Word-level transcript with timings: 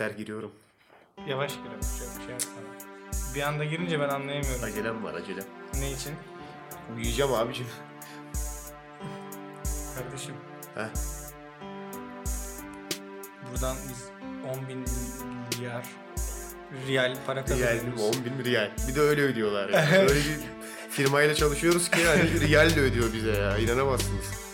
Yeter 0.00 0.16
giriyorum. 0.16 0.52
Yavaş 1.26 1.52
giriyorum. 1.56 1.80
Çok 1.80 2.24
şey 2.24 2.32
yapma. 2.32 2.62
Bir 3.34 3.42
anda 3.42 3.64
girince 3.64 4.00
ben 4.00 4.08
anlayamıyorum. 4.08 4.64
Acelem 4.64 5.04
var 5.04 5.14
acelem. 5.14 5.44
Ne 5.80 5.92
için? 5.92 6.12
Uyuyacağım 6.96 7.34
abicim. 7.34 7.66
Kardeşim 9.94 10.34
Heh. 10.74 10.88
buradan 13.50 13.76
biz 13.88 14.04
10 14.58 14.68
bin 14.68 14.78
milyar 14.78 15.86
riyal 16.86 17.16
para 17.26 17.44
Riyal 17.46 17.68
kazanıyoruz. 17.68 18.16
10 18.18 18.24
bin 18.24 18.44
riyal. 18.44 18.70
Bir 18.88 18.94
de 18.94 19.00
öyle 19.00 19.22
ödüyorlar 19.22 19.68
ya. 19.68 19.86
öyle 20.00 20.14
bir 20.14 20.38
firmayla 20.90 21.34
çalışıyoruz 21.34 21.90
ki 21.90 22.06
hani 22.06 22.40
riyal 22.40 22.76
de 22.76 22.80
ödüyor 22.80 23.12
bize 23.12 23.30
ya. 23.30 23.58
İnanamazsınız. 23.58 24.47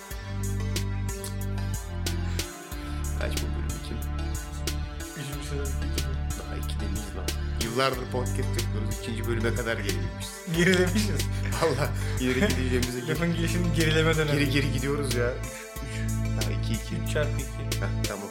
Yıllardır 7.74 8.06
podcast 8.12 8.48
yapıyoruz. 8.60 8.98
İkinci 9.02 9.26
bölüme 9.28 9.54
kadar 9.54 9.76
gelebilmişiz. 9.76 10.32
Gerilemişiz. 10.56 11.20
Valla 11.62 11.88
ileri 12.20 12.40
gideceğimize 12.48 13.00
geri, 13.00 13.08
Lafın 13.08 13.34
gelişinin 13.34 13.74
gerileme 13.74 14.16
dönemi. 14.16 14.38
geri 14.38 14.50
geri 14.50 14.72
gidiyoruz 14.72 15.14
ya. 15.14 15.30
Üç. 15.30 16.10
Daha 16.42 16.50
iki 16.52 16.72
iki. 16.72 16.94
3 17.06 17.12
çarpı 17.12 17.30
2. 17.70 17.80
Heh, 17.80 17.86
tamam. 18.08 18.28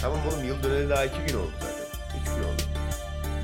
Tamam 0.00 0.18
oğlum 0.28 0.44
yıl 0.44 0.62
döneli 0.62 0.90
daha 0.90 1.04
iki 1.04 1.18
gün 1.26 1.38
oldu 1.38 1.52
zaten. 1.60 2.20
Üç 2.20 2.26
gün 2.36 2.44
oldu. 2.44 2.62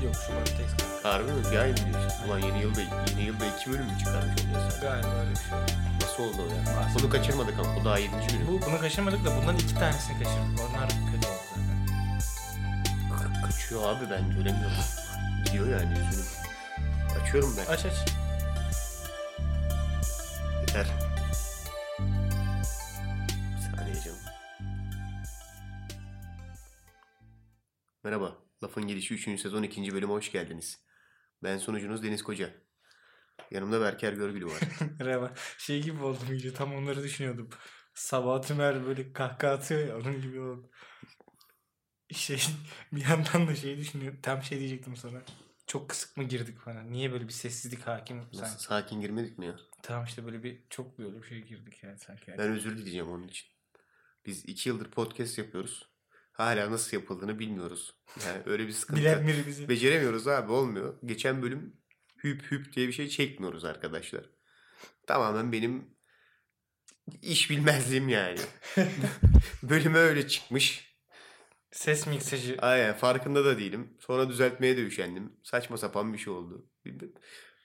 Yok 0.05 0.15
Şubat 0.27 0.45
tek. 0.47 0.85
Harbi 1.03 1.31
mi? 1.31 1.37
Bir 1.51 1.57
ay 1.57 1.69
mı 1.71 1.77
diyor 1.77 1.99
işte. 2.07 2.25
Ulan 2.27 2.39
yeni 2.39 2.61
yılda, 2.61 2.81
yeni 3.09 3.21
yılda 3.25 3.45
iki 3.45 3.71
bölüm 3.71 3.85
mü 3.85 3.91
çıkarmış 3.99 4.41
olacağız 4.45 4.73
zaten? 4.73 5.01
Galiba 5.01 5.19
öyle 5.19 5.31
bir 5.31 5.35
şey. 5.35 5.75
Nasıl 6.15 6.33
oldu 6.33 6.41
o 6.41 6.53
ya? 6.55 6.87
Bunu 6.99 7.09
kaçırmadık 7.09 7.59
ama 7.59 7.75
bu 7.81 7.85
daha 7.85 7.99
yedinci 7.99 8.27
günü. 8.37 8.47
Bu, 8.47 8.61
bunu 8.65 8.79
kaçırmadık 8.79 9.25
da 9.25 9.37
bundan 9.37 9.55
iki 9.55 9.75
tanesini 9.75 10.17
kaçırdık. 10.23 10.69
Onlar 10.69 10.89
kötü 10.89 11.27
oldu 11.27 11.37
zaten. 11.49 11.87
Ka- 13.11 13.45
kaçıyor 13.45 13.83
abi 13.83 14.09
ben 14.11 14.29
göremiyorum. 14.29 14.77
Gidiyor 15.45 15.81
yani 15.81 15.99
yüzünü. 15.99 16.25
Açıyorum 17.21 17.55
ben. 17.57 17.65
Aç 17.73 17.85
aç. 17.85 17.93
Yeter. 20.59 20.87
Bir 23.57 23.77
saniye 23.77 23.95
canım. 24.03 24.19
Merhaba. 28.03 28.35
Lafın 28.63 28.87
Gelişi 28.87 29.13
3. 29.13 29.41
sezon 29.41 29.63
2. 29.63 29.93
bölüme 29.93 30.13
hoş 30.13 30.31
geldiniz. 30.31 30.79
Ben 31.43 31.57
sunucunuz 31.57 32.03
Deniz 32.03 32.23
Koca. 32.23 32.64
Yanımda 33.51 33.81
Berker 33.81 34.13
Görgülü 34.13 34.45
var. 34.45 34.59
Merhaba. 34.99 35.33
Şey 35.57 35.81
gibi 35.83 36.03
oldum 36.03 36.27
iyice 36.31 36.53
tam 36.53 36.75
onları 36.75 37.03
düşünüyordum. 37.03 37.49
Sabah 37.93 38.41
Tümer 38.41 38.85
böyle 38.85 39.13
kahkaha 39.13 39.51
atıyor 39.53 39.87
ya 39.87 39.97
onun 39.97 40.21
gibi 40.21 40.39
oldu. 40.39 40.69
Şey 42.11 42.41
bir 42.91 43.01
yandan 43.01 43.47
da 43.47 43.55
şey 43.55 43.77
düşünüyorum. 43.77 44.19
Tam 44.23 44.43
şey 44.43 44.59
diyecektim 44.59 44.95
sana. 44.95 45.21
Çok 45.67 45.89
kısık 45.89 46.17
mı 46.17 46.23
girdik 46.23 46.59
falan. 46.59 46.91
Niye 46.91 47.11
böyle 47.11 47.27
bir 47.27 47.33
sessizlik 47.33 47.87
hakim 47.87 48.17
Nasıl 48.17 48.37
sanki? 48.45 48.63
sakin 48.63 49.01
girmedik 49.01 49.37
mi 49.37 49.45
ya? 49.45 49.55
Tamam 49.83 50.05
işte 50.05 50.25
böyle 50.25 50.43
bir 50.43 50.63
çok 50.69 50.99
böyle 50.99 51.21
bir 51.21 51.27
şey 51.27 51.41
girdik 51.41 51.83
yani 51.83 51.99
sanki. 51.99 52.35
Ben 52.37 52.51
özür 52.51 52.77
dileyeceğim 52.77 53.09
onun 53.09 53.27
için. 53.27 53.47
Biz 54.25 54.45
2 54.45 54.69
yıldır 54.69 54.91
podcast 54.91 55.37
yapıyoruz. 55.37 55.89
Hala 56.31 56.71
nasıl 56.71 56.97
yapıldığını 56.97 57.39
bilmiyoruz. 57.39 57.95
Yani 58.25 58.41
öyle 58.45 58.67
bir 58.67 58.71
sıkıntı. 58.71 59.01
Bilen 59.01 59.27
biri 59.27 59.47
bizi. 59.47 59.69
Beceremiyoruz 59.69 60.27
abi 60.27 60.51
olmuyor. 60.51 60.97
Geçen 61.05 61.41
bölüm 61.41 61.77
hüp 62.25 62.51
hüp 62.51 62.73
diye 62.73 62.87
bir 62.87 62.93
şey 62.93 63.09
çekmiyoruz 63.09 63.65
arkadaşlar. 63.65 64.23
Tamamen 65.07 65.51
benim 65.51 65.95
iş 67.21 67.49
bilmezliğim 67.49 68.09
yani. 68.09 68.39
Bölüme 69.63 69.99
öyle 69.99 70.27
çıkmış. 70.27 70.95
Ses 71.71 72.07
miksajı. 72.07 72.57
Aynen 72.61 72.93
farkında 72.93 73.45
da 73.45 73.57
değilim. 73.57 73.97
Sonra 73.99 74.29
düzeltmeye 74.29 74.77
de 74.77 74.81
üşendim. 74.81 75.33
Saçma 75.43 75.77
sapan 75.77 76.13
bir 76.13 76.17
şey 76.17 76.33
oldu. 76.33 76.69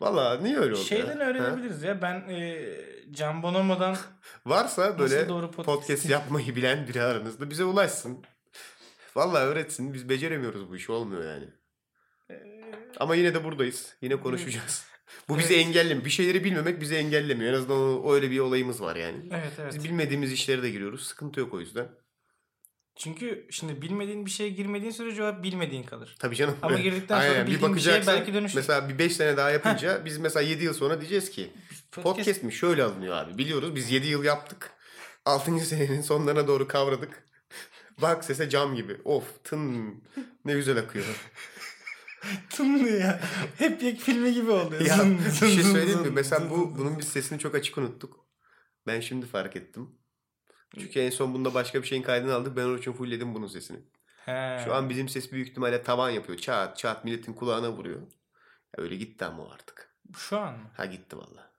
Valla 0.00 0.38
niye 0.41 0.59
öyle 0.59 0.75
oldu? 0.75 0.84
Şeyden 0.84 1.19
ya? 1.19 1.26
Ha? 1.26 1.31
öğrenebiliriz 1.31 1.82
ya. 1.82 2.03
Ben 2.03 2.28
e, 2.28 2.66
Can 3.10 3.43
Bonomo'dan 3.43 3.97
Varsa 4.47 4.99
böyle 4.99 5.28
doğru 5.28 5.47
podcast- 5.47 5.65
podcast 5.65 6.10
yapmayı 6.10 6.56
bilen 6.56 6.88
biri 6.88 7.03
aranızda 7.03 7.50
bize 7.50 7.65
ulaşsın. 7.65 8.25
Valla 9.16 9.38
öğretsin. 9.38 9.94
Biz 9.94 10.09
beceremiyoruz 10.09 10.70
bu 10.70 10.76
işi. 10.76 10.93
Olmuyor 10.93 11.25
yani. 11.25 11.49
Ama 12.97 13.15
yine 13.15 13.35
de 13.35 13.45
buradayız. 13.45 13.95
Yine 14.03 14.17
konuşacağız. 14.17 14.85
Bu 15.29 15.35
Evet. 15.35 15.45
bizi 15.45 15.55
engellemiyor. 15.55 16.05
Bir 16.05 16.11
şeyleri 16.11 16.45
bilmemek 16.45 16.81
bizi 16.81 16.95
engellemiyor. 16.95 17.53
En 17.53 17.57
azından 17.57 17.79
o, 17.79 18.15
öyle 18.15 18.31
bir 18.31 18.39
olayımız 18.39 18.83
var 18.83 18.97
yani. 18.97 19.17
evet 19.31 19.53
evet. 19.59 19.75
Biz 19.75 19.85
bilmediğimiz 19.85 20.33
işlere 20.33 20.63
de 20.63 20.71
giriyoruz. 20.71 21.07
Sıkıntı 21.07 21.41
yok 21.41 21.55
o 21.55 21.61
yüzden. 21.61 21.89
Çünkü 22.97 23.47
şimdi 23.51 23.83
bilmediğin 23.83 24.27
bir 24.27 24.31
şeye 24.31 24.51
girmediğin 24.51 24.93
sürece 24.93 25.25
o 25.25 25.43
bilmediğin 25.43 25.83
kalır. 25.83 26.17
Tabii 26.19 26.37
canım. 26.37 26.57
Ama 26.63 26.79
girdikten 26.79 27.21
sonra 27.21 27.31
Aynen, 27.31 27.47
bildiğin 27.47 27.75
bir 27.75 27.81
şeye 27.81 28.07
belki 28.07 28.35
dönüşür. 28.35 28.57
Mesela 28.57 28.89
bir 28.89 28.99
5 28.99 29.17
sene 29.17 29.37
daha 29.37 29.51
yapınca 29.51 30.05
biz 30.05 30.19
mesela 30.19 30.43
7 30.43 30.65
yıl 30.65 30.75
sonra 30.75 31.01
diyeceğiz 31.01 31.31
ki 31.31 31.51
podcast, 31.93 32.43
mi 32.43 32.53
şöyle 32.53 32.83
alınıyor 32.83 33.17
abi. 33.17 33.39
Biliyoruz 33.39 33.75
biz 33.75 33.91
7 33.91 34.07
yıl 34.07 34.25
yaptık. 34.25 34.71
6. 35.25 35.61
senenin 35.61 36.01
sonlarına 36.01 36.49
doğru 36.49 36.69
kavradık. 36.69 37.25
Bak 38.03 38.25
sese 38.25 38.49
cam 38.49 38.75
gibi. 38.77 38.97
Of 39.05 39.45
tın 39.45 39.95
ne 40.45 40.55
güzel 40.55 40.79
akıyor. 40.79 41.05
Tınlıyor 42.50 43.00
ya. 43.00 43.20
Hep 43.58 43.82
yek 43.82 44.00
filmi 44.00 44.34
gibi 44.34 44.50
oluyor. 44.50 44.81
ya 44.81 44.97
Zın, 44.97 45.19
bir 45.19 45.32
şey 45.32 45.62
söyleyeyim 45.62 46.00
mi? 46.00 46.10
Mesela 46.10 46.50
bu 46.50 46.78
bunun 46.78 46.98
biz 46.98 47.08
sesini 47.08 47.38
çok 47.38 47.54
açık 47.54 47.78
unuttuk. 47.78 48.26
Ben 48.86 49.00
şimdi 49.00 49.26
fark 49.26 49.56
ettim. 49.56 49.91
Çünkü 50.78 51.00
en 51.00 51.10
son 51.10 51.34
bunda 51.34 51.54
başka 51.54 51.82
bir 51.82 51.86
şeyin 51.86 52.03
kaydını 52.03 52.34
aldık. 52.34 52.56
Ben 52.56 52.64
onun 52.64 52.78
için 52.78 52.92
fullledim 52.92 53.34
bunun 53.34 53.47
sesini. 53.47 53.78
He. 54.25 54.60
Şu 54.64 54.75
an 54.75 54.91
bizim 54.91 55.08
ses 55.08 55.32
büyük 55.32 55.48
ihtimalle 55.48 55.82
tavan 55.82 56.10
yapıyor. 56.10 56.38
Çat 56.38 56.78
çat 56.78 57.04
milletin 57.04 57.32
kulağına 57.32 57.72
vuruyor. 57.72 58.00
Ya 58.76 58.84
öyle 58.84 58.97
gitti 58.97 59.25
ama 59.25 59.42
o 59.42 59.50
artık. 59.50 59.97
Şu 60.16 60.38
an 60.38 60.52
mı? 60.58 60.70
Ha 60.76 60.87
gitti 60.87 61.16
valla. 61.16 61.50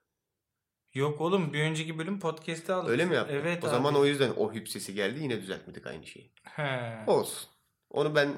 Yok 0.94 1.22
oğlum 1.22 1.54
bir 1.54 1.64
önceki 1.64 1.98
bölüm 1.98 2.20
podcast'te 2.20 2.74
aldık. 2.74 2.90
Öyle 2.90 3.06
mi 3.06 3.16
yaptın? 3.16 3.36
Evet 3.36 3.64
o 3.64 3.68
abi. 3.68 3.72
zaman 3.76 3.96
o 3.96 4.06
yüzden 4.06 4.32
o 4.38 4.54
hüp 4.54 4.70
sesi 4.70 4.94
geldi 4.94 5.20
yine 5.20 5.42
düzeltmedik 5.42 5.88
aynı 5.88 6.08
şeyi. 6.08 6.34
He. 6.44 7.04
Olsun. 7.08 7.50
Onu 7.90 8.16
ben 8.16 8.30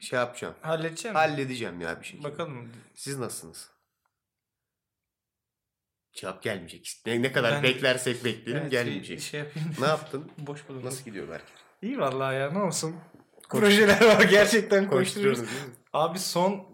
şey 0.00 0.18
yapacağım. 0.18 0.54
Halledeceğim. 0.60 1.14
Halledeceğim 1.14 1.80
ya 1.80 2.00
bir 2.00 2.06
şekilde. 2.06 2.24
Bakalım. 2.24 2.72
Siz 2.94 3.18
nasılsınız? 3.18 3.70
Cevap 6.12 6.42
gelmeyecek. 6.42 7.02
Ne, 7.06 7.22
ne 7.22 7.32
kadar 7.32 7.52
Ben- 7.54 7.62
beklersek 7.62 8.24
bekleyelim 8.24 8.62
Evet, 8.62 8.70
gelmeyecek. 8.70 9.20
Şey 9.20 9.40
yapayım. 9.40 9.68
Ne 9.80 9.86
yaptın? 9.86 10.30
Boş 10.38 10.68
bulundum. 10.68 10.86
Nasıl 10.86 11.04
gidiyor 11.04 11.28
Berker? 11.28 11.48
İyi 11.82 11.98
vallahi 11.98 12.36
ya 12.36 12.50
ne 12.50 12.58
olsun. 12.58 12.96
Projeler 13.48 14.04
var 14.04 14.22
gerçekten 14.22 14.90
koşturuyoruz. 14.90 15.38
Koşturuyorsunuz 15.40 15.50
değil 15.50 15.64
mi? 15.66 15.74
Abi 15.92 16.18
son 16.18 16.66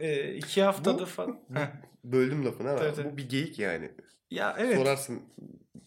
e, 0.00 0.34
iki 0.34 0.62
haftada 0.62 0.98
Bu- 0.98 1.06
falan. 1.06 1.38
Heh. 1.54 1.66
Böldüm 2.04 2.46
lafını 2.46 2.70
ama 2.70 2.78
Tabii, 2.78 2.94
tabii. 2.96 3.12
bu 3.12 3.16
bir 3.16 3.28
geyik 3.28 3.58
yani. 3.58 3.92
ya 4.30 4.56
evet. 4.58 4.76
Sorarsın 4.78 5.22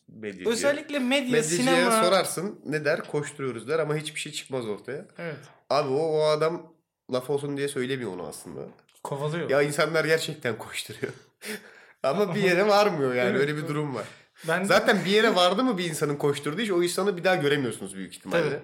medyacıya. 0.07 0.49
Özellikle 0.49 0.99
medya, 0.99 1.31
Medyacıya 1.31 1.61
sinema. 1.63 2.03
sorarsın 2.03 2.61
ne 2.65 2.85
der? 2.85 3.07
Koşturuyoruz 3.07 3.67
der 3.67 3.79
ama 3.79 3.95
hiçbir 3.95 4.19
şey 4.19 4.31
çıkmaz 4.31 4.67
ortaya. 4.67 5.05
Evet. 5.17 5.37
Abi 5.69 5.89
o, 5.89 5.97
o 5.99 6.21
adam 6.23 6.73
laf 7.13 7.29
olsun 7.29 7.57
diye 7.57 7.67
söylemiyor 7.67 8.13
onu 8.13 8.27
aslında. 8.27 8.61
Kovalıyor. 9.03 9.49
Ya 9.49 9.61
insanlar 9.61 10.05
gerçekten 10.05 10.57
koşturuyor. 10.57 11.13
ama 12.03 12.35
bir 12.35 12.43
yere 12.43 12.67
varmıyor 12.67 13.13
yani 13.13 13.37
öyle 13.37 13.57
bir 13.57 13.67
durum 13.67 13.95
var. 13.95 14.05
ben 14.47 14.63
Zaten 14.63 15.05
bir 15.05 15.11
yere 15.11 15.35
vardı 15.35 15.63
mı 15.63 15.77
bir 15.77 15.85
insanın 15.85 16.15
koşturduğu 16.15 16.61
iş 16.61 16.71
o 16.71 16.83
insanı 16.83 17.17
bir 17.17 17.23
daha 17.23 17.35
göremiyorsunuz 17.35 17.95
büyük 17.95 18.13
ihtimalle. 18.15 18.43
Tabii. 18.43 18.59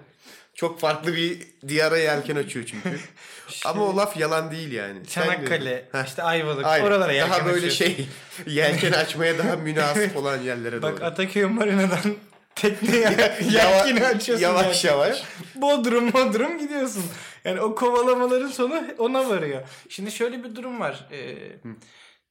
Çok 0.54 0.80
farklı 0.80 1.14
bir 1.16 1.38
diyara 1.68 1.98
yelken 1.98 2.36
açıyor 2.36 2.66
çünkü. 2.66 2.98
Ama 3.64 3.84
o 3.84 3.96
laf 3.96 4.16
yalan 4.16 4.50
değil 4.50 4.72
yani. 4.72 4.98
Sen 5.06 5.22
Çanakkale. 5.22 5.88
Heh, 5.92 6.04
işte 6.06 6.22
Ayvalık, 6.22 6.66
aynen. 6.66 6.86
oralara 6.86 7.12
yelken 7.12 7.30
Daha 7.30 7.46
böyle 7.46 7.66
açıyorsun. 7.66 7.96
şey 7.96 8.08
yelken 8.46 8.92
açmaya 8.92 9.38
daha 9.38 9.56
münasip 9.56 10.16
olan 10.16 10.36
yerlere 10.40 10.82
Bak 10.82 10.96
doğru. 11.00 11.04
Ataköy 11.04 11.44
Marina'dan 11.44 12.16
tekneye 12.54 13.36
yelkeni 13.50 14.06
açıyorsun. 14.06 14.44
yavaş 14.44 14.84
yani. 14.84 14.92
yavaş. 14.92 15.22
Bodrum 15.54 16.12
Bodrum 16.12 16.58
gidiyorsun. 16.58 17.04
Yani 17.46 17.60
o 17.60 17.74
kovalamaların 17.74 18.48
sonu 18.48 18.84
ona 18.98 19.28
varıyor. 19.28 19.68
Şimdi 19.88 20.10
şöyle 20.10 20.44
bir 20.44 20.54
durum 20.54 20.80
var. 20.80 21.08
Ee, 21.12 21.36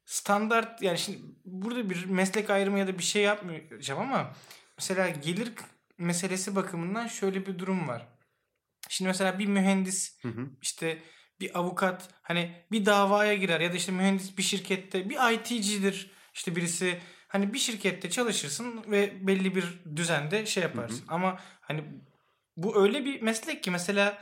standart 0.05 0.81
yani 0.81 0.97
şimdi 0.97 1.19
burada 1.45 1.89
bir 1.89 2.05
meslek 2.05 2.49
ayrımı 2.49 2.79
ya 2.79 2.87
da 2.87 2.97
bir 2.97 3.03
şey 3.03 3.23
yapmayacağım 3.23 4.01
ama 4.01 4.33
mesela 4.77 5.09
gelir 5.09 5.51
meselesi 5.97 6.55
bakımından 6.55 7.07
şöyle 7.07 7.45
bir 7.45 7.59
durum 7.59 7.87
var. 7.87 8.07
Şimdi 8.89 9.07
mesela 9.07 9.39
bir 9.39 9.45
mühendis 9.45 10.21
Hı 10.21 10.27
hı. 10.27 10.49
işte 10.61 10.99
bir 11.39 11.59
avukat 11.59 12.09
hani 12.21 12.65
bir 12.71 12.85
davaya 12.85 13.33
girer 13.33 13.59
ya 13.59 13.73
da 13.73 13.75
işte 13.75 13.91
mühendis 13.91 14.37
bir 14.37 14.43
şirkette 14.43 15.09
bir 15.09 15.33
IT'cidir 15.33 16.11
işte 16.33 16.55
birisi 16.55 16.99
hani 17.27 17.53
bir 17.53 17.59
şirkette 17.59 18.09
çalışırsın 18.09 18.83
ve 18.91 19.27
belli 19.27 19.55
bir 19.55 19.83
düzende 19.95 20.45
şey 20.45 20.63
yaparsın. 20.63 21.03
Ama 21.07 21.39
hani 21.61 21.83
bu 22.57 22.83
öyle 22.83 23.05
bir 23.05 23.21
meslek 23.21 23.63
ki 23.63 23.71
mesela 23.71 24.17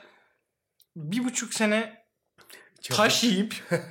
bir 0.95 1.23
buçuk 1.23 1.53
sene 1.53 2.03
Çok- 2.81 2.97
taş 2.97 3.23
yiyip 3.23 3.55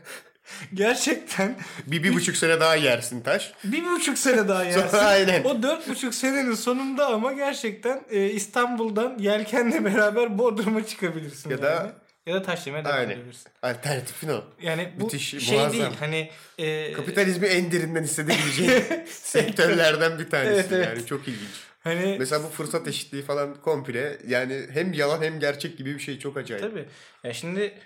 Gerçekten 0.75 1.56
Bir, 1.87 2.02
bir 2.02 2.14
buçuk 2.14 2.37
sene 2.37 2.60
daha 2.60 2.76
yersin 2.76 3.20
taş. 3.20 3.52
bir 3.64 3.84
buçuk 3.84 4.19
sene 4.19 4.49
daha 4.49 4.64
yersin. 4.64 4.88
Sonra 4.88 5.02
aynen. 5.02 5.44
O 5.44 5.62
dört 5.62 5.88
buçuk 5.88 6.14
senenin 6.14 6.54
sonunda 6.54 7.06
ama 7.06 7.32
gerçekten 7.32 8.02
e, 8.10 8.26
İstanbul'dan 8.31 9.19
yelkenle 9.19 9.84
beraber 9.94 10.38
Bodrum'a 10.38 10.87
çıkabilirsin. 10.87 11.50
Ya 11.50 11.56
yani. 11.56 11.62
da- 11.62 11.93
ya 12.26 12.34
da 12.34 12.43
taşlamaya 12.43 12.84
devam 12.84 12.96
Aynen. 12.99 13.10
edebilirsin. 13.10 13.50
Alternatifin 13.62 14.28
o. 14.28 14.44
Yani 14.62 14.93
bu 15.00 15.05
Müthiş, 15.05 15.28
şey 15.46 15.58
muazzam. 15.58 15.72
değil 15.72 15.84
hani 16.00 16.31
e, 16.58 16.93
Kapitalizmi 16.93 17.46
en 17.46 17.72
derinden 17.72 18.02
hissedebileceğin 18.02 18.84
sektörlerden 19.10 20.19
bir 20.19 20.31
tanesi. 20.31 20.52
Evet, 20.55 20.66
evet. 20.72 20.87
Yani 20.96 21.06
çok 21.06 21.28
ilginç. 21.28 21.50
Hani 21.84 22.17
Mesela 22.19 22.43
bu 22.44 22.49
fırsat 22.49 22.88
eşitliği 22.88 23.23
falan 23.23 23.55
komple 23.55 24.19
yani 24.26 24.67
hem 24.70 24.93
yalan 24.93 25.23
hem 25.23 25.40
gerçek 25.40 25.79
gibi 25.79 25.94
bir 25.94 25.99
şey 26.00 26.19
çok 26.19 26.37
acayip. 26.37 26.64
tabii. 26.64 26.88
Ya 27.25 27.32
şimdi 27.32 27.79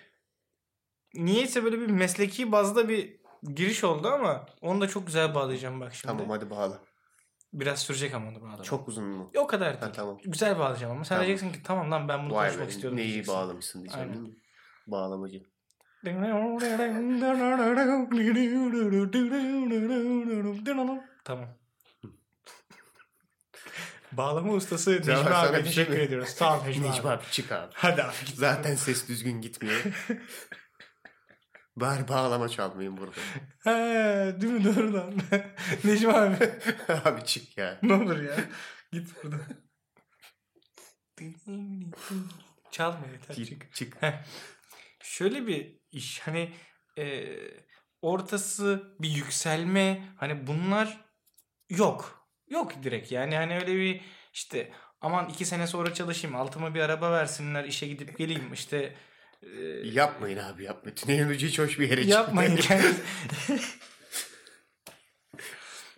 niyeyse 1.15 1.65
böyle 1.65 1.81
bir 1.81 1.87
mesleki 1.87 2.53
bazda 2.53 2.89
bir 2.89 3.17
giriş 3.55 3.85
oldu 3.85 4.09
ama 4.09 4.47
onu 4.61 4.81
da 4.81 4.89
çok 4.89 5.07
güzel 5.07 5.35
bağlayacağım 5.35 5.81
bak 5.81 5.95
şimdi. 5.95 6.07
Tamam 6.13 6.31
hadi 6.31 6.51
bağla. 6.51 6.79
Biraz 7.53 7.83
sürecek 7.83 8.15
ama 8.15 8.29
onu 8.29 8.43
bağlamak. 8.43 8.65
Çok 8.65 8.89
uzun 8.89 9.05
mu? 9.05 9.31
O 9.37 9.47
kadar 9.47 9.69
değil. 9.73 9.85
Ha, 9.85 9.93
tamam. 9.93 10.19
Güzel 10.25 10.59
bağlayacağım 10.59 10.93
ama 10.93 11.05
sen 11.05 11.09
Tamam. 11.09 11.27
diyeceksin 11.27 11.53
ki 11.53 11.63
tamam 11.65 11.91
lan 11.91 12.09
ben 12.09 12.25
bunu 12.25 12.35
Vay 12.35 12.47
konuşmak 12.49 12.69
be 12.69 12.73
istiyorum. 12.73 12.99
neyi 12.99 13.07
diyeceksin. 13.07 13.35
bağlamışsın 13.35 13.83
diyeceğim 13.83 14.09
Aynen. 14.09 14.25
değil 14.25 14.35
mi? 14.35 14.41
Bağlamacı. 14.87 15.43
Tamam. 21.25 21.49
Bağlama 24.17 24.53
ustası 24.53 24.91
Necmi 24.93 25.15
abi 25.15 25.55
şey 25.55 25.65
teşekkür 25.65 25.97
mi? 25.97 26.01
ediyoruz. 26.03 26.29
Sağ 26.29 26.59
ol 26.61 26.65
Necmi, 26.65 26.91
Necmi 26.91 27.01
abi. 27.01 27.09
abi 27.09 27.25
çık 27.31 27.53
abi. 27.53 27.73
Hadi 27.75 28.03
abi 28.03 28.13
git. 28.27 28.37
Zaten 28.37 28.75
ses 28.75 29.09
düzgün 29.09 29.41
gitmiyor. 29.41 29.83
Bari 31.77 32.09
bağlama 32.09 32.49
çalmayayım 32.49 32.97
burada. 32.97 33.17
He, 33.65 34.41
değil 34.41 34.53
mi 34.53 34.65
doğru 34.65 34.95
lan. 34.95 35.15
Necmi 35.85 36.13
abi 36.13 36.37
abi 37.05 37.25
çık 37.25 37.59
ya. 37.59 37.79
ne 37.83 37.93
olur 37.95 38.23
ya. 38.23 38.37
Git 38.93 39.25
buradan. 39.25 39.41
Çalma 42.71 43.07
yeter 43.13 43.37
çık. 43.37 43.47
Çık 43.47 43.75
çık. 43.75 43.97
Şöyle 45.03 45.47
bir 45.47 45.81
iş 45.91 46.21
hani 46.21 46.53
e, 46.99 47.35
ortası 48.03 48.95
bir 49.01 49.09
yükselme 49.09 50.09
hani 50.17 50.47
bunlar 50.47 51.05
yok. 51.71 52.26
Yok 52.49 52.83
direkt 52.83 53.13
yani 53.13 53.37
hani 53.37 53.55
öyle 53.55 53.77
bir 53.77 54.01
işte 54.33 54.73
aman 55.01 55.29
iki 55.29 55.45
sene 55.45 55.67
sonra 55.67 55.95
çalışayım 55.95 56.37
altıma 56.37 56.75
bir 56.75 56.81
araba 56.81 57.13
versinler 57.13 57.65
işe 57.65 57.87
gidip 57.87 58.19
geleyim 58.19 58.53
işte 58.53 58.95
e, 59.43 59.49
Yapmayın 59.85 60.39
abi 60.39 60.65
yapmayın. 60.65 60.97
Tünelin 60.97 61.29
ucu 61.29 61.47
hiç 61.47 61.59
hoş 61.59 61.79
bir 61.79 61.91
yere 61.91 62.05
yapmayın 62.05 62.57
kendiniz. 62.57 63.01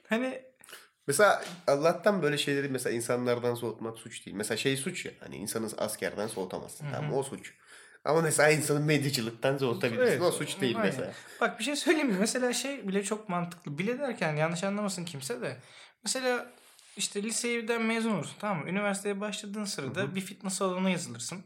hani 0.08 0.48
Mesela 1.08 1.44
Allah'tan 1.66 2.22
böyle 2.22 2.38
şeyleri 2.38 2.68
mesela 2.68 2.96
insanlardan 2.96 3.54
soğutmak 3.54 3.98
suç 3.98 4.26
değil. 4.26 4.36
Mesela 4.36 4.58
şey 4.58 4.76
suç 4.76 5.06
ya. 5.06 5.12
Hani 5.20 5.36
insanı 5.36 5.66
askerden 5.78 6.26
soğutamazsın. 6.26 6.84
Hı 6.84 6.88
hı. 6.88 6.92
Tamam 6.92 7.14
o 7.14 7.22
suç. 7.22 7.54
Ama 8.04 8.20
mesela 8.20 8.50
insanı 8.50 8.80
medyacılıktan 8.80 9.58
soğutabilirsin. 9.58 10.12
Evet, 10.12 10.22
o 10.22 10.32
suç 10.32 10.60
değil 10.60 10.76
aynen. 10.76 10.90
mesela. 10.90 11.12
Bak 11.40 11.58
bir 11.58 11.64
şey 11.64 11.76
söyleyeyim 11.76 12.08
mi? 12.08 12.16
Mesela 12.20 12.52
şey 12.52 12.88
bile 12.88 13.02
çok 13.02 13.28
mantıklı. 13.28 13.78
Bile 13.78 13.98
derken 13.98 14.36
yanlış 14.36 14.64
anlamasın 14.64 15.04
kimse 15.04 15.40
de. 15.40 15.56
Mesela 16.08 16.46
işte 16.96 17.22
liseden 17.22 17.82
mezun 17.82 18.10
olursun 18.14 18.34
tamam 18.38 18.62
mı? 18.64 18.70
Üniversiteye 18.70 19.20
başladığın 19.20 19.64
sırada 19.64 20.00
Hı 20.00 20.04
hı. 20.04 20.14
bir 20.14 20.20
fitness 20.20 20.54
salonuna 20.54 20.90
yazılırsın. 20.90 21.38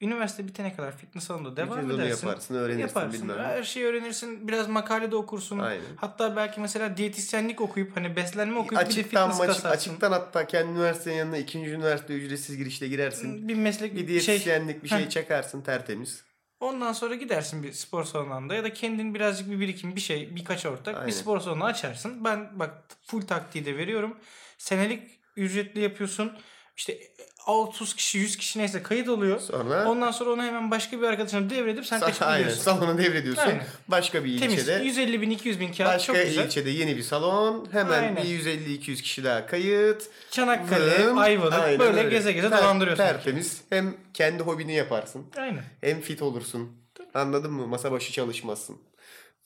Üniversite 0.00 0.46
bitene 0.48 0.76
kadar 0.76 0.96
fitness 0.98 1.24
salonunda 1.24 1.56
devam 1.56 1.88
Bütün 1.88 1.98
edersin. 2.00 2.26
yaparsın, 2.26 2.54
öğrenirsin 2.54 2.80
yaparsın. 3.00 3.28
bilmem. 3.28 3.44
Her 3.44 3.62
şeyi 3.62 3.86
öğrenirsin. 3.86 4.48
Biraz 4.48 4.68
makale 4.68 5.10
de 5.10 5.16
okursun. 5.16 5.58
Aynen. 5.58 5.82
Hatta 5.96 6.36
belki 6.36 6.60
mesela 6.60 6.96
diyetisyenlik 6.96 7.60
okuyup 7.60 7.96
hani 7.96 8.16
beslenme 8.16 8.58
okuyup 8.58 8.72
bir 8.72 8.76
de 8.76 8.80
Açıktan 8.90 9.30
fitness 9.30 9.38
maçık, 9.48 9.62
kasarsın. 9.62 9.90
açıktan 9.90 10.12
hatta 10.12 10.46
kendi 10.46 10.72
üniversitenin 10.72 11.16
yanına 11.16 11.36
ikinci 11.36 11.70
üniversite 11.70 12.14
ücretsiz 12.14 12.56
girişle 12.56 12.88
girersin. 12.88 13.48
bir 13.48 13.54
meslek 13.54 13.92
Bir 13.94 13.98
şey. 13.98 14.06
diyetisyenlik 14.08 14.82
bir 14.84 14.88
şey 14.88 15.04
Heh. 15.04 15.10
çakarsın 15.10 15.62
tertemiz. 15.62 16.24
Ondan 16.60 16.92
sonra 16.92 17.14
gidersin 17.14 17.62
bir 17.62 17.72
spor 17.72 18.04
salonunda 18.04 18.54
ya 18.54 18.64
da 18.64 18.72
kendin 18.72 19.14
birazcık 19.14 19.50
bir 19.50 19.60
birikim 19.60 19.96
bir 19.96 20.00
şey 20.00 20.36
birkaç 20.36 20.66
ortak 20.66 20.94
Aynen. 20.94 21.06
bir 21.06 21.12
spor 21.12 21.40
salonu 21.40 21.64
açarsın. 21.64 22.24
Ben 22.24 22.58
bak 22.58 22.84
full 23.02 23.20
taktiği 23.20 23.64
de 23.64 23.76
veriyorum. 23.76 24.16
Senelik 24.58 25.20
ücretli 25.36 25.80
yapıyorsun. 25.80 26.38
İşte 26.76 26.98
30 27.46 27.94
kişi 27.96 28.18
100 28.18 28.36
kişi 28.36 28.58
neyse 28.58 28.82
kayıt 28.82 29.08
oluyor. 29.08 29.40
Sonra 29.40 29.88
Ondan 29.88 30.10
sonra 30.10 30.30
onu 30.30 30.42
hemen 30.42 30.70
başka 30.70 30.98
bir 30.98 31.02
arkadaşına 31.06 31.50
devredip 31.50 31.86
sen 31.86 32.00
aynen, 32.20 32.38
gidiyorsun. 32.38 32.62
salonu 32.64 32.98
devrediyorsun. 32.98 33.42
Aynen. 33.42 33.64
Başka 33.88 34.24
bir 34.24 34.38
Temiz. 34.40 34.54
ilçede 34.58 34.84
150 34.84 35.20
bin 35.22 35.30
200 35.30 35.60
bin 35.60 35.72
kağıt 35.72 35.88
başka 35.94 36.12
çok 36.12 36.22
güzel. 36.24 36.44
ilçede 36.44 36.70
yeni 36.70 36.96
bir 36.96 37.02
salon. 37.02 37.68
Hemen 37.72 38.02
Aynen. 38.02 38.16
bir 38.16 38.22
150-200 38.22 39.02
kişi 39.02 39.24
daha 39.24 39.46
kayıt. 39.46 40.02
Çanakkale, 40.30 41.06
Vın. 41.06 41.16
Ayvalık 41.16 41.52
Aynen 41.54 41.78
böyle 41.78 41.98
öyle. 41.98 42.10
geze 42.10 42.32
geze 42.32 42.50
Ter- 42.50 42.58
dolandırıyorsun. 42.62 43.04
Tertemiz. 43.04 43.60
Hem 43.70 43.94
kendi 44.14 44.42
hobini 44.42 44.74
yaparsın. 44.74 45.26
Aynen. 45.36 45.62
Hem 45.80 46.00
fit 46.00 46.22
olursun. 46.22 46.72
Anladın 47.14 47.52
mı? 47.52 47.66
Masa 47.66 47.92
başı 47.92 48.12
çalışmazsın. 48.12 48.76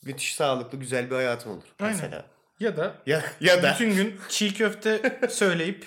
Müthiş 0.04 0.34
sağlıklı 0.34 0.78
güzel 0.78 1.10
bir 1.10 1.14
hayatın 1.14 1.50
olur. 1.50 1.62
Aynen. 1.80 1.94
Mesela. 1.94 2.24
Ya 2.60 2.76
da 2.76 2.94
Ya, 3.06 3.24
ya 3.40 3.62
da 3.62 3.72
bütün 3.74 3.94
gün 3.94 4.20
çiğ 4.28 4.54
köfte 4.54 5.18
söyleyip 5.30 5.86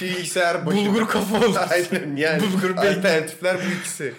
bilgisayar 0.00 0.66
başında. 0.66 0.90
bulgur 0.90 1.08
kafa 1.08 1.46
olur. 1.46 1.56
Aynen 1.70 2.16
yani. 2.16 2.42
Bulgur. 2.42 2.70
Alternatifler 2.70 3.56
bu 3.56 3.80
ikisi. 3.80 4.14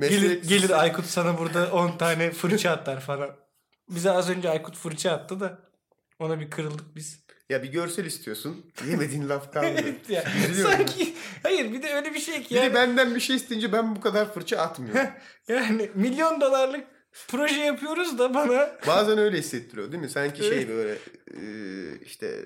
Gelir, 0.00 0.30
Meslek- 0.30 0.48
gelir 0.48 0.70
Aykut 0.70 1.06
sana 1.06 1.38
burada 1.38 1.72
10 1.72 1.98
tane 1.98 2.30
fırça 2.30 2.70
atar 2.70 3.00
falan. 3.00 3.30
Bize 3.90 4.10
az 4.10 4.30
önce 4.30 4.50
Aykut 4.50 4.76
fırça 4.76 5.12
attı 5.12 5.40
da 5.40 5.58
ona 6.18 6.40
bir 6.40 6.50
kırıldık 6.50 6.96
biz. 6.96 7.28
Ya 7.50 7.62
bir 7.62 7.68
görsel 7.68 8.04
istiyorsun. 8.04 8.72
Yemediğin 8.90 9.28
laf 9.28 9.52
kalmıyor. 9.52 9.78
Evet 9.82 10.10
ya. 10.10 10.24
Üzülüyorum 10.38 10.76
Sanki 10.76 11.14
hayır 11.42 11.72
bir 11.72 11.82
de 11.82 11.94
öyle 11.94 12.14
bir 12.14 12.20
şey 12.20 12.42
ki 12.42 12.54
Biri 12.54 12.58
yani, 12.58 12.74
benden 12.74 13.14
bir 13.14 13.20
şey 13.20 13.36
isteyince 13.36 13.72
ben 13.72 13.96
bu 13.96 14.00
kadar 14.00 14.34
fırça 14.34 14.58
atmıyorum. 14.58 15.10
yani 15.48 15.90
milyon 15.94 16.40
dolarlık 16.40 16.84
proje 17.28 17.60
yapıyoruz 17.60 18.18
da 18.18 18.34
bana 18.34 18.70
Bazen 18.86 19.18
öyle 19.18 19.38
hissettiriyor 19.38 19.92
değil 19.92 20.02
mi? 20.02 20.10
Sanki 20.10 20.42
şey 20.44 20.68
böyle 20.68 20.98
e, 21.30 21.42
işte 22.04 22.44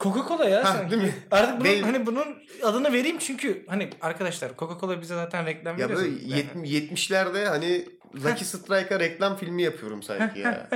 Coca-Cola 0.00 0.48
ya 0.50 0.64
Ha, 0.64 0.72
sanki. 0.72 0.90
değil 0.90 1.02
mi? 1.02 1.14
Artık 1.30 1.60
bunun, 1.60 1.82
hani 1.82 2.06
bunun 2.06 2.24
adını 2.62 2.92
vereyim 2.92 3.18
çünkü 3.18 3.64
hani 3.68 3.90
arkadaşlar 4.02 4.50
Coca-Cola 4.50 5.00
bize 5.00 5.14
zaten 5.14 5.46
reklam 5.46 5.78
ya 5.78 5.84
veriyor. 5.88 6.00
böyle 6.00 6.14
yetmi- 6.36 6.68
70'lerde 6.68 7.44
hani 7.46 7.84
Lucky 8.14 8.44
Strike'a 8.44 9.00
reklam 9.00 9.36
filmi 9.36 9.62
yapıyorum 9.62 10.02
sanki 10.02 10.40
ya. 10.40 10.68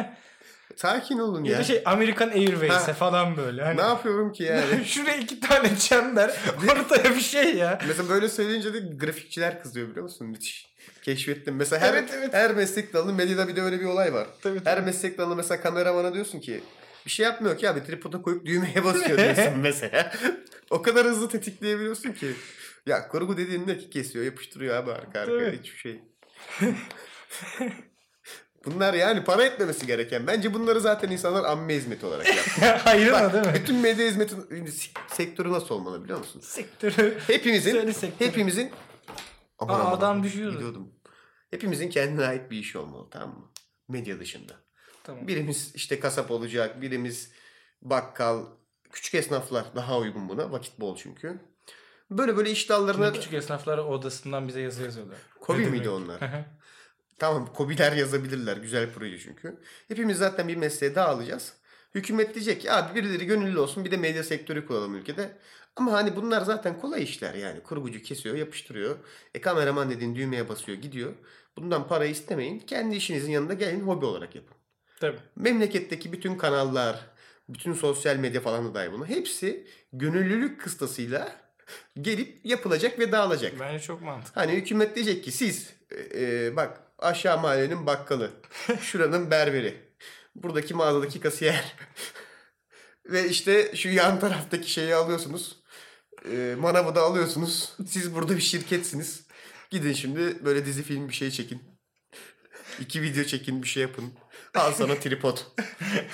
Sakin 0.76 1.19
olun 1.19 1.44
ya 1.44 1.53
ya. 1.53 1.59
da 1.59 1.65
şey 1.65 1.82
American 1.85 2.29
Airways'e 2.29 2.93
falan 2.93 3.37
böyle. 3.37 3.62
Hani 3.65 3.76
Ne 3.76 3.82
yapıyorum 3.82 4.32
ki 4.32 4.43
yani? 4.43 4.85
Şuraya 4.85 5.17
iki 5.17 5.41
tane 5.41 5.76
çember 5.79 6.31
ortaya 6.81 7.11
bir 7.16 7.21
şey 7.21 7.54
ya. 7.57 7.78
Mesela 7.88 8.09
böyle 8.09 8.28
söyleyince 8.28 8.75
de 8.75 8.78
grafikçiler 8.78 9.62
kızıyor 9.62 9.88
biliyor 9.88 10.02
musun? 10.04 10.26
Müthiş. 10.26 10.69
Keşfettim. 11.02 11.57
Mesela 11.57 11.81
her, 11.87 11.93
Evet, 11.95 12.11
evet. 12.19 12.35
her 12.35 12.54
meslek 12.54 12.95
dalının 12.95 13.14
medyada 13.14 13.49
bir 13.49 13.57
de 13.57 13.62
öyle 13.62 13.81
bir 13.81 13.85
olay 13.85 14.12
var. 14.14 14.26
Tabii, 14.43 14.59
Her 14.59 14.64
tabii. 14.76 14.85
meslek 14.87 15.19
dalında 15.19 15.35
mesela 15.35 15.61
kameramana 15.61 16.14
diyorsun 16.14 16.40
ki 16.40 16.61
bir 17.07 17.11
şey 17.11 17.25
yapmıyor 17.26 17.59
ki 17.59 17.69
abi 17.71 17.85
tripoda 17.85 18.23
koyup 18.23 18.47
düğmeye 18.47 18.85
basıyor 18.85 19.19
diyorsun 19.37 19.59
mesela. 19.59 20.12
o 20.71 20.83
kadar 20.83 21.07
hızlı 21.07 21.28
tetikleyebiliyorsun 21.28 22.12
ki. 22.12 22.33
Ya 22.87 23.09
kurgu 23.09 23.37
dediğinde 23.37 23.78
ki 23.78 23.90
kesiyor 23.90 24.25
yapıştırıyor 24.25 24.76
abi 24.76 24.93
arka 24.93 25.21
arkaya 25.21 25.52
hiçbir 25.52 25.78
şey. 25.78 26.00
Bunlar 28.64 28.95
yani 28.95 29.25
para 29.25 29.45
etmemesi 29.45 29.87
gereken. 29.87 30.26
Bence 30.26 30.55
bunları 30.55 30.81
zaten 30.81 31.11
insanlar 31.11 31.45
amme 31.45 31.75
hizmeti 31.75 32.07
olarak 32.07 32.26
yapıyor. 32.37 32.78
Hayır 32.85 33.12
ama 33.12 33.33
değil 33.33 33.47
mi? 33.47 33.52
bütün 33.55 33.76
medya 33.76 34.07
hizmeti 34.07 34.35
sektörü 35.09 35.52
nasıl 35.52 35.75
olmalı 35.75 36.05
biliyor 36.05 36.19
musun? 36.19 36.40
Sektörü. 36.40 37.19
Hepimizin 37.26 37.71
Söyle 37.73 37.93
sektörü. 37.93 38.28
hepimizin 38.28 38.71
Aman 39.59 39.75
Aa, 39.75 39.83
aman, 39.83 39.97
adam 39.99 40.23
düşüyordu. 40.23 40.55
Gidiyordum. 40.55 40.93
Hepimizin 41.50 41.90
kendine 41.90 42.26
ait 42.26 42.50
bir 42.50 42.59
işi 42.59 42.78
olmalı 42.78 43.07
tamam 43.11 43.28
mı? 43.38 43.50
Medya 43.88 44.21
dışında. 44.21 44.52
Tamam. 45.09 45.29
Birimiz 45.29 45.73
işte 45.75 46.00
kasap 46.00 46.31
olacak, 46.31 46.83
birimiz 46.83 47.33
bakkal, 47.83 48.45
küçük 48.93 49.15
esnaflar 49.15 49.65
daha 49.77 49.99
uygun 49.99 50.29
buna. 50.29 50.53
Vakit 50.53 50.81
bol 50.81 50.97
çünkü. 50.97 51.38
Böyle 52.11 52.37
böyle 52.37 52.50
iş 52.50 52.69
dallarına... 52.69 53.07
Şimdi 53.07 53.19
küçük 53.19 53.35
esnaflar 53.35 53.79
odasından 53.79 54.49
bize 54.49 54.61
yazı 54.61 54.83
yazıyorlar. 54.83 55.19
Kobi 55.41 55.67
miydi 55.67 55.88
onlar? 55.88 56.21
Tamam 57.19 57.53
Kobiler 57.53 57.93
yazabilirler. 57.93 58.57
Güzel 58.57 58.93
proje 58.93 59.19
çünkü. 59.19 59.61
Hepimiz 59.88 60.19
zaten 60.19 60.49
bir 60.49 60.57
mesleğe 60.57 60.95
dağılacağız. 60.95 61.55
Hükümet 61.95 62.35
diyecek 62.35 62.61
ki 62.61 62.73
abi 62.73 62.95
birileri 62.95 63.27
gönüllü 63.27 63.59
olsun 63.59 63.85
bir 63.85 63.91
de 63.91 63.97
medya 63.97 64.25
sektörü 64.25 64.67
kuralım 64.67 64.95
ülkede. 64.95 65.38
Ama 65.77 65.93
hani 65.93 66.17
bunlar 66.17 66.41
zaten 66.43 66.81
kolay 66.81 67.03
işler 67.03 67.35
yani. 67.35 67.62
Kurgucu 67.62 68.03
kesiyor, 68.03 68.37
yapıştırıyor. 68.37 68.97
E 69.35 69.41
kameraman 69.41 69.91
dediğin 69.91 70.15
düğmeye 70.15 70.49
basıyor, 70.49 70.79
gidiyor. 70.79 71.12
Bundan 71.57 71.88
para 71.88 72.05
istemeyin. 72.05 72.59
Kendi 72.61 72.97
işinizin 72.97 73.33
yanında 73.33 73.55
gelin 73.55 73.81
hobi 73.81 74.05
olarak 74.05 74.35
yapın. 74.35 74.58
Tabii. 75.00 75.19
Memleketteki 75.37 76.12
bütün 76.12 76.37
kanallar, 76.37 77.00
bütün 77.49 77.73
sosyal 77.73 78.17
medya 78.17 78.40
falan 78.40 78.64
da 78.64 78.75
dahil 78.75 78.93
buna. 78.93 79.07
Hepsi 79.07 79.67
gönüllülük 79.93 80.61
kıstasıyla 80.61 81.37
gelip 82.00 82.47
yapılacak 82.47 82.99
ve 82.99 83.12
dağılacak. 83.12 83.61
Bence 83.61 83.85
çok 83.85 84.02
mantıklı. 84.02 84.40
Hani 84.40 84.52
hükümet 84.52 84.97
diyecek 84.97 85.25
ki 85.25 85.33
siz 85.33 85.73
e, 85.90 86.25
e, 86.25 86.57
bak 86.57 86.81
aşağı 86.99 87.40
mahallenin 87.40 87.87
bakkalı. 87.87 88.31
Şuranın 88.81 89.31
berberi. 89.31 89.75
Buradaki 90.35 90.75
mağazadaki 90.75 91.21
kasiyer. 91.21 91.76
Ve 93.07 93.28
işte 93.28 93.76
şu 93.76 93.88
yan 93.88 94.21
taraftaki 94.21 94.71
şeyi 94.71 94.95
alıyorsunuz. 94.95 95.57
E, 96.33 96.57
manavı 96.59 96.95
da 96.95 97.02
alıyorsunuz. 97.02 97.73
Siz 97.87 98.14
burada 98.14 98.37
bir 98.37 98.40
şirketsiniz. 98.40 99.26
Gidin 99.71 99.93
şimdi 99.93 100.45
böyle 100.45 100.67
dizi 100.67 100.83
film 100.83 101.09
bir 101.09 101.14
şey 101.14 101.31
çekin. 101.31 101.62
İki 102.81 103.02
video 103.02 103.25
çekin 103.25 103.62
bir 103.62 103.69
şey 103.69 103.83
yapın. 103.83 104.12
Al 104.55 104.73
sana 104.73 104.95
tripod. 104.95 105.38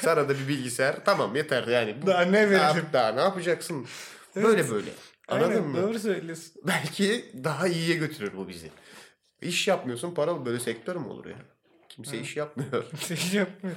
Sana 0.00 0.29
da 0.29 0.38
bir 0.38 0.49
bilgisayar. 0.49 1.05
Tamam 1.05 1.37
yeter 1.37 1.67
yani. 1.67 2.03
Bu- 2.03 2.07
Daha 2.07 2.23
ne 2.23 2.50
verelim? 2.50 2.87
Daha 2.93 3.12
ne 3.12 3.21
yapacaksın? 3.21 3.87
Böyle 4.37 4.71
böyle. 4.71 4.91
Anladın 5.29 5.50
Aynen, 5.50 5.64
mı? 5.69 5.83
Doğru 5.83 5.99
söylüyorsun. 5.99 6.53
Belki 6.67 7.33
daha 7.45 7.69
iyiye 7.69 7.97
götürür 7.97 8.33
bu 8.37 8.49
bizi. 8.49 8.71
İş 9.43 9.69
yapmıyorsun 9.69 10.14
paralı 10.14 10.47
böyle 10.47 10.61
sektör 10.61 10.97
mü 10.97 11.07
olur 11.07 11.26
ya? 11.26 11.37
Kimse 11.88 12.19
iş 12.19 12.37
yapmıyor. 12.37 12.91
Kimse 12.91 13.17
şey 13.17 13.41
yapmıyor. 13.41 13.76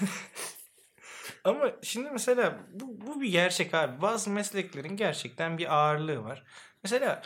Ama 1.44 1.72
şimdi 1.82 2.10
mesela 2.10 2.58
bu, 2.72 3.06
bu 3.06 3.20
bir 3.20 3.28
gerçek 3.28 3.74
abi. 3.74 4.02
Bazı 4.02 4.30
mesleklerin 4.30 4.96
gerçekten 4.96 5.58
bir 5.58 5.74
ağırlığı 5.74 6.24
var. 6.24 6.44
Mesela 6.82 7.22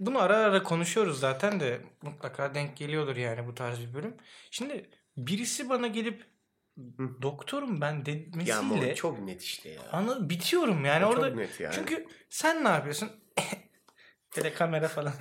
bunu 0.00 0.22
ara 0.22 0.36
ara 0.36 0.62
konuşuyoruz 0.62 1.20
zaten 1.20 1.60
de 1.60 1.80
mutlaka 2.02 2.54
denk 2.54 2.76
geliyordur 2.76 3.16
yani 3.16 3.46
bu 3.46 3.54
tarz 3.54 3.80
bir 3.80 3.94
bölüm. 3.94 4.16
Şimdi 4.50 4.90
birisi 5.26 5.68
bana 5.68 5.86
gelip 5.86 6.24
doktorum 7.22 7.80
ben 7.80 7.92
ya 7.94 8.04
demesiyle 8.06 8.94
çok 8.94 9.18
net 9.20 9.42
işte 9.42 9.68
ya. 9.68 9.80
anı 9.92 10.30
bitiyorum 10.30 10.84
yani 10.84 11.04
O 11.06 11.08
orada. 11.08 11.28
çok 11.28 11.36
net 11.36 11.60
yani. 11.60 11.74
Çünkü 11.74 12.06
sen 12.30 12.64
ne 12.64 12.68
yapıyorsun? 12.68 13.10
Tele 14.30 14.54
kamera 14.54 14.88
falan. 14.88 15.12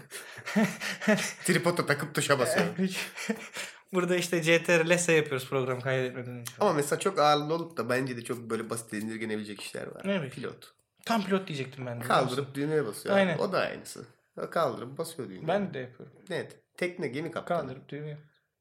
Tripoda 1.44 1.86
takıp 1.86 2.16
tuşa 2.16 2.39
basıyor. 2.39 2.66
Burada 3.94 4.16
işte 4.16 4.42
CTRL 4.44 4.98
S 4.98 5.13
yapıyoruz 5.13 5.50
program 5.50 5.82
kaydetmeden 5.82 6.34
önce. 6.39 6.51
ama 6.60 6.74
mesela 6.74 7.00
çok 7.00 7.20
ağırlı 7.20 7.54
olup 7.54 7.77
da 7.77 7.89
bence 7.89 8.18
de 8.18 8.24
çok 8.24 8.50
böyle 8.50 8.70
basit 8.70 8.94
indirgenebilecek 8.94 9.62
işler 9.62 9.88
var. 9.96 10.01
Evet. 10.06 10.34
Pilot. 10.34 10.74
Tam 11.06 11.25
pilot 11.25 11.48
diyecektim 11.48 11.86
ben 11.86 12.01
de. 12.01 12.04
Kaldırıp 12.04 12.56
düğmeye 12.56 12.86
basıyor. 12.86 13.16
Aynen. 13.16 13.38
O 13.38 13.51
da 13.51 13.60
aynısı. 13.60 14.06
Kaldırıp 14.51 14.98
basıyor 14.98 15.30
düğmeye. 15.30 15.48
Ben 15.48 15.74
de 15.74 15.80
yapıyorum. 15.80 16.16
Net. 16.30 16.56
Tekne 16.77 17.08
gemi 17.08 17.32
kaptanı. 17.32 17.60
Kaldırıp 17.60 17.89
düğmeye. 17.89 18.18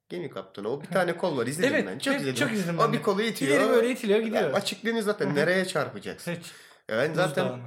Gemi 0.08 0.30
kaptanı. 0.30 0.68
O 0.68 0.82
bir 0.82 0.86
tane 0.86 1.16
kol 1.16 1.36
var. 1.38 1.46
İzledim 1.46 1.74
Evet, 1.74 1.86
ben. 1.86 1.98
Çok 1.98 2.12
evet, 2.14 2.20
izledim. 2.22 2.46
çok 2.46 2.52
izledim 2.52 2.78
O 2.78 2.92
bir 2.92 3.02
kolu 3.02 3.22
itiyor. 3.22 3.56
İleri 3.60 3.70
böyle 3.70 3.90
itiliyor 3.90 4.18
gidiyor. 4.20 4.42
Ya 4.42 4.52
Açıklığını 4.52 5.02
zaten 5.02 5.34
nereye 5.34 5.64
çarpacaksın? 5.64 6.32
Hiç. 6.32 6.46
Ya 6.88 6.98
ben 6.98 7.14
zaten. 7.14 7.60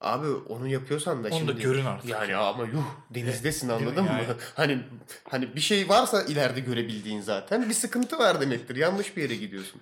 Abi 0.00 0.26
onu 0.28 0.68
yapıyorsan 0.68 1.24
da 1.24 1.28
Onu 1.28 1.38
şimdi 1.38 1.56
da 1.56 1.60
görün 1.60 1.84
artık. 1.84 2.10
Yani 2.10 2.36
ama 2.36 2.64
yuh 2.64 2.84
denizdesin 3.10 3.68
mi? 3.68 3.72
anladın 3.74 4.04
mı? 4.04 4.10
Yani. 4.10 4.26
Hani 4.54 4.78
hani 5.30 5.56
bir 5.56 5.60
şey 5.60 5.88
varsa 5.88 6.22
ileride 6.22 6.60
görebildiğin 6.60 7.20
zaten 7.20 7.68
bir 7.68 7.74
sıkıntı 7.74 8.18
var 8.18 8.40
demektir. 8.40 8.76
Yanlış 8.76 9.16
bir 9.16 9.22
yere 9.22 9.36
gidiyorsun. 9.36 9.80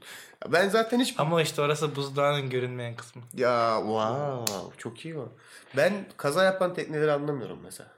Ben 0.52 0.68
zaten 0.68 1.00
hiç 1.00 1.14
Ama 1.18 1.42
işte 1.42 1.62
orası 1.62 1.97
buzdağının 1.97 2.50
görünmeyen 2.50 2.97
kısmı. 2.97 3.23
ya 3.35 3.76
wow 3.83 4.76
çok 4.78 5.04
iyi 5.04 5.18
o. 5.18 5.33
Ben 5.76 5.92
kaza 6.16 6.44
yapan 6.44 6.75
tekneleri 6.75 7.12
anlamıyorum 7.12 7.61
mesela. 7.62 7.90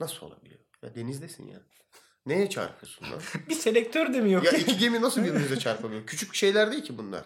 Nasıl 0.00 0.26
olabiliyor? 0.26 0.60
Ya 0.82 0.94
denizdesin 0.94 1.46
ya. 1.48 1.58
Neye 2.28 2.50
çarpıyorsun 2.50 3.10
lan? 3.12 3.20
Bir 3.48 3.54
selektör 3.54 4.14
de 4.14 4.20
mi 4.20 4.32
yok? 4.32 4.44
ya 4.44 4.50
iki 4.50 4.78
gemi 4.78 5.02
nasıl 5.02 5.24
birbirinize 5.24 5.58
çarpabiliyor? 5.58 6.06
Küçük 6.06 6.34
şeyler 6.34 6.72
değil 6.72 6.84
ki 6.84 6.98
bunlar. 6.98 7.24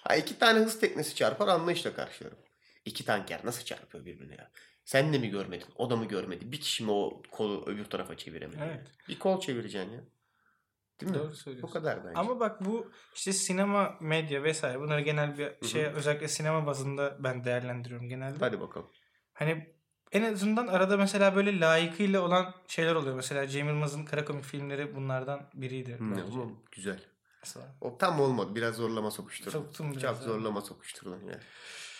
Ha 0.00 0.16
iki 0.16 0.38
tane 0.38 0.58
hız 0.58 0.80
teknesi 0.80 1.14
çarpar 1.14 1.48
anlayışla 1.48 1.94
karşılarım. 1.94 2.38
İki 2.84 3.04
tanker 3.04 3.40
nasıl 3.44 3.64
çarpıyor 3.64 4.04
birbirine 4.04 4.34
ya? 4.34 4.50
Sen 4.84 5.12
de 5.12 5.18
mi 5.18 5.28
görmedin? 5.30 5.66
O 5.76 5.90
da 5.90 5.96
mı 5.96 6.04
görmedi? 6.08 6.52
Bir 6.52 6.60
kişi 6.60 6.84
mi 6.84 6.90
o 6.90 7.22
kolu 7.30 7.64
öbür 7.66 7.84
tarafa 7.84 8.16
çeviremedi? 8.16 8.60
Evet. 8.64 8.86
Bir 9.08 9.18
kol 9.18 9.40
çevireceksin 9.40 9.92
ya. 9.92 10.00
Değil 11.00 11.12
mi? 11.12 11.18
Doğru 11.18 11.30
Bu 11.30 11.34
söylüyorsun. 11.36 11.72
kadar 11.72 12.04
bence. 12.04 12.18
Ama 12.18 12.40
bak 12.40 12.64
bu 12.64 12.92
işte 13.14 13.32
sinema, 13.32 13.96
medya 14.00 14.42
vesaire 14.42 14.80
bunları 14.80 15.00
genel 15.00 15.38
bir 15.38 15.68
şey 15.68 15.84
özellikle 15.84 16.28
sinema 16.28 16.66
bazında 16.66 17.16
ben 17.24 17.44
değerlendiriyorum 17.44 18.08
genelde. 18.08 18.38
Hadi 18.40 18.60
bakalım. 18.60 18.90
Hani 19.32 19.74
en 20.12 20.32
azından 20.32 20.66
arada 20.66 20.96
mesela 20.96 21.36
böyle 21.36 21.60
layıkıyla 21.60 22.20
olan 22.20 22.54
şeyler 22.68 22.94
oluyor. 22.94 23.14
Mesela 23.16 23.46
Cem 23.48 23.68
Yılmaz'ın 23.68 24.04
kara 24.04 24.24
komik 24.24 24.44
filmleri 24.44 24.96
bunlardan 24.96 25.50
biriydi. 25.54 25.98
Hmm, 25.98 26.12
ama 26.12 26.44
güzel. 26.72 27.00
Mesela. 27.42 27.66
O 27.80 27.98
tam 27.98 28.20
olmadı. 28.20 28.54
Biraz 28.54 28.74
zorlama 28.74 29.10
sokuşturdun. 29.10 29.50
Soktum 29.50 29.92
biraz, 29.92 30.02
Çok 30.02 30.16
zorlama 30.16 30.60
sokuşturdun 30.60 31.20
yani. 31.20 31.40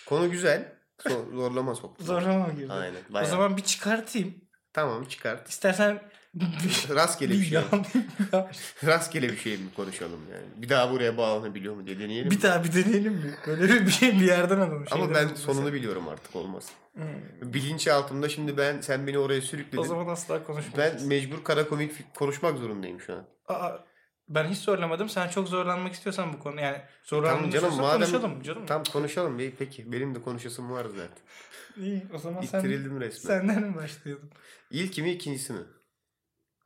Konu 0.06 0.30
güzel. 0.30 0.72
So- 0.98 1.34
zorlama 1.36 1.74
soktun. 1.74 2.04
Zorlama 2.04 2.48
girdi. 2.48 2.72
Aynen. 2.72 3.00
O 3.10 3.12
Bayağı. 3.12 3.30
zaman 3.30 3.56
bir 3.56 3.62
çıkartayım. 3.62 4.34
Tamam 4.72 5.04
çıkart. 5.04 5.48
İstersen 5.48 6.09
Rastgele 6.88 7.32
bir 7.32 7.44
şey. 7.44 7.58
Rastgele 8.86 9.28
bir 9.28 9.36
şey 9.36 9.56
mi 9.56 9.74
konuşalım 9.76 10.20
yani? 10.32 10.46
Bir 10.56 10.68
daha 10.68 10.92
buraya 10.92 11.16
bağlanabiliyor 11.16 11.74
mu 11.74 11.86
diye 11.86 11.98
deneyelim. 11.98 12.30
bir 12.30 12.36
mi? 12.36 12.42
daha 12.42 12.64
bir 12.64 12.72
deneyelim 12.72 13.12
mi? 13.12 13.34
Böyle 13.46 13.68
bir 13.68 13.86
bir 13.86 13.90
şey 13.90 14.12
bir 14.12 14.26
yerden 14.26 14.56
alalım. 14.56 14.84
Ama 14.90 15.14
ben 15.14 15.28
sonunu 15.28 15.60
mesela. 15.60 15.72
biliyorum 15.72 16.08
artık 16.08 16.36
olmaz. 16.36 16.68
Hmm. 16.94 17.52
Bilinçaltımda 17.54 18.28
şimdi 18.28 18.56
ben 18.56 18.80
sen 18.80 19.06
beni 19.06 19.18
oraya 19.18 19.40
sürükledin. 19.40 19.78
O 19.78 19.84
zaman 19.84 20.06
asla 20.06 20.44
konuşmayacağız. 20.44 21.02
Ben 21.02 21.08
mecbur 21.08 21.44
kara 21.44 21.68
komik 21.68 22.14
konuşmak 22.14 22.58
zorundayım 22.58 23.00
şu 23.00 23.12
an. 23.14 23.26
Aa, 23.48 23.78
ben 24.28 24.44
hiç 24.44 24.58
zorlamadım. 24.58 25.08
Sen 25.08 25.28
çok 25.28 25.48
zorlanmak 25.48 25.92
istiyorsan 25.92 26.32
bu 26.32 26.38
konu 26.38 26.60
yani 26.60 26.78
zorlanmak 27.02 27.36
Tamam 27.36 27.50
canım 27.50 27.76
madem 27.76 28.00
konuşalım 28.00 28.42
canım. 28.42 28.66
Tam 28.66 28.84
konuşalım. 28.84 29.38
İyi, 29.38 29.54
Peki 29.58 29.92
benim 29.92 30.14
de 30.14 30.22
konuşasım 30.22 30.70
var 30.70 30.84
zaten. 30.84 31.18
İyi 31.76 32.02
o 32.14 32.18
zaman 32.18 32.42
sen, 32.42 32.58
İttirildim 32.58 33.00
resmen. 33.00 33.38
senden 33.38 33.62
mi 33.62 33.76
başlayalım? 33.76 34.30
İlki 34.70 35.02
mi 35.02 35.10
ikincisi 35.10 35.52
mi? 35.52 35.60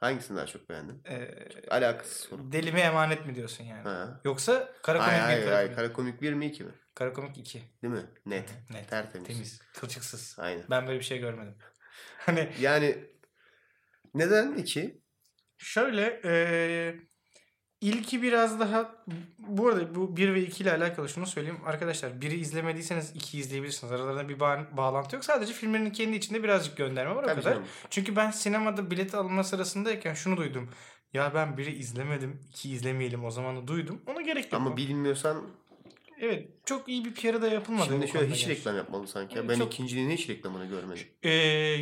Hangisini 0.01 0.37
daha 0.37 0.47
çok 0.47 0.69
beğendin? 0.69 1.03
Ee, 1.09 1.29
Alakasız 1.71 2.17
soru. 2.17 2.53
delime 2.53 2.81
emanet 2.81 3.27
mi 3.27 3.35
diyorsun 3.35 3.65
yani? 3.65 3.83
Ha. 3.83 4.21
Yoksa 4.25 4.73
kara 4.83 4.99
komik 4.99 5.11
Hayır 5.13 5.23
bir 5.23 5.27
hayır 5.27 5.45
kara 5.45 5.57
hayır. 5.57 5.67
komik. 5.69 5.77
Kara 5.77 5.93
komik 5.93 6.23
bir 6.23 6.33
mi 6.33 6.47
iki 6.47 6.65
mi? 6.65 6.73
Kara 6.95 7.13
komik 7.13 7.39
2. 7.39 7.63
Değil 7.83 7.95
mi? 7.95 8.03
Net. 8.27 8.55
Net. 8.71 8.89
Tertemiz. 8.91 9.29
Temiz. 9.29 9.61
Kılçıksız. 9.75 10.37
Aynen. 10.39 10.65
Ben 10.71 10.87
böyle 10.87 10.99
bir 10.99 11.05
şey 11.05 11.19
görmedim. 11.19 11.55
Hani 12.19 12.53
Yani 12.61 13.05
neden 14.15 14.55
iki? 14.55 15.01
şöyle 15.59 16.21
eee 16.25 17.01
ilki 17.89 18.23
biraz 18.23 18.61
daha 18.61 18.95
bu 19.39 19.69
arada 19.69 19.95
bu 19.95 20.17
1 20.17 20.35
ve 20.35 20.43
2 20.43 20.63
ile 20.63 20.73
alakalı 20.73 21.09
şunu 21.09 21.27
söyleyeyim. 21.27 21.59
Arkadaşlar 21.67 22.21
biri 22.21 22.35
izlemediyseniz 22.35 23.13
2 23.17 23.39
izleyebilirsiniz. 23.39 23.93
Aralarında 23.93 24.29
bir 24.29 24.41
bağ- 24.41 24.67
bağlantı 24.77 25.17
yok. 25.17 25.25
Sadece 25.25 25.53
filmlerin 25.53 25.91
kendi 25.91 26.17
içinde 26.17 26.43
birazcık 26.43 26.77
gönderme 26.77 27.15
var 27.15 27.23
o 27.25 27.27
Tabii 27.27 27.41
kadar. 27.41 27.53
canım. 27.55 27.67
Çünkü 27.91 28.17
ben 28.17 28.31
sinemada 28.31 28.91
bilet 28.91 29.15
alma 29.15 29.45
sırasındayken 29.45 30.15
şunu 30.15 30.37
duydum. 30.37 30.71
Ya 31.13 31.35
ben 31.35 31.57
biri 31.59 31.73
izlemedim, 31.77 32.41
iki 32.49 32.71
izlemeyelim 32.71 33.25
o 33.25 33.31
zamanı 33.31 33.69
duydum. 33.69 34.03
Ona 34.07 34.21
gerek 34.21 34.45
yok. 34.45 34.55
Ama 34.55 34.77
bilmiyorsan 34.77 35.43
Evet, 36.21 36.49
çok 36.67 36.89
iyi 36.89 37.05
bir 37.05 37.15
PR'ı 37.15 37.43
da 37.43 37.49
yapılmadı. 37.49 37.87
şimdi 37.91 38.09
şöyle 38.09 38.27
hiç 38.33 38.47
gerçi. 38.47 38.61
reklam 38.61 38.77
yapmalı 38.77 39.09
sanki. 39.09 39.39
Evet, 39.39 39.49
Ben 39.49 39.59
çok- 39.59 39.75
ikincinin 39.75 40.11
hiç 40.11 40.29
reklamını 40.29 40.67
görmedim. 40.67 41.07
Ee, 41.23 41.31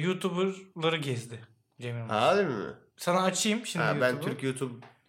YouTuber'ları 0.00 0.97
gezdi 0.97 1.40
Cem 1.80 1.99
Yılmaz. 1.99 2.11
Ha 2.23 2.37
değil 2.37 2.49
mi? 2.49 2.54
Sana 2.97 3.23
açayım 3.23 3.66
şimdi 3.66 3.85
Ha, 3.85 3.97
ben 4.00 4.11
YouTube'u. 4.12 4.30
Türk 4.38 4.42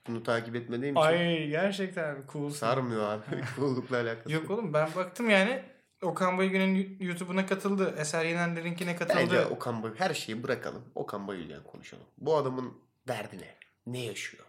YouTube'unu 0.08 0.24
takip 0.24 0.56
etmediğim 0.56 0.96
için 0.96 1.06
Ay 1.06 1.48
gerçekten 1.48 2.24
cool. 2.34 2.50
sarmıyor 2.50 3.10
abi. 3.10 3.24
Cool'lukla 3.56 3.98
alakası. 3.98 4.32
Yok 4.32 4.52
oğlum 4.52 4.74
ben 4.74 4.90
baktım 4.96 5.30
yani 5.30 5.64
Okan 6.02 6.38
Bayülgen'in 6.38 6.98
YouTube'una 7.00 7.46
katıldı. 7.46 7.96
Eser 7.98 8.26
Yenenler'inkine 8.26 8.96
katıldı. 8.96 9.18
Bence 9.20 9.46
Okan 9.46 9.84
Bayülgen 9.84 10.06
her 10.06 10.14
şeyi 10.14 10.44
bırakalım. 10.44 10.84
Okan 10.96 11.28
Bayülgen 11.28 11.64
konuşalım. 11.64 12.06
Bu 12.18 12.38
adamın 12.38 12.74
derdi 13.08 13.38
ne? 13.38 13.56
Ne 13.86 14.06
yaşıyor? 14.06 14.44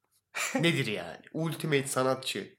Nedir 0.54 0.86
yani? 0.86 1.20
Ultimate 1.32 1.86
sanatçı. 1.86 2.58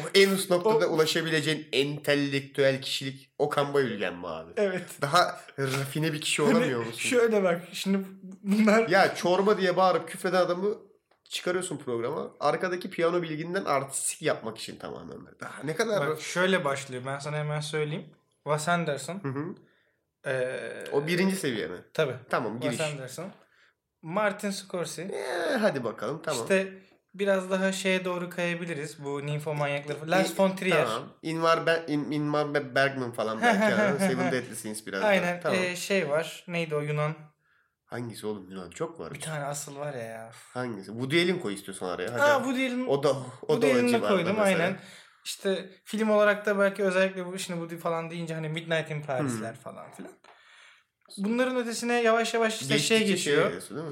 O 0.00 0.02
en 0.14 0.30
üst 0.30 0.50
noktada 0.50 0.86
ulaşabileceğin 0.88 1.68
entelektüel 1.72 2.82
kişilik 2.82 3.34
Okan 3.38 3.74
Bayülgen 3.74 4.16
mi 4.16 4.28
abi? 4.28 4.52
Evet. 4.56 4.88
Daha 5.02 5.40
rafine 5.58 6.12
bir 6.12 6.20
kişi 6.20 6.42
olamıyor 6.42 6.78
Hani 6.78 6.86
musun? 6.86 7.08
Şöyle 7.08 7.42
bak 7.42 7.62
şimdi 7.72 7.98
bunlar 8.42 8.88
Ya 8.88 9.14
çorba 9.14 9.58
diye 9.58 9.76
bağırıp 9.76 10.08
küfreden 10.08 10.40
adamı 10.40 10.85
çıkarıyorsun 11.30 11.76
programa. 11.78 12.30
Arkadaki 12.40 12.90
piyano 12.90 13.22
bilginden 13.22 13.64
artistik 13.64 14.22
yapmak 14.22 14.58
için 14.58 14.76
tamamen. 14.76 15.18
Daha 15.40 15.62
ne 15.62 15.76
kadar... 15.76 16.08
bak 16.08 16.20
şöyle 16.20 16.64
başlıyor. 16.64 17.02
Ben 17.06 17.18
sana 17.18 17.36
hemen 17.36 17.60
söyleyeyim. 17.60 18.06
Wes 18.44 18.68
Anderson. 18.68 19.20
Hı 19.22 19.28
hı. 19.28 19.54
Ee, 20.26 20.84
O 20.92 21.06
birinci 21.06 21.36
seviye 21.36 21.66
mi? 21.66 21.78
Tabii. 21.94 22.14
Tamam 22.30 22.60
giriş. 22.60 22.76
Wes 22.76 22.92
Anderson. 22.92 23.32
Martin 24.02 24.50
Scorsese. 24.50 25.02
Ee, 25.14 25.56
hadi 25.56 25.84
bakalım 25.84 26.22
tamam. 26.22 26.42
İşte 26.42 26.72
biraz 27.14 27.50
daha 27.50 27.72
şeye 27.72 28.04
doğru 28.04 28.30
kayabiliriz. 28.30 29.04
Bu 29.04 29.26
ninfomanyakları. 29.26 30.10
Lars 30.10 30.40
von 30.40 30.56
Trier. 30.56 30.84
Tamam. 30.86 31.02
Invar, 31.22 31.66
Be- 31.66 31.84
In- 31.88 32.10
Ingmar 32.10 32.54
Be- 32.54 32.74
Bergman 32.74 33.12
falan 33.12 33.42
belki. 33.42 33.98
Seven 34.04 34.32
Deadly 34.32 34.56
Sins 34.56 34.86
biraz 34.86 35.00
daha. 35.02 35.10
Aynen. 35.10 35.40
Tamam. 35.40 35.58
ee, 35.58 35.76
şey 35.76 36.08
var. 36.08 36.44
Neydi 36.48 36.74
o 36.74 36.80
Yunan? 36.80 37.14
Hangisi 37.86 38.26
oğlum 38.26 38.50
Yunan? 38.50 38.70
Çok 38.70 39.00
var. 39.00 39.14
Bir 39.14 39.20
tane 39.20 39.44
asıl 39.44 39.76
var 39.76 39.94
ya. 39.94 40.30
Hangisi? 40.54 40.86
Woody 40.86 41.22
Allen 41.22 41.40
koy 41.40 41.54
istiyorsan 41.54 41.88
araya. 41.88 42.12
Hadi. 42.12 42.20
Ha 42.20 42.44
bu 42.44 42.54
diyelim. 42.54 42.88
o 42.88 43.02
da 43.02 43.16
o 43.48 43.56
bu 43.56 43.62
da 43.62 43.88
civarda 43.88 44.08
koydum 44.08 44.40
aynen. 44.40 44.78
İşte 45.24 45.70
film 45.84 46.10
olarak 46.10 46.46
da 46.46 46.58
belki 46.58 46.82
özellikle 46.82 47.26
bu 47.26 47.38
şimdi 47.38 47.60
bu 47.60 47.78
falan 47.78 48.10
deyince 48.10 48.34
hani 48.34 48.48
Midnight 48.48 48.90
in 48.90 49.02
Paris'ler 49.02 49.56
falan 49.56 49.92
filan. 49.92 50.12
Bunların 51.16 51.56
ötesine 51.56 52.02
yavaş 52.02 52.34
yavaş 52.34 52.62
işte 52.62 52.78
şey 52.78 52.98
Geçtikçe 52.98 53.12
geçiyor. 53.12 53.52
değil 53.70 53.82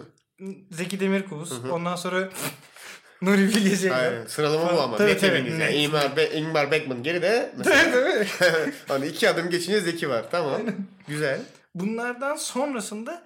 mi? 0.49 0.65
Zeki 0.71 1.01
Demirkubuz. 1.01 1.51
Hı 1.51 1.55
hı. 1.55 1.73
Ondan 1.73 1.97
sonra 1.97 2.29
Nuri 3.23 3.49
Bilge 3.49 3.77
Ceylan. 3.77 4.27
Sıralama 4.27 4.77
bu 4.77 4.81
ama. 4.81 4.97
Tabii, 4.97 5.19
tabii. 5.19 5.51
Yani 5.51 5.75
Ingmar, 5.75 6.17
Be 6.17 6.31
Ingmar 6.31 6.71
Bergman 6.71 7.03
geride. 7.03 7.53
Değil 7.65 7.87
mi? 8.19 8.27
hani 8.89 9.07
iki 9.07 9.29
adım 9.29 9.51
geçince 9.51 9.81
Zeki 9.81 10.09
var. 10.09 10.25
Tamam. 10.31 10.61
Güzel. 11.09 11.41
Bunlardan 11.75 12.37
sonrasında 12.37 13.23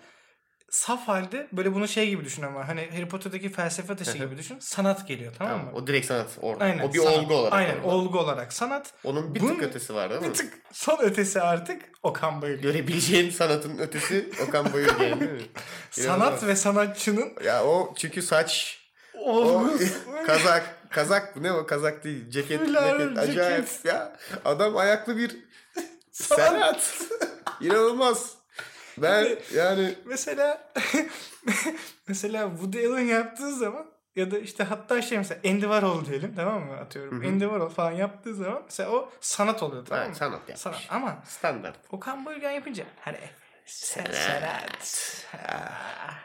saf 0.71 1.09
halde 1.09 1.49
böyle 1.53 1.75
bunu 1.75 1.89
şey 1.89 2.09
gibi 2.11 2.25
düşün 2.25 2.43
ama 2.43 2.69
hani 2.69 2.89
Harry 2.93 3.09
Potter'daki 3.09 3.49
felsefe 3.53 3.97
taşı 3.97 4.19
gibi 4.19 4.39
düşün. 4.39 4.59
Sanat 4.61 5.09
geliyor 5.09 5.33
tamam, 5.39 5.53
Tamam. 5.59 5.67
mı? 5.67 5.73
O 5.79 5.87
direkt 5.87 6.07
sanat 6.07 6.27
orada. 6.41 6.65
Aynen. 6.65 6.89
o 6.89 6.93
bir 6.93 6.99
sanat. 6.99 7.19
olgu 7.19 7.35
olarak. 7.35 7.53
Aynen 7.53 7.77
orada. 7.77 7.87
olgu 7.89 8.19
olarak 8.19 8.53
sanat. 8.53 8.93
Onun 9.05 9.35
bir 9.35 9.41
Bunun 9.41 9.55
tık 9.55 9.63
ötesi 9.63 9.95
var 9.95 10.11
değil 10.11 10.21
mi? 10.23 10.29
Bir 10.29 10.35
tık 10.35 10.53
son 10.73 10.99
ötesi 11.01 11.43
artık 11.43 11.83
Okan 12.03 12.43
Bayülgen. 12.43 12.63
Görebileceğin 12.63 13.31
sanatın 13.31 13.79
ötesi 13.79 14.31
Okan 14.49 14.73
Bayülgen 14.73 15.21
değil 15.21 15.33
mi? 15.33 15.41
Sanat 15.91 16.43
ve 16.47 16.57
sanatçının 16.57 17.33
Ya 17.45 17.65
o 17.65 17.95
çünkü 17.97 18.23
saç, 18.23 18.81
olgu. 19.15 19.79
kazak, 20.27 20.77
kazak 20.91 21.37
ne 21.37 21.53
o 21.53 21.67
kazak 21.67 22.05
değil, 22.05 22.31
ceket, 22.31 22.61
Fular, 22.67 22.99
ceket, 22.99 23.19
acayip 23.19 23.69
ya. 23.85 24.17
Adam 24.45 24.77
ayaklı 24.77 25.17
bir 25.17 25.37
Sanat. 26.13 26.81
sanat. 26.83 26.97
İnanılmaz. 27.61 28.38
Ben 29.03 29.39
yani 29.55 29.95
mesela 30.05 30.73
mesela 32.09 32.51
Woody 32.51 32.87
Allen 32.87 33.05
yaptığı 33.05 33.55
zaman 33.55 33.87
ya 34.17 34.31
da 34.31 34.39
işte 34.39 34.65
hatta 34.65 35.03
şey 35.03 35.19
mesela 35.19 35.41
Andy 35.47 35.61
Warhol 35.61 36.05
diyelim 36.05 36.35
tamam 36.37 36.67
mı 36.67 36.77
atıyorum. 36.77 37.23
Hı 37.23 37.27
hı. 37.27 37.29
Andy 37.29 37.45
Warhol 37.45 37.69
falan 37.69 37.93
yaptığı 37.93 38.35
zaman 38.35 38.63
mesela 38.65 38.91
o 38.91 39.11
sanat 39.21 39.63
oluyor 39.63 39.87
tamam 39.87 40.09
mı? 40.09 40.15
sanat 40.15 40.39
yapmış. 40.39 40.59
Sanat. 40.61 40.87
Ama 40.91 41.19
Standart. 41.25 41.77
Okan 41.93 42.27
Bayülgen 42.27 42.51
yapınca 42.51 42.85
hani 43.01 43.19
sanat. 43.69 44.15
sanat. 44.15 45.25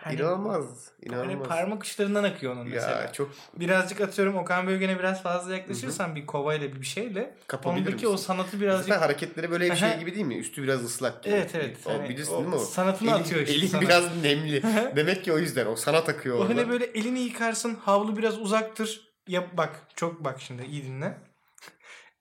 Hani, 0.03 0.15
İnanılmaz. 0.15 0.65
hani 0.65 1.05
İnanılmaz. 1.05 1.47
parmak 1.47 1.83
uçlarından 1.83 2.23
akıyor 2.23 2.53
onun 2.53 2.67
mesela. 2.67 3.01
ya 3.01 3.11
çok 3.11 3.31
Birazcık 3.59 4.01
atıyorum 4.01 4.35
Okan 4.37 4.67
Bölgen'e 4.67 4.99
biraz 4.99 5.23
fazla 5.23 5.53
yaklaşırsan 5.53 6.15
bir 6.15 6.25
kovayla 6.25 6.75
bir 6.81 6.85
şeyle 6.85 7.35
Kapabilir 7.47 7.87
ondaki 7.87 8.07
o 8.07 8.11
misin? 8.11 8.25
sanatı 8.25 8.61
birazcık 8.61 8.87
Zaten 8.87 9.01
hareketleri 9.01 9.51
böyle 9.51 9.71
bir 9.71 9.75
şey 9.75 9.99
gibi 9.99 10.15
değil 10.15 10.25
mi? 10.25 10.35
Üstü 10.37 10.63
biraz 10.63 10.83
ıslak 10.83 11.23
gibi. 11.23 11.33
Evet, 11.35 11.51
evet. 11.55 11.77
O 11.85 11.89
Hani 11.93 12.09
bilirsin 12.09 12.33
o 12.33 12.37
değil 12.37 12.47
mi 12.49 12.55
o? 12.55 12.59
sanatını 12.59 13.09
Elin- 13.09 13.19
atıyor 13.19 13.41
işte 13.41 13.53
Elin 13.53 13.67
sana. 13.67 13.81
biraz 13.81 14.17
nemli. 14.23 14.63
Demek 14.95 15.23
ki 15.23 15.33
o 15.33 15.37
yüzden 15.37 15.65
o 15.65 15.75
sanat 15.75 16.09
akıyor 16.09 16.37
o 16.37 16.49
hani 16.49 16.69
böyle 16.69 16.85
elini 16.85 17.19
yıkarsın 17.19 17.75
havlu 17.75 18.17
biraz 18.17 18.39
uzaktır. 18.39 19.13
Yap 19.27 19.47
bak 19.53 19.81
çok 19.95 20.23
bak 20.23 20.41
şimdi 20.41 20.65
iyi 20.65 20.83
dinle. 20.83 21.17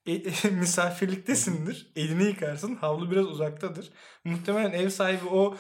E, 0.06 0.22
misafirliktesindir. 0.50 1.92
Elini 1.96 2.24
yıkarsın. 2.24 2.74
Havlu 2.74 3.10
biraz 3.10 3.26
uzaktadır. 3.26 3.90
Muhtemelen 4.24 4.72
ev 4.72 4.88
sahibi 4.88 5.28
o 5.28 5.56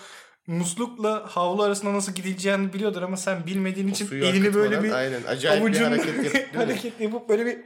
muslukla 0.46 1.24
havlu 1.30 1.62
arasında 1.62 1.92
nasıl 1.94 2.12
gidileceğini 2.12 2.72
biliyordur 2.72 3.02
ama 3.02 3.16
sen 3.16 3.46
bilmediğin 3.46 3.88
için 3.88 4.08
elini 4.12 4.54
böyle 4.54 4.82
bir 4.82 4.92
aynen 4.92 5.20
acayip 5.28 5.62
avucun 5.62 5.92
bir 5.92 5.98
hareket 5.98 6.34
yapıp 6.34 6.56
hareket 6.56 7.00
yapıp 7.00 7.28
böyle 7.28 7.46
bir 7.46 7.58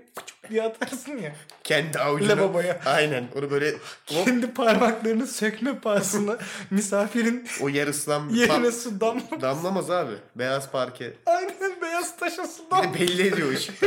diye 0.50 0.62
atarsın 0.62 1.16
ya. 1.18 1.33
Kendi 1.64 1.99
avucunu. 1.99 2.28
Lavaboya. 2.28 2.80
Aynen. 2.87 3.25
Onu 3.38 3.50
böyle 3.50 3.75
Kendi 4.06 4.47
parmaklarını 4.54 5.26
sökme 5.26 5.78
pahasına 5.78 6.38
misafirin 6.71 7.49
o 7.61 7.68
yer 7.68 7.87
ıslan. 7.87 8.28
yerine 8.28 8.73
su 8.73 9.00
damla. 9.00 9.40
Damlamaz 9.40 9.90
abi. 9.90 10.12
Beyaz 10.37 10.71
parke. 10.71 11.12
Aynen 11.26 11.83
beyaz 11.83 12.16
taşa 12.16 12.47
su 12.47 12.62
Bir 12.66 12.71
damla. 12.71 12.95
de 12.95 13.00
belli 13.00 13.26
ediyor 13.26 13.52
ışıkta. 13.52 13.87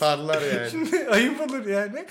Parlar 0.00 0.42
yani. 0.42 0.70
Şimdi 0.70 1.08
ayıp 1.10 1.40
olur 1.40 1.66
yani. 1.66 2.04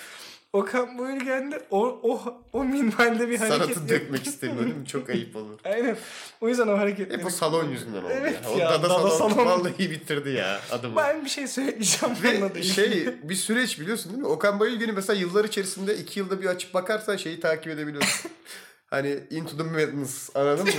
Okan 0.53 0.97
Bayülgen 0.97 1.51
de 1.51 1.61
o, 1.71 1.99
o, 2.03 2.41
o 2.53 2.63
minvalde 2.63 3.29
bir 3.29 3.37
hareket 3.37 3.57
Sanatı 3.57 3.89
dökmek 3.89 4.27
istemiyor 4.27 4.65
değil 4.65 4.75
mi? 4.75 4.85
Çok 4.85 5.09
ayıp 5.09 5.35
olur. 5.35 5.59
Aynen. 5.65 5.97
O 6.41 6.49
yüzden 6.49 6.67
o 6.67 6.77
hareket. 6.77 7.11
Hep 7.13 7.25
o 7.25 7.29
salon 7.29 7.69
yüzünden 7.69 8.03
oldu 8.03 8.11
Evet 8.11 8.39
ya. 8.43 8.49
O 8.51 8.57
ya, 8.57 8.69
dada, 8.69 8.89
dada 8.89 9.09
salon, 9.09 9.29
salon. 9.29 9.45
vallahi 9.45 9.91
bitirdi 9.91 10.29
ya 10.29 10.59
adamı. 10.71 10.95
Ben 10.95 11.25
bir 11.25 11.29
şey 11.29 11.47
söyleyeceğim. 11.47 12.15
Ve 12.23 12.63
şey 12.63 13.07
bir 13.23 13.35
süreç 13.35 13.79
biliyorsun 13.79 14.11
değil 14.11 14.21
mi? 14.21 14.27
Okan 14.27 14.59
Bayülgen'i 14.59 14.91
mesela 14.91 15.19
yıllar 15.19 15.45
içerisinde 15.45 15.97
iki 15.97 16.19
yılda 16.19 16.41
bir 16.41 16.45
açıp 16.45 16.73
bakarsan 16.73 17.17
şeyi 17.17 17.39
takip 17.39 17.67
edebiliyorsun. 17.67 18.31
hani 18.89 19.19
Into 19.29 19.57
the 19.57 19.63
Madness 19.63 20.35
anladın 20.35 20.65
mı? 20.65 20.71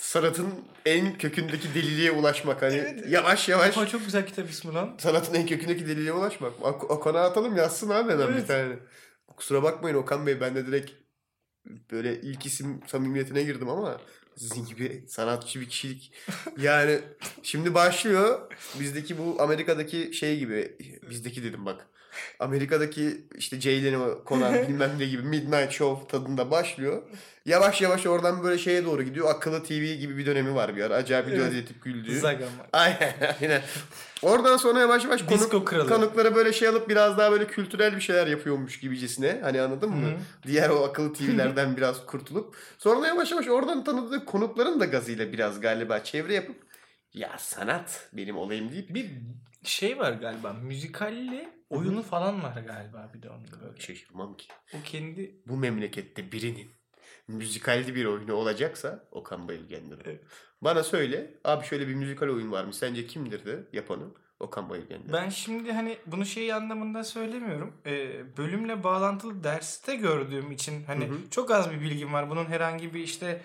Sanatın 0.00 0.48
en 0.86 1.18
kökündeki 1.18 1.74
deliliğe 1.74 2.10
ulaşmak. 2.10 2.62
Hani 2.62 2.74
Evet. 2.76 3.04
yavaş 3.08 3.48
yavaş 3.48 3.74
çok 3.74 4.04
güzel 4.04 4.26
kitap 4.26 4.50
ismi 4.50 4.74
lan. 4.74 4.94
sanatın 4.98 5.34
en 5.34 5.46
kökündeki 5.46 5.86
deliliğe 5.86 6.12
ulaşmak. 6.12 6.52
Okan'a 6.90 7.20
atalım 7.20 7.56
yazsın 7.56 7.90
abi 7.90 8.12
adam 8.12 8.28
bir 8.28 8.34
Evet. 8.34 8.48
tane. 8.48 8.74
Kusura 9.36 9.62
bakmayın 9.62 9.96
Okan 9.96 10.26
Bey 10.26 10.40
ben 10.40 10.54
de 10.54 10.66
direkt 10.66 10.92
böyle 11.90 12.20
ilk 12.20 12.46
isim 12.46 12.80
samimiyetine 12.86 13.42
girdim 13.42 13.68
ama 13.68 14.00
sizin 14.36 14.66
gibi 14.66 15.04
sanatçı 15.08 15.60
bir 15.60 15.68
kişilik. 15.68 16.12
Yani 16.58 17.00
şimdi 17.42 17.74
başlıyor 17.74 18.52
bizdeki 18.80 19.18
bu 19.18 19.42
Amerika'daki 19.42 20.12
şey 20.14 20.38
gibi 20.38 20.78
bizdeki 21.10 21.42
dedim 21.44 21.66
bak. 21.66 21.86
Amerika'daki 22.38 23.24
işte 23.36 23.60
Jay 23.60 23.84
Leno, 23.84 24.24
Conan 24.26 24.54
bilmem 24.68 24.90
ne 24.98 25.04
gibi 25.04 25.22
Midnight 25.22 25.70
Show 25.72 26.08
tadında 26.08 26.50
başlıyor. 26.50 27.02
Yavaş 27.46 27.80
yavaş 27.80 28.06
oradan 28.06 28.42
böyle 28.44 28.58
şeye 28.58 28.84
doğru 28.84 29.02
gidiyor. 29.02 29.30
Akıllı 29.30 29.62
TV 29.62 29.94
gibi 29.94 30.18
bir 30.18 30.26
dönemi 30.26 30.54
var 30.54 30.76
bir 30.76 30.82
ara. 30.82 30.94
Acayip 30.94 31.28
Evet. 31.28 31.40
evet. 31.42 31.52
edip 31.52 31.82
güldüğü. 31.82 32.18
Zagan 32.18 32.42
var. 32.58 32.66
Aynen 32.72 33.14
aynen. 33.40 33.62
Oradan 34.22 34.56
sonra 34.56 34.80
yavaş 34.80 35.04
yavaş 35.04 35.22
konuk, 35.22 35.68
konuklara 35.88 36.34
böyle 36.34 36.52
şey 36.52 36.68
alıp 36.68 36.88
biraz 36.88 37.18
daha 37.18 37.32
böyle 37.32 37.46
kültürel 37.46 37.96
bir 37.96 38.00
şeyler 38.00 38.26
yapıyormuş 38.26 38.80
gibicesine. 38.80 39.40
Hani 39.42 39.60
anladın 39.60 39.90
mı? 39.90 40.06
Hı. 40.06 40.16
Diğer 40.46 40.70
o 40.70 40.84
akıllı 40.84 41.12
TV'lerden 41.14 41.76
biraz 41.76 42.06
kurtulup. 42.06 42.56
Sonra 42.78 43.06
yavaş 43.06 43.30
yavaş 43.30 43.48
oradan 43.48 43.84
tanıdığı 43.84 44.24
konukların 44.24 44.80
da 44.80 44.84
gazıyla 44.84 45.32
biraz 45.32 45.60
galiba 45.60 46.04
çevre 46.04 46.34
yapıp 46.34 46.56
ya 47.14 47.30
sanat 47.38 48.08
benim 48.12 48.36
olayım 48.36 48.72
deyip 48.72 48.94
Bir 48.94 49.10
şey 49.64 49.98
var 49.98 50.12
galiba. 50.12 50.52
Müzikalli 50.52 51.48
oyunu 51.78 52.02
falan 52.02 52.42
var 52.42 52.62
galiba 52.66 53.10
bir 53.14 53.22
de 53.22 53.30
onda 53.30 53.60
böyle. 53.62 53.80
şaşırmam 53.80 54.36
ki. 54.36 54.46
O 54.74 54.76
kendi 54.84 55.36
Bu 55.46 55.56
memlekette 55.56 56.32
birinin 56.32 56.70
müzikalli 57.28 57.94
bir 57.94 58.04
oyunu 58.04 58.34
olacaksa 58.34 59.04
Okan 59.10 59.48
Bayülgen'dir. 59.48 59.98
Evet. 60.04 60.20
Bana 60.62 60.82
söyle 60.82 61.34
abi 61.44 61.64
şöyle 61.66 61.88
bir 61.88 61.94
müzikal 61.94 62.28
oyun 62.28 62.52
varmış 62.52 62.76
sence 62.76 63.06
kimdir 63.06 63.46
de 63.46 63.64
yapanı? 63.72 64.04
Okan 64.40 64.70
Bayülgen'dir. 64.70 65.12
Ben 65.12 65.28
şimdi 65.28 65.72
hani 65.72 65.98
bunu 66.06 66.26
şey 66.26 66.52
anlamında 66.52 67.04
söylemiyorum. 67.04 67.72
Ee, 67.86 68.36
bölümle 68.36 68.84
bağlantılı 68.84 69.44
derste 69.44 69.96
gördüğüm 69.96 70.52
için 70.52 70.84
hani 70.84 71.06
Hı 71.06 71.12
hı. 71.12 71.30
çok 71.30 71.50
az 71.50 71.70
bir 71.70 71.80
bilgim 71.80 72.12
var. 72.12 72.30
Bunun 72.30 72.44
herhangi 72.46 72.94
bir 72.94 73.00
işte 73.00 73.40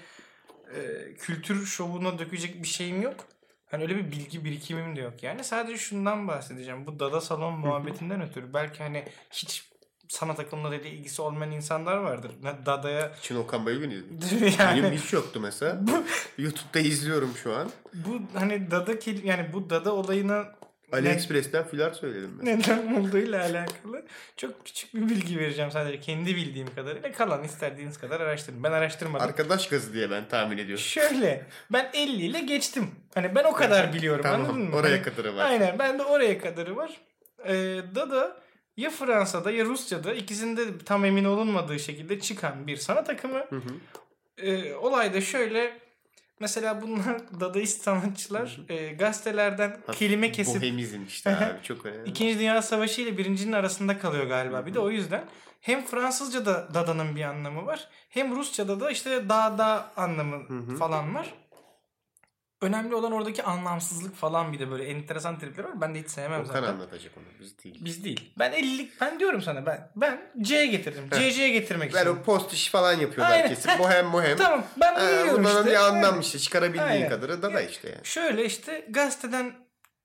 e, 0.75 1.13
kültür 1.13 1.65
şovuna 1.65 2.19
dökecek 2.19 2.63
bir 2.63 2.67
şeyim 2.67 3.01
yok. 3.01 3.15
Hani 3.71 3.83
öyle 3.83 3.95
bir 3.95 4.11
bilgi 4.11 4.45
birikimim 4.45 4.95
de 4.95 5.01
yok. 5.01 5.23
Yani 5.23 5.43
sadece 5.43 5.77
şundan 5.77 6.27
bahsedeceğim. 6.27 6.85
Bu 6.87 6.99
dada 6.99 7.21
salon 7.21 7.53
muhabbetinden 7.53 8.21
ötürü 8.21 8.53
belki 8.53 8.83
hani 8.83 9.05
hiç 9.31 9.69
sanat 10.07 10.39
akımına 10.39 10.71
dediği 10.71 10.89
ilgisi 10.93 11.21
olmayan 11.21 11.51
insanlar 11.51 11.97
vardır. 11.97 12.31
Ne 12.43 12.65
Dada'ya 12.65 13.11
için 13.19 13.35
Okan 13.35 13.65
Bayülgen 13.65 13.89
izledim. 13.89 14.53
yani 14.59 14.83
Benim 14.83 14.97
hiç 14.97 15.13
yoktu 15.13 15.39
mesela. 15.39 15.81
YouTube'da 16.37 16.79
izliyorum 16.79 17.33
şu 17.43 17.55
an. 17.55 17.69
bu 17.93 18.19
hani 18.33 18.71
dada 18.71 18.93
yani 19.23 19.53
bu 19.53 19.69
dada 19.69 19.93
olayına 19.95 20.47
AliExpress'ten 20.93 21.67
filar 21.67 21.91
söyledim 21.91 22.31
mesela. 22.41 22.57
neden 22.77 22.93
olduğuyla 23.01 23.41
alakalı 23.41 24.05
çok 24.37 24.65
küçük 24.65 24.93
bir 24.93 25.09
bilgi 25.09 25.39
vereceğim 25.39 25.71
sadece 25.71 25.99
kendi 25.99 26.35
bildiğim 26.35 26.75
kadarıyla 26.75 27.11
kalan 27.11 27.43
istediğiniz 27.43 27.97
kadar 27.97 28.21
araştırın. 28.21 28.63
Ben 28.63 28.71
araştırmadım. 28.71 29.27
Arkadaş 29.27 29.69
gazı 29.69 29.93
diye 29.93 30.11
ben 30.11 30.27
tahmin 30.27 30.57
ediyorum. 30.57 30.83
Şöyle 30.83 31.45
ben 31.71 31.89
50 31.93 32.11
ile 32.25 32.39
geçtim. 32.39 32.87
Hani 33.15 33.35
ben 33.35 33.43
o 33.43 33.53
kadar 33.53 33.93
biliyorum 33.93 34.25
anladın 34.25 34.45
Tamam 34.45 34.61
mı? 34.61 34.75
oraya 34.75 34.91
Hani- 34.91 35.01
kadarı 35.01 35.35
var. 35.35 35.45
Aynen 35.45 35.79
ben 35.79 35.99
de 35.99 36.03
oraya 36.03 36.39
kadarı 36.39 36.75
var. 36.75 36.91
Ee, 37.45 37.53
Dada 37.95 38.37
ya 38.77 38.89
Fransa'da 38.89 39.51
ya 39.51 39.65
Rusya'da 39.65 40.13
ikisinde 40.13 40.61
tam 40.85 41.05
emin 41.05 41.25
olunmadığı 41.25 41.79
şekilde 41.79 42.19
çıkan 42.19 42.67
bir 42.67 42.77
sanat 42.77 43.09
akımı. 43.09 43.39
Hı 43.49 43.55
hı. 43.55 43.69
Ee, 44.37 44.73
olay 44.75 45.13
da 45.13 45.21
şöyle 45.21 45.79
mesela 46.39 46.81
bunlar 46.81 47.21
dadaist 47.39 47.81
sanatçılar 47.81 48.59
e, 48.69 48.93
gazetelerden 48.93 49.77
kelime 49.91 50.31
kesip 50.31 50.61
Bohemizm 50.61 51.03
işte 51.07 51.29
abi 51.37 51.63
çok 51.63 51.85
önemli. 51.85 52.09
İkinci 52.09 52.39
Dünya 52.39 52.61
Savaşı 52.61 53.01
ile 53.01 53.17
birincinin 53.17 53.51
arasında 53.51 53.99
kalıyor 53.99 54.25
galiba. 54.25 54.65
Bir 54.65 54.73
de 54.73 54.79
o 54.79 54.89
yüzden 54.89 55.23
hem 55.61 55.85
Fransızca'da 55.85 56.73
dadanın 56.73 57.15
bir 57.15 57.23
anlamı 57.23 57.65
var. 57.65 57.87
Hem 58.09 58.35
Rusça'da 58.35 58.79
da 58.79 58.91
işte 58.91 59.29
dağda 59.29 59.91
anlamı 59.97 60.75
falan 60.77 61.15
var. 61.15 61.33
Önemli 62.61 62.95
olan 62.95 63.11
oradaki 63.11 63.43
anlamsızlık 63.43 64.15
falan 64.15 64.53
bir 64.53 64.59
de 64.59 64.71
böyle 64.71 64.83
enteresan 64.83 65.39
tripler 65.39 65.63
var. 65.63 65.81
Ben 65.81 65.95
de 65.95 65.99
hiç 65.99 66.09
sevmem 66.09 66.41
Okan 66.41 66.53
zaten. 66.53 66.73
anlatacak 66.73 67.11
onu 67.17 67.23
biz 67.39 67.63
değil. 67.63 67.77
Biz 67.85 68.03
değil. 68.03 68.33
Ben 68.39 68.51
50'lik 68.53 69.01
ben 69.01 69.19
diyorum 69.19 69.41
sana 69.41 69.65
ben 69.65 69.91
ben 69.95 70.21
C'ye 70.41 70.65
getirdim. 70.65 71.09
CC'ye 71.11 71.49
getirmek 71.49 71.93
Ver 71.93 71.97
istiyorum. 71.97 72.19
o 72.21 72.25
post 72.25 72.53
iş 72.53 72.69
falan 72.69 72.93
yapıyorlar 72.93 73.31
Aynen. 73.35 73.49
kesin. 73.49 73.71
Bohem 73.79 74.13
bohem. 74.13 74.37
Tamam 74.37 74.63
ben 74.81 74.95
Ha, 74.95 75.33
bundan 75.33 75.57
işte. 75.57 75.65
bir 75.71 75.75
anlam 75.75 76.19
işte 76.19 76.39
çıkarabildiğin 76.39 76.87
Aynen. 76.87 77.09
kadarı 77.09 77.41
da 77.41 77.53
da 77.53 77.61
işte 77.61 77.89
yani. 77.89 78.05
Şöyle 78.05 78.45
işte 78.45 78.85
gazeteden 78.89 79.53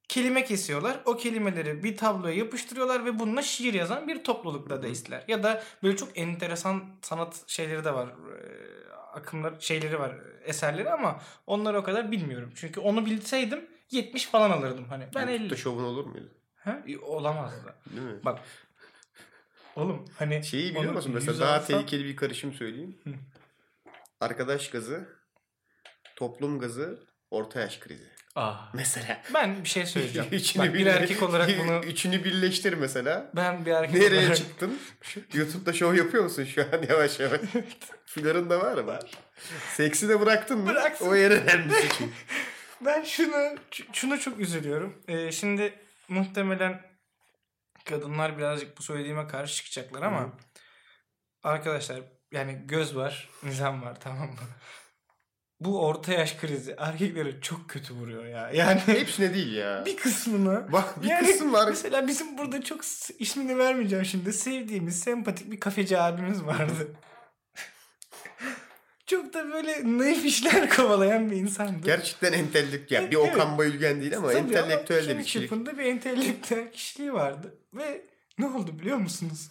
kelime 0.08 0.44
kesiyorlar. 0.44 1.00
O 1.04 1.16
kelimeleri 1.16 1.82
bir 1.82 1.96
tabloya 1.96 2.34
yapıştırıyorlar 2.34 3.04
ve 3.04 3.18
bununla 3.18 3.42
şiir 3.42 3.74
yazan 3.74 4.08
bir 4.08 4.24
toplulukta 4.24 4.82
deistler. 4.82 5.24
Ya 5.28 5.42
da 5.42 5.62
böyle 5.82 5.96
çok 5.96 6.18
enteresan 6.18 6.84
sanat 7.02 7.42
şeyleri 7.46 7.84
de 7.84 7.94
var. 7.94 8.08
Ee, 8.08 8.94
akımlar 9.14 9.54
şeyleri 9.60 9.98
var, 10.00 10.12
eserleri 10.44 10.90
ama 10.90 11.20
onları 11.46 11.78
o 11.78 11.82
kadar 11.82 12.10
bilmiyorum. 12.12 12.52
Çünkü 12.56 12.80
onu 12.80 13.06
bilseydim 13.06 13.70
70 13.90 14.26
falan 14.26 14.50
alırdım 14.50 14.84
hani. 14.88 15.04
Ben 15.14 15.20
YouTube'da 15.28 15.54
50. 15.54 15.56
şovun 15.56 15.84
olur 15.84 16.04
muydu? 16.06 16.28
Ha? 16.56 16.82
E, 16.88 16.98
Olamazdı. 16.98 17.74
Değil 17.90 18.06
mi? 18.06 18.24
Bak. 18.24 18.38
Oğlum 19.76 20.04
hani 20.18 20.44
Şeyi 20.44 20.74
biliyor 20.74 20.92
musun? 20.94 21.12
Mesela 21.14 21.32
100 21.32 21.40
daha 21.40 21.54
alsam- 21.58 21.66
tehlikeli 21.66 22.04
bir 22.04 22.16
karışım 22.16 22.52
söyleyeyim. 22.52 22.98
Hı. 23.04 23.10
Arkadaş 24.20 24.70
gazı, 24.70 25.08
toplum 26.16 26.58
gazı, 26.58 27.00
orta 27.30 27.60
yaş 27.60 27.78
krizi. 27.78 28.08
Ah. 28.36 28.70
Mesela. 28.74 29.22
Ben 29.34 29.64
bir 29.64 29.68
şey 29.68 29.86
söyleyeceğim. 29.86 30.28
Üçünü 30.32 30.66
Bak, 30.68 30.74
bir 30.74 30.86
erkek 30.86 31.22
olarak 31.22 31.50
bunu 31.58 31.84
Üçünü 31.84 32.24
birleştir 32.24 32.72
mesela. 32.72 33.30
ben 33.36 33.66
bir 33.66 33.70
erkek 33.70 34.00
Nereye 34.00 34.20
olarak 34.20 34.36
çıktın? 34.36 34.78
YouTube'da 35.34 35.72
şov 35.72 35.94
yapıyor 35.94 36.24
musun 36.24 36.44
şu 36.44 36.62
an 36.62 36.82
yavaş 36.88 37.20
yavaş? 37.20 37.40
Flörün 38.06 38.50
de 38.50 38.56
var 38.56 38.78
mı? 38.78 38.98
Seksi 39.76 40.08
de 40.08 40.20
bıraktın 40.20 40.58
mı? 40.58 40.66
Bıraksın. 40.66 41.08
O 41.08 41.14
yer 41.14 41.30
önemlisi 41.30 41.88
çünkü. 41.98 42.12
Ben 42.80 43.04
şunu 43.04 43.56
şuna 43.92 44.18
çok 44.18 44.40
üzülüyorum. 44.40 45.02
Ee, 45.08 45.32
şimdi 45.32 45.74
muhtemelen 46.08 46.82
kadınlar 47.84 48.38
birazcık 48.38 48.78
bu 48.78 48.82
söylediğime 48.82 49.26
karşı 49.26 49.54
çıkacaklar 49.54 50.02
ama 50.02 50.20
Hı. 50.20 50.30
arkadaşlar 51.42 52.00
yani 52.32 52.62
göz 52.64 52.96
var, 52.96 53.28
nizam 53.42 53.82
var 53.82 54.00
tamam 54.00 54.28
mı? 54.28 54.36
Bu 55.60 55.86
orta 55.86 56.12
yaş 56.12 56.36
krizi 56.36 56.74
erkekleri 56.78 57.40
çok 57.40 57.68
kötü 57.68 57.94
vuruyor 57.94 58.24
ya. 58.26 58.50
Yani 58.50 58.80
Hepsine 58.86 59.34
değil 59.34 59.52
ya. 59.52 59.82
bir 59.86 59.96
kısmını 59.96 60.72
Bak 60.72 61.02
bir 61.02 61.08
yani 61.08 61.26
kısım 61.26 61.52
var. 61.52 61.68
Mesela 61.68 62.06
bizim 62.06 62.38
burada 62.38 62.62
çok 62.62 62.80
ismini 63.18 63.58
vermeyeceğim 63.58 64.04
şimdi. 64.04 64.32
Sevdiğimiz 64.32 65.00
sempatik 65.00 65.50
bir 65.50 65.60
kafeci 65.60 65.98
abimiz 65.98 66.44
vardı. 66.44 66.96
çok 69.06 69.34
da 69.34 69.52
böyle 69.52 69.98
naif 69.98 70.24
işler 70.24 70.70
kovalayan 70.70 71.30
bir 71.30 71.36
insandı. 71.36 71.84
Gerçekten 71.84 72.32
entelektüel. 72.32 73.00
Yani 73.02 73.10
bir 73.10 73.16
Evet. 73.16 73.34
Okan 73.34 73.58
Bayülgen 73.58 74.00
değil 74.00 74.16
ama 74.16 74.32
Tabii 74.32 74.38
entelektüel 74.38 75.02
de 75.02 75.06
kendi 75.06 75.18
bir 75.18 75.24
kişilik. 75.24 75.78
bir 75.78 75.84
entelektüel 75.84 76.72
kişiliği 76.72 77.12
vardı. 77.12 77.54
Ve 77.74 78.02
ne 78.38 78.46
oldu 78.46 78.78
biliyor 78.78 78.96
musunuz? 78.96 79.48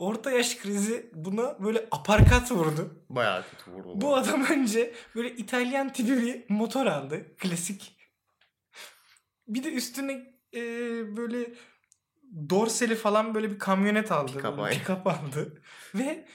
Orta 0.00 0.30
yaş 0.30 0.56
krizi 0.56 1.10
buna 1.14 1.64
böyle 1.64 1.88
aparkat 1.90 2.52
vurdu. 2.52 3.04
Bayağı 3.08 3.44
kötü 3.50 3.70
vurdu. 3.70 3.92
Bu 3.94 4.16
adam 4.16 4.44
önce 4.50 4.94
böyle 5.14 5.36
İtalyan 5.36 5.92
tipi 5.92 6.22
bir 6.22 6.44
motor 6.48 6.86
aldı. 6.86 7.36
Klasik. 7.36 7.96
Bir 9.48 9.64
de 9.64 9.72
üstüne 9.72 10.12
e, 10.54 10.60
böyle 11.16 11.54
dorseli 12.50 12.94
falan 12.94 13.34
böyle 13.34 13.50
bir 13.50 13.58
kamyonet 13.58 14.12
aldı. 14.12 14.38
Pick-up 14.38 15.08
aldı. 15.08 15.62
Ve 15.94 16.26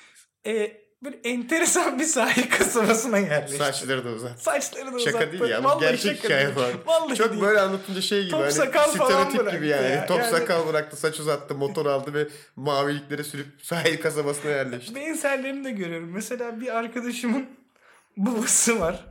e, 0.46 0.85
böyle 1.06 1.18
enteresan 1.24 2.00
bir 2.00 2.04
sahil 2.04 2.50
kasabasına 2.58 3.18
yerleşti. 3.18 3.58
Saçları 3.58 4.06
da 4.06 4.10
uzat. 4.10 4.42
Saçları 4.42 4.94
da 4.94 5.00
Şaka 5.00 5.18
uzattı. 5.18 5.32
değil 5.40 5.52
ya, 5.52 5.64
Vallahi 5.64 5.80
gerçek 5.80 6.16
şaka 6.16 6.28
hikaye 6.28 6.56
bu. 6.56 6.62
Vallahi 6.92 7.16
Çok 7.16 7.30
değil. 7.32 7.42
böyle 7.42 7.60
anlatınca 7.60 8.02
şey 8.02 8.22
gibi 8.22 8.32
Top 8.32 8.42
hani 8.42 8.52
sakal 8.52 8.92
falan 8.92 9.30
stereotip 9.30 9.52
gibi 9.52 9.68
yani. 9.68 9.92
ya. 9.92 10.06
Top 10.06 10.20
Yani- 10.20 10.32
sakal 10.32 10.68
bıraktı, 10.68 10.98
saç 10.98 11.20
uzattı, 11.20 11.56
motor 11.56 11.86
aldı 11.86 12.14
ve 12.14 12.28
maviliklere 12.56 13.24
sürüp 13.24 13.48
sahil 13.62 14.02
kasabasına 14.02 14.52
yerleşti. 14.52 14.96
Benzerlerini 14.96 15.64
de 15.66 15.72
görüyorum. 15.72 16.12
Mesela 16.14 16.62
bir 16.62 16.76
arkadaşımın 16.76 17.46
babası 18.18 18.80
var. 18.80 19.06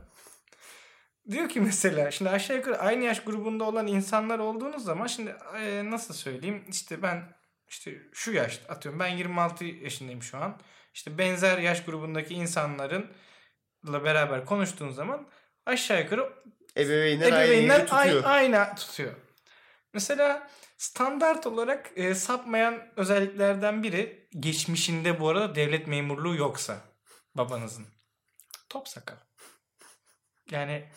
Diyor 1.31 1.49
ki 1.49 1.61
mesela 1.61 2.11
şimdi 2.11 2.29
aşağı 2.31 2.57
yukarı 2.57 2.79
aynı 2.79 3.03
yaş 3.03 3.23
grubunda 3.23 3.63
olan 3.63 3.87
insanlar 3.87 4.39
olduğunuz 4.39 4.83
zaman 4.83 5.07
şimdi 5.07 5.35
e, 5.59 5.89
nasıl 5.91 6.13
söyleyeyim 6.13 6.63
işte 6.69 7.01
ben 7.01 7.23
işte 7.69 7.91
şu 8.13 8.31
yaş 8.33 8.59
atıyorum 8.69 8.99
ben 8.99 9.07
26 9.07 9.65
yaşındayım 9.65 10.23
şu 10.23 10.37
an. 10.37 10.57
İşte 10.95 11.17
benzer 11.17 11.57
yaş 11.57 11.83
grubundaki 11.83 12.33
insanların 12.33 13.11
beraber 13.83 14.45
konuştuğun 14.45 14.89
zaman 14.89 15.27
aşağı 15.65 16.01
yukarı 16.01 16.33
Ebeveynler, 16.77 17.31
aynı 17.31 17.45
ebeveynler 17.45 17.77
yeri 17.77 17.85
tutuyor. 17.85 18.23
aynı, 18.23 18.57
aynı 18.57 18.75
tutuyor. 18.75 19.13
Mesela 19.93 20.49
standart 20.77 21.47
olarak 21.47 21.91
e, 21.95 22.15
sapmayan 22.15 22.87
özelliklerden 22.95 23.83
biri 23.83 24.27
geçmişinde 24.39 25.19
bu 25.19 25.29
arada 25.29 25.55
devlet 25.55 25.87
memurluğu 25.87 26.35
yoksa 26.35 26.77
babanızın 27.35 27.85
top 28.69 28.87
sakal. 28.87 29.17
Yani 30.51 30.89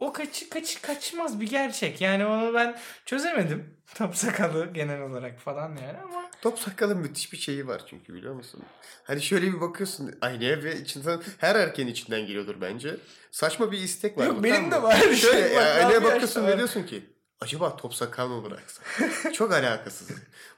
o 0.00 0.12
kaç, 0.12 0.48
kaç 0.50 0.82
kaçmaz 0.82 1.40
bir 1.40 1.50
gerçek. 1.50 2.00
Yani 2.00 2.26
onu 2.26 2.54
ben 2.54 2.78
çözemedim. 3.06 3.76
Top 3.94 4.16
sakalı 4.16 4.66
genel 4.72 5.00
olarak 5.02 5.40
falan 5.40 5.68
yani 5.68 5.98
ama 6.04 6.30
Top 6.42 6.58
sakalın 6.58 6.98
müthiş 6.98 7.32
bir 7.32 7.38
şeyi 7.38 7.66
var 7.66 7.82
çünkü 7.90 8.14
biliyor 8.14 8.34
musun? 8.34 8.62
Hani 9.04 9.22
şöyle 9.22 9.46
bir 9.46 9.60
bakıyorsun 9.60 10.14
aynaya 10.20 10.62
ve 10.62 10.80
içinden 10.80 11.22
her 11.38 11.54
erkeğin 11.56 11.88
içinden 11.88 12.20
geliyordur 12.20 12.60
bence. 12.60 12.96
Saçma 13.30 13.72
bir 13.72 13.78
istek 13.78 14.18
var. 14.18 14.26
Yok, 14.26 14.44
benim 14.44 14.70
de 14.70 14.82
var 14.82 14.96
Şöyle 15.14 15.16
şey. 15.48 15.56
Daha 15.56 15.64
aynaya 15.70 16.04
bakıyorsun 16.04 16.46
ve 16.46 16.50
var. 16.50 16.56
diyorsun 16.58 16.82
ki 16.82 17.02
acaba 17.40 17.76
top 17.76 17.94
sakal 17.94 18.28
mı 18.28 18.44
bıraksam? 18.44 18.84
Çok 19.32 19.52
alakasız. 19.52 20.08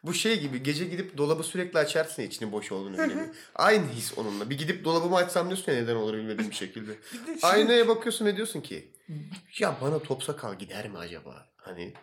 Bu 0.05 0.15
şey 0.15 0.41
gibi 0.41 0.63
gece 0.63 0.85
gidip 0.85 1.17
dolabı 1.17 1.43
sürekli 1.43 1.79
açarsın 1.79 2.23
ya 2.23 2.29
içinin 2.29 2.53
boş 2.53 2.73
olduğunu 2.73 2.99
bile. 2.99 3.31
Aynı 3.55 3.87
his 3.89 4.19
onunla. 4.19 4.51
Bir 4.51 4.59
gidip 4.59 4.85
dolabımı 4.85 5.17
açsam 5.17 5.47
diyorsun 5.47 5.73
ya 5.73 5.79
neden 5.79 5.95
olur 5.97 6.15
bilmediğim 6.15 6.51
bir 6.51 6.57
şekilde. 6.57 6.93
şimdi- 7.25 7.39
Aynaya 7.43 7.89
bakıyorsun 7.89 8.27
ve 8.27 8.37
diyorsun 8.37 8.61
ki 8.61 8.89
ya 9.59 9.77
bana 9.81 9.99
top 9.99 10.23
sakal 10.23 10.59
gider 10.59 10.89
mi 10.89 10.99
acaba? 10.99 11.47
Hani 11.57 11.95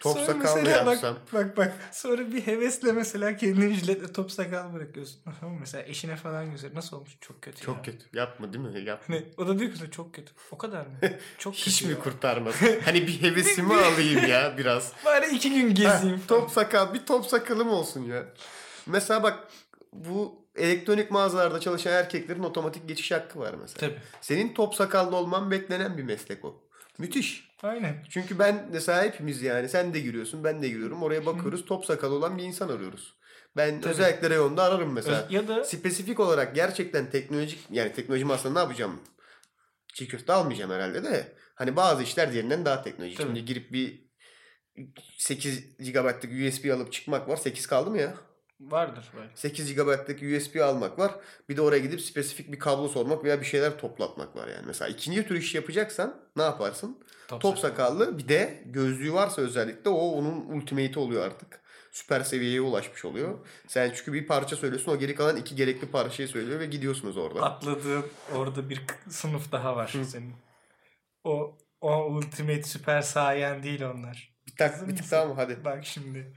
top 0.00 0.18
Sonra 0.18 0.26
sakal 0.26 0.62
mı 0.62 0.68
yapsam? 0.68 1.14
Bak, 1.14 1.32
bak 1.32 1.56
bak 1.56 1.72
sonra 1.92 2.32
bir 2.32 2.46
hevesle 2.46 2.92
mesela 2.92 3.36
kendini 3.36 3.74
jiletle 3.74 4.12
top 4.12 4.32
sakal 4.32 4.74
bırakıyorsun. 4.74 5.20
Mesela 5.60 5.84
eşine 5.84 6.16
falan 6.16 6.50
göster. 6.50 6.74
Nasıl 6.74 6.96
olmuş? 6.96 7.10
Çok 7.20 7.42
kötü 7.42 7.58
ya. 7.58 7.64
Çok 7.64 7.84
kötü. 7.84 8.04
Yapma 8.12 8.52
değil 8.52 8.64
mi? 8.64 8.80
Yapma. 8.80 9.14
Hani 9.14 9.26
o 9.36 9.46
da 9.46 9.58
diyor 9.58 9.72
ki 9.72 9.90
çok 9.90 10.14
kötü. 10.14 10.32
O 10.50 10.58
kadar 10.58 10.86
mı? 10.86 10.92
Çok 11.38 11.54
Hiç 11.54 11.78
kötü 11.78 11.86
mi 11.86 11.98
ya. 11.98 12.04
kurtarmaz? 12.04 12.54
hani 12.84 13.06
bir 13.06 13.22
hevesimi 13.22 13.74
alayım 13.74 14.26
ya 14.26 14.54
biraz. 14.58 14.92
Bari 15.04 15.26
iki 15.34 15.50
gün 15.50 15.74
gezeyim. 15.74 16.16
Ha, 16.16 16.22
top 16.28 16.50
sakal, 16.50 16.94
bir 16.94 17.06
top 17.06 17.26
sakalım 17.26 17.68
olsun 17.70 18.04
ya. 18.04 18.24
Mesela 18.86 19.22
bak 19.22 19.48
bu 19.92 20.47
elektronik 20.58 21.10
mağazalarda 21.10 21.60
çalışan 21.60 21.92
erkeklerin 21.92 22.42
otomatik 22.42 22.88
geçiş 22.88 23.12
hakkı 23.12 23.38
var 23.38 23.54
mesela. 23.60 23.88
Tabii. 23.88 24.00
Senin 24.20 24.54
top 24.54 24.74
sakallı 24.74 25.16
olman 25.16 25.50
beklenen 25.50 25.98
bir 25.98 26.02
meslek 26.02 26.44
o. 26.44 26.68
Müthiş. 26.98 27.48
Aynen. 27.62 28.04
Çünkü 28.10 28.38
ben 28.38 28.68
mesela 28.72 29.02
hepimiz 29.04 29.42
yani 29.42 29.68
sen 29.68 29.94
de 29.94 30.00
giriyorsun 30.00 30.44
ben 30.44 30.62
de 30.62 30.68
giriyorum. 30.68 31.02
Oraya 31.02 31.26
bakıyoruz 31.26 31.64
top 31.64 31.84
sakal 31.84 32.12
olan 32.12 32.38
bir 32.38 32.42
insan 32.42 32.68
arıyoruz. 32.68 33.18
Ben 33.56 33.80
Tabii. 33.80 33.90
özellikle 33.92 34.30
reyonda 34.30 34.62
ararım 34.62 34.92
mesela. 34.92 35.24
Öz- 35.24 35.32
ya 35.32 35.48
da 35.48 35.64
Spesifik 35.64 36.20
olarak 36.20 36.54
gerçekten 36.54 37.10
teknolojik 37.10 37.58
yani 37.70 37.92
teknoloji 37.92 38.24
masasında 38.24 38.52
ne 38.52 38.58
yapacağım? 38.58 39.00
Çiğ 39.94 40.08
köfte 40.08 40.32
almayacağım 40.32 40.70
herhalde 40.70 41.04
de. 41.04 41.32
Hani 41.54 41.76
bazı 41.76 42.02
işler 42.02 42.32
diğerinden 42.32 42.64
daha 42.64 42.82
teknolojik. 42.82 43.18
Tabii. 43.18 43.26
Şimdi 43.26 43.44
girip 43.44 43.72
bir 43.72 44.08
8 45.18 45.76
GB'lık 45.78 46.24
USB 46.24 46.70
alıp 46.70 46.92
çıkmak 46.92 47.28
var. 47.28 47.36
8 47.36 47.66
kaldı 47.66 47.90
mı 47.90 47.98
ya? 47.98 48.14
Vardır 48.60 49.04
böyle. 49.16 49.30
8 49.34 49.74
GB'lık 49.74 50.22
USB 50.22 50.60
almak 50.60 50.98
var. 50.98 51.14
Bir 51.48 51.56
de 51.56 51.62
oraya 51.62 51.78
gidip 51.78 52.00
spesifik 52.00 52.52
bir 52.52 52.58
kablo 52.58 52.88
sormak 52.88 53.24
veya 53.24 53.40
bir 53.40 53.46
şeyler 53.46 53.78
toplatmak 53.78 54.36
var 54.36 54.48
yani. 54.48 54.66
Mesela 54.66 54.88
ikinci 54.88 55.26
tür 55.26 55.34
iş 55.34 55.54
yapacaksan 55.54 56.20
ne 56.36 56.42
yaparsın? 56.42 56.98
Top 57.28 57.58
sakallı 57.58 58.18
bir 58.18 58.28
de 58.28 58.62
gözlüğü 58.66 59.12
varsa 59.12 59.42
özellikle 59.42 59.90
o 59.90 59.98
onun 59.98 60.48
ultimate'i 60.48 60.98
oluyor 60.98 61.26
artık. 61.26 61.60
Süper 61.92 62.20
seviyeye 62.20 62.60
ulaşmış 62.60 63.04
oluyor. 63.04 63.38
Sen 63.66 63.92
çünkü 63.96 64.12
bir 64.12 64.26
parça 64.26 64.56
söylüyorsun 64.56 64.92
o 64.92 64.98
geri 64.98 65.14
kalan 65.14 65.36
iki 65.36 65.56
gerekli 65.56 65.90
parçayı 65.90 66.28
söylüyor 66.28 66.60
ve 66.60 66.66
gidiyorsunuz 66.66 67.16
orada. 67.16 67.42
Atladığın 67.42 68.04
orada 68.34 68.70
bir 68.70 68.82
sınıf 69.08 69.52
daha 69.52 69.76
var 69.76 69.96
senin. 70.04 70.34
O 71.24 71.58
o 71.80 72.04
ultimate 72.04 72.62
süper 72.62 73.02
sayen 73.02 73.62
değil 73.62 73.82
onlar. 73.82 74.34
Bir 74.46 74.56
tak 74.56 74.88
bir 74.88 74.96
tık 74.96 75.10
daha 75.10 75.24
mı 75.24 75.34
hadi. 75.34 75.64
Bak 75.64 75.86
şimdi. 75.86 76.32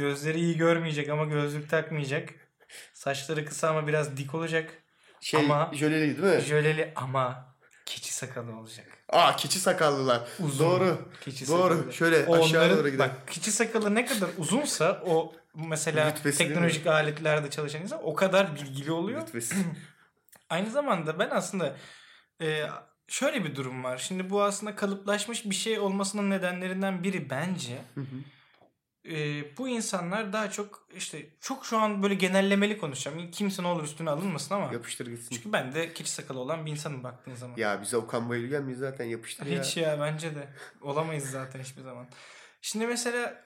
Gözleri 0.00 0.40
iyi 0.40 0.56
görmeyecek 0.56 1.08
ama 1.08 1.24
gözlük 1.24 1.70
takmayacak. 1.70 2.28
Saçları 2.92 3.44
kısa 3.44 3.68
ama 3.70 3.86
biraz 3.86 4.16
dik 4.16 4.34
olacak. 4.34 4.70
Şey 5.20 5.40
Ama- 5.40 5.70
jöleli 5.74 6.22
değil 6.22 6.34
mi? 6.36 6.40
Jöleli 6.40 6.92
ama 6.96 7.54
keçi 7.86 8.14
sakalı 8.14 8.56
olacak. 8.56 8.86
Aa 9.08 9.36
keçi 9.36 9.58
sakallılar. 9.60 10.28
Uzun. 10.40 10.66
Doğru. 10.66 11.08
Keçi 11.20 11.48
Doğru. 11.48 11.74
sakalı. 11.74 11.92
Şöyle 11.92 12.24
O 12.26 12.34
aşağı 12.34 12.46
onların- 12.60 12.78
doğru 12.78 12.88
gidelim. 12.88 12.98
Bak 13.10 13.28
keçi 13.28 13.52
sakalı 13.52 13.94
ne 13.94 14.06
kadar 14.06 14.28
uzunsa 14.38 15.02
o 15.06 15.32
mesela 15.54 16.14
mi? 16.24 16.32
teknolojik 16.32 16.86
aletlerde 16.86 17.50
çalışan 17.50 17.82
insan 17.82 18.00
o 18.02 18.14
kadar 18.14 18.54
bilgili 18.56 18.92
oluyor. 18.92 19.22
Lütfesi. 19.22 19.56
Aynı 20.50 20.70
zamanda 20.70 21.18
ben 21.18 21.30
aslında 21.30 21.76
e, 22.42 22.66
şöyle 23.08 23.44
bir 23.44 23.56
durum 23.56 23.84
var. 23.84 23.98
Şimdi 23.98 24.30
bu 24.30 24.42
aslında 24.42 24.76
kalıplaşmış 24.76 25.44
bir 25.44 25.54
şey 25.54 25.78
olmasının 25.78 26.30
nedenlerinden 26.30 27.02
biri 27.04 27.30
bence 27.30 27.78
Hı 27.94 28.00
hı. 28.00 28.16
E, 29.10 29.44
bu 29.58 29.68
insanlar 29.68 30.32
daha 30.32 30.50
çok 30.50 30.88
işte 30.96 31.26
çok 31.40 31.66
şu 31.66 31.78
an 31.78 32.02
böyle 32.02 32.14
genellemeli 32.14 32.78
konuşacağım. 32.78 33.30
Kimse 33.30 33.62
ne 33.62 33.66
olur 33.66 33.84
üstüne 33.84 34.10
alınmasın 34.10 34.54
ama. 34.54 34.72
Yapıştır 34.72 35.06
gitsin. 35.06 35.36
Çünkü 35.36 35.52
ben 35.52 35.74
de 35.74 35.92
keçi 35.92 36.10
sakalı 36.10 36.38
olan 36.38 36.66
bir 36.66 36.70
insanım 36.70 37.04
baktığın 37.04 37.34
zaman. 37.34 37.56
Ya 37.56 37.82
bize 37.82 37.96
Okan 37.96 38.28
Bayülgen 38.28 38.62
miyiz 38.62 38.78
zaten 38.78 39.04
yapıştır 39.04 39.46
ya. 39.46 39.62
Hiç 39.62 39.76
ya 39.76 40.00
bence 40.00 40.34
de. 40.34 40.48
Olamayız 40.80 41.30
zaten 41.30 41.60
hiçbir 41.60 41.82
zaman. 41.82 42.06
Şimdi 42.60 42.86
mesela 42.86 43.44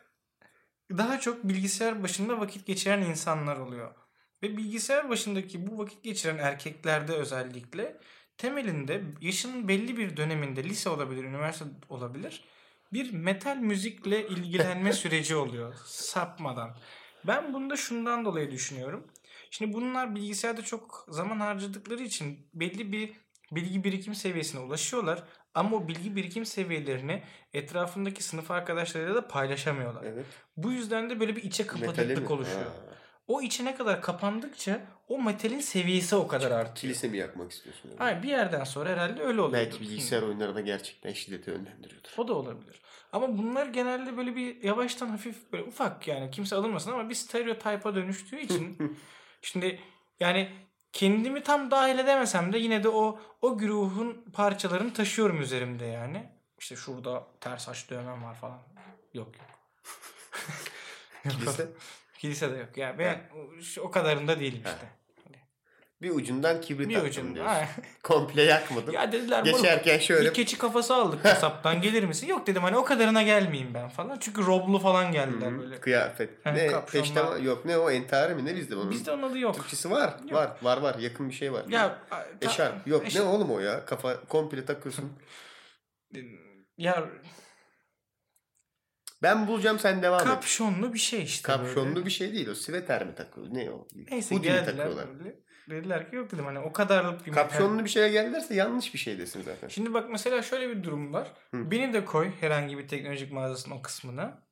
daha 0.91 1.21
çok 1.21 1.45
bilgisayar 1.45 2.03
başında 2.03 2.41
vakit 2.41 2.67
geçiren 2.67 3.03
insanlar 3.03 3.57
oluyor. 3.57 3.95
Ve 4.43 4.57
bilgisayar 4.57 5.09
başındaki 5.09 5.67
bu 5.67 5.79
vakit 5.79 6.05
geçiren 6.05 6.39
erkeklerde 6.39 7.13
özellikle 7.13 8.01
temelinde 8.39 9.03
yaşının 9.21 9.69
belli 9.69 9.99
bir 9.99 10.17
döneminde 10.17 10.65
lise 10.65 10.91
olabilir, 10.91 11.25
üniversite 11.25 11.65
olabilir. 11.89 12.45
Bir 12.93 13.13
metal 13.13 13.57
müzikle 13.57 14.29
ilgilenme 14.29 14.93
süreci 15.03 15.37
oluyor 15.37 15.75
sapmadan. 15.85 16.77
Ben 17.27 17.55
bunu 17.55 17.71
da 17.71 17.77
şundan 17.77 18.25
dolayı 18.25 18.51
düşünüyorum. 18.51 19.07
Şimdi 19.51 19.73
bunlar 19.73 20.15
bilgisayarda 20.15 20.63
çok 20.63 21.07
zaman 21.09 21.41
harcadıkları 21.41 22.03
için 22.03 22.49
belli 22.55 22.93
bir 22.93 23.13
bilgi 23.53 23.85
birikim 23.85 24.15
seviyesine 24.15 24.61
ulaşıyorlar. 24.61 25.25
Ama 25.55 25.77
o 25.77 25.89
bilgi 25.89 26.17
birikim 26.17 26.47
seviyelerini 26.47 27.23
etrafındaki 27.53 28.23
sınıf 28.23 28.51
arkadaşlarıyla 28.51 29.15
da 29.15 29.29
paylaşamıyorlar. 29.29 30.03
Evet. 30.05 30.27
Bu 30.57 30.73
yüzden 30.73 31.11
de 31.11 31.21
böyle 31.21 31.37
bir 31.37 31.43
içe 31.43 31.67
kapatıklık 31.67 32.31
oluşuyor. 32.31 32.67
Ha. 32.67 32.97
O 33.31 33.43
içe 33.43 33.65
ne 33.65 33.75
kadar 33.77 34.03
kapandıkça 34.03 34.81
o 35.09 35.23
metalin 35.23 35.61
seviyesi 35.61 36.17
o 36.17 36.27
kadar 36.27 36.51
artıyor. 36.51 36.77
Kilise 36.77 37.09
mi 37.09 37.17
yakmak 37.17 37.53
istiyorsun? 37.53 37.89
yani? 37.89 37.99
Hayır 37.99 38.23
bir 38.23 38.29
yerden 38.29 38.65
sonra 38.65 38.91
herhalde 38.91 39.23
öyle 39.23 39.41
oluyor. 39.41 39.65
Belki 39.65 39.81
bilgisayar 39.81 40.23
oyunlarına 40.23 40.61
gerçekten 40.61 41.13
şiddeti 41.13 41.51
yönlendiriyordur. 41.51 42.11
O 42.17 42.29
da 42.29 42.35
olabilir. 42.35 42.81
Ama 43.13 43.39
bunlar 43.39 43.67
genelde 43.67 44.17
böyle 44.17 44.37
bir 44.37 44.63
yavaştan 44.63 45.09
hafif 45.09 45.53
böyle 45.53 45.65
ufak 45.65 46.09
yani 46.09 46.31
kimse 46.31 46.57
alınmasın 46.57 46.93
ama 46.93 47.09
bir 47.09 47.15
stereotipa 47.15 47.95
dönüştüğü 47.95 48.41
için 48.41 48.79
şimdi 49.43 49.81
yani 50.21 50.53
kendimi 50.93 51.43
tam 51.43 51.71
dahil 51.71 51.99
edemesem 51.99 52.53
de 52.53 52.59
yine 52.59 52.83
de 52.83 52.89
o 52.89 53.21
o 53.43 53.59
güruhun 53.59 54.25
parçalarını 54.33 54.93
taşıyorum 54.93 55.41
üzerimde 55.41 55.85
yani. 55.85 56.29
İşte 56.59 56.77
şurada 56.77 57.27
ters 57.41 57.65
saç 57.65 57.91
dövmem 57.91 58.25
var 58.25 58.35
falan. 58.35 58.59
Yok 59.15 59.29
yok. 59.37 59.47
Kilise 61.33 61.69
Kilise 62.21 62.53
de 62.53 62.57
yok. 62.57 62.69
Yani 62.77 62.99
ben 62.99 63.21
o- 63.83 63.91
kadarında 63.91 64.41
değilim 64.41 64.63
işte. 64.65 64.87
bir 66.03 66.11
ucundan 66.11 66.61
kibrit 66.61 66.89
Bir 66.89 66.95
attım 66.97 67.09
ucun. 67.09 67.35
diyorsun. 67.35 67.53
Ha. 67.55 67.69
Komple 68.03 68.43
yakmadım. 68.43 68.95
Ya 68.95 69.13
dediler 69.13 69.43
moruk, 69.45 69.57
Geçerken 69.57 69.99
şöyle 69.99 70.29
bir 70.29 70.35
keçi 70.35 70.59
kafası 70.59 70.95
aldık 70.95 71.23
kasaptan 71.23 71.81
gelir 71.83 72.05
misin? 72.05 72.27
Yok 72.27 72.47
dedim 72.47 72.63
hani 72.63 72.77
o 72.77 72.85
kadarına 72.85 73.23
gelmeyeyim 73.23 73.75
ben 73.75 73.89
falan. 73.89 74.19
Çünkü 74.21 74.47
roblu 74.47 74.79
falan 74.79 75.13
geldiler 75.13 75.53
Hı, 75.53 75.59
böyle. 75.59 75.81
kıyafet. 75.81 76.47
Ne 76.47 76.67
kapşonlar. 76.67 77.37
yok 77.41 77.65
ne 77.65 77.79
o 77.79 77.91
entari 77.91 78.35
mi 78.35 78.45
ne 78.45 78.57
bizde 78.57 78.77
onun? 78.77 78.91
Bizde 78.91 79.11
onun 79.13 79.23
adı 79.23 79.39
yok. 79.39 79.55
Türkçesi 79.55 79.91
var. 79.91 80.15
Var 80.31 80.51
var 80.63 80.79
var 80.79 80.99
yakın 80.99 81.29
bir 81.29 81.35
şey 81.35 81.53
var. 81.53 81.65
Ya 81.69 81.99
ta- 82.11 82.27
Eşarp. 82.43 82.87
Yok 82.87 83.07
eşarp- 83.07 83.15
ne 83.25 83.29
oğlum 83.29 83.51
o 83.51 83.59
ya? 83.61 83.85
Kafa 83.85 84.21
komple 84.29 84.65
takıyorsun. 84.65 85.13
Ya 86.79 87.05
Ben 89.23 89.47
bulacağım 89.47 89.79
sen 89.79 90.03
devam 90.03 90.21
et. 90.21 90.27
kapşonlu 90.27 90.95
bir 90.95 90.99
şey 90.99 91.23
işte. 91.23 91.47
Kapşonlu 91.47 91.95
böyle. 91.95 92.07
bir 92.07 92.11
şey 92.11 92.33
değil 92.33 92.49
o. 92.49 92.55
Siveter 92.55 93.07
mi 93.07 93.15
takıyor? 93.15 93.47
Ne 93.51 93.71
o? 93.71 93.89
Neyse 94.11 94.35
Hoodie 94.35 94.51
geldiler 94.51 94.77
takıyorlar? 94.77 95.19
böyle. 95.19 95.37
Dediler 95.71 96.11
ki 96.11 96.17
yok 96.17 96.33
dedim 96.33 96.45
hani 96.45 96.59
o 96.59 96.73
kadarlık 96.73 97.27
bir 97.27 97.33
Kapşonlu 97.33 97.85
bir 97.85 97.91
şeye 97.91 98.09
geldilerse 98.09 98.55
yanlış 98.55 98.95
bir 98.95 98.99
şey 98.99 99.19
desin 99.19 99.43
zaten. 99.43 99.69
Şimdi 99.69 99.95
bak 99.95 100.11
mesela 100.11 100.43
şöyle 100.43 100.69
bir 100.69 100.83
durum 100.83 101.13
var. 101.13 101.33
Hı. 101.55 101.71
Beni 101.71 101.93
de 101.93 102.05
koy 102.05 102.33
herhangi 102.41 102.79
bir 102.79 102.89
teknolojik 102.89 103.33
mağazasının 103.33 103.75
o 103.75 103.83
kısmına. 103.83 104.43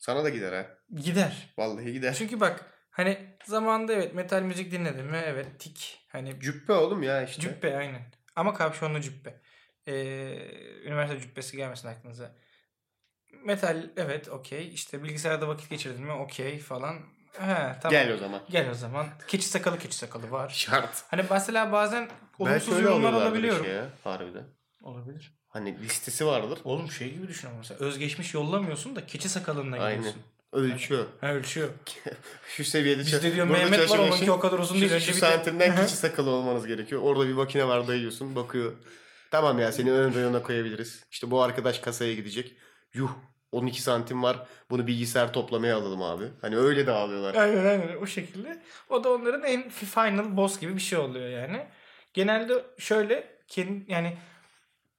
Sana 0.00 0.24
da 0.24 0.28
gider 0.28 0.52
ha. 0.52 0.66
Gider. 1.02 1.54
Vallahi 1.58 1.92
gider. 1.92 2.14
Çünkü 2.18 2.40
bak 2.40 2.66
hani 2.90 3.36
zamanında 3.44 3.92
evet 3.92 4.14
metal 4.14 4.42
müzik 4.42 4.72
dinledim 4.72 5.06
mi? 5.06 5.22
Evet 5.24 5.60
tik. 5.60 6.06
Hani 6.08 6.40
Cübbe 6.40 6.72
oğlum 6.72 7.02
ya 7.02 7.22
işte. 7.22 7.42
Cübbe 7.42 7.76
aynen. 7.76 8.02
Ama 8.36 8.54
kapşonlu 8.54 9.00
cübbe. 9.00 9.40
Ee, 9.86 9.92
üniversite 10.84 11.20
cübbesi 11.20 11.56
gelmesin 11.56 11.88
aklınıza. 11.88 12.36
Metal 13.44 13.86
evet 13.96 14.28
okey. 14.28 14.68
İşte 14.74 15.02
bilgisayarda 15.02 15.48
vakit 15.48 15.70
geçirdin 15.70 16.04
mi 16.04 16.12
okey 16.12 16.58
falan. 16.58 16.94
He, 17.32 17.76
tamam. 17.82 17.90
Gel 17.90 18.14
o 18.14 18.16
zaman. 18.16 18.40
Gel 18.50 18.70
o 18.70 18.74
zaman. 18.74 19.06
Keçi 19.28 19.48
sakalı 19.48 19.78
keçi 19.78 19.96
sakalı 19.96 20.30
var. 20.30 20.48
Şart. 20.48 21.04
Hani 21.08 21.24
mesela 21.30 21.72
bazen 21.72 22.08
olumsuz 22.38 22.80
yorumlar 22.80 23.12
alabiliyorum. 23.12 23.64
işe 23.64 23.72
ya 23.72 23.88
harbiden. 24.04 24.44
Olabilir. 24.82 25.32
Hani 25.48 25.78
listesi 25.82 26.26
vardır. 26.26 26.58
Oğlum 26.64 26.90
şey 26.90 27.14
gibi 27.14 27.28
düşün 27.28 27.48
ama 27.48 27.58
mesela 27.58 27.80
özgeçmiş 27.80 28.34
yollamıyorsun 28.34 28.96
da 28.96 29.06
keçi 29.06 29.28
sakalınla 29.28 29.76
Aynen. 29.76 29.96
gidiyorsun. 29.96 30.22
Ölçüyor. 30.52 31.06
Ha 31.20 31.32
ölçüyor. 31.32 31.68
Şu 32.56 32.64
seviyede 32.64 33.00
Bizde 33.00 33.34
diyor 33.34 33.48
burada 33.48 33.62
Mehmet 33.62 33.90
var 33.90 33.98
onunki 33.98 34.30
o 34.30 34.40
kadar 34.40 34.58
uzun 34.58 34.74
şu, 34.74 34.80
değil. 34.80 35.00
Şu, 35.00 35.12
de- 35.12 35.16
santimden 35.16 35.76
keçi 35.76 35.96
sakalı 35.96 36.30
olmanız 36.30 36.66
gerekiyor. 36.66 37.02
Orada 37.02 37.28
bir 37.28 37.32
makine 37.32 37.68
var 37.68 37.88
dayıyorsun 37.88 38.36
bakıyor. 38.36 38.72
Tamam 39.30 39.58
ya 39.58 39.72
seni 39.72 39.92
ön 39.92 40.14
rayona 40.14 40.42
koyabiliriz. 40.42 41.04
İşte 41.10 41.30
bu 41.30 41.42
arkadaş 41.42 41.78
kasaya 41.78 42.14
gidecek. 42.14 42.56
Yuh 42.94 43.10
12 43.52 43.82
santim 43.82 44.22
var. 44.22 44.46
Bunu 44.70 44.86
bilgisayar 44.86 45.32
toplamaya 45.32 45.76
alalım 45.76 46.02
abi. 46.02 46.24
Hani 46.40 46.56
öyle 46.56 46.86
dağılıyorlar. 46.86 47.34
Aynen 47.34 47.64
aynen 47.66 47.96
o 47.96 48.06
şekilde. 48.06 48.62
O 48.88 49.04
da 49.04 49.12
onların 49.12 49.42
en 49.42 49.68
final 49.68 50.36
boss 50.36 50.60
gibi 50.60 50.74
bir 50.74 50.80
şey 50.80 50.98
oluyor 50.98 51.28
yani. 51.28 51.66
Genelde 52.14 52.64
şöyle 52.78 53.38
kendi 53.48 53.92
yani 53.92 54.16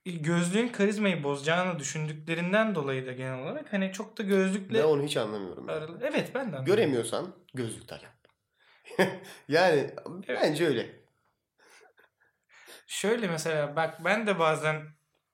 gözlüğün 0.06 0.68
karizmayı 0.68 1.24
bozacağını 1.24 1.80
düşündüklerinden 1.80 2.76
dolayı 2.76 3.06
da 3.08 3.12
genel 3.12 3.40
olarak 3.40 3.74
hani 3.74 3.92
çok 3.94 4.18
da 4.18 4.24
gözlükle 4.24 4.80
Ne 4.80 4.84
onu 4.86 5.04
hiç 5.04 5.18
anlamıyorum. 5.18 5.70
ya. 5.70 5.76
aralı- 5.76 6.00
Evet 6.02 6.32
ben 6.36 6.42
de 6.42 6.48
anladım. 6.48 6.66
Göremiyorsan 6.66 7.36
gözlük 7.54 7.88
tak. 7.88 8.02
yani 9.48 9.90
bence 10.28 10.68
öyle. 10.68 11.04
Şöyle 12.88 13.28
mesela 13.28 13.76
bak 13.76 14.06
ben 14.06 14.28
de 14.28 14.40
bazen 14.40 14.82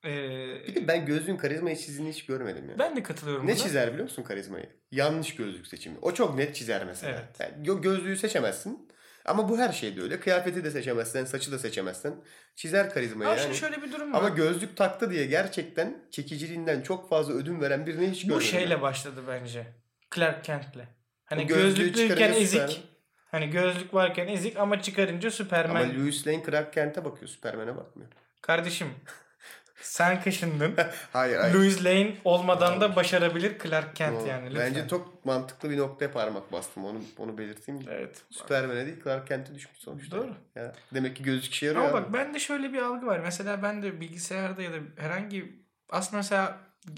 eee, 0.03 0.63
Bir 0.67 0.75
de 0.75 0.87
ben 0.87 1.05
gözlüğün 1.05 1.37
karizmayı 1.37 1.75
çizdiğini 1.77 2.11
hiç 2.13 2.25
görmedim 2.25 2.69
ya. 2.69 2.79
ben 2.79 2.95
de 2.95 3.03
katılıyorum 3.03 3.47
Ne 3.47 3.51
buna. 3.51 3.57
çizer 3.63 3.87
biliyor 3.89 4.03
musun 4.03 4.23
karizmayı? 4.23 4.69
Yanlış 4.91 5.35
gözlük 5.35 5.67
seçimi. 5.67 5.97
O 6.01 6.13
çok 6.13 6.35
net 6.35 6.55
çizer 6.55 6.85
mesela. 6.85 7.13
Evet. 7.19 7.39
Yani 7.39 7.67
gö- 7.67 7.81
gözlüğü 7.81 8.17
seçemezsin. 8.17 8.89
Ama 9.25 9.49
bu 9.49 9.57
her 9.57 9.71
şeyde 9.71 10.01
öyle. 10.01 10.19
Kıyafeti 10.19 10.63
de 10.63 10.71
seçemezsen, 10.71 11.25
saçı 11.25 11.51
da 11.51 11.59
seçemezsen. 11.59 12.15
Çizer 12.55 12.93
karizmayı 12.93 13.29
Ama 13.29 13.37
yani. 13.37 13.45
şimdi 13.45 13.57
şöyle 13.57 13.81
bir 13.81 13.91
durum 13.91 14.13
var. 14.13 14.17
Ama 14.19 14.29
gözlük 14.29 14.77
taktı 14.77 15.11
diye 15.11 15.25
gerçekten 15.25 15.97
çekiciliğinden 16.11 16.81
çok 16.81 17.09
fazla 17.09 17.33
ödün 17.33 17.61
veren 17.61 17.85
birini 17.85 18.09
hiç 18.11 18.23
Bu 18.23 18.27
görmedim. 18.27 18.47
şeyle 18.47 18.75
ben. 18.75 18.81
başladı 18.81 19.21
bence. 19.27 19.67
Clark 20.15 20.43
Kent'le. 20.43 20.83
Hani 21.25 21.47
gözlüklüyken 21.47 22.33
ezik. 22.33 22.83
Hani 23.31 23.49
gözlük 23.49 23.93
varken 23.93 24.27
ezik 24.27 24.57
ama 24.57 24.81
çıkarınca 24.81 25.31
Superman. 25.31 25.81
Ama 25.83 25.93
Louis 25.93 26.27
Lane 26.27 26.43
Clark 26.45 26.73
Kent'e 26.73 27.05
bakıyor. 27.05 27.27
Superman'e 27.29 27.75
bakmıyor. 27.77 28.09
Kardeşim 28.41 28.87
sen 29.81 30.21
kaşındın. 30.23 30.75
Hayır 31.13 31.37
hayır. 31.37 31.53
Louis 31.55 31.85
Lane 31.85 32.15
olmadan 32.23 32.81
da 32.81 32.95
başarabilir 32.95 33.59
Clark 33.59 33.95
Kent 33.95 34.19
Doğru. 34.19 34.27
yani 34.27 34.49
lütfen. 34.49 34.67
Bence 34.67 34.87
çok 34.87 35.25
mantıklı 35.25 35.69
bir 35.69 35.77
noktaya 35.77 36.11
parmak 36.11 36.51
bastım. 36.51 36.85
Onu 36.85 36.99
onu 37.17 37.37
belirteyim. 37.37 37.81
Evet. 37.89 38.21
Superman'e 38.29 38.85
değil 38.85 39.03
Clark 39.03 39.27
Kent'e 39.27 39.55
düşmüş 39.55 39.77
sonuçta. 39.79 40.17
Doğru. 40.17 40.35
Ya, 40.55 40.75
demek 40.93 41.15
ki 41.15 41.23
gözlük 41.23 41.53
işe 41.53 41.65
yarıyor. 41.65 41.83
Ama 41.83 41.93
bak 41.93 42.13
bende 42.13 42.39
şöyle 42.39 42.73
bir 42.73 42.81
algı 42.81 43.05
var. 43.05 43.19
Mesela 43.19 43.63
ben 43.63 43.83
de 43.83 44.01
bilgisayarda 44.01 44.61
ya 44.61 44.71
da 44.71 44.77
herhangi 44.97 45.63
aslında 45.89 46.17
mesela 46.17 46.57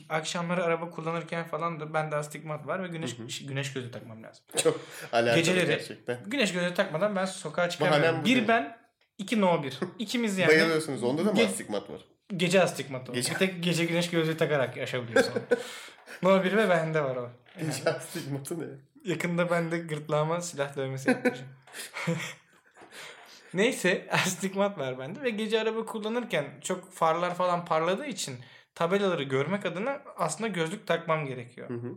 akşamları 0.09 0.63
araba 0.63 0.89
kullanırken 0.89 1.47
falan 1.47 1.79
da 1.79 1.93
bende 1.93 2.15
astigmat 2.15 2.67
var 2.67 2.83
ve 2.83 2.87
güneş 2.87 3.19
Hı 3.19 3.45
güneş 3.47 3.73
gözü 3.73 3.91
takmam 3.91 4.23
lazım. 4.23 4.43
Çok 4.63 4.79
alakalı 5.11 5.39
Geceleri- 5.41 5.67
gerçekten. 5.67 6.17
Güneş 6.25 6.53
gözü 6.53 6.73
takmadan 6.73 7.15
ben 7.15 7.25
sokağa 7.25 7.69
çıkamıyorum. 7.69 8.25
Bir 8.25 8.47
ben, 8.47 8.77
iki 9.17 9.41
no 9.41 9.63
bir. 9.63 9.79
İkimiz 9.99 10.37
yani. 10.37 10.49
Bayılıyorsunuz. 10.49 11.03
Onda 11.03 11.25
da 11.25 11.33
mı 11.33 11.41
astigmat 11.41 11.89
var? 11.89 12.01
Gece 12.37 12.63
astigmatı. 12.63 13.11
Gece- 13.11 13.33
Bir 13.33 13.37
tek 13.39 13.63
gece 13.63 13.85
güneş 13.85 14.09
gözlüğü 14.09 14.37
takarak 14.37 14.77
yaşabiliyorsun. 14.77 15.33
no 16.23 16.43
bir 16.43 16.57
ve 16.57 16.69
bende 16.69 17.03
var 17.03 17.15
o. 17.15 17.21
Yani 17.59 17.65
Gece 17.77 17.89
astigmatı 17.89 18.59
ne? 18.59 18.65
yakında 19.05 19.49
ben 19.49 19.71
de 19.71 19.77
gırtlağıma 19.77 20.41
silah 20.41 20.75
dövmesi 20.75 21.09
yaptıracağım. 21.09 21.49
Neyse 23.53 24.07
astigmat 24.11 24.77
var 24.77 24.99
bende 24.99 25.21
ve 25.23 25.29
gece 25.29 25.61
araba 25.61 25.85
kullanırken 25.85 26.45
çok 26.61 26.93
farlar 26.93 27.35
falan 27.35 27.65
parladığı 27.65 28.05
için 28.05 28.35
tabelaları 28.75 29.23
görmek 29.23 29.65
adına 29.65 30.01
aslında 30.17 30.47
gözlük 30.47 30.87
takmam 30.87 31.25
gerekiyor. 31.25 31.69
Hı 31.69 31.73
hı. 31.73 31.95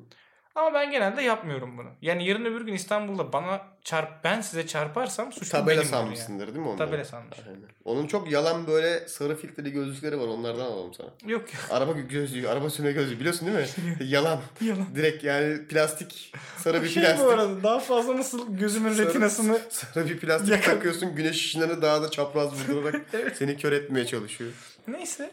Ama 0.55 0.75
ben 0.75 0.91
genelde 0.91 1.23
yapmıyorum 1.23 1.79
bunu. 1.79 1.89
Yani 2.03 2.29
yarın 2.29 2.45
öbür 2.45 2.67
gün 2.67 2.75
İstanbul'da 2.75 3.33
bana 3.33 3.61
çarp 3.85 4.25
ben 4.25 4.41
size 4.41 4.67
çarparsam 4.67 5.33
suçlu 5.33 5.49
Tabela 5.51 5.67
benim 5.67 5.79
yani. 5.79 5.87
sanmışsındır 5.91 6.47
değil 6.47 6.59
mi 6.59 6.69
onları? 6.69 6.79
Tabela 6.89 7.05
sanmış. 7.05 7.39
Aynen. 7.49 7.61
Onun 7.85 8.07
çok 8.07 8.31
yalan 8.31 8.67
böyle 8.67 9.09
sarı 9.09 9.37
filtreli 9.37 9.73
gözlükleri 9.73 10.21
var. 10.21 10.27
Onlardan 10.29 10.65
alalım 10.65 10.95
sana. 10.95 11.07
Yok 11.27 11.55
yok. 11.55 11.63
Araba 11.71 11.93
gözlüğü, 11.93 12.49
araba 12.49 12.71
sürme 12.71 12.93
gözlüğü 12.93 13.21
biliyorsun 13.21 13.49
değil 13.49 13.59
mi? 13.59 13.67
yalan. 14.09 14.41
Yalan. 14.61 14.87
Direkt 14.95 15.25
yani 15.25 15.67
plastik. 15.67 16.33
Sarı 16.59 16.83
bir 16.83 16.89
Şey 16.89 17.03
plastik. 17.03 17.27
bu 17.27 17.31
arada 17.31 17.63
daha 17.63 17.79
fazla 17.81 18.17
nasıl 18.17 18.57
gözümün 18.57 18.93
Sarı- 18.93 19.09
retinasını 19.09 19.59
Sarı 19.71 20.09
bir 20.09 20.19
plastik 20.19 20.51
Yakın. 20.51 20.71
takıyorsun. 20.73 21.15
Güneş 21.17 21.37
ışınlarını 21.37 21.83
daha 21.83 22.03
da 22.03 22.11
çapraz 22.11 22.53
vurdurarak 22.69 23.03
Evet. 23.13 23.37
seni 23.37 23.57
kör 23.57 23.73
etmeye 23.73 24.07
çalışıyor. 24.07 24.51
neyse. 24.89 25.31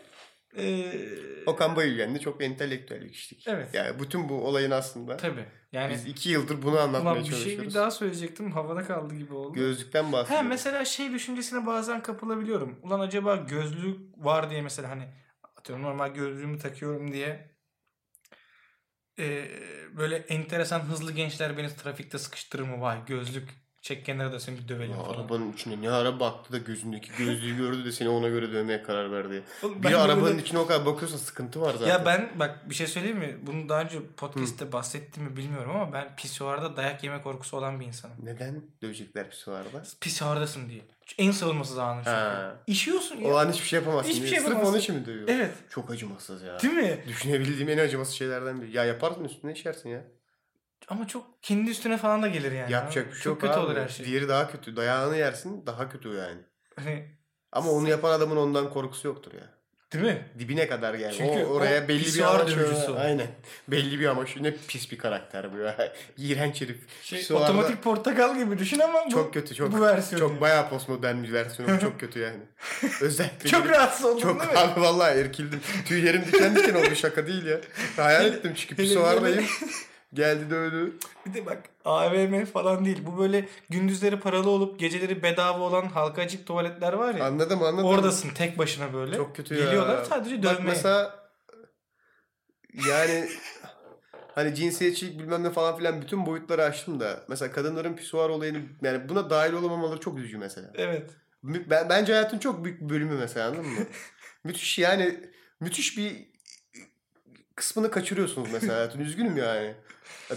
Ee, 0.57 0.91
Okan 1.45 1.75
Bayülgen'de 1.75 2.19
çok 2.19 2.43
entelektüel 2.43 3.01
bir 3.01 3.11
kişilik. 3.11 3.47
Evet. 3.47 3.73
Yani 3.73 3.99
bütün 3.99 4.29
bu 4.29 4.47
olayın 4.47 4.71
aslında 4.71 5.17
tabii. 5.17 5.45
Yani 5.71 5.93
biz 5.93 6.05
iki 6.05 6.29
yıldır 6.29 6.61
bunu 6.61 6.79
anlatmaya 6.79 7.13
Ulan 7.13 7.23
bir 7.23 7.29
şey 7.29 7.37
çalışıyoruz. 7.39 7.69
bir 7.69 7.73
daha 7.73 7.91
söyleyecektim 7.91 8.51
havada 8.51 8.83
kaldı 8.83 9.15
gibi 9.15 9.33
oldu. 9.33 9.53
Gözlükten 9.53 10.03
He 10.07 10.11
bahsediyoruz. 10.11 10.47
mesela 10.49 10.85
şey 10.85 11.11
düşüncesine 11.11 11.65
bazen 11.65 12.03
kapılabiliyorum. 12.03 12.79
Ulan 12.83 12.99
acaba 12.99 13.35
gözlük 13.35 13.99
var 14.17 14.49
diye 14.49 14.61
mesela 14.61 14.89
hani 14.89 15.03
atıyorum 15.57 15.85
normal 15.85 16.13
gözlüğümü 16.13 16.57
takıyorum 16.59 17.11
diye 17.11 17.51
e, 19.19 19.47
böyle 19.97 20.15
enteresan 20.15 20.79
hızlı 20.79 21.11
gençler 21.11 21.57
beni 21.57 21.75
trafikte 21.75 22.17
sıkıştırır 22.17 22.63
mı 22.63 22.81
vay 22.81 23.05
gözlük 23.05 23.49
Çek 23.81 24.05
kenara 24.05 24.31
da 24.31 24.39
seni 24.39 24.57
bir 24.57 24.67
dövelim 24.67 24.91
Ya 24.91 24.97
falan. 25.03 25.13
arabanın 25.13 25.53
içine 25.53 25.81
ne 25.81 25.89
ara 25.91 26.19
baktı 26.19 26.53
da 26.53 26.57
gözündeki 26.57 27.09
gözlüğü 27.17 27.57
gördü 27.57 27.85
de 27.85 27.91
seni 27.91 28.09
ona 28.09 28.27
göre 28.29 28.51
dövmeye 28.51 28.83
karar 28.83 29.11
verdi. 29.11 29.43
Oğlum 29.63 29.83
Bir 29.83 29.93
arabanın 30.05 30.21
burada- 30.21 30.41
içine 30.41 30.59
o 30.59 30.67
kadar 30.67 30.85
bakıyorsa 30.85 31.17
sıkıntı 31.17 31.61
var 31.61 31.73
zaten. 31.73 31.87
Ya 31.87 32.05
ben 32.05 32.29
bak 32.39 32.69
bir 32.69 32.75
şey 32.75 32.87
söyleyeyim 32.87 33.17
mi? 33.17 33.37
Bunu 33.41 33.69
daha 33.69 33.81
önce 33.81 33.99
podcast'te 34.17 34.71
bahsettim 34.71 35.23
mi 35.23 35.37
bilmiyorum 35.37 35.71
ama 35.75 35.93
ben 35.93 36.15
pisuarda 36.15 36.77
dayak 36.77 37.03
yeme 37.03 37.21
korkusu 37.21 37.57
olan 37.57 37.79
bir 37.79 37.85
insanım. 37.85 38.15
Neden 38.23 38.61
dövecekler 38.81 39.29
pisuarda? 39.29 39.83
Pisuardasın 40.01 40.69
diye. 40.69 40.81
En 41.17 41.31
savunmasız 41.31 41.77
anın 41.77 41.97
çünkü. 41.99 42.09
Ha. 42.09 42.55
İşiyorsun 42.67 43.15
ya. 43.15 43.27
O 43.33 43.35
an 43.37 43.51
hiçbir 43.51 43.67
şey 43.67 43.79
yapamazsın. 43.79 44.09
Hiçbir 44.09 44.21
diye. 44.21 44.29
şey 44.29 44.39
Sırf 44.39 44.47
yapamazsın. 44.49 44.73
onun 44.73 44.81
için 44.81 44.95
mi 44.95 45.05
dövüyor? 45.05 45.27
Evet. 45.27 45.51
Çok 45.69 45.91
acımasız 45.91 46.41
ya. 46.43 46.59
Değil 46.59 46.73
mi? 46.73 47.03
Düşünebildiğim 47.07 47.69
en 47.69 47.77
acımasız 47.77 48.13
şeylerden 48.13 48.61
biri. 48.61 48.77
Ya 48.77 48.85
yaparsın 48.85 49.23
üstüne 49.23 49.51
işersin 49.51 49.89
ya. 49.89 50.03
Ama 50.91 51.08
çok 51.08 51.43
kendi 51.43 51.71
üstüne 51.71 51.97
falan 51.97 52.23
da 52.23 52.27
gelir 52.27 52.51
yani. 52.51 52.71
Yapacak 52.71 53.08
bir 53.08 53.13
şey 53.13 53.21
Çok 53.23 53.32
yok 53.32 53.41
kötü 53.41 53.54
abi. 53.54 53.60
olur 53.65 53.77
her 53.77 53.88
şey. 53.88 54.06
Diğeri 54.06 54.30
daha 54.30 54.51
kötü. 54.51 54.75
Dayağını 54.75 55.17
yersin 55.17 55.65
daha 55.65 55.89
kötü 55.89 56.10
yani. 56.10 56.41
Hani, 56.75 57.08
Ama 57.51 57.71
onu 57.71 57.89
yapan 57.89 58.12
adamın 58.12 58.36
ondan 58.38 58.69
korkusu 58.69 59.08
yoktur 59.08 59.32
ya. 59.34 59.49
değil 59.93 60.04
mi? 60.06 60.27
Dibine 60.39 60.67
kadar 60.67 60.93
yani. 60.93 61.13
Çünkü 61.17 61.45
o 61.45 61.54
oraya 61.54 61.86
o 61.86 61.88
belli 61.88 61.99
bir 61.99 62.04
pisuar 62.04 62.39
amaç 62.39 62.56
dövücüsü. 62.56 62.91
Aynen. 62.91 63.27
Belli 63.67 63.99
bir 63.99 64.06
amaç. 64.08 64.38
Ne 64.38 64.54
pis 64.67 64.91
bir 64.91 64.97
karakter 64.97 65.54
bu 65.54 65.58
ya. 65.58 65.93
İğrenç 66.17 66.62
herif. 66.62 66.77
Şey, 67.04 67.19
Pisuarda- 67.19 67.43
otomatik 67.43 67.84
portakal 67.84 68.38
gibi 68.38 68.58
düşün 68.60 68.80
ama 68.80 69.06
bu, 69.06 69.10
çok 69.10 69.34
kötü 69.34 69.56
çok. 69.56 69.71
bu 69.73 69.82
versiyonu. 69.82 70.19
Çok 70.30 70.41
bayağı 70.41 70.69
postmodern 70.69 71.23
bir 71.23 71.34
versiyonu. 71.34 71.80
çok 71.80 71.99
kötü 71.99 72.19
yani. 72.19 72.39
Özellikle 73.01 73.49
Çok 73.49 73.63
gelip- 73.63 73.75
rahatsız 73.75 74.06
oldun 74.06 74.19
Çok 74.21 74.39
değil 74.41 74.51
mi? 74.51 74.58
abi 74.60 74.82
vallahi 74.82 75.19
erkildim. 75.19 75.62
Tüylerim 75.86 76.25
diken 76.25 76.56
diken 76.56 76.73
oldu 76.75 76.95
şaka 76.95 77.27
değil 77.27 77.45
ya. 77.45 77.58
Hayal 77.95 78.25
ettim 78.25 78.54
çünkü 78.56 78.77
hele 78.77 78.84
pisuardayım. 78.88 79.45
Geldi 80.13 80.50
dövdü. 80.50 80.97
Bir 81.26 81.34
de 81.34 81.45
bak 81.45 81.63
AVM 81.86 82.45
falan 82.45 82.86
değil. 82.86 83.06
Bu 83.06 83.17
böyle 83.17 83.45
gündüzleri 83.69 84.19
paralı 84.19 84.50
olup 84.50 84.80
geceleri 84.80 85.24
bedava 85.24 85.60
olan 85.60 85.86
halka 85.86 86.21
açık 86.21 86.47
tuvaletler 86.47 86.93
var 86.93 87.15
ya. 87.15 87.26
Anladım 87.26 87.63
anladım. 87.63 87.86
Oradasın 87.86 88.30
tek 88.30 88.58
başına 88.58 88.93
böyle. 88.93 89.15
Çok 89.15 89.36
kötü 89.36 89.56
ya. 89.56 89.65
Geliyorlar 89.65 90.04
sadece 90.04 90.43
Bak 90.43 90.43
dövmeye. 90.43 90.69
mesela 90.69 91.21
yani 92.88 93.30
hani 94.36 94.56
cinsiyetçilik 94.56 95.19
bilmem 95.19 95.43
ne 95.43 95.50
falan 95.50 95.78
filan 95.78 96.02
bütün 96.02 96.26
boyutları 96.26 96.63
açtım 96.63 97.00
da 97.00 97.24
mesela 97.30 97.52
kadınların 97.52 97.93
pisuar 97.95 98.30
olayını 98.30 98.62
yani 98.82 99.10
buna 99.10 99.30
dahil 99.30 99.54
olamamaları 99.54 100.00
çok 100.00 100.19
üzücü 100.19 100.38
mesela. 100.38 100.71
Evet. 100.76 101.10
Ben, 101.43 101.89
bence 101.89 102.13
hayatın 102.13 102.39
çok 102.39 102.65
büyük 102.65 102.82
bir 102.82 102.89
bölümü 102.89 103.15
mesela 103.15 103.47
anladın 103.47 103.65
mı? 103.65 103.80
müthiş 104.43 104.80
yani 104.80 105.19
müthiş 105.60 105.97
bir 105.97 106.32
kısmını 107.56 107.91
kaçırıyorsunuz 107.91 108.50
mesela 108.54 108.76
hayatın 108.76 109.00
üzgünüm 109.00 109.38
yani. 109.38 109.76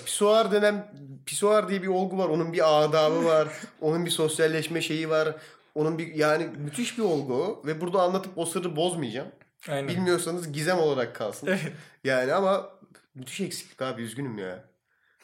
Pisuar 0.04 0.52
denen 0.52 0.94
pisuar 1.26 1.68
diye 1.68 1.82
bir 1.82 1.88
olgu 1.88 2.18
var. 2.18 2.28
Onun 2.28 2.52
bir 2.52 2.84
adabı 2.84 3.24
var. 3.24 3.48
Onun 3.80 4.06
bir 4.06 4.10
sosyalleşme 4.10 4.80
şeyi 4.80 5.10
var. 5.10 5.34
Onun 5.74 5.98
bir 5.98 6.14
yani 6.14 6.44
müthiş 6.56 6.98
bir 6.98 7.02
olgu 7.02 7.62
ve 7.66 7.80
burada 7.80 8.02
anlatıp 8.02 8.38
o 8.38 8.46
sırrı 8.46 8.76
bozmayacağım. 8.76 9.28
Aynen. 9.68 9.88
Bilmiyorsanız 9.88 10.52
gizem 10.52 10.78
olarak 10.78 11.14
kalsın. 11.16 11.46
Evet. 11.46 11.72
Yani 12.04 12.34
ama 12.34 12.70
müthiş 13.14 13.40
eksiklik 13.40 13.82
abi 13.82 14.02
üzgünüm 14.02 14.38
ya. 14.38 14.64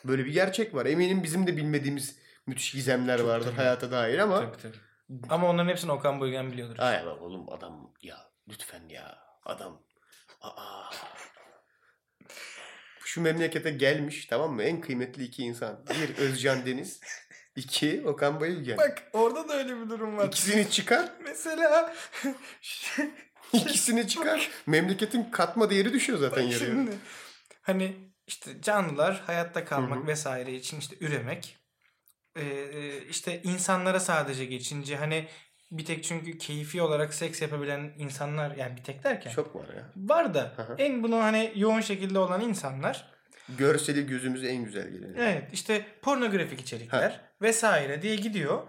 Böyle 0.04 0.24
bir 0.24 0.32
gerçek 0.32 0.74
var. 0.74 0.86
Eminim 0.86 1.22
bizim 1.22 1.46
de 1.46 1.56
bilmediğimiz 1.56 2.16
müthiş 2.46 2.72
gizemler 2.72 3.18
Çok 3.18 3.26
vardır 3.26 3.46
tabii. 3.46 3.56
hayata 3.56 3.90
dair 3.90 4.18
ama 4.18 4.38
Tabii 4.40 4.62
tabii. 4.62 4.76
Ama 5.28 5.48
onların 5.48 5.68
hepsini 5.68 5.92
Okan 5.92 6.20
Bayülgen 6.20 6.52
biliyordur. 6.52 6.78
Ay 6.78 7.08
oğlum 7.20 7.52
adam 7.52 7.92
ya 8.02 8.16
lütfen 8.48 8.88
ya 8.88 9.18
adam. 9.44 9.82
Aa. 10.40 10.90
Şu 13.10 13.20
memlekete 13.20 13.70
gelmiş 13.70 14.26
tamam 14.26 14.52
mı? 14.52 14.62
En 14.62 14.80
kıymetli 14.80 15.24
iki 15.24 15.42
insan. 15.42 15.84
Bir 16.00 16.16
Özcan 16.16 16.66
Deniz. 16.66 17.00
iki 17.56 18.02
Okan 18.06 18.40
Bayülgen. 18.40 18.78
Bak 18.78 19.02
orada 19.12 19.48
da 19.48 19.54
öyle 19.54 19.80
bir 19.80 19.90
durum 19.90 20.16
var. 20.16 20.26
İkisini 20.26 20.70
çıkar. 20.70 21.12
Mesela 21.24 21.94
ikisini 23.52 24.08
çıkar. 24.08 24.50
Memleketin 24.66 25.30
katma 25.30 25.70
değeri 25.70 25.92
düşüyor 25.92 26.18
zaten 26.18 26.44
Bak 26.44 26.52
yarıya. 26.52 26.70
şimdi 26.70 26.90
hani 27.62 27.96
işte 28.26 28.62
canlılar 28.62 29.22
hayatta 29.26 29.64
kalmak 29.64 29.98
Hı 29.98 30.02
hı. 30.02 30.06
vesaire 30.06 30.54
için 30.54 30.78
işte 30.78 30.96
üremek 31.00 31.56
ee, 32.36 32.98
işte 33.08 33.42
insanlara 33.42 34.00
sadece 34.00 34.44
geçince 34.44 34.96
hani 34.96 35.28
bir 35.70 35.84
tek 35.84 36.04
çünkü 36.04 36.38
keyfi 36.38 36.82
olarak 36.82 37.14
seks 37.14 37.42
yapabilen 37.42 37.92
insanlar 37.98 38.56
yani 38.56 38.76
bir 38.76 38.84
tek 38.84 39.04
derken 39.04 39.30
Çok 39.30 39.56
var 39.56 39.68
ya. 39.76 39.92
var 39.96 40.34
da 40.34 40.52
hı. 40.56 40.74
en 40.78 41.02
bunu 41.02 41.16
hani 41.22 41.52
yoğun 41.56 41.80
şekilde 41.80 42.18
olan 42.18 42.40
insanlar 42.40 43.10
Görseli 43.58 44.06
gözümüze 44.06 44.46
en 44.48 44.64
güzel 44.64 44.88
gelen. 44.88 45.14
evet 45.14 45.48
işte 45.52 45.86
pornografik 46.02 46.60
içerikler 46.60 47.20
vesaire 47.42 48.02
diye 48.02 48.16
gidiyor. 48.16 48.62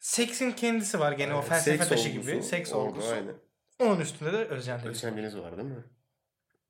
Seksin 0.00 0.52
kendisi 0.52 1.00
var 1.00 1.12
gene 1.12 1.34
o 1.34 1.36
Aynen. 1.36 1.48
felsefe 1.48 1.76
Seks 1.76 1.88
taşı 1.88 2.10
olgusu, 2.10 2.30
gibi. 2.32 2.42
Seks 2.42 2.72
olgu, 2.72 2.88
olgusu. 2.90 3.12
Aynen. 3.12 3.34
Onun 3.78 4.00
üstünde 4.00 4.32
de. 4.32 4.36
Özcan 4.36 5.16
Deniz 5.16 5.36
var 5.36 5.56
değil 5.56 5.68
mi? 5.68 5.84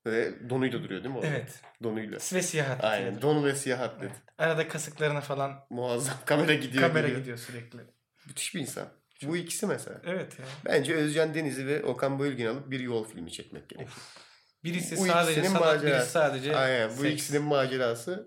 Ve 0.07 0.51
donuyla 0.51 0.83
duruyor 0.83 1.05
değil 1.05 1.15
mi? 1.15 1.21
o? 1.21 1.25
Evet. 1.25 1.61
Donuyla. 1.83 2.19
Ve 2.33 2.43
siyah 2.43 2.71
atlet. 2.71 2.85
Aynen. 2.85 3.23
Donu 3.23 3.45
ve 3.45 3.55
siyah 3.55 3.81
atlet. 3.81 4.11
Evet. 4.11 4.23
Arada 4.39 4.69
kasıklarına 4.69 5.21
falan 5.21 5.67
Muazzam. 5.71 6.15
Kamera 6.27 6.55
gidiyor. 6.55 6.83
kamera 6.83 7.01
geliyor. 7.03 7.21
gidiyor 7.21 7.39
sürekli. 7.39 7.79
Müthiş 8.27 8.55
bir 8.55 8.61
insan. 8.61 8.89
Bu 9.23 9.37
ikisi 9.37 9.67
mesela. 9.67 10.01
Evet 10.07 10.39
ya. 10.39 10.45
Bence 10.67 10.95
Özcan 10.95 11.35
Deniz'i 11.35 11.67
ve 11.67 11.85
Okan 11.85 12.19
Bayülgen 12.19 12.47
alıp 12.47 12.71
bir 12.71 12.81
yol 12.81 13.05
filmi 13.05 13.33
çekmek 13.33 13.69
gerekiyor. 13.69 13.99
Birisi 14.65 14.97
Bu 14.97 15.07
sadece 15.07 15.45
sanat, 15.45 15.61
macerası. 15.61 15.87
birisi 15.87 16.11
sadece 16.11 16.57
Aynen. 16.57 16.91
Bu 16.91 16.95
seks. 17.03 17.13
ikisinin 17.15 17.43
macerası 17.43 18.27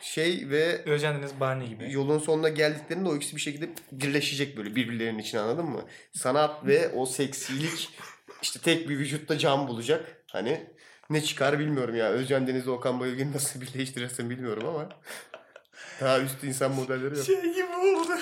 şey 0.00 0.48
ve 0.50 0.82
Özcan 0.84 1.18
Deniz 1.18 1.40
Barney 1.40 1.68
gibi. 1.68 1.92
yolun 1.92 2.18
sonuna 2.18 2.48
geldiklerinde 2.48 3.08
o 3.08 3.16
ikisi 3.16 3.36
bir 3.36 3.40
şekilde 3.40 3.68
birleşecek 3.92 4.56
böyle 4.56 4.76
birbirlerinin 4.76 5.18
içine 5.18 5.40
anladın 5.40 5.64
mı? 5.64 5.84
Sanat 6.12 6.66
ve 6.66 6.88
o 6.88 7.06
seksilik 7.06 7.90
işte 8.42 8.60
tek 8.60 8.88
bir 8.88 8.98
vücutta 8.98 9.38
can 9.38 9.68
bulacak. 9.68 10.22
Hani 10.26 10.66
ne 11.10 11.22
çıkar 11.22 11.58
bilmiyorum 11.58 11.96
ya. 11.96 12.06
Özcan 12.08 12.46
Deniz'le 12.46 12.68
Okan 12.68 13.00
Bayülgen'i 13.00 13.32
nasıl 13.32 13.60
birleştirirsin 13.60 14.30
bilmiyorum 14.30 14.66
ama 14.68 14.88
daha 16.00 16.20
üst 16.20 16.44
insan 16.44 16.74
modelleri 16.74 17.16
yok. 17.16 17.26
Şey 17.26 17.40
gibi 17.42 17.76
oldu. 17.76 18.12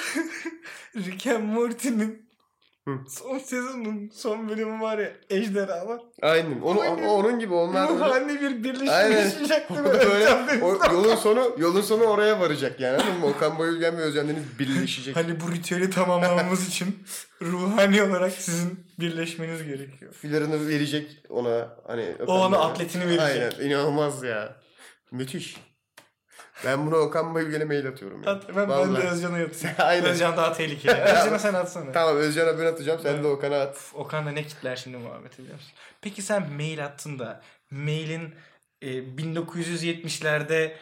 Rick 0.96 1.26
and 1.26 1.44
Morty'nin 1.44 2.26
son 3.08 3.38
sezonun 3.38 4.10
son 4.14 4.48
bölümü 4.48 4.80
var 4.80 4.98
ya 4.98 5.12
Ejderhalar. 5.30 6.00
Aynen. 6.22 6.60
Onu, 6.60 6.80
ama 6.80 7.12
onun 7.12 7.38
gibi 7.38 7.54
onlar 7.54 7.88
böyle- 7.88 7.98
Ruhani 8.00 8.40
bir 8.40 8.64
birleşim 8.64 8.88
Aynen. 8.88 9.32
böyle. 9.84 10.64
o 10.64 10.92
yolun 10.92 11.16
sonu 11.16 11.54
yolun 11.58 11.80
sonu 11.80 12.04
oraya 12.04 12.40
varacak 12.40 12.80
yani. 12.80 13.02
Anladın 13.02 13.20
mı? 13.20 13.26
Okan 13.26 13.58
Bayülgen 13.58 13.98
ve 13.98 14.02
Özcan 14.02 14.28
Deniz 14.28 14.58
birleşecek. 14.58 15.16
Hani 15.16 15.40
bu 15.40 15.52
ritüeli 15.52 15.90
tamamlamamız 15.90 16.68
için 16.68 17.04
ruhani 17.42 18.02
olarak 18.02 18.32
sizin 18.32 18.80
birleşmeniz 19.00 19.62
gerekiyor. 19.62 20.12
Filarını 20.12 20.68
verecek 20.68 21.22
ona 21.28 21.76
hani. 21.86 22.14
O 22.26 22.32
ona 22.46 22.58
atletini 22.58 23.06
verecek. 23.06 23.54
Aynen 23.58 23.70
inanılmaz 23.70 24.22
ya. 24.22 24.56
Müthiş. 25.10 25.56
Ben 26.64 26.86
buna 26.86 26.96
Okan 26.96 27.34
Bayülgen'e 27.34 27.64
mail 27.64 27.88
atıyorum. 27.88 28.22
Ya. 28.22 28.30
At, 28.32 28.48
ben, 28.48 28.56
ben 28.56 28.68
de 28.68 28.72
Vallahi. 28.72 29.08
Özcan'a. 29.08 29.38
Aynen. 29.84 30.04
Özcan 30.04 30.36
daha 30.36 30.52
tehlikeli. 30.52 30.92
Özcan'a 30.94 31.38
sen 31.38 31.54
atsana. 31.54 31.92
Tamam 31.92 32.16
Özcan'a 32.16 32.58
ben 32.58 32.66
atacağım 32.66 33.00
sen 33.02 33.22
de 33.24 33.26
Okan'a 33.26 33.60
at. 33.60 33.78
Okan 33.94 34.26
da 34.26 34.30
ne 34.30 34.42
kitler 34.42 34.76
şimdi 34.76 34.96
muhabbeti 34.96 35.38
biliyor 35.38 35.54
musun? 35.54 35.72
Peki 36.00 36.22
sen 36.22 36.52
mail 36.52 36.84
attın 36.84 37.18
da 37.18 37.40
mailin 37.70 38.34
e, 38.82 38.88
1970'lerde 38.88 40.72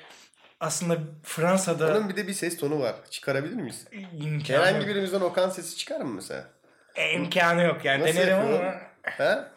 aslında 0.60 0.98
Fransa'da 1.22 1.90
Onun 1.96 2.08
bir 2.08 2.16
de 2.16 2.28
bir 2.28 2.32
ses 2.32 2.56
tonu 2.56 2.80
var. 2.80 2.94
Çıkarabilir 3.10 3.54
miyiz? 3.54 3.84
imkanı 4.12 4.58
Herhangi 4.58 4.78
yok. 4.78 4.88
birimizden 4.88 5.20
Okan 5.20 5.50
sesi 5.50 5.76
çıkar 5.76 6.00
mı 6.00 6.14
mesela? 6.14 6.48
E, 6.96 7.12
imkanı 7.12 7.62
yok 7.62 7.84
yani. 7.84 8.02
Nasıl 8.02 8.14
denerim 8.14 8.37
yapıyor? 8.37 8.60
ama. 8.64 8.74
Ha? 9.18 9.50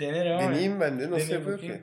Denerim 0.00 0.32
ama. 0.32 0.42
Deneyeyim 0.42 0.80
ben 0.80 1.00
de. 1.00 1.10
Nasıl 1.10 1.28
Dene 1.28 1.38
yapıyor 1.38 1.58
ki? 1.58 1.82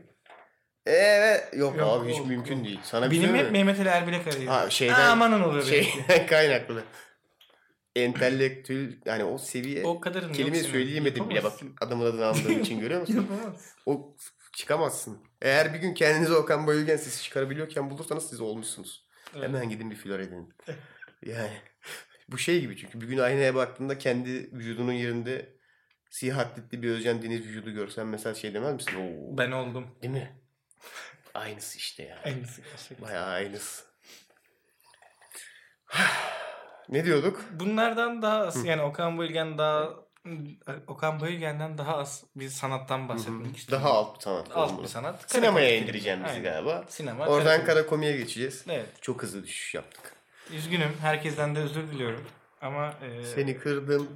Evet. 0.89 1.53
Yok, 1.57 1.77
Yok, 1.77 1.87
abi 1.87 2.09
hiç 2.11 2.17
yok, 2.17 2.27
mümkün 2.27 2.55
yok. 2.55 2.65
değil. 2.65 2.79
Sana 2.83 3.11
bir 3.11 3.15
şey 3.15 3.23
Benim 3.23 3.35
hep? 3.35 3.51
Mehmet 3.51 3.79
Ali 3.79 3.89
Erbil'e 3.89 4.23
karıyor. 4.23 4.47
Ha, 4.47 4.69
şeyden- 4.69 5.09
Amanın 5.09 5.41
olur 5.41 5.63
şey 5.65 5.89
belki. 6.09 6.25
kaynaklı. 6.29 6.83
Entelektüel 7.95 8.97
yani 9.05 9.23
o 9.23 9.37
seviye 9.37 9.83
O 9.85 9.99
kadarını 10.01 10.35
senin. 10.35 10.53
söyleyemedim 10.53 11.29
bile 11.29 11.43
bak 11.43 11.53
adamın 11.81 12.05
adını 12.05 12.25
andığım 12.27 12.59
için 12.61 12.79
görüyor 12.79 13.01
musun? 13.01 13.15
Yapamazsın. 13.15 13.71
O 13.85 14.15
çıkamazsın. 14.53 15.17
Eğer 15.41 15.73
bir 15.73 15.79
gün 15.79 15.93
kendinize 15.93 16.33
Okan 16.33 16.67
Bayülgen 16.67 16.97
sesi 16.97 17.23
çıkarabiliyorken 17.23 17.89
bulursanız 17.89 18.29
siz 18.29 18.41
olmuşsunuz. 18.41 19.05
Evet. 19.35 19.43
Hemen 19.43 19.69
gidin 19.69 19.91
bir 19.91 19.95
flör 19.95 20.19
edin. 20.19 20.53
Yani 21.25 21.57
bu 22.29 22.37
şey 22.37 22.61
gibi 22.61 22.77
çünkü 22.77 23.01
bir 23.01 23.07
gün 23.07 23.17
aynaya 23.17 23.55
baktığında 23.55 23.97
kendi 23.97 24.29
vücudunun 24.53 24.91
yerinde 24.93 25.49
siyah 26.09 26.37
atletli 26.37 26.83
bir 26.83 26.89
Özcan 26.89 27.21
Deniz 27.21 27.41
vücudu 27.41 27.71
görsen 27.71 28.07
mesela 28.07 28.33
şey 28.35 28.53
demez 28.53 28.73
misin? 28.73 28.91
Oo, 28.99 29.37
Ben 29.37 29.51
oldum. 29.51 29.87
Değil 30.01 30.13
mi? 30.13 30.35
Aynısı 31.33 31.77
işte 31.77 32.03
ya. 32.03 32.19
Aynısı 32.25 32.61
gerçekten. 32.61 33.07
Bayağı 33.07 33.27
aynısı. 33.27 33.83
ne 36.89 37.05
diyorduk? 37.05 37.45
Bunlardan 37.51 38.21
daha 38.21 38.39
az 38.39 38.65
yani 38.65 38.81
Okan 38.81 39.17
Bayülgen 39.17 39.57
daha 39.57 39.89
Okan 40.87 41.19
Bayülgen'den 41.19 41.77
daha 41.77 41.97
az 41.97 42.23
bir 42.35 42.49
sanattan 42.49 43.09
bahsetmek 43.09 43.57
istiyorum. 43.57 43.85
Daha 43.85 43.93
alt 43.93 44.15
bir 44.15 44.21
sanat. 44.21 44.47
alt 44.51 44.81
bir 44.83 44.87
sanat. 44.87 45.31
Sinemaya 45.31 45.51
Kara 45.51 45.69
komedi 45.69 45.83
indireceğim 45.83 46.19
bizi 46.29 46.41
galiba. 46.41 46.83
Sinema. 46.89 47.27
Oradan 47.27 47.65
kara 47.65 47.85
komiye 47.85 48.17
geçeceğiz. 48.17 48.65
Evet. 48.69 48.89
Çok 49.01 49.23
hızlı 49.23 49.43
düşüş 49.43 49.75
yaptık. 49.75 50.13
Üzgünüm. 50.51 50.93
Herkesten 51.01 51.55
de 51.55 51.59
özür 51.59 51.87
diliyorum. 51.91 52.27
Ama 52.61 52.93
e, 53.01 53.23
Seni 53.25 53.57
kırdım. 53.57 54.09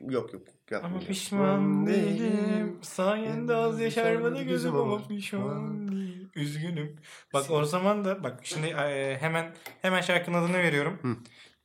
Yok 0.00 0.32
yok. 0.32 0.42
ama 0.70 0.76
yapmayacağım. 0.76 1.06
pişman 1.06 1.86
değilim. 1.86 2.78
Sayende 2.82 3.54
az 3.54 3.80
yaşarmadı 3.80 4.42
gözüm 4.42 4.76
ama 4.76 5.08
pişman 5.08 5.88
değilim. 5.88 6.30
Üzgünüm. 6.34 6.96
Bak 7.32 7.50
o 7.50 7.64
zaman 7.64 8.04
da 8.04 8.24
bak 8.24 8.40
şimdi 8.42 8.66
e, 8.66 9.18
hemen 9.20 9.54
hemen 9.82 10.00
şarkının 10.00 10.38
adını 10.38 10.58
veriyorum. 10.58 10.98
Hı. 11.02 11.16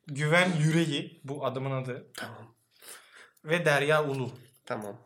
Güven 0.07 0.51
Yüreği 0.59 1.22
bu 1.24 1.45
adamın 1.45 1.72
adı 1.72 2.11
Tamam. 2.13 2.55
ve 3.45 3.66
Derya 3.66 4.05
Ulu. 4.05 4.32
Tamam. 4.66 4.97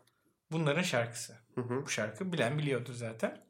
Bunların 0.52 0.82
şarkısı. 0.82 1.34
Hı 1.56 1.62
hı. 1.62 1.86
Bu 1.86 1.90
şarkı 1.90 2.34
bilen 2.34 2.58
biliyordur 2.58 2.94
zaten. 2.94 3.50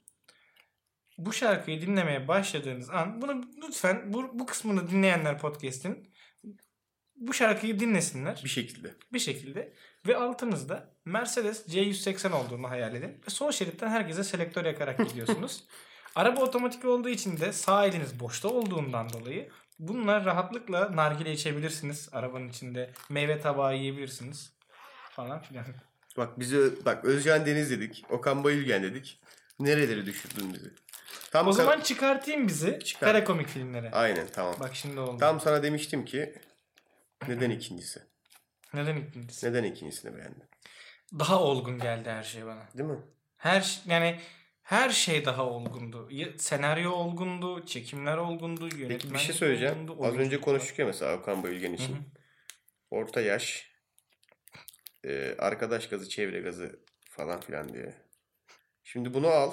Bu 1.17 1.33
şarkıyı 1.33 1.81
dinlemeye 1.81 2.27
başladığınız 2.27 2.89
an 2.89 3.21
bunu 3.21 3.43
lütfen 3.63 4.13
bu, 4.13 4.39
bu 4.39 4.45
kısmını 4.45 4.89
dinleyenler 4.89 5.37
podcast'in 5.37 6.08
bu 7.19 7.33
şarkıyı 7.33 7.79
dinlesinler 7.79 8.41
Bir 8.43 8.49
şekilde. 8.49 8.95
bir 9.13 9.19
şekilde 9.19 9.73
ve 10.07 10.17
altınızda 10.17 10.89
Mercedes 11.05 11.67
C180 11.67 12.31
olduğunu 12.31 12.69
hayal 12.69 12.95
edin 12.95 13.21
ve 13.27 13.29
sol 13.29 13.51
şeritten 13.51 13.87
herkese 13.89 14.23
selektör 14.23 14.65
yakarak 14.65 14.97
gidiyorsunuz. 15.09 15.63
Araba 16.15 16.41
otomatik 16.41 16.85
olduğu 16.85 17.09
için 17.09 17.39
de 17.39 17.53
sağ 17.53 17.85
eliniz 17.85 18.19
boşta 18.19 18.47
olduğundan 18.47 19.09
dolayı 19.13 19.49
bununla 19.79 20.25
rahatlıkla 20.25 20.95
nargile 20.95 21.31
içebilirsiniz 21.31 22.09
arabanın 22.11 22.49
içinde. 22.49 22.91
Meyve 23.09 23.39
tabağı 23.41 23.75
yiyebilirsiniz 23.77 24.53
falan 25.11 25.41
filan. 25.41 25.65
Bak 26.17 26.39
bizi 26.39 26.85
bak 26.85 27.05
Özcan 27.05 27.45
Deniz 27.45 27.71
dedik. 27.71 28.05
Okan 28.09 28.43
Bayülgen 28.43 28.83
dedik. 28.83 29.19
Nereleri 29.59 30.05
düşürdün 30.05 30.53
bizi? 30.53 30.71
Tam 31.31 31.47
O 31.47 31.51
zaman 31.53 31.79
çıkartayım 31.81 32.47
bizi 32.47 32.79
Çıkar. 32.83 33.09
kara 33.13 33.23
komik 33.23 33.47
filmlere. 33.47 33.91
Aynen 33.91 34.27
tamam. 34.33 34.55
Bak 34.59 34.75
şimdi 34.75 34.99
oldu. 34.99 35.17
Tam 35.17 35.39
sana 35.39 35.63
demiştim 35.63 36.05
ki 36.05 36.33
neden 37.27 37.49
ikincisi? 37.49 38.01
Neden 38.73 38.95
ikincisi? 38.95 39.47
Neden 39.47 39.63
ikincisini 39.63 40.17
beğendin? 40.17 40.43
Daha 41.19 41.43
olgun 41.43 41.79
geldi 41.79 42.09
her 42.09 42.23
şey 42.23 42.45
bana. 42.45 42.67
Değil 42.77 42.89
mi? 42.89 42.99
Her 43.37 43.81
yani 43.85 44.19
her 44.63 44.89
şey 44.89 45.25
daha 45.25 45.45
olgundu. 45.45 46.09
Senaryo 46.37 46.91
olgundu, 46.91 47.65
çekimler 47.65 48.17
olgundu, 48.17 48.67
yönetmenlik 48.67 49.01
Peki 49.01 49.13
bir 49.13 49.19
şey 49.19 49.35
söyleyeceğim. 49.35 49.73
olgundu, 49.73 50.05
Az 50.05 50.15
önce 50.15 50.41
konuştuk 50.41 50.79
ya 50.79 50.85
mesela 50.85 51.17
Okan 51.17 51.43
Bayülgen 51.43 51.73
için. 51.73 51.97
Orta 52.89 53.21
yaş, 53.21 53.71
e, 55.03 55.35
arkadaş 55.37 55.89
gazı, 55.89 56.09
çevre 56.09 56.39
gazı 56.39 56.79
falan 57.03 57.39
filan 57.41 57.73
diye. 57.73 57.93
Şimdi 58.83 59.13
bunu 59.13 59.27
al. 59.27 59.51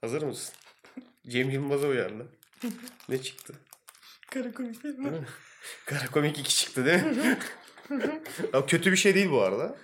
Hazır 0.00 0.22
mısın? 0.22 0.54
Cem 1.28 1.50
Yılmaz'a 1.50 1.86
uyarla. 1.86 2.24
Ne 3.08 3.22
çıktı? 3.22 3.54
Kara 4.30 4.52
komik 4.52 4.82
film. 4.82 5.04
Değil 5.04 5.20
mi? 5.20 5.26
Kara 5.86 6.06
komik 6.06 6.38
2 6.38 6.56
çıktı 6.56 6.84
değil 6.84 7.02
mi? 7.02 7.38
Ama 8.52 8.66
kötü 8.66 8.92
bir 8.92 8.96
şey 8.96 9.14
değil 9.14 9.30
bu 9.30 9.42
arada. 9.42 9.76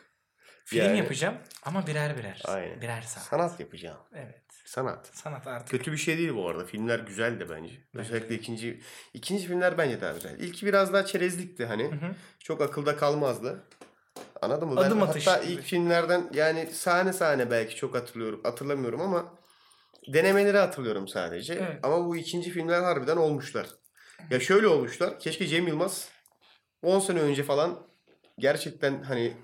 Film 0.64 0.85
Yani- 0.85 0.99
yapacağım 0.99 1.35
ama 1.62 1.87
birer 1.87 2.18
birer. 2.18 2.43
Aynen. 2.45 2.81
Birer 2.81 3.03
saat. 3.03 3.24
Sanat 3.24 3.61
yapacağım. 3.61 3.99
Evet. 4.14 4.43
Sanat. 4.66 5.11
Sanat 5.12 5.47
artık. 5.47 5.70
Kötü 5.70 5.93
bir 5.93 5.97
şey 5.97 6.18
değil 6.18 6.35
bu 6.35 6.49
arada. 6.49 6.64
Filmler 6.64 6.99
güzel 6.99 7.41
de 7.41 7.51
bence. 7.51 7.74
Bence 7.95 8.09
Özellikle 8.09 8.35
ikinci 8.35 8.81
ikinci 9.14 9.47
filmler 9.47 9.78
bence 9.78 10.01
daha 10.01 10.12
güzel. 10.12 10.39
İlki 10.41 10.66
biraz 10.66 10.93
daha 10.93 11.05
çerezlikti 11.07 11.66
hani. 11.66 11.85
Hı 11.85 12.07
hı. 12.07 12.14
Çok 12.39 12.61
akılda 12.61 12.97
kalmazdı. 12.97 13.64
Anladın 14.43 14.68
mı? 14.68 14.81
Adım 14.81 15.01
ben 15.01 15.07
atış 15.07 15.26
hatta 15.26 15.45
gibi. 15.45 15.53
ilk 15.53 15.62
filmlerden 15.62 16.31
yani 16.35 16.66
sahne 16.72 17.12
sahne 17.12 17.51
belki 17.51 17.76
çok 17.76 17.95
hatırlıyorum. 17.95 18.41
Hatırlamıyorum 18.45 19.01
ama 19.01 19.35
denemeleri 20.12 20.59
hatırlıyorum 20.59 21.09
sadece. 21.09 21.55
Evet. 21.55 21.78
Ama 21.83 22.07
bu 22.07 22.16
ikinci 22.16 22.51
filmler 22.51 22.83
harbiden 22.83 23.16
olmuşlar. 23.16 23.66
Ya 24.30 24.40
şöyle 24.40 24.66
olmuşlar. 24.66 25.20
Keşke 25.20 25.46
Cem 25.46 25.66
Yılmaz 25.66 26.08
10 26.82 27.00
sene 27.00 27.20
önce 27.20 27.42
falan 27.42 27.86
gerçekten 28.38 29.02
hani 29.02 29.36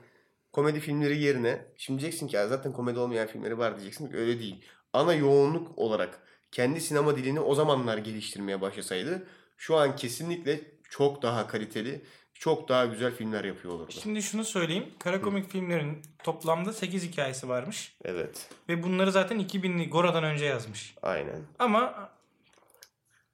komedi 0.52 0.80
filmleri 0.80 1.18
yerine 1.18 1.66
şimdi 1.76 2.00
diyeceksin 2.00 2.28
ki 2.28 2.36
zaten 2.48 2.72
komedi 2.72 2.98
olmayan 2.98 3.26
filmleri 3.26 3.58
var 3.58 3.76
diyeceksin 3.76 4.08
ki 4.08 4.16
öyle 4.16 4.38
değil. 4.38 4.64
Ana 4.92 5.14
yoğunluk 5.14 5.78
olarak 5.78 6.22
kendi 6.52 6.80
sinema 6.80 7.16
dilini 7.16 7.40
o 7.40 7.54
zamanlar 7.54 7.98
geliştirmeye 7.98 8.60
başlasaydı 8.60 9.26
şu 9.56 9.76
an 9.76 9.96
kesinlikle 9.96 10.60
çok 10.90 11.22
daha 11.22 11.46
kaliteli, 11.46 12.04
çok 12.34 12.68
daha 12.68 12.86
güzel 12.86 13.14
filmler 13.14 13.44
yapıyor 13.44 13.74
olurdu. 13.74 13.92
Şimdi 14.02 14.22
şunu 14.22 14.44
söyleyeyim. 14.44 14.86
Kara 14.98 15.20
komik 15.20 15.50
filmlerin 15.50 16.02
toplamda 16.22 16.72
8 16.72 17.04
hikayesi 17.04 17.48
varmış. 17.48 17.96
Evet. 18.04 18.48
Ve 18.68 18.82
bunları 18.82 19.12
zaten 19.12 19.40
2000'li 19.40 19.88
Gora'dan 19.88 20.24
önce 20.24 20.44
yazmış. 20.44 20.94
Aynen. 21.02 21.42
Ama 21.58 22.10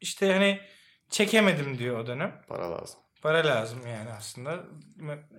işte 0.00 0.32
hani 0.32 0.60
çekemedim 1.12 1.78
diyor 1.78 1.98
o 1.98 2.06
dönem. 2.06 2.42
Para 2.48 2.70
lazım. 2.72 3.00
Para 3.22 3.46
lazım 3.46 3.86
yani 3.86 4.10
aslında. 4.10 4.64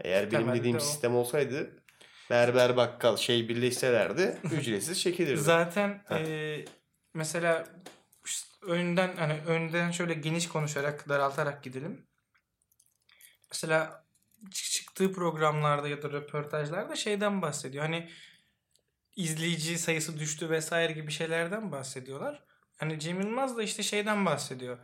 Eğer 0.01 0.32
benim 0.32 0.53
dediğim 0.53 0.78
o. 0.78 0.80
sistem 0.80 1.15
olsaydı 1.15 1.84
berber 2.30 2.78
bakkal 2.78 3.17
şey 3.17 3.49
birleşselerdi 3.49 4.38
ücretsiz 4.51 5.01
çekilirdi. 5.01 5.41
Zaten 5.41 6.03
e, 6.11 6.65
mesela 7.13 7.67
önden 8.61 9.15
hani 9.15 9.34
önden 9.47 9.91
şöyle 9.91 10.13
geniş 10.13 10.47
konuşarak 10.47 11.09
daraltarak 11.09 11.63
gidelim. 11.63 12.07
Mesela 13.51 14.05
çık- 14.51 14.71
çıktığı 14.71 15.13
programlarda 15.13 15.88
ya 15.88 16.01
da 16.01 16.09
röportajlarda 16.11 16.95
şeyden 16.95 17.41
bahsediyor. 17.41 17.84
Hani 17.84 18.09
izleyici 19.15 19.78
sayısı 19.78 20.19
düştü 20.19 20.49
vesaire 20.49 20.93
gibi 20.93 21.11
şeylerden 21.11 21.71
bahsediyorlar. 21.71 22.43
Hani 22.78 22.99
Cem 22.99 23.21
Yılmaz 23.21 23.57
da 23.57 23.63
işte 23.63 23.84
şeyden 23.84 24.26
bahsediyor. 24.26 24.78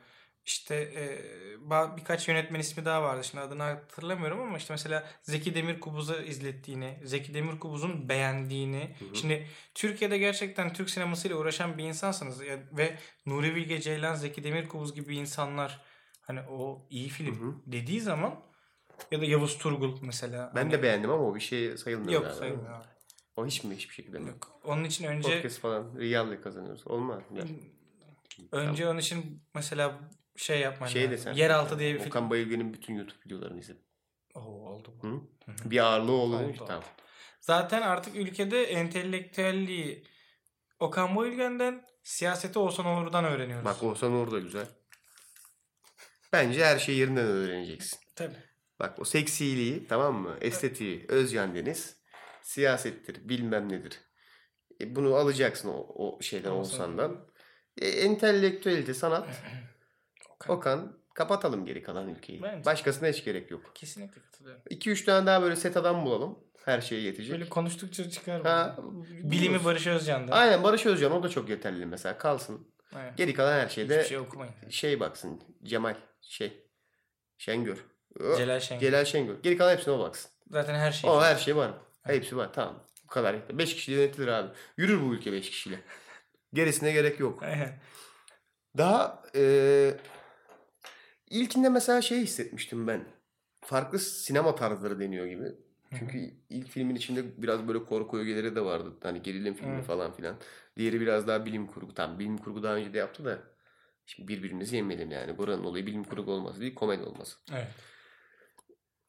İşte 0.46 0.76
e, 0.76 1.20
birkaç 1.98 2.28
yönetmen 2.28 2.60
ismi 2.60 2.86
daha 2.86 3.02
vardı. 3.04 3.24
Şimdi 3.24 3.44
adını 3.44 3.64
hatırlamıyorum 3.64 4.40
ama 4.42 4.58
işte 4.58 4.74
mesela 4.74 5.08
Zeki 5.22 5.56
Demirkubuz'u 5.56 6.22
izlettiğini, 6.22 7.00
Zeki 7.04 7.34
Demirkubuz'un 7.34 8.10
beğendiğini. 8.10 8.96
Hı 9.00 9.06
hı. 9.06 9.16
Şimdi 9.16 9.48
Türkiye'de 9.76 10.18
gerçekten 10.18 10.74
Türk 10.74 10.90
sinemasıyla 10.90 11.38
uğraşan 11.38 11.78
bir 11.78 11.84
insansınız 11.84 12.42
ya- 12.42 12.60
ve 12.72 12.98
Nuri 13.26 13.56
Bilge 13.56 13.82
Ceylan, 13.82 14.16
Zeki 14.16 14.44
Demirkubuz 14.44 14.96
gibi 14.96 15.16
insanlar 15.16 15.82
hani 16.22 16.40
o 16.42 16.88
iyi 16.90 17.10
film 17.10 17.40
Hı 17.42 17.46
hı. 17.46 17.56
dediği 17.66 18.02
zaman 18.02 18.36
ya 19.12 19.22
da 19.22 19.26
Yavuz 19.26 19.58
Turgul 19.58 19.98
mesela. 20.02 20.52
Ben 20.56 20.62
Hani- 20.62 20.72
de 20.72 20.84
beğendim 20.84 21.10
ama 21.10 21.24
o 21.28 21.36
bir 21.36 21.40
şey 21.40 21.78
sayılmıyor. 21.78 22.12
Yok 22.14 22.24
galiba. 22.24 22.40
sayılmıyor. 22.40 22.74
abi. 22.74 22.86
O 23.36 23.46
hiç 23.46 23.64
mi 23.64 23.76
hiçbir 23.76 23.94
şekilde 23.94 24.20
mi? 24.20 24.30
Yok. 24.30 24.60
Onun 24.64 24.84
için 24.84 25.06
önce 25.06 25.36
Podcast 25.36 25.60
falan 25.60 25.96
Riyal'le 26.00 26.42
kazanıyoruz. 26.42 26.88
Olmaz. 26.88 27.24
Önce 28.52 28.88
onun 28.88 29.00
için 29.00 29.44
mesela 29.56 30.00
şey 30.40 30.60
yapman 30.60 30.88
Şey 30.88 31.02
lazım. 31.02 31.12
desen. 31.18 31.34
Yeraltı 31.34 31.80
diye 31.80 31.94
bir 31.94 32.00
film. 32.00 32.08
Okan 32.10 32.30
Bayülgen'in 32.30 32.74
bütün 32.74 32.96
YouTube 32.96 33.20
videolarını 33.26 33.60
izledim. 33.60 33.82
Oo, 34.36 34.42
oldu 34.42 34.94
bu. 35.04 35.08
Hı? 35.08 35.22
Bir 35.70 35.80
ağırlığı 35.80 36.12
oldu. 36.12 36.36
Oldu. 36.38 36.66
Tamam. 36.68 36.84
Zaten 37.42 37.82
artık 37.82 38.16
ülkede 38.16 38.64
entelektüelliği 38.64 40.04
Okan 40.80 41.16
Bayülgen'den 41.16 41.86
siyaseti 42.04 42.60
Oğuzhan 42.60 42.86
Uğur'dan 42.86 43.26
öğreniyoruz. 43.26 43.66
Bak 43.66 43.84
Oğuzhan 43.84 44.12
Uğur 44.12 44.32
da 44.32 44.40
güzel. 44.40 44.68
Bence 46.34 46.66
her 46.66 46.80
şeyi 46.80 47.00
yerinden 47.00 47.26
öğreneceksin. 47.26 48.00
Tabii. 48.16 48.36
Bak 48.80 49.00
o 49.00 49.06
seksiliği 49.06 49.88
tamam 49.88 50.16
mı? 50.16 50.38
Estetiği 50.42 51.06
Özcan 51.08 51.56
Deniz. 51.56 51.98
Siyasettir 52.42 53.30
bilmem 53.30 53.70
nedir. 53.72 54.00
E, 54.82 54.96
bunu 54.96 55.16
alacaksın 55.16 55.70
o, 55.70 55.86
o 55.96 56.22
şeyden 56.22 56.52
Oğuzhan. 56.52 56.80
Oğuzhan'dan. 56.80 57.26
E, 57.78 57.88
entelektüelite 57.88 58.94
sanat. 58.94 59.28
Okan. 60.46 60.58
Okan 60.58 60.98
kapatalım 61.14 61.66
geri 61.66 61.84
kalan 61.84 62.10
ülkeyi. 62.10 62.44
Bence. 62.44 62.66
Başkasına 62.66 63.08
hiç 63.10 63.24
gerek 63.24 63.52
yok. 63.52 63.72
Kesinlikle 63.76 64.22
katılıyorum. 64.22 64.62
2-3 64.72 65.06
tane 65.06 65.26
daha 65.26 65.42
böyle 65.42 65.56
set 65.56 65.78
adam 65.78 66.06
bulalım. 66.06 66.40
Her 66.66 66.82
şeye 66.82 67.02
yetecek. 67.02 67.32
Böyle 67.32 67.50
konuştukça 67.50 68.10
çıkar. 68.10 68.42
Ha, 68.42 68.76
bu. 68.78 69.06
Bilimi. 69.10 69.66
Barış 69.66 69.88
Özcan'da. 69.88 70.34
Aynen 70.34 70.64
Barış 70.64 70.86
Özcan 70.86 71.12
o 71.12 71.24
da 71.24 71.30
çok 71.30 71.50
yeterli 71.50 71.86
mesela 71.86 72.18
kalsın. 72.18 72.68
Aynen. 72.96 73.16
Geri 73.16 73.34
kalan 73.34 73.60
her 73.60 73.70
şeyde 73.70 73.98
Hiçbir 73.98 74.10
şey 74.10 74.18
okumayın. 74.18 74.54
şey 74.70 75.00
baksın. 75.00 75.42
Cemal 75.64 75.96
şey 76.22 76.64
Şengör. 77.38 77.86
Celal 78.38 78.60
Şengör. 78.60 78.82
Celal 78.82 79.06
Şengör. 79.06 79.36
Geri 79.44 79.58
kalan 79.58 79.72
hepsine 79.72 79.94
o 79.94 80.00
baksın. 80.00 80.32
Zaten 80.52 80.76
her 80.76 80.92
şey. 80.92 81.10
O 81.10 81.22
her 81.22 81.36
şey 81.36 81.56
var. 81.56 81.72
Hepsi 82.04 82.38
var. 82.38 82.50
Tamam. 82.54 82.84
Bu 83.04 83.08
kadar 83.08 83.34
yeter. 83.34 83.58
5 83.58 83.76
kişiyle 83.76 84.02
yönetilir 84.02 84.28
abi. 84.28 84.50
Yürür 84.78 85.02
bu 85.02 85.14
ülke 85.14 85.34
5 85.34 85.50
kişiyle. 85.50 85.80
Gerisine 86.54 86.92
gerek 86.92 87.20
yok. 87.20 87.44
Aynen. 87.44 87.80
Daha 88.78 89.24
e, 89.36 89.94
ilkinde 91.30 91.70
mesela 91.70 92.02
şey 92.02 92.22
hissetmiştim 92.22 92.88
ben. 92.88 93.04
Farklı 93.62 94.00
sinema 94.00 94.56
tarzları 94.56 95.00
deniyor 95.00 95.26
gibi. 95.26 95.46
Çünkü 96.00 96.34
ilk 96.50 96.68
filmin 96.70 96.96
içinde 96.96 97.42
biraz 97.42 97.68
böyle 97.68 97.84
korku 97.84 98.18
ögeleri 98.18 98.56
de 98.56 98.62
vardı. 98.62 98.94
Hani 99.04 99.22
gerilim 99.22 99.54
filmi 99.54 99.74
Evet. 99.76 99.86
falan 99.86 100.14
filan. 100.14 100.36
Diğeri 100.78 101.02
biraz 101.02 101.28
daha 101.28 101.46
bilim 101.46 101.68
kurgu. 101.68 101.94
Tam 101.94 102.20
bilim 102.20 102.38
kurgu 102.38 102.64
daha 102.64 102.76
önce 102.76 102.94
de 102.94 102.98
yaptı 102.98 103.26
da. 103.26 103.40
Şimdi 104.06 104.28
birbirimizi 104.28 104.76
yemeyelim 104.76 105.12
yani. 105.12 105.38
Buranın 105.38 105.64
olayı 105.64 105.86
bilim 105.86 106.04
kurgu 106.04 106.32
olması 106.32 106.62
değil 106.62 106.76
komedi 106.76 107.04
olması. 107.04 107.38
Evet. 107.52 107.68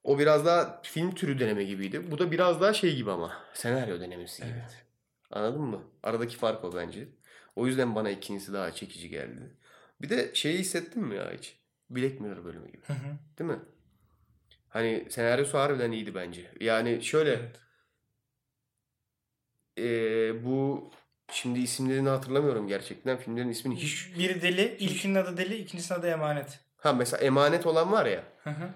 O 0.03 0.18
biraz 0.18 0.47
daha 0.47 0.81
film 0.83 1.14
türü 1.14 1.39
deneme 1.39 1.64
gibiydi. 1.64 2.11
Bu 2.11 2.18
da 2.18 2.31
biraz 2.31 2.61
daha 2.61 2.73
şey 2.73 2.97
gibi 2.97 3.11
ama. 3.11 3.33
Senaryo 3.55 4.01
denemesi 4.01 4.43
gibi. 4.43 4.53
Evet. 4.53 4.85
Anladın 5.31 5.62
mı? 5.62 5.83
Aradaki 6.03 6.37
fark 6.37 6.64
o 6.64 6.75
bence. 6.77 7.09
O 7.57 7.66
yüzden 7.66 7.95
bana 7.95 8.11
ikincisi 8.11 8.53
daha 8.53 8.73
çekici 8.73 9.09
geldi. 9.09 9.57
Bir 10.03 10.09
de 10.11 10.31
şeyi 10.35 10.59
hissettin 10.59 11.03
mi 11.05 11.16
ya 11.16 11.33
hiç? 11.39 11.59
Black 11.91 12.20
Mirror 12.20 12.45
bölümü 12.45 12.66
gibi. 12.72 12.82
Hı 12.86 12.93
hı. 12.93 13.16
Değil 13.38 13.51
mi? 13.51 13.59
Hani 14.68 15.07
senaryosu 15.11 15.59
harbiden 15.59 15.93
iyiydi 15.93 16.14
bence. 16.14 16.51
Yani 16.61 17.03
şöyle 17.05 17.30
Evet. 17.32 17.57
eee, 19.76 20.45
bu 20.45 20.91
şimdi 21.32 21.61
isimlerini 21.61 22.09
hatırlamıyorum 22.09 22.68
gerçekten. 22.68 23.16
Filmlerin 23.18 23.49
ismini 23.49 23.76
hiç 23.76 24.18
Biri 24.18 24.43
deli, 24.43 24.76
ilkinin 24.78 25.14
adı 25.14 25.36
deli, 25.36 25.57
ikincisinin 25.57 25.99
adı 25.99 26.07
emanet. 26.09 26.61
ha 26.76 26.93
mesela 26.93 27.22
emanet 27.22 27.66
olan 27.66 27.93
var 27.93 28.07
ya. 28.07 28.24
Hı 28.45 28.51
hı. 28.51 28.70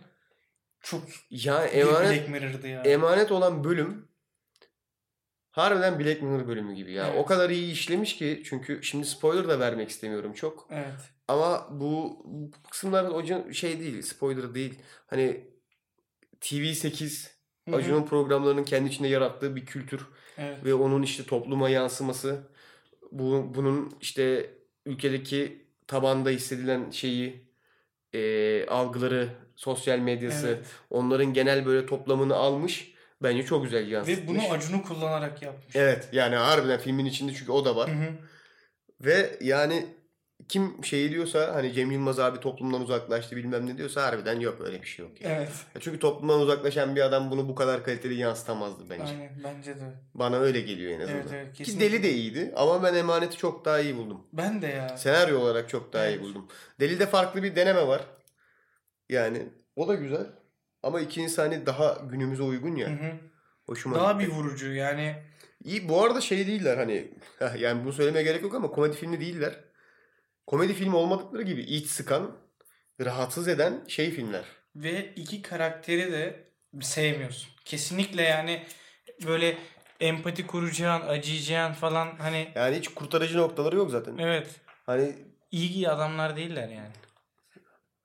Çok 0.81 1.03
Ya 1.31 1.65
emanet 1.65 2.29
Black 2.31 2.65
ya. 2.65 2.83
emanet 2.83 3.33
olan 3.33 3.65
bölüm 3.65 4.09
harbiden 5.51 5.99
Black 6.01 6.23
Mirror 6.23 6.49
bölümü 6.49 6.75
gibi 6.75 6.93
ya. 6.93 7.07
Evet. 7.09 7.19
O 7.19 7.27
kadar 7.27 7.51
iyi 7.51 7.73
işlemiş 7.73 8.17
ki 8.17 8.43
çünkü 8.45 8.83
şimdi 8.83 9.07
spoiler 9.07 9.49
da 9.49 9.61
vermek 9.61 9.89
istemiyorum 9.91 10.33
çok. 10.33 10.69
evet. 10.71 11.14
Ama 11.29 11.69
bu, 11.71 12.23
bu 12.25 12.51
kısımlar 12.71 13.19
Acun 13.19 13.53
şey 13.53 13.81
değil, 13.81 14.03
spoiler 14.03 14.55
değil. 14.55 14.79
Hani 15.07 15.41
TV8 16.41 17.29
Hı 17.69 17.71
hı. 17.71 17.77
Acun'un 17.77 18.07
programlarının 18.07 18.65
kendi 18.65 18.89
içinde 18.89 19.09
yarattığı 19.09 19.57
bir 19.57 19.67
kültür 19.67 20.07
Evet. 20.39 20.65
ve 20.65 20.75
onun 20.75 21.03
işte 21.03 21.25
topluma 21.25 21.69
yansıması. 21.69 22.41
Bu 23.13 23.53
bunun 23.55 23.97
işte 24.01 24.51
ülkedeki 24.87 25.67
tabanda 25.87 26.31
hissedilen 26.31 26.91
şeyi 26.91 27.49
e, 28.13 28.67
algıları, 28.67 29.29
sosyal 29.57 29.99
medyası, 29.99 30.47
Evet. 30.49 30.67
onların 30.91 31.33
genel 31.33 31.67
böyle 31.67 31.87
toplamını 31.87 32.35
almış. 32.35 32.95
Bence 33.23 33.45
çok 33.47 33.65
güzel 33.65 33.89
yansıtmış. 33.89 34.23
Ve 34.23 34.27
bunu 34.29 34.53
Acun'u 34.53 34.83
kullanarak 34.83 35.43
yapmış. 35.43 35.77
Evet 35.77 36.09
yani 36.13 36.35
harbiden 36.37 36.81
filmin 36.81 37.05
içinde 37.05 37.33
çünkü 37.35 37.53
o 37.53 37.65
da 37.65 37.77
var. 37.77 37.91
Hı 37.91 37.95
hı. 37.95 38.13
Ve 39.01 39.39
yani 39.41 39.87
kim 40.49 40.85
şey 40.85 41.11
diyorsa 41.11 41.55
hani 41.55 41.73
Cem 41.73 41.91
Yılmaz 41.91 42.19
abi 42.21 42.41
toplumdan 42.41 42.81
uzaklaştı 42.83 43.37
bilmem 43.37 43.67
ne 43.67 43.79
diyorsa 43.79 44.03
harbiden 44.03 44.41
yok 44.41 44.61
öyle 44.61 44.83
bir 44.83 44.87
şey 44.87 45.05
yok. 45.07 45.21
Yani. 45.21 45.35
Evet. 45.35 45.49
Çünkü 45.81 45.99
toplumdan 45.99 46.41
uzaklaşan 46.41 46.97
bir 46.97 47.01
adam 47.01 47.31
bunu 47.31 47.49
bu 47.49 47.55
kadar 47.55 47.85
kaliteli 47.85 48.15
yansıtamazdı 48.15 48.85
bence. 48.91 49.05
Aynen 49.05 49.31
bence 49.45 49.75
de. 49.77 49.95
Bana 50.15 50.37
öyle 50.39 50.61
geliyor 50.61 50.93
en 50.93 51.01
azından. 51.01 51.21
Evet, 51.21 51.33
evet, 51.33 51.53
Ki 51.53 51.65
kesinlikle. 51.65 51.93
Deli 51.93 52.03
de 52.03 52.13
iyiydi 52.13 52.53
ama 52.57 52.83
ben 52.83 52.95
Emanet'i 52.95 53.37
çok 53.37 53.65
daha 53.65 53.81
iyi 53.81 53.97
buldum. 53.97 54.27
Ben 54.33 54.63
de 54.63 54.67
ya. 54.67 54.97
Senaryo 54.97 55.41
olarak 55.41 55.69
çok 55.69 55.93
daha 55.93 56.07
iyi 56.07 56.11
Evet. 56.15 56.21
buldum. 56.23 56.49
Deli'de 56.81 57.07
farklı 57.07 57.43
bir 57.43 57.57
deneme 57.57 57.87
var. 57.87 58.05
Yani 59.09 59.49
o 59.77 59.89
da 59.89 59.95
güzel. 59.95 60.27
Ama 60.83 61.01
ikinci 61.01 61.33
sahne 61.33 61.67
daha 61.67 61.99
günümüze 62.11 62.43
uygun 62.43 62.77
ya. 62.77 62.89
Hı 62.89 62.93
hı. 62.93 63.13
Hoşuma 63.67 63.97
Daha 63.97 64.13
gitti. 64.13 64.27
bir 64.27 64.33
vurucu 64.37 64.73
yani. 64.73 65.17
İyi 65.65 65.89
bu 65.89 66.03
arada 66.05 66.21
şey 66.21 66.47
değiller 66.47 66.77
hani 66.77 67.11
yani 67.59 67.85
bunu 67.85 67.93
söylemeye 67.93 68.25
gerek 68.25 68.43
yok 68.43 68.55
ama 68.55 68.71
komedi 68.71 68.97
filmi 68.97 69.21
değiller. 69.21 69.55
Komedi 70.47 70.75
filmi 70.75 70.97
olmadıkları 70.97 71.43
gibi 71.43 71.61
iç 71.63 71.87
sıkan, 71.87 72.37
rahatsız 73.01 73.49
eden 73.49 73.85
şey 73.89 74.11
filmler. 74.11 74.45
Ve 74.77 75.13
iki 75.17 75.43
karakteri 75.43 76.13
de 76.13 76.49
sevmiyorsun. 76.81 77.51
Kesinlikle 77.65 78.23
yani 78.23 78.63
böyle 79.27 79.59
empati 80.01 80.47
kuracağın, 80.47 81.01
acıyacağın 81.09 81.73
falan 81.73 82.17
hani 82.19 82.53
Yani 82.55 82.77
hiç 82.77 82.89
kurtarıcı 82.89 83.39
noktaları 83.39 83.77
yok 83.77 83.91
zaten. 83.91 84.19
evet 84.19 84.61
Hani 84.87 85.15
iyi 85.51 85.89
adamlar 85.89 86.37
değiller 86.37 86.69
yani. 86.69 86.93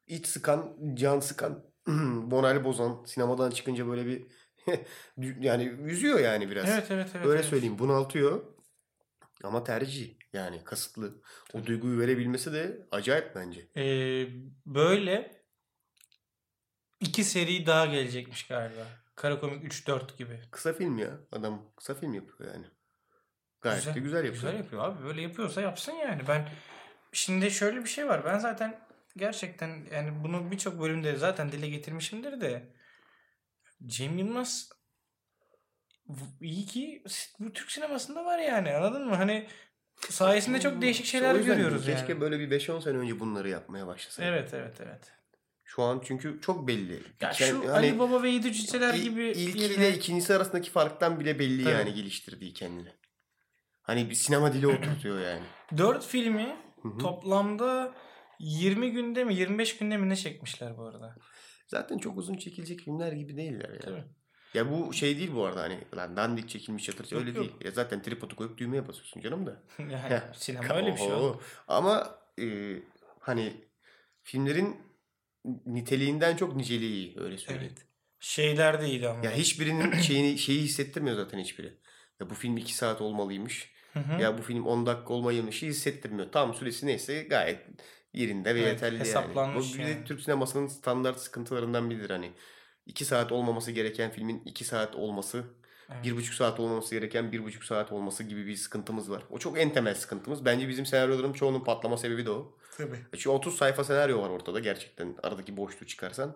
iç 0.07 0.27
sıkan, 0.27 0.75
can 0.93 1.19
sıkan, 1.19 1.63
moral 1.87 2.63
bozan, 2.63 3.03
sinemadan 3.05 3.51
çıkınca 3.51 3.87
böyle 3.87 4.05
bir 4.05 4.27
yani 5.41 5.63
üzüyor 5.63 6.19
yani 6.19 6.49
biraz. 6.49 6.69
Evet 6.69 6.91
evet 6.91 7.09
evet. 7.15 7.25
Öyle 7.25 7.39
evet. 7.39 7.49
söyleyeyim 7.49 7.79
bunaltıyor. 7.79 8.41
Ama 9.43 9.63
tercih 9.63 10.18
yani 10.33 10.63
kasıtlı. 10.63 11.21
O 11.53 11.65
duyguyu 11.65 11.99
verebilmesi 11.99 12.53
de 12.53 12.87
acayip 12.91 13.35
bence. 13.35 13.67
Ee, 13.77 14.27
böyle 14.65 15.43
iki 16.99 17.23
seri 17.23 17.65
daha 17.65 17.85
gelecekmiş 17.85 18.47
galiba. 18.47 18.87
Karakomik 19.15 19.63
3-4 19.63 20.17
gibi. 20.17 20.39
Kısa 20.51 20.73
film 20.73 20.97
ya. 20.97 21.19
Adam 21.31 21.71
kısa 21.75 21.95
film 21.95 22.13
yapıyor 22.13 22.53
yani. 22.53 22.65
Gayet 23.61 23.95
de 23.95 23.99
güzel 23.99 24.25
yapıyor. 24.25 24.33
Güzel 24.33 24.57
yapıyor 24.57 24.83
abi. 24.83 25.03
Böyle 25.03 25.21
yapıyorsa 25.21 25.61
yapsın 25.61 25.91
yani. 25.91 26.21
Ben 26.27 26.49
şimdi 27.11 27.51
şöyle 27.51 27.83
bir 27.83 27.89
şey 27.89 28.07
var. 28.07 28.25
Ben 28.25 28.37
zaten 28.37 28.79
gerçekten 29.17 29.85
yani 29.91 30.23
bunu 30.23 30.51
birçok 30.51 30.81
bölümde 30.81 31.15
zaten 31.15 31.51
dile 31.51 31.69
getirmişimdir 31.69 32.41
de 32.41 32.73
Cem 33.85 34.17
Yılmaz 34.17 34.69
iyi 36.41 36.65
ki 36.65 37.03
bu 37.39 37.53
Türk 37.53 37.71
sinemasında 37.71 38.25
var 38.25 38.39
yani. 38.39 38.75
Anladın 38.75 39.07
mı? 39.07 39.15
Hani 39.15 39.47
sayesinde 40.09 40.59
çok 40.59 40.81
değişik 40.81 41.05
İşte 41.05 41.17
şeyler 41.17 41.35
yüzden 41.35 41.53
görüyoruz 41.53 41.85
diyorum, 41.85 41.99
yani. 41.99 42.07
Keşke 42.07 42.21
böyle 42.21 42.39
bir 42.39 42.59
5-10 42.59 42.81
sene 42.81 42.97
önce 42.97 43.19
bunları 43.19 43.49
yapmaya 43.49 43.87
başlasaydı. 43.87 44.29
Evet 44.31 44.53
evet 44.53 44.81
evet. 44.81 45.11
Şu 45.63 45.83
an 45.83 46.01
çünkü 46.05 46.39
çok 46.41 46.67
belli. 46.67 47.03
Ya 47.21 47.33
şu 47.33 47.59
hani 47.59 47.69
Ali 47.71 47.99
Baba 47.99 48.23
ve 48.23 48.29
Yedi 48.29 48.53
Cüceler 48.53 48.93
il- 48.93 49.01
gibi 49.03 49.23
ilkiyle 49.23 49.65
yerine- 49.65 49.95
ikincisi 49.97 50.35
arasındaki 50.35 50.69
farktan 50.71 51.19
bile 51.19 51.39
belli 51.39 51.63
Tabii. 51.63 51.73
yani 51.73 51.93
geliştirdiği 51.93 52.53
kendini. 52.53 52.89
Hani 53.81 54.09
bir 54.09 54.15
sinema 54.15 54.53
dili 54.53 54.67
oturtuyor 54.77 55.21
yani. 55.21 55.43
4 55.77 56.05
filmi 56.05 56.55
toplamda 56.99 57.93
20 58.39 58.91
günde 58.91 59.23
mi 59.23 59.35
25 59.35 59.77
günde 59.77 59.97
mi 59.97 60.09
ne 60.09 60.15
çekmişler 60.15 60.77
bu 60.77 60.85
arada? 60.85 61.15
Zaten 61.67 61.97
çok 61.97 62.17
uzun 62.17 62.37
çekilecek 62.37 62.79
filmler 62.79 63.11
gibi 63.11 63.37
değiller 63.37 63.69
ya. 63.73 63.79
Tabii. 63.79 64.03
Ya 64.53 64.71
bu 64.71 64.93
şey 64.93 65.17
değil 65.17 65.31
bu 65.35 65.45
arada 65.45 65.61
hani 65.61 65.77
lan 65.95 66.17
dandik 66.17 66.49
çekilmiş 66.49 66.83
çatır 66.83 67.11
Yok, 67.11 67.21
öyle 67.21 67.29
yok. 67.29 67.39
değil. 67.39 67.51
Ya 67.65 67.71
zaten 67.71 68.01
tripodu 68.01 68.35
koyup 68.35 68.57
düğmeye 68.57 68.87
basıyorsun 68.87 69.21
canım 69.21 69.45
da. 69.45 69.63
Yani 69.79 70.21
sinema 70.33 70.75
öyle 70.75 70.93
bir 70.93 70.97
şey. 70.97 71.13
Oğlum. 71.13 71.41
Ama 71.67 72.19
e, 72.41 72.75
hani 73.19 73.53
filmlerin 74.23 74.77
niteliğinden 75.65 76.35
çok 76.35 76.55
niceliği 76.55 76.91
iyi 76.93 77.19
öyle 77.19 77.37
söyleyeyim. 77.37 77.73
Evet. 77.77 77.85
Şeyler 78.19 78.81
de 78.81 78.87
iyiydi 78.87 79.09
ama. 79.09 79.25
Ya 79.25 79.31
hiçbirinin 79.31 79.99
şeyini 79.99 80.37
şeyi 80.37 80.61
hissettirmiyor 80.61 81.15
zaten 81.15 81.39
hiçbiri. 81.39 81.77
Ya 82.19 82.29
bu 82.29 82.33
film 82.33 82.57
2 82.57 82.75
saat 82.75 83.01
olmalıymış. 83.01 83.71
Hı 83.93 83.99
hı. 83.99 84.21
Ya 84.21 84.37
bu 84.37 84.41
film 84.41 84.65
10 84.65 84.85
dakika 84.85 85.13
olmalıymış 85.13 85.61
hissettirmiyor. 85.61 86.31
Tam 86.31 86.53
süresi 86.53 86.87
neyse 86.87 87.23
gayet 87.23 87.59
yerinde 88.13 88.55
ve 88.55 88.59
Evet, 88.59 88.71
yeterli 88.71 88.95
yani. 88.95 89.05
hesaplanmış 89.05 89.73
Bu 89.73 89.77
bir 89.77 89.85
de 89.85 89.89
yani. 89.89 90.05
Türk 90.05 90.21
sinemasının 90.21 90.67
standart 90.67 91.19
sıkıntılarından 91.19 91.89
biridir 91.89 92.09
hani. 92.09 92.31
2 92.89 93.05
saat 93.05 93.31
olmaması 93.31 93.71
gereken 93.71 94.11
filmin 94.11 94.41
2 94.45 94.65
saat 94.65 94.95
olması, 94.95 95.43
Evet. 95.91 96.03
bir 96.03 96.15
buçuk 96.15 96.33
saat 96.33 96.59
olmaması 96.59 96.95
gereken 96.95 97.31
bir 97.31 97.43
buçuk 97.43 97.63
saat 97.63 97.91
olması 97.91 98.23
gibi 98.23 98.47
bir 98.47 98.55
sıkıntımız 98.55 99.11
var. 99.11 99.23
O 99.29 99.39
çok 99.39 99.59
en 99.59 99.73
temel 99.73 99.95
sıkıntımız. 99.95 100.45
Bence 100.45 100.67
bizim 100.69 100.85
senaryoların 100.85 101.33
çoğunun 101.33 101.63
patlama 101.63 101.97
sebebi 101.97 102.25
de 102.25 102.29
o. 102.31 102.57
Tabii. 102.77 102.95
E 102.95 103.17
Çünkü 103.17 103.29
30 103.29 103.57
sayfa 103.57 103.83
senaryo 103.83 104.21
var 104.21 104.29
ortada 104.29 104.59
gerçekten 104.59 105.15
aradaki 105.23 105.57
boşluğu 105.57 105.87
çıkarsan. 105.87 106.27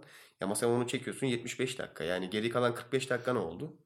Ya 0.41 0.45
ama 0.45 0.55
sen 0.55 0.67
onu 0.67 0.87
çekiyorsun 0.87 1.27
75 1.27 1.79
dakika. 1.79 2.03
Yani 2.03 2.29
geri 2.29 2.49
kalan 2.49 2.75
45 2.75 3.09
dakika 3.09 3.33
ne 3.33 3.39
oldu? 3.39 3.77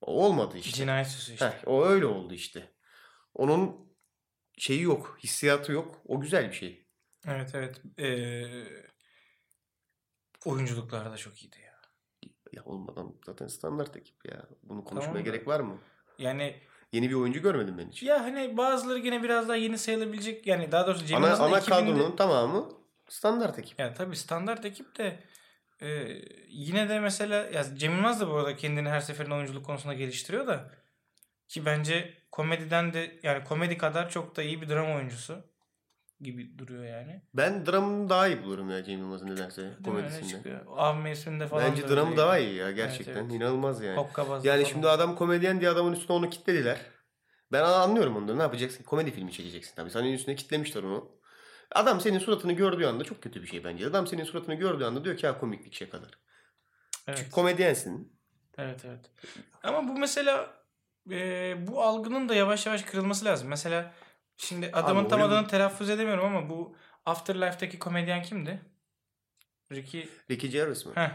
O 0.00 0.24
olmadı 0.26 0.58
işte. 0.58 0.76
Cinayet 0.76 1.06
süsü 1.06 1.32
işte. 1.32 1.46
Heh, 1.46 1.66
o 1.68 1.84
öyle 1.86 2.06
oldu 2.06 2.34
işte. 2.34 2.72
Onun 3.34 3.76
şeyi 4.58 4.82
yok, 4.82 5.18
hissiyatı 5.22 5.72
yok. 5.72 6.00
O 6.04 6.20
güzel 6.20 6.48
bir 6.48 6.54
şey. 6.56 6.86
Evet 7.26 7.50
evet. 7.54 7.82
Ee, 7.98 8.64
oyunculuklar 10.48 11.12
da 11.12 11.16
çok 11.16 11.42
iyiydi 11.42 11.56
ya. 11.64 11.78
Ya 12.52 12.64
olmadan 12.64 13.14
zaten 13.26 13.46
standart 13.46 13.96
ekip 13.96 14.24
ya. 14.30 14.46
Bunu 14.62 14.84
konuşmaya 14.84 15.08
Tamam 15.12 15.24
gerek 15.24 15.46
var 15.48 15.60
mı? 15.60 15.78
Yani 16.18 16.56
Yeni 16.92 17.10
bir 17.10 17.14
oyuncu 17.14 17.42
görmedim 17.42 17.78
ben 17.78 17.88
hiç. 17.90 18.02
ya 18.02 18.22
hani 18.24 18.56
bazıları 18.56 18.98
gene 18.98 19.22
biraz 19.22 19.48
daha 19.48 19.56
yeni 19.56 19.78
sayılabilecek 19.78 20.46
yani 20.46 20.72
daha 20.72 20.86
doğrusu 20.86 21.04
Cem 21.06 21.24
ana 21.24 21.34
ana 21.36 21.58
ekibinde- 21.58 21.68
kadronun 21.70 22.16
tamamı 22.16 22.68
standart 23.08 23.58
ekip. 23.58 23.78
Yani 23.78 23.94
tabii 23.94 24.16
standart 24.16 24.64
ekip 24.64 24.98
de 24.98 25.18
e, 25.82 25.88
yine 26.48 26.88
de 26.88 27.00
mesela 27.00 27.36
ya 27.36 27.64
Cem 27.76 27.92
Yılmaz 27.94 28.20
da 28.20 28.28
bu 28.30 28.34
arada 28.34 28.56
kendini 28.56 28.88
her 28.88 29.00
seferinde 29.00 29.34
oyunculuk 29.34 29.66
konusunda 29.66 29.94
geliştiriyor 29.94 30.46
da 30.46 30.70
ki 31.48 31.66
bence 31.66 32.14
komediden 32.32 32.92
de 32.92 33.20
yani 33.22 33.44
komedi 33.44 33.78
kadar 33.78 34.10
çok 34.10 34.36
da 34.36 34.42
iyi 34.42 34.62
bir 34.62 34.68
drama 34.68 34.94
oyuncusu 34.96 35.44
gibi 36.20 36.58
duruyor 36.58 36.84
yani. 36.84 37.22
Ben 37.34 37.66
dramını 37.66 38.08
daha 38.08 38.28
iyi 38.28 38.42
bulurum 38.42 38.70
ya 38.70 38.84
Cem 38.84 38.98
Yılmaz'ın 38.98 39.26
nedense 39.26 39.62
Değil 39.62 39.72
mi? 39.74 39.76
Öyle 39.86 39.96
komedisinden. 40.08 40.28
çıkıyor. 40.28 40.60
Av 40.76 40.94
mevsiminde 40.96 41.46
falan 41.46 41.70
Bence 41.70 41.88
da 41.88 41.96
dramı 41.96 42.16
daha 42.16 42.38
iyi 42.38 42.54
ya 42.54 42.70
gerçekten. 42.70 43.16
evet. 43.16 43.32
İnanılmaz 43.32 43.82
yani. 43.82 43.96
Hokkabazlı 43.96 44.48
Yani 44.48 44.62
falan. 44.62 44.72
şimdi 44.72 44.88
adam 44.88 45.16
komedyen 45.16 45.60
diye 45.60 45.70
adamın 45.70 45.92
üstüne 45.92 46.16
onu 46.16 46.30
kitlediler. 46.30 46.78
Ben 47.52 47.62
anlıyorum 47.62 48.16
onları. 48.16 48.38
Ne 48.38 48.42
yapacaksın? 48.42 48.84
Komedi 48.84 49.10
filmi 49.10 49.32
çekeceksin 49.32 49.74
tabii. 49.76 49.90
Senin 49.90 50.12
üstüne 50.12 50.34
kitlemişler 50.36 50.82
onu. 50.82 51.10
Adam 51.74 52.00
senin 52.00 52.18
suratını 52.18 52.52
gördüğü 52.52 52.86
anda 52.86 53.04
çok 53.04 53.22
kötü 53.22 53.42
bir 53.42 53.46
şey 53.46 53.64
bence. 53.64 53.86
Adam 53.86 54.06
senin 54.06 54.24
suratını 54.24 54.54
gördüğü 54.54 54.84
anda 54.84 55.04
diyor 55.04 55.16
ki 55.16 55.26
ha 55.26 55.38
komiklik 55.38 55.74
şey 55.74 55.88
kadar. 55.88 56.10
Evet. 57.08 57.18
Çünkü 57.18 57.30
komedyensin. 57.30 58.18
Evet 58.58 58.84
evet. 58.84 59.10
Ama 59.62 59.88
bu 59.88 59.92
mesela 59.98 60.50
e, 61.10 61.54
bu 61.66 61.82
algının 61.82 62.28
da 62.28 62.34
yavaş 62.34 62.66
yavaş 62.66 62.82
kırılması 62.82 63.24
lazım. 63.24 63.48
Mesela 63.48 63.92
şimdi 64.38 64.70
adamın 64.72 65.00
Abi 65.02 65.08
tam 65.08 65.20
Hollywood- 65.20 65.24
adını 65.38 65.46
telaffuz 65.48 65.90
edemiyorum 65.90 66.24
ama 66.24 66.50
bu 66.50 66.76
Afterlife'daki 67.06 67.78
komedyen 67.78 68.22
kimdi? 68.22 68.60
Ricky 69.72 70.08
Ricky 70.30 70.52
Gervais 70.52 70.86
mi? 70.86 70.92
Heh. 70.94 71.10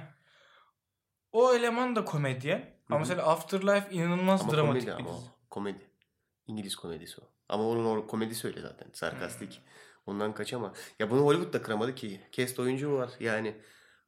O 1.32 1.54
eleman 1.54 1.96
da 1.96 2.06
komedyen. 2.06 2.74
Ama 2.90 2.96
hı. 2.98 3.00
mesela 3.00 3.24
Afterlife 3.28 3.88
inanılmaz 3.92 4.42
Ama 4.42 4.52
dramatik 4.52 4.82
komedi 4.86 4.86
bir 5.04 5.10
ama 5.10 5.18
dizi. 5.20 5.30
o. 5.30 5.50
Komedi. 5.50 5.90
İngiliz 6.48 6.76
komedisi 6.76 7.22
o. 7.22 7.24
Ama 7.50 7.64
onun 7.70 7.86
o 7.98 8.08
komedisi 8.08 8.48
öyle 8.48 8.62
zaten. 8.62 8.88
Sarkastik. 8.94 9.62
Ondan 10.06 10.34
kaçama. 10.34 10.74
Ya 11.00 11.12
bunu 11.12 11.22
Hollywood 11.22 11.54
da 11.54 11.62
kıramadı 11.62 11.96
ki. 11.96 12.22
Cast 12.32 12.60
oyuncu 12.60 12.94
var. 12.94 13.10
Yani 13.20 13.56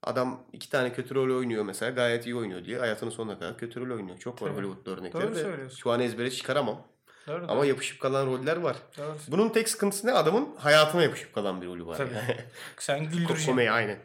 Adam 0.02 0.46
iki 0.54 0.70
tane 0.70 0.94
kötü 0.94 1.16
rol 1.16 1.38
oynuyor 1.38 1.64
mesela 1.66 1.92
gayet 1.92 2.26
iyi 2.26 2.36
oynuyor 2.36 2.66
diye 2.66 2.80
hayatının 2.80 3.10
sonuna 3.12 3.40
kadar 3.40 3.58
kötü 3.58 3.82
rol 3.88 3.96
oynuyor. 3.96 4.18
Çok 4.18 4.42
var 4.42 4.48
Tabii. 4.48 4.58
Hollywood'da 4.58 4.92
örnekleri 4.92 5.24
Doğru 5.24 5.36
söylüyorsun. 5.36 5.78
Şu 5.78 5.92
an 5.92 6.00
ezbere 6.00 6.32
çıkaramam. 6.32 6.88
Doğru, 7.28 7.46
Ama 7.50 7.66
yapışıp 7.66 8.00
kalan 8.02 8.26
roller 8.28 8.58
var. 8.58 8.78
doğru. 8.98 9.18
Bunun 9.28 9.50
tek 9.50 9.70
sıkıntısı 9.70 10.08
ne? 10.08 10.12
Adamın 10.12 10.56
hayatına 10.56 11.04
yapışıp 11.04 11.34
kalan 11.34 11.62
bir 11.62 11.68
rolü 11.68 11.86
var. 11.86 11.98
Tabii. 11.98 12.14
Yani. 12.14 12.36
Sen 12.78 13.04
güldüreceksin. 13.04 13.46
Komedi 13.46 13.72
aynen. 13.72 14.00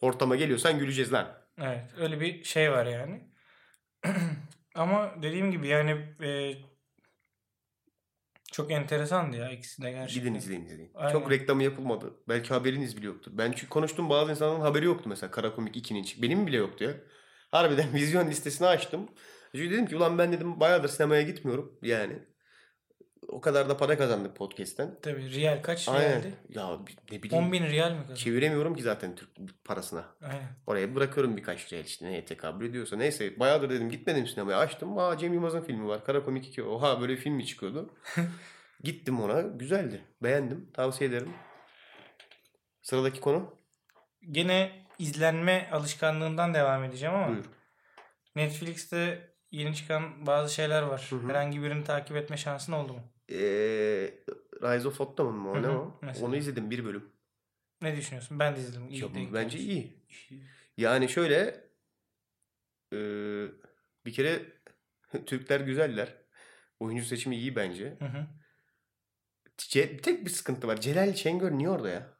Ortama 0.00 0.36
geliyorsan 0.36 0.78
güleceğiz 0.78 1.12
lan. 1.12 1.28
Evet 1.58 1.84
öyle 1.98 2.20
bir 2.20 2.44
şey 2.44 2.72
var 2.72 2.86
yani. 2.86 3.30
Ama 4.74 5.14
dediğim 5.22 5.50
gibi 5.52 5.68
yani 5.68 5.90
e, 6.22 6.54
çok 8.52 8.70
enteresandı 8.70 9.36
ya 9.36 9.50
ikisi 9.50 9.82
de 9.82 9.90
gerçekten. 9.90 10.22
Gidin 10.24 10.34
izleyin 10.38 10.64
izleyin. 10.64 10.92
Aynen. 10.94 11.12
Çok 11.12 11.30
reklamı 11.30 11.62
yapılmadı. 11.62 12.14
Belki 12.28 12.48
haberiniz 12.48 12.96
bile 12.96 13.06
yoktur. 13.06 13.30
Ben 13.34 13.52
çünkü 13.52 13.68
konuştum 13.68 14.10
bazı 14.10 14.30
insanların 14.30 14.60
haberi 14.60 14.84
yoktu 14.84 15.08
mesela 15.08 15.30
Kara 15.30 15.54
Komik 15.54 15.76
2'nin. 15.76 16.02
hiç. 16.02 16.22
Benim 16.22 16.46
bile 16.46 16.56
yoktu 16.56 16.84
ya. 16.84 16.90
Harbiden 17.50 17.86
vizyon 17.94 18.26
listesini 18.30 18.66
açtım. 18.66 19.08
Çünkü 19.52 19.70
dedim 19.70 19.86
ki 19.86 19.96
ulan 19.96 20.18
ben 20.18 20.32
dedim 20.32 20.60
bayağıdır 20.60 20.88
sinemaya 20.88 21.22
gitmiyorum 21.22 21.78
yani. 21.82 22.18
O 23.28 23.40
kadar 23.40 23.68
da 23.68 23.76
para 23.76 23.98
kazandık 23.98 24.36
podcast'ten. 24.36 24.96
Tabii 25.02 25.40
real 25.40 25.62
kaç 25.62 25.88
Aynen. 25.88 26.10
realdi? 26.10 26.34
Ya 26.48 26.78
ne 27.12 27.22
bileyim. 27.22 27.44
10 27.44 27.52
bin 27.52 27.62
real 27.64 27.90
mi 27.90 27.96
kazandın? 27.96 28.14
Çeviremiyorum 28.14 28.74
ki 28.74 28.82
zaten 28.82 29.14
Türk 29.14 29.28
parasına. 29.64 30.04
Aynen. 30.22 30.48
Oraya 30.66 30.94
bırakıyorum 30.94 31.36
birkaç 31.36 31.72
real 31.72 31.84
işte 31.84 32.06
neye 32.06 32.24
tekabül 32.24 32.66
ediyorsa. 32.70 32.96
Neyse 32.96 33.40
bayağıdır 33.40 33.70
dedim 33.70 33.90
gitmedim 33.90 34.26
sinemaya. 34.26 34.58
Açtım. 34.58 34.98
Aa 34.98 35.18
Cem 35.18 35.32
Yılmaz'ın 35.32 35.60
filmi 35.62 35.88
var. 35.88 36.04
Kara 36.04 36.24
Komik 36.24 36.46
2. 36.46 36.62
Oha 36.62 37.00
böyle 37.00 37.12
bir 37.12 37.18
film 37.18 37.34
mi 37.34 37.46
çıkıyordu? 37.46 37.94
Gittim 38.84 39.20
ona. 39.20 39.40
Güzeldi. 39.40 40.04
Beğendim. 40.22 40.70
Tavsiye 40.72 41.10
ederim. 41.10 41.32
Sıradaki 42.82 43.20
konu. 43.20 43.54
Gene 44.30 44.86
izlenme 44.98 45.68
alışkanlığından 45.72 46.54
devam 46.54 46.84
edeceğim 46.84 47.14
ama 47.14 47.28
Buyur. 47.28 47.44
Netflix'te 48.36 49.30
yeni 49.50 49.74
çıkan 49.74 50.26
bazı 50.26 50.54
şeyler 50.54 50.82
var. 50.82 51.06
Hı 51.10 51.16
hı. 51.16 51.28
Herhangi 51.28 51.62
birini 51.62 51.84
takip 51.84 52.16
etme 52.16 52.36
şansın 52.36 52.72
oldu 52.72 52.92
mu? 52.92 53.02
Ee, 53.30 53.36
Rise 54.62 54.88
of 54.88 55.00
Ottoman 55.00 55.34
mı 55.34 55.50
o 55.50 55.62
ne 55.62 55.68
o? 55.68 55.98
mesela. 56.02 56.26
Onu 56.26 56.36
izledim 56.36 56.70
bir 56.70 56.84
bölüm. 56.84 57.12
Ne 57.82 57.96
düşünüyorsun? 57.96 58.38
Ben 58.38 58.56
de 58.56 58.60
izledim. 58.60 58.88
İyi 58.88 59.02
Ya 59.02 59.08
bence 59.34 59.58
iyi. 59.58 60.04
Yani 60.76 61.08
şöyle 61.08 61.68
ee, 62.92 63.46
bir 64.06 64.12
kere 64.12 64.42
Türkler 65.26 65.60
güzeller. 65.60 66.14
Oyuncu 66.80 67.04
seçimi 67.04 67.36
iyi 67.36 67.56
bence. 67.56 67.96
Hı 67.98 68.04
hı. 68.04 68.26
Ce- 69.58 69.96
tek 70.02 70.24
bir 70.24 70.30
sıkıntı 70.30 70.68
var. 70.68 70.80
Celal 70.80 71.14
Şengör 71.14 71.52
niye 71.52 71.68
orada 71.68 71.88
ya? 71.88 72.18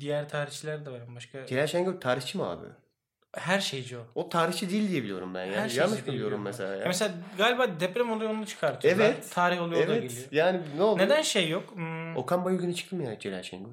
Diğer 0.00 0.28
tarihçiler 0.28 0.86
de 0.86 0.90
var. 0.90 1.14
Başka 1.14 1.46
Celal 1.46 1.66
Şengör 1.66 2.00
tarihçi 2.00 2.38
mi 2.38 2.44
abi? 2.44 2.66
Her 3.36 3.60
şeyci 3.60 3.98
o. 3.98 4.00
O 4.14 4.28
tarihçi 4.28 4.70
değil 4.70 4.88
diye 4.90 5.02
biliyorum 5.02 5.34
ben. 5.34 5.46
Her 5.46 5.52
Yani. 5.52 5.60
şeyci 5.70 5.80
Yanlış 5.80 6.06
mı 6.06 6.12
biliyorum 6.12 6.42
mesela 6.42 6.70
Ya 6.74 6.76
ya? 6.76 6.84
mesela 6.86 7.14
galiba 7.38 7.80
deprem 7.80 8.10
oluyor 8.12 8.30
onu 8.30 8.46
çıkartıyorlar. 8.46 9.04
Evet. 9.04 9.30
Tarih 9.30 9.62
oluyor 9.62 9.84
o 9.84 9.88
da 9.88 9.92
Evet. 9.96 10.10
geliyor. 10.10 10.28
Yani 10.32 10.60
ne 10.76 10.82
oldu? 10.82 11.02
Neden 11.02 11.22
şey 11.22 11.48
yok? 11.48 11.74
Hmm, 11.74 12.16
Okan 12.16 12.44
Bayülgen'e 12.44 12.74
çıktı 12.74 12.96
mı 12.96 13.04
ya 13.04 13.18
Celal 13.18 13.42
Şengör? 13.42 13.70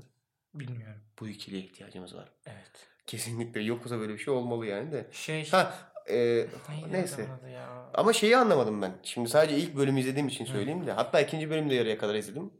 bilmiyorum. 0.53 1.01
Bu 1.19 1.27
ikiliye 1.27 1.61
ihtiyacımız 1.61 2.15
var. 2.15 2.29
Evet. 2.45 2.71
Kesinlikle 3.07 3.61
yoksa 3.61 3.99
böyle 3.99 4.13
bir 4.13 4.17
şey 4.19 4.33
olmalı 4.33 4.65
yani 4.65 4.91
de. 4.91 5.07
Şey 5.11 5.49
Ha 5.49 5.73
e, 6.09 6.45
neyse. 6.91 7.25
ya? 7.53 7.67
Ama 7.93 8.13
şeyi 8.13 8.37
anlamadım 8.37 8.81
ben. 8.81 8.91
Şimdi 9.03 9.29
sadece 9.29 9.57
ilk 9.57 9.75
bölümü 9.75 9.99
izlediğim 9.99 10.27
için 10.27 10.45
söyleyeyim 10.45 10.87
de. 10.87 10.91
Hatta 10.91 11.21
ikinci 11.21 11.49
bölümü 11.49 11.69
de 11.69 11.75
yarıya 11.75 11.97
kadar 11.97 12.15
izledim. 12.15 12.51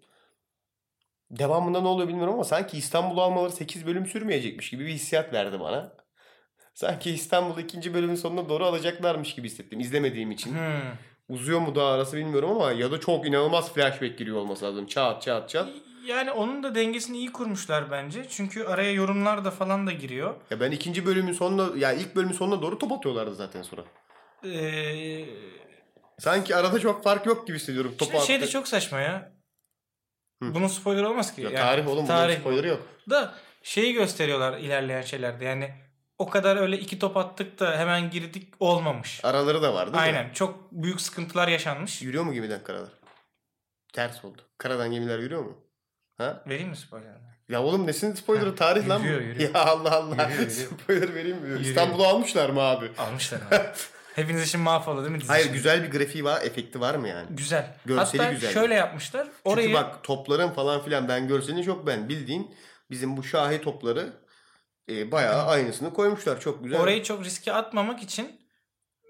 Devamında 1.31 1.81
ne 1.81 1.87
oluyor 1.87 2.07
bilmiyorum 2.07 2.33
ama 2.33 2.43
sanki 2.43 2.77
İstanbul'u 2.77 3.21
almaları 3.21 3.51
8 3.51 3.85
bölüm 3.85 4.05
sürmeyecekmiş 4.05 4.69
gibi 4.69 4.85
bir 4.85 4.91
hissiyat 4.93 5.33
verdi 5.33 5.59
bana. 5.59 5.93
Sanki 6.76 7.11
İstanbul'u 7.11 7.61
ikinci 7.61 7.93
bölümün 7.93 8.15
sonuna 8.15 8.49
doğru 8.49 8.65
alacaklarmış 8.65 9.36
gibi 9.36 9.47
hissettim 9.47 9.80
izlemediğim 9.80 10.32
için. 10.32 10.51
Hmm. 10.51 10.91
Uzuyor 11.30 11.59
mu 11.59 11.76
daha 11.76 11.91
arası 11.93 12.17
bilmiyorum 12.17 12.49
ama 12.51 12.71
ya 12.71 12.91
da 12.91 12.99
çok 12.99 13.28
inanılmaz 13.28 13.73
flashback 13.73 14.17
giriyor 14.17 14.38
olması 14.38 14.65
lazım. 14.65 14.86
Çat 14.88 15.21
çat 15.21 15.49
çat. 15.49 15.69
Yani 16.07 16.32
onun 16.32 16.63
da 16.63 16.76
dengesini 16.76 17.17
iyi 17.17 17.32
kurmuşlar 17.32 17.91
bence. 17.91 18.26
Çünkü 18.30 18.63
araya 18.63 18.91
yorumlar 18.91 19.45
da 19.45 19.51
falan 19.51 19.88
da 19.88 19.91
giriyor. 19.91 20.36
Ya 20.51 20.59
ben 20.59 20.71
ikinci 20.71 21.05
bölümün 21.05 21.34
sonuna 21.34 21.78
ya 21.78 21.93
ilk 21.93 22.15
bölümün 22.15 22.34
sonuna 22.34 22.61
doğru 22.61 22.78
top 22.80 22.91
atıyorlardı 22.91 23.36
zaten 23.36 23.61
sonra. 23.61 23.84
Ee, 24.45 25.26
Sanki 26.19 26.55
arada 26.55 26.80
çok 26.80 27.03
fark 27.03 27.26
yok 27.26 27.47
gibi 27.47 27.57
hissediyorum. 27.57 27.95
Topu 27.97 28.11
şimdi 28.11 28.26
şey 28.26 28.41
de 28.41 28.47
çok 28.47 28.67
saçma 28.67 28.99
ya. 28.99 29.32
Hı. 30.43 30.53
Bunun 30.53 30.67
spoiler 30.67 31.03
olmaz 31.03 31.36
ki. 31.36 31.41
Ya 31.41 31.49
Yani 31.49 31.59
tarih 31.59 31.88
oğlum 31.88 32.05
tarih. 32.05 32.34
bunun 32.34 32.41
spoiler'ı 32.41 32.67
yok. 32.67 32.88
Da 33.09 33.36
şeyi 33.63 33.93
gösteriyorlar 33.93 34.57
ilerleyen 34.57 35.01
şeylerde. 35.01 35.45
Yani 35.45 35.84
o 36.18 36.30
kadar 36.30 36.57
öyle 36.57 36.80
iki 36.80 36.99
top 36.99 37.18
attık 37.18 37.59
da 37.59 37.78
hemen 37.78 38.09
girdik 38.09 38.53
olmamış. 38.59 39.20
Araları 39.26 39.61
da 39.61 39.74
var 39.74 39.86
değil 39.86 39.95
mi? 39.95 40.01
Aynen. 40.01 40.34
Çok 40.34 40.72
büyük 40.72 41.01
sıkıntılar 41.01 41.47
yaşanmış. 41.47 42.01
Yürüyor 42.01 42.24
mu 42.24 42.34
gemiden 42.34 42.63
karalar? 42.63 42.89
Ters 43.93 44.26
oldu. 44.26 44.41
Karadan 44.57 44.91
gemiler 44.91 45.20
yürüyor 45.20 45.41
mu? 45.43 45.57
Ha? 46.18 46.43
Vereyim 46.47 46.70
mi 46.70 46.78
spoiler? 46.78 47.11
Ya 47.49 47.63
oğlum 47.63 47.88
nesin 47.88 48.13
spoiler'ı 48.13 48.55
tarih 48.55 48.89
lan 48.89 49.01
bu. 49.03 49.05
yürüyor, 49.05 49.22
yürüyor. 49.22 49.53
Ya 49.55 49.66
Allah 49.66 49.95
Allah. 49.95 50.24
Yürüyor, 50.30 50.49
yürüyor. 50.51 50.70
Spoiler 50.84 51.16
vereyim 51.16 51.38
mi? 51.38 51.43
Yürüyor. 51.47 51.59
İstanbul'u 51.59 52.03
almışlar 52.05 52.49
mı 52.49 52.61
abi? 52.61 52.91
Almışlar 52.97 53.39
abi. 53.51 53.61
Hepiniz 54.16 54.43
için 54.47 54.61
mahvoldu 54.61 55.01
değil 55.01 55.11
mi? 55.11 55.22
dizi 55.22 55.28
Hayır 55.28 55.43
şimdi? 55.43 55.57
güzel 55.57 55.84
bir 55.84 55.91
grafiği 55.91 56.24
var, 56.24 56.41
efekti 56.41 56.82
var 56.82 56.95
mı 56.95 57.07
yani? 57.07 57.28
Güzel. 57.30 57.76
Görseli 57.86 58.22
Hatta 58.22 58.34
güzel. 58.34 58.53
şöyle 58.53 58.74
yapmışlar. 58.74 59.28
Orayı 59.43 59.68
Çünkü 59.68 59.80
bak 59.82 60.03
topların 60.03 60.49
falan 60.49 60.84
filan 60.84 61.07
ben 61.07 61.28
görselini 61.28 61.63
çok 61.63 61.88
ben 61.88 62.09
bildiğin 62.09 62.55
bizim 62.91 63.18
bu 63.18 63.24
şahi 63.24 63.61
topları 63.61 64.13
e, 64.89 65.11
bayağı 65.11 65.45
aynısını 65.47 65.93
koymuşlar. 65.93 66.39
Çok 66.39 66.63
güzel. 66.63 66.79
orayı 66.79 67.03
çok 67.03 67.25
riske 67.25 67.53
atmamak 67.53 68.03
için 68.03 68.41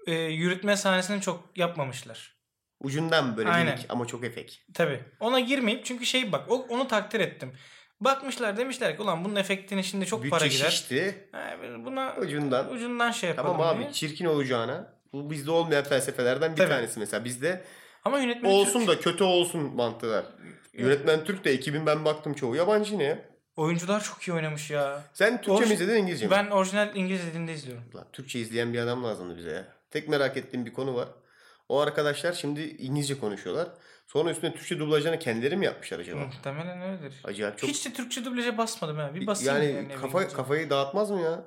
e, 0.06 0.12
yürütme 0.14 0.76
sahnesini 0.76 1.20
çok 1.20 1.50
yapmamışlar. 1.56 2.36
Ucundan 2.80 3.36
böyle 3.36 3.48
Aynen. 3.48 3.74
minik 3.74 3.86
ama 3.88 4.06
çok 4.06 4.24
efekt. 4.24 4.54
Tabi. 4.74 5.00
Ona 5.20 5.40
girmeyip 5.40 5.84
çünkü 5.84 6.06
şey 6.06 6.32
bak 6.32 6.50
o, 6.50 6.54
onu 6.68 6.88
takdir 6.88 7.20
ettim. 7.20 7.52
Bakmışlar 8.00 8.56
demişler 8.56 8.96
ki 8.96 9.02
ulan 9.02 9.24
bunun 9.24 9.36
efektine 9.36 9.82
şimdi 9.82 10.06
çok 10.06 10.30
para 10.30 10.44
Bütçe 10.44 10.56
gider. 10.56 10.70
şişti. 10.70 11.28
Ha, 11.32 11.56
buna 11.84 12.14
Ucundan. 12.16 12.70
ucundan 12.72 13.10
şey 13.10 13.28
yapalım 13.30 13.56
Tamam 13.58 13.76
diye. 13.78 13.86
abi 13.88 13.94
çirkin 13.94 14.24
olacağına. 14.24 14.96
Bu 15.12 15.30
bizde 15.30 15.50
olmayan 15.50 15.84
felsefelerden 15.84 16.52
bir 16.52 16.56
Tabii. 16.56 16.68
tanesi 16.68 17.00
mesela. 17.00 17.24
Bizde 17.24 17.64
Ama 18.04 18.18
yönetmeni 18.18 18.52
olsun 18.52 18.78
Türk. 18.80 18.88
da 18.88 19.00
kötü 19.00 19.24
olsun 19.24 19.60
mantığı 19.76 20.10
var. 20.10 20.24
Yönetmen 20.72 21.24
Türk 21.24 21.44
de 21.44 21.50
ekibin 21.50 21.86
ben 21.86 22.04
baktım 22.04 22.34
çoğu 22.34 22.56
yabancı 22.56 22.98
ne 22.98 23.04
ya? 23.04 23.18
Oyuncular 23.56 24.02
çok 24.04 24.22
iyi 24.22 24.32
oynamış 24.32 24.70
ya. 24.70 25.02
Sen 25.12 25.42
Türkçe 25.42 25.64
Orj- 25.64 25.68
mi 25.68 25.74
izledin 25.74 25.94
İngilizce 25.94 26.26
mi? 26.26 26.30
Ben 26.30 26.46
orijinal 26.46 26.96
İngiliz 26.96 27.26
dilinde 27.26 27.52
izliyorum. 27.52 27.84
Ulan 27.94 28.06
Türkçe 28.12 28.38
izleyen 28.38 28.72
bir 28.72 28.78
adam 28.78 29.04
lazımdı 29.04 29.36
bize 29.36 29.50
ya. 29.50 29.66
Tek 29.90 30.08
merak 30.08 30.36
ettiğim 30.36 30.66
bir 30.66 30.72
konu 30.72 30.94
var. 30.94 31.08
O 31.68 31.80
arkadaşlar 31.80 32.32
şimdi 32.32 32.60
İngilizce 32.60 33.18
konuşuyorlar. 33.18 33.68
Sonra 34.06 34.30
üstüne 34.30 34.54
Türkçe 34.54 34.78
dublajını 34.78 35.18
kendileri 35.18 35.56
mi 35.56 35.64
yapmışlar 35.64 35.98
acaba? 35.98 36.20
Muhtemelen 36.20 36.82
öyledir. 36.82 37.14
Acayip 37.24 37.58
çok. 37.58 37.70
Hiç 37.70 37.86
de 37.86 37.92
Türkçe 37.92 38.24
dublaja 38.24 38.58
basmadım 38.58 38.96
ha. 38.96 39.14
Bir 39.14 39.26
basayım. 39.26 39.62
yani 39.62 39.74
yani 39.74 40.00
kafa, 40.00 40.28
kafayı 40.28 40.70
dağıtmaz 40.70 41.10
mı 41.10 41.20
ya? 41.20 41.44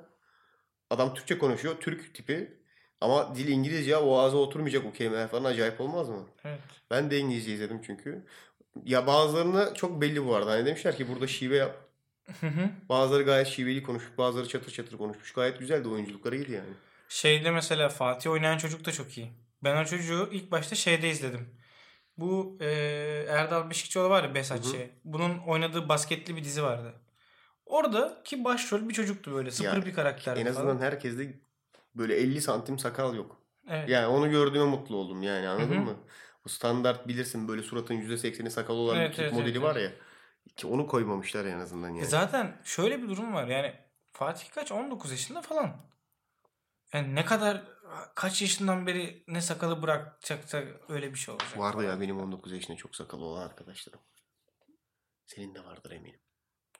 Adam 0.90 1.14
Türkçe 1.14 1.38
konuşuyor. 1.38 1.76
Türk 1.80 2.14
tipi. 2.14 2.60
Ama 3.00 3.34
dil 3.34 3.48
İngilizce 3.48 3.96
o 3.96 4.18
ağza 4.18 4.36
oturmayacak 4.36 4.84
o 4.86 4.92
kelimeler 4.92 5.28
falan 5.28 5.44
acayip 5.44 5.80
olmaz 5.80 6.08
mı? 6.08 6.26
Evet. 6.44 6.60
Ben 6.90 7.10
de 7.10 7.18
İngilizce 7.18 7.52
izledim 7.52 7.80
çünkü. 7.86 8.26
Ya 8.84 9.06
bazılarını 9.06 9.74
çok 9.74 10.00
belli 10.00 10.26
bu 10.26 10.34
arada. 10.34 10.50
Hani 10.50 10.66
demişler 10.66 10.96
ki 10.96 11.08
burada 11.08 11.26
şive 11.26 11.56
yap. 11.56 11.89
Hı 12.40 12.46
hı. 12.46 12.70
Bazıları 12.88 13.22
gayet 13.22 13.46
şiveli 13.48 13.82
konuşmuş. 13.82 14.18
Bazıları 14.18 14.48
çatır 14.48 14.72
çatır 14.72 14.98
konuşmuş. 14.98 15.32
Gayet 15.32 15.58
güzeldi 15.58 15.88
oyunculukları 15.88 16.36
iyiydi 16.36 16.52
yani. 16.52 16.68
Şeyde 17.08 17.50
mesela 17.50 17.88
Fatih 17.88 18.30
oynayan 18.30 18.58
çocuk 18.58 18.84
da 18.84 18.92
çok 18.92 19.18
iyi. 19.18 19.30
Ben 19.64 19.82
o 19.82 19.84
çocuğu 19.84 20.28
ilk 20.32 20.50
başta 20.50 20.76
şeyde 20.76 21.08
izledim. 21.10 21.48
Bu 22.18 22.58
e, 22.60 22.66
Erdal 23.28 23.70
Beşikçioğlu 23.70 24.10
var 24.10 24.24
ya 24.24 24.34
Besatçı. 24.34 24.90
Bunun 25.04 25.38
oynadığı 25.38 25.88
basketli 25.88 26.36
bir 26.36 26.44
dizi 26.44 26.62
vardı. 26.62 26.92
Orada 27.66 28.22
ki 28.24 28.44
başrol 28.44 28.88
bir 28.88 28.94
çocuktu 28.94 29.32
böyle. 29.34 29.50
Sıfır 29.50 29.64
Yani 29.72 29.86
bir 29.86 29.94
karakterdi 29.94 30.40
En 30.40 30.46
azından 30.46 30.78
falan. 30.78 30.86
herkeste 30.86 31.40
böyle 31.94 32.16
50 32.16 32.40
santim 32.40 32.78
sakal 32.78 33.14
yok. 33.14 33.36
Evet. 33.68 33.88
Yani 33.88 34.06
onu 34.06 34.30
gördüğüme 34.30 34.64
mutlu 34.64 34.96
oldum 34.96 35.22
yani 35.22 35.48
anladın 35.48 35.74
Hı 35.74 35.78
hı. 35.78 35.84
mı? 35.84 35.96
O 36.46 36.48
standart 36.48 37.08
bilirsin 37.08 37.48
böyle 37.48 37.62
suratın 37.62 37.94
%80'i 37.94 38.50
sakal 38.50 38.74
olan 38.74 38.96
Evet, 38.96 39.10
bir 39.10 39.14
tip 39.16 39.24
evet, 39.24 39.32
modeli 39.32 39.50
evet, 39.50 39.62
var 39.62 39.76
ya. 39.76 39.92
Ki 40.56 40.66
onu 40.66 40.86
koymamışlar 40.86 41.44
en 41.44 41.58
azından 41.58 41.88
yani. 41.88 42.00
E 42.00 42.04
zaten 42.04 42.60
şöyle 42.64 43.02
bir 43.02 43.08
durum 43.08 43.34
var. 43.34 43.46
Yani 43.46 43.74
Fatih 44.12 44.50
kaç? 44.50 44.72
19 44.72 45.10
yaşında 45.10 45.42
falan. 45.42 45.76
Yani 46.92 47.14
ne 47.14 47.24
kadar 47.24 47.64
kaç 48.14 48.42
yaşından 48.42 48.86
beri 48.86 49.24
ne 49.28 49.40
sakalı 49.40 49.82
bırakacaksa 49.82 50.62
öyle 50.88 51.10
bir 51.10 51.18
şey 51.18 51.34
olacak. 51.34 51.58
Vardı 51.58 51.84
ya 51.84 52.00
benim 52.00 52.20
19 52.20 52.52
yaşında 52.52 52.76
çok 52.76 52.96
sakalı 52.96 53.24
olan 53.24 53.42
arkadaşlarım. 53.46 54.00
Senin 55.26 55.54
de 55.54 55.64
vardır 55.64 55.90
eminim. 55.90 56.20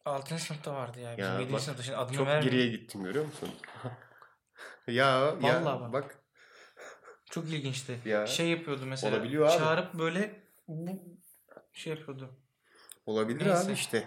6. 0.05 0.39
sınıfta 0.39 0.75
vardı 0.75 1.01
ya. 1.01 1.19
Bizim 1.19 1.33
Ya 1.33 1.41
7. 1.41 1.53
bak, 1.53 1.61
sınıfta 1.61 1.83
şimdi 1.83 1.97
adını 1.99 2.17
Çok 2.17 2.27
vermeyeyim. 2.27 2.51
geriye 2.59 2.77
gittim 2.79 3.05
görüyor 3.05 3.27
musun? 3.27 3.49
ya 4.87 5.35
ya 5.43 5.65
bak. 5.65 5.93
bak. 5.93 6.19
Çok 7.31 7.45
ilginçti. 7.45 8.01
Ya. 8.05 8.27
Şey 8.27 8.51
yapıyordu 8.51 8.87
mesela. 8.87 9.17
Olabiliyor 9.17 9.47
abi. 9.47 9.59
Çağırıp 9.59 9.95
böyle 9.95 10.45
bu 10.69 11.03
şey 11.73 11.93
yapıyordu. 11.93 12.37
Olabilir 13.07 13.47
Neyse. 13.49 13.65
abi 13.67 13.73
işte. 13.73 14.05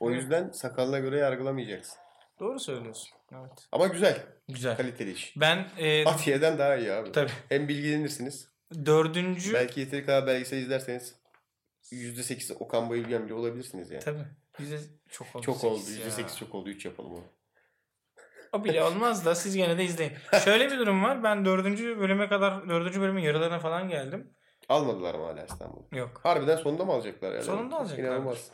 O 0.00 0.10
yüzden 0.10 0.50
sakalına 0.50 0.98
göre 0.98 1.18
yargılamayacaksın. 1.18 1.98
Doğru 2.40 2.60
söylüyorsun. 2.60 3.10
Evet. 3.32 3.68
Ama 3.72 3.86
güzel. 3.86 4.26
Güzel. 4.48 4.76
Kaliteli 4.76 5.12
iş. 5.12 5.34
Ben 5.36 5.68
e, 5.78 6.04
Atiye'den 6.04 6.58
daha 6.58 6.76
iyi 6.76 6.92
abi. 6.92 7.12
tabii 7.12 7.30
Hem 7.48 7.68
bilgilenirsiniz. 7.68 8.48
dördüncü 8.86 9.54
Belki 9.54 9.80
yeteri 9.80 10.06
kadar 10.06 10.26
belgesel 10.26 10.58
izlerseniz 10.58 11.14
%8 11.92 12.54
Okan 12.54 12.90
Bayülgen 12.90 13.24
bile 13.26 13.34
olabilirsiniz 13.34 13.90
yani. 13.90 14.02
tabii 14.02 14.24
yüzde 14.58 14.78
çok 15.10 15.36
oldu. 15.36 15.44
Çok 15.44 15.64
oldu. 15.64 15.78
sekiz 15.78 16.18
ya. 16.18 16.24
%8 16.24 16.38
çok 16.38 16.54
oldu. 16.54 16.68
3 16.70 16.84
yapalım 16.84 17.12
onu. 17.12 17.24
O 18.52 18.64
bile 18.64 18.82
olmaz 18.82 19.24
da 19.26 19.34
siz 19.34 19.56
gene 19.56 19.78
de 19.78 19.84
izleyin. 19.84 20.12
Şöyle 20.44 20.70
bir 20.70 20.78
durum 20.78 21.02
var. 21.04 21.22
Ben 21.22 21.44
dördüncü 21.44 21.98
bölüme 21.98 22.28
kadar 22.28 22.68
dördüncü 22.68 23.00
bölümün 23.00 23.22
yarılarına 23.22 23.58
falan 23.58 23.88
geldim. 23.88 24.34
Almadılar 24.68 25.14
mı 25.14 25.24
hala 25.24 25.44
İstanbul'u? 25.44 25.86
Yok. 25.92 26.20
Harbiden 26.22 26.56
sonunda 26.56 26.84
mı 26.84 26.92
alacaklar 26.92 27.32
yani? 27.32 27.42
Sonunda 27.44 27.76
alacaklar. 27.76 28.04
İnanılmaz. 28.04 28.50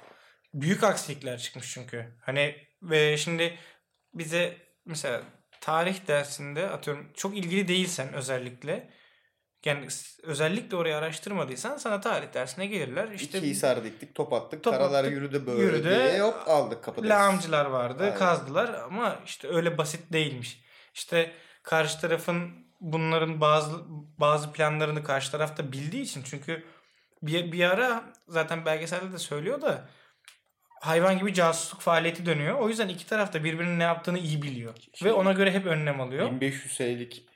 Büyük 0.54 0.82
aksilikler 0.84 1.38
çıkmış 1.38 1.72
çünkü. 1.72 2.14
Hani 2.22 2.56
ve 2.82 3.16
şimdi 3.16 3.58
bize 4.14 4.56
mesela 4.86 5.22
tarih 5.60 6.06
dersinde 6.08 6.68
atıyorum 6.70 7.12
çok 7.14 7.36
ilgili 7.36 7.68
değilsen 7.68 8.12
özellikle 8.12 8.90
yani 9.64 9.86
özellikle 10.22 10.76
orayı 10.76 10.96
araştırmadıysan 10.96 11.76
sana 11.76 12.00
tarih 12.00 12.34
dersine 12.34 12.66
gelirler. 12.66 13.08
İşte 13.08 13.38
İki 13.38 13.46
hisar 13.48 13.84
diktik, 13.84 14.14
top 14.14 14.32
attık. 14.32 14.62
Top 14.64 14.72
karalar 14.74 14.98
attık, 15.04 15.12
yürüdü 15.12 15.46
böyle 15.46 15.62
yürüdü. 15.62 15.88
diye 15.90 16.22
hop 16.22 16.48
aldık 16.48 16.84
kapıda. 16.84 17.08
lağımcılar 17.08 17.64
vardı, 17.64 18.02
Aynen. 18.04 18.18
kazdılar 18.18 18.74
ama 18.74 19.20
işte 19.26 19.48
öyle 19.48 19.78
basit 19.78 20.12
değilmiş. 20.12 20.64
İşte 20.94 21.32
karşı 21.62 22.00
tarafın 22.00 22.63
bunların 22.93 23.41
bazı 23.41 23.76
bazı 24.18 24.53
planlarını 24.53 25.05
karşı 25.05 25.30
taraf 25.32 25.57
da 25.57 25.72
bildiği 25.72 26.03
için 26.03 26.22
çünkü 26.24 26.64
bir, 27.22 27.53
bir 27.53 27.64
ara 27.70 28.05
zaten 28.28 28.64
belgeselde 28.66 29.12
de 29.12 29.18
söylüyor 29.18 29.61
da 29.62 29.89
hayvan 30.80 31.18
gibi 31.18 31.35
casusluk 31.35 31.80
faaliyeti 31.80 32.26
dönüyor. 32.26 32.59
O 32.59 32.68
yüzden 32.68 32.89
iki 32.89 33.07
taraf 33.07 33.32
da 33.32 33.45
birbirinin 33.45 33.78
ne 33.78 33.82
yaptığını 33.82 34.18
iyi 34.18 34.43
biliyor. 34.43 34.74
Şey- 34.95 35.09
Ve 35.09 35.12
ona 35.12 35.32
göre 35.32 35.51
hep 35.51 35.66
önlem 35.66 36.01
alıyor. 36.01 36.30
1500 36.30 36.72
senelik 36.74 37.26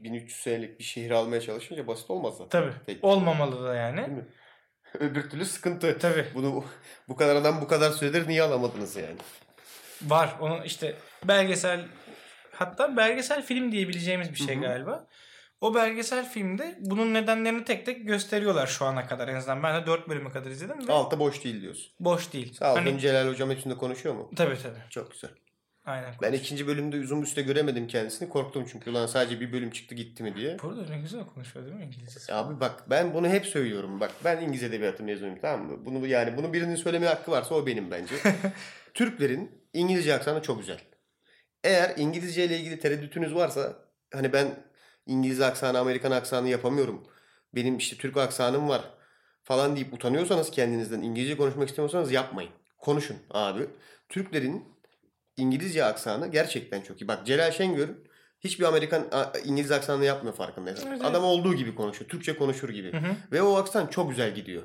1300 0.00 0.40
senelik 0.40 0.78
bir 0.78 0.84
şehri 0.84 1.14
almaya 1.14 1.40
çalışınca 1.40 1.86
basit 1.86 2.10
olmaz 2.10 2.34
zaten. 2.38 2.60
Tabii. 2.60 2.72
Peki. 2.86 2.98
Olmamalı 3.02 3.64
da 3.64 3.74
yani. 3.74 3.96
Değil 3.96 4.08
mi? 4.08 4.26
Öbür 5.00 5.30
türlü 5.30 5.44
sıkıntı. 5.44 5.98
Tabii. 5.98 6.26
Bunu 6.34 6.64
bu 7.08 7.16
kadar 7.16 7.36
adam 7.36 7.60
bu 7.60 7.68
kadar 7.68 7.90
süredir 7.90 8.28
niye 8.28 8.42
alamadınız 8.42 8.96
yani? 8.96 9.16
Var. 10.02 10.36
Onun 10.40 10.62
işte 10.62 10.94
belgesel 11.24 11.84
hatta 12.52 12.96
belgesel 12.96 13.42
film 13.42 13.72
diyebileceğimiz 13.72 14.30
bir 14.30 14.36
şey 14.38 14.54
Hı 14.56 14.58
hı. 14.58 14.62
galiba. 14.62 15.06
O 15.60 15.74
belgesel 15.74 16.28
filmde 16.28 16.76
bunun 16.80 17.14
nedenlerini 17.14 17.64
tek 17.64 17.86
tek 17.86 18.06
gösteriyorlar 18.06 18.66
şu 18.66 18.84
ana 18.84 19.06
kadar 19.06 19.28
en 19.28 19.34
azından. 19.34 19.62
Ben 19.62 19.82
de 19.82 19.86
4 19.86 20.08
bölüme 20.08 20.30
kadar 20.30 20.50
izledim 20.50 20.88
ve 20.88 20.92
Altı 20.92 21.18
boş 21.18 21.44
değil 21.44 21.60
diyorsun. 21.62 21.92
boş 22.00 22.32
değil. 22.32 22.52
Sağ 22.54 22.72
ol. 22.72 22.76
Hani, 22.76 23.00
Celal 23.00 23.28
hocam 23.28 23.50
hepsinde 23.50 23.74
konuşuyor 23.74 24.14
mu? 24.14 24.30
tabii 24.36 24.58
tabii. 24.62 24.78
Çok 24.90 25.12
güzel. 25.12 25.30
Aynen. 25.84 26.14
Ben 26.22 26.32
ikinci 26.32 26.66
bölümde 26.66 26.96
uzun 26.96 27.22
üstte 27.22 27.42
göremedim 27.42 27.86
kendisini. 27.86 28.28
Korktum 28.28 28.66
çünkü 28.72 28.90
ulan 28.90 29.06
sadece 29.06 29.40
bir 29.40 29.52
bölüm 29.52 29.70
çıktı 29.70 29.94
gitti 29.94 30.22
mi 30.22 30.36
diye. 30.36 30.58
Burada 30.62 30.88
ne 30.90 30.98
güzel 31.00 31.24
konuşuyor 31.26 31.64
değil 31.66 31.76
mi 31.76 31.84
İngilizcesi? 31.84 32.34
Abi 32.34 32.60
bak 32.60 32.90
ben 32.90 33.14
bunu 33.14 33.28
hep 33.28 33.46
söylüyorum. 33.46 34.00
Bak 34.00 34.10
ben 34.24 34.40
İngiliz 34.40 34.62
Edebiyatı 34.62 35.02
mezunuyum 35.02 35.38
tamam 35.42 35.66
mı? 35.66 35.86
Bunu 35.86 36.06
yani 36.06 36.36
bunu 36.36 36.52
birinin 36.52 36.76
söylemeye 36.76 37.12
hakkı 37.12 37.30
varsa 37.30 37.54
o 37.54 37.66
benim 37.66 37.90
bence. 37.90 38.14
Türklerin 38.94 39.50
İngilizce 39.72 40.14
aksanı 40.14 40.42
çok 40.42 40.58
güzel. 40.58 40.78
Eğer 41.64 41.94
İngilizce 41.96 42.44
ile 42.44 42.58
ilgili 42.58 42.80
tereddütünüz 42.80 43.34
varsa 43.34 43.76
hani 44.12 44.32
ben 44.32 44.64
İngiliz 45.06 45.40
aksanı, 45.40 45.78
Amerikan 45.78 46.10
aksanı 46.10 46.48
yapamıyorum. 46.48 47.06
Benim 47.54 47.76
işte 47.76 47.96
Türk 47.96 48.16
aksanım 48.16 48.68
var 48.68 48.94
falan 49.44 49.76
deyip 49.76 49.94
utanıyorsanız 49.94 50.50
kendinizden 50.50 51.02
İngilizce 51.02 51.36
konuşmak 51.36 51.68
istemiyorsanız 51.68 52.12
yapmayın. 52.12 52.50
Konuşun 52.78 53.16
abi. 53.30 53.66
Türklerin 54.08 54.64
İngilizce 55.36 55.84
aksanı 55.84 56.26
gerçekten 56.26 56.80
çok 56.80 57.02
iyi. 57.02 57.08
Bak 57.08 57.26
Celal 57.26 57.50
Şengör'ün 57.50 58.08
hiçbir 58.44 58.64
Amerikan 58.64 59.06
İngiliz 59.44 59.70
aksanı 59.70 60.04
yapmıyor 60.04 60.36
farkındaysan. 60.36 60.88
Evet, 60.88 61.04
Adam 61.04 61.24
olduğu 61.24 61.54
gibi 61.54 61.74
konuşuyor. 61.74 62.10
Türkçe 62.10 62.36
konuşur 62.36 62.68
gibi. 62.68 62.92
Hı 62.92 62.96
hı. 62.96 63.16
Ve 63.32 63.42
o 63.42 63.56
aksan 63.56 63.86
çok 63.86 64.10
güzel 64.10 64.34
gidiyor. 64.34 64.62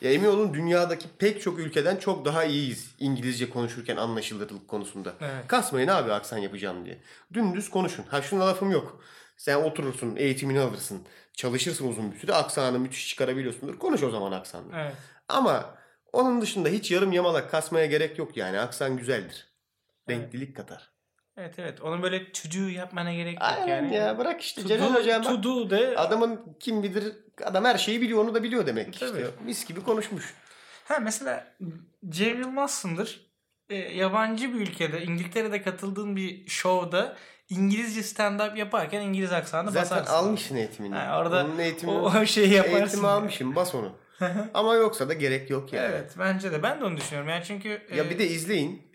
Ya 0.00 0.12
emin 0.12 0.28
olun 0.28 0.54
dünyadaki 0.54 1.08
pek 1.18 1.42
çok 1.42 1.58
ülkeden 1.58 1.96
çok 1.96 2.24
daha 2.24 2.44
iyiyiz 2.44 2.94
İngilizce 2.98 3.50
konuşurken 3.50 3.96
anlaşılırlık 3.96 4.68
konusunda. 4.68 5.14
Evet. 5.20 5.48
Kasmayın 5.48 5.88
abi 5.88 6.12
aksan 6.12 6.38
yapacağım 6.38 6.84
diye. 6.84 6.98
Dümdüz 7.34 7.70
konuşun. 7.70 8.02
Ha 8.02 8.22
şuna 8.22 8.46
lafım 8.46 8.70
yok. 8.70 9.00
Sen 9.36 9.56
oturursun, 9.56 10.16
eğitimini 10.16 10.60
alırsın, 10.60 11.02
çalışırsın 11.32 11.88
uzun 11.88 12.12
bir 12.12 12.18
süre, 12.18 12.34
aksanı 12.34 12.78
müthiş 12.78 13.08
çıkarabiliyorsundur. 13.08 13.78
Konuş 13.78 14.02
o 14.02 14.10
zaman 14.10 14.32
aksanla. 14.32 14.80
Evet. 14.80 14.94
Ama 15.28 15.74
onun 16.12 16.40
dışında 16.40 16.68
hiç 16.68 16.90
yarım 16.90 17.12
yamalak 17.12 17.50
kasmaya 17.50 17.86
gerek 17.86 18.18
yok 18.18 18.36
yani. 18.36 18.60
Aksan 18.60 18.96
güzeldir. 18.96 19.46
Renklilik 20.08 20.56
katar. 20.56 20.95
Evet 21.38 21.54
evet. 21.58 21.80
Onun 21.82 22.02
böyle 22.02 22.32
çocuğu 22.32 22.70
yapmana 22.70 23.12
gerek 23.14 23.32
yok 23.34 23.42
Aynen 23.42 23.66
yani. 23.82 23.94
ya 23.94 24.18
bırak 24.18 24.40
işte 24.40 24.62
To 24.62 24.68
Celal 24.68 24.94
do- 24.94 25.18
bak. 25.18 25.24
to 25.24 25.42
do 25.42 25.70
de 25.70 25.94
Adamın 25.96 26.56
kim 26.60 26.82
bilir 26.82 27.12
adam 27.44 27.64
her 27.64 27.78
şeyi 27.78 28.00
biliyor 28.00 28.20
onu 28.24 28.34
da 28.34 28.42
biliyor 28.42 28.66
demek 28.66 28.92
ki 28.92 28.98
Tabii. 29.00 29.18
işte. 29.18 29.30
Mis 29.44 29.66
gibi 29.66 29.82
konuşmuş. 29.82 30.34
Ha 30.84 30.98
mesela 31.02 31.46
Cem 32.08 32.40
Yılmaz'sındır. 32.40 33.26
E, 33.70 33.76
yabancı 33.76 34.54
bir 34.54 34.60
ülkede 34.60 35.02
İngiltere'de 35.02 35.62
katıldığın 35.62 36.16
bir 36.16 36.46
şovda 36.48 37.16
İngilizce 37.48 38.00
stand-up 38.00 38.58
yaparken 38.58 39.00
İngiliz 39.00 39.32
aksanı 39.32 39.70
Zaten 39.70 39.82
basarsın. 39.98 40.14
almışsın 40.14 40.56
eğitimini. 40.56 40.94
Ha, 40.94 41.18
orada 41.20 41.44
Onun 41.44 41.58
eğitimi, 41.58 41.92
O, 41.92 42.12
o 42.20 42.26
şeyi 42.26 42.52
yaparsın. 42.52 42.76
eğitimi 42.78 43.06
almışım 43.06 43.56
bas 43.56 43.74
onu. 43.74 43.96
Ama 44.54 44.74
yoksa 44.74 45.08
da 45.08 45.14
gerek 45.14 45.50
yok 45.50 45.72
yani. 45.72 45.86
Evet 45.86 46.14
bence 46.18 46.52
de. 46.52 46.62
Ben 46.62 46.80
de 46.80 46.84
onu 46.84 46.96
düşünüyorum. 46.96 47.28
Yani 47.30 47.44
çünkü 47.44 47.68
Ya 47.96 48.04
e, 48.04 48.10
bir 48.10 48.18
de 48.18 48.26
izleyin 48.26 48.85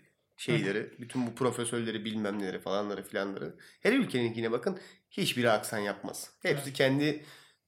şeyleri, 0.42 0.90
bütün 0.98 1.26
bu 1.26 1.34
profesörleri 1.34 2.04
bilmem 2.04 2.38
neleri 2.38 2.60
falanları 2.60 3.02
filanları. 3.02 3.54
Her 3.80 3.92
ülkeninkine 3.92 4.52
bakın 4.52 4.78
hiçbiri 5.10 5.50
aksan 5.50 5.78
yapmaz. 5.78 6.30
Hepsi 6.42 6.72
kendi 6.72 7.24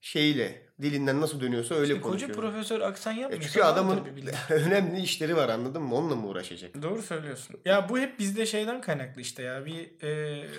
şeyiyle 0.09 0.61
dilinden 0.81 1.21
nasıl 1.21 1.41
dönüyorsa 1.41 1.75
öyle 1.75 1.93
işte 1.93 2.01
koca 2.01 2.27
konuşuyor. 2.27 2.51
profesör 2.51 2.81
aksan 2.81 3.17
E 3.17 3.21
yapmıyor. 3.21 3.43
çünkü 3.43 3.61
adamın 3.63 3.99
önemli 4.49 4.99
işleri 5.01 5.35
var 5.35 5.49
anladın 5.49 5.81
mı? 5.81 5.95
Onunla 5.95 6.15
mı 6.15 6.27
uğraşacak? 6.27 6.81
Doğru 6.81 7.01
söylüyorsun. 7.01 7.55
Ya 7.65 7.89
bu 7.89 7.99
hep 7.99 8.19
bizde 8.19 8.45
şeyden 8.45 8.81
kaynaklı 8.81 9.21
işte 9.21 9.43
ya. 9.43 9.65
Bir 9.65 10.03
e, 10.03 10.07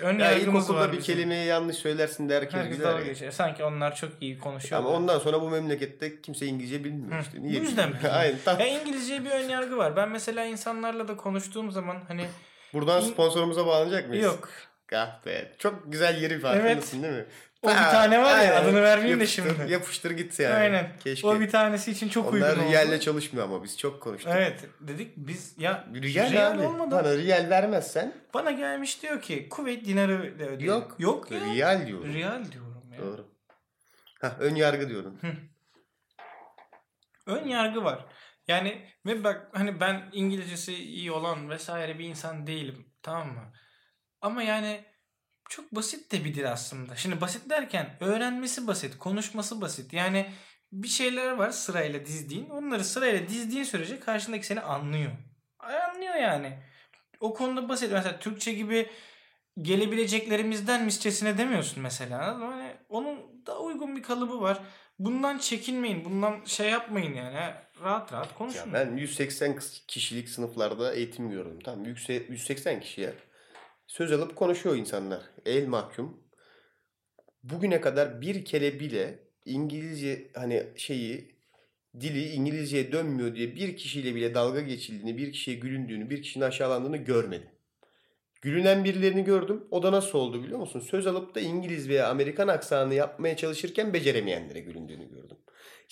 ön 0.01 0.19
Ya 0.19 0.31
yargımız 0.31 0.73
var 0.73 0.91
bir 0.91 0.97
bizim. 0.97 1.13
kelimeyi 1.15 1.45
yanlış 1.47 1.75
söylersin 1.77 2.29
de 2.29 2.35
herkes 2.35 2.53
Herkes 2.53 2.79
dalga 2.79 2.99
ya. 2.99 3.05
geçiyor. 3.05 3.31
Sanki 3.31 3.63
onlar 3.63 3.95
çok 3.95 4.09
iyi 4.21 4.39
konuşuyor. 4.39 4.81
Ama 4.81 4.89
ondan 4.89 5.19
sonra 5.19 5.41
bu 5.41 5.49
memlekette 5.49 6.21
kimse 6.21 6.45
İngilizce 6.45 6.83
bilmiyor 6.83 7.17
Hı, 7.17 7.21
işte. 7.21 7.41
Niye 7.43 7.59
bu 7.61 7.63
yüzden 7.65 7.93
bilmiyor. 7.93 8.13
Aynen. 8.13 8.35
Tam. 8.45 8.59
Ya 8.59 8.67
İngilizceye 8.81 9.25
bir 9.25 9.29
ön 9.31 9.49
yargı 9.49 9.77
var. 9.77 9.95
Ben 9.95 10.09
mesela 10.09 10.45
insanlarla 10.45 11.07
da 11.07 11.17
konuştuğum 11.17 11.71
zaman 11.71 11.97
hani 12.07 12.25
Buradan 12.73 13.01
sponsorumuza 13.01 13.67
bağlanacak 13.67 14.09
mıyız? 14.09 14.25
yok. 14.25 14.49
Ah 14.95 15.25
be. 15.25 15.51
Çok 15.57 15.83
güzel 15.91 16.21
yeri 16.21 16.39
farkındasın 16.39 17.03
değil 17.03 17.13
mi? 17.13 17.25
O 17.63 17.67
bir 17.69 17.73
tane 17.73 18.19
var 18.19 18.25
ya, 18.29 18.33
aynen. 18.55 18.63
adını 18.63 18.81
vermeyeyim 18.83 19.19
de 19.19 19.23
Yapıştır- 19.23 19.55
şimdi. 19.57 19.71
Yapıştır 19.71 20.11
git 20.11 20.39
yani. 20.39 20.53
Aynen. 20.55 20.91
Keşke. 21.03 21.27
O 21.27 21.39
bir 21.39 21.49
tanesi 21.49 21.91
için 21.91 22.09
çok 22.09 22.25
Onlar 22.33 22.33
uygun 22.33 22.63
oldu. 22.63 22.69
Riyal'le 22.69 22.99
çalışmıyor 22.99 23.45
ama 23.45 23.63
biz 23.63 23.77
çok 23.77 24.01
konuştuk. 24.01 24.31
Evet 24.35 24.65
dedik 24.79 25.17
biz 25.17 25.55
ya 25.57 25.87
Riyal, 25.93 26.31
Riyal 26.31 26.51
abi. 26.51 26.61
olmadan- 26.63 27.03
Bana 27.03 27.17
Riyal 27.17 27.49
vermezsen 27.49 28.13
bana 28.33 28.51
gelmiş 28.51 29.01
diyor 29.03 29.21
ki 29.21 29.49
Kuveyt 29.49 29.85
dinarı 29.85 30.21
ödeyelim. 30.35 30.65
yok. 30.65 30.95
Yok 30.99 31.31
ya. 31.31 31.39
Riyal 31.39 31.87
diyorum. 31.87 32.13
Riyal 32.13 32.51
diyorum 32.51 32.93
ya. 32.93 32.99
Doğru. 32.99 33.27
Ha 34.21 34.35
ön 34.39 34.55
yargı 34.55 34.89
diyordun. 34.89 35.19
Ön 37.27 37.47
yargı 37.47 37.83
var. 37.83 38.05
Yani 38.47 38.85
ve 39.05 39.23
bak 39.23 39.47
hani 39.53 39.79
ben 39.79 40.09
İngilizcesi 40.13 40.73
iyi 40.75 41.11
olan 41.11 41.49
vesaire 41.49 41.99
bir 41.99 42.05
insan 42.05 42.47
değilim. 42.47 42.93
Tamam 43.01 43.27
mı? 43.27 43.53
Ama 44.21 44.43
yani 44.43 44.85
çok 45.49 45.75
basit 45.75 46.11
de 46.11 46.25
bir 46.25 46.35
dil 46.35 46.51
aslında. 46.51 46.95
Şimdi 46.95 47.21
basit 47.21 47.49
derken 47.49 47.89
öğrenmesi 47.99 48.67
basit, 48.67 48.97
konuşması 48.97 49.61
basit. 49.61 49.93
Yani 49.93 50.25
bir 50.71 50.87
şeyler 50.87 51.31
var 51.31 51.51
sırayla 51.51 52.05
dizdiğin. 52.05 52.49
Onları 52.49 52.83
sırayla 52.83 53.27
dizdiğin 53.27 53.63
sürece 53.63 53.99
karşındaki 53.99 54.45
seni 54.45 54.61
anlıyor. 54.61 55.11
Ay, 55.59 55.77
Anlıyor 55.81 56.15
yani. 56.15 56.59
O 57.19 57.33
konuda 57.33 57.69
basit. 57.69 57.91
Mesela 57.91 58.19
Türkçe 58.19 58.53
gibi 58.53 58.89
gelebileceklerimizden 59.61 60.85
misçesine 60.85 61.37
demiyorsun 61.37 61.83
mesela. 61.83 62.39
Hani 62.41 62.71
onun 62.89 63.45
da 63.45 63.59
uygun 63.59 63.95
bir 63.95 64.03
kalıbı 64.03 64.41
var. 64.41 64.59
Bundan 64.99 65.37
çekinmeyin. 65.37 66.05
Bundan 66.05 66.43
şey 66.45 66.69
yapmayın 66.69 67.13
yani. 67.13 67.53
Rahat 67.83 68.13
rahat 68.13 68.35
konuşun. 68.35 68.59
Ya 68.59 68.73
ben 68.73 68.97
180 68.97 69.51
kıs- 69.51 69.85
kişilik 69.87 70.29
sınıflarda 70.29 70.93
eğitim 70.93 71.29
gördüm. 71.29 71.59
Tamam 71.63 71.85
yükse- 71.85 72.25
180 72.29 72.79
kişiye 72.79 73.13
söz 73.87 74.11
alıp 74.11 74.35
konuşuyor 74.35 74.75
insanlar. 74.75 75.21
El 75.45 75.67
mahkum. 75.67 76.23
Bugüne 77.43 77.81
kadar 77.81 78.21
bir 78.21 78.45
kere 78.45 78.79
bile 78.79 79.19
İngilizce 79.45 80.31
hani 80.35 80.63
şeyi 80.75 81.37
dili 81.99 82.29
İngilizceye 82.29 82.91
dönmüyor 82.91 83.35
diye 83.35 83.55
bir 83.55 83.77
kişiyle 83.77 84.15
bile 84.15 84.33
dalga 84.33 84.61
geçildiğini, 84.61 85.17
bir 85.17 85.31
kişiye 85.31 85.57
gülündüğünü, 85.57 86.09
bir 86.09 86.21
kişinin 86.21 86.45
aşağılandığını 86.45 86.97
görmedim. 86.97 87.49
Gülünen 88.41 88.83
birilerini 88.83 89.23
gördüm. 89.23 89.67
O 89.71 89.83
da 89.83 89.91
nasıl 89.91 90.19
oldu 90.19 90.43
biliyor 90.43 90.59
musun? 90.59 90.79
Söz 90.79 91.07
alıp 91.07 91.35
da 91.35 91.39
İngiliz 91.39 91.89
veya 91.89 92.09
Amerikan 92.09 92.47
aksanı 92.47 92.93
yapmaya 92.93 93.37
çalışırken 93.37 93.93
beceremeyenlere 93.93 94.59
gülündüğünü 94.59 95.09
gördüm. 95.09 95.37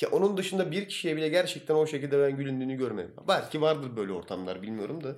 Ya 0.02 0.10
onun 0.10 0.38
dışında 0.38 0.72
bir 0.72 0.88
kişiye 0.88 1.16
bile 1.16 1.30
gerçekten 1.30 1.76
o 1.76 1.88
şekilde 1.88 2.20
ben 2.20 2.38
gülündüğünü 2.38 2.76
görmedim. 2.76 3.14
Belki 3.28 3.62
vardır 3.62 3.98
böyle 3.98 4.12
ortamlar 4.12 4.62
bilmiyorum 4.62 5.04
da. 5.04 5.16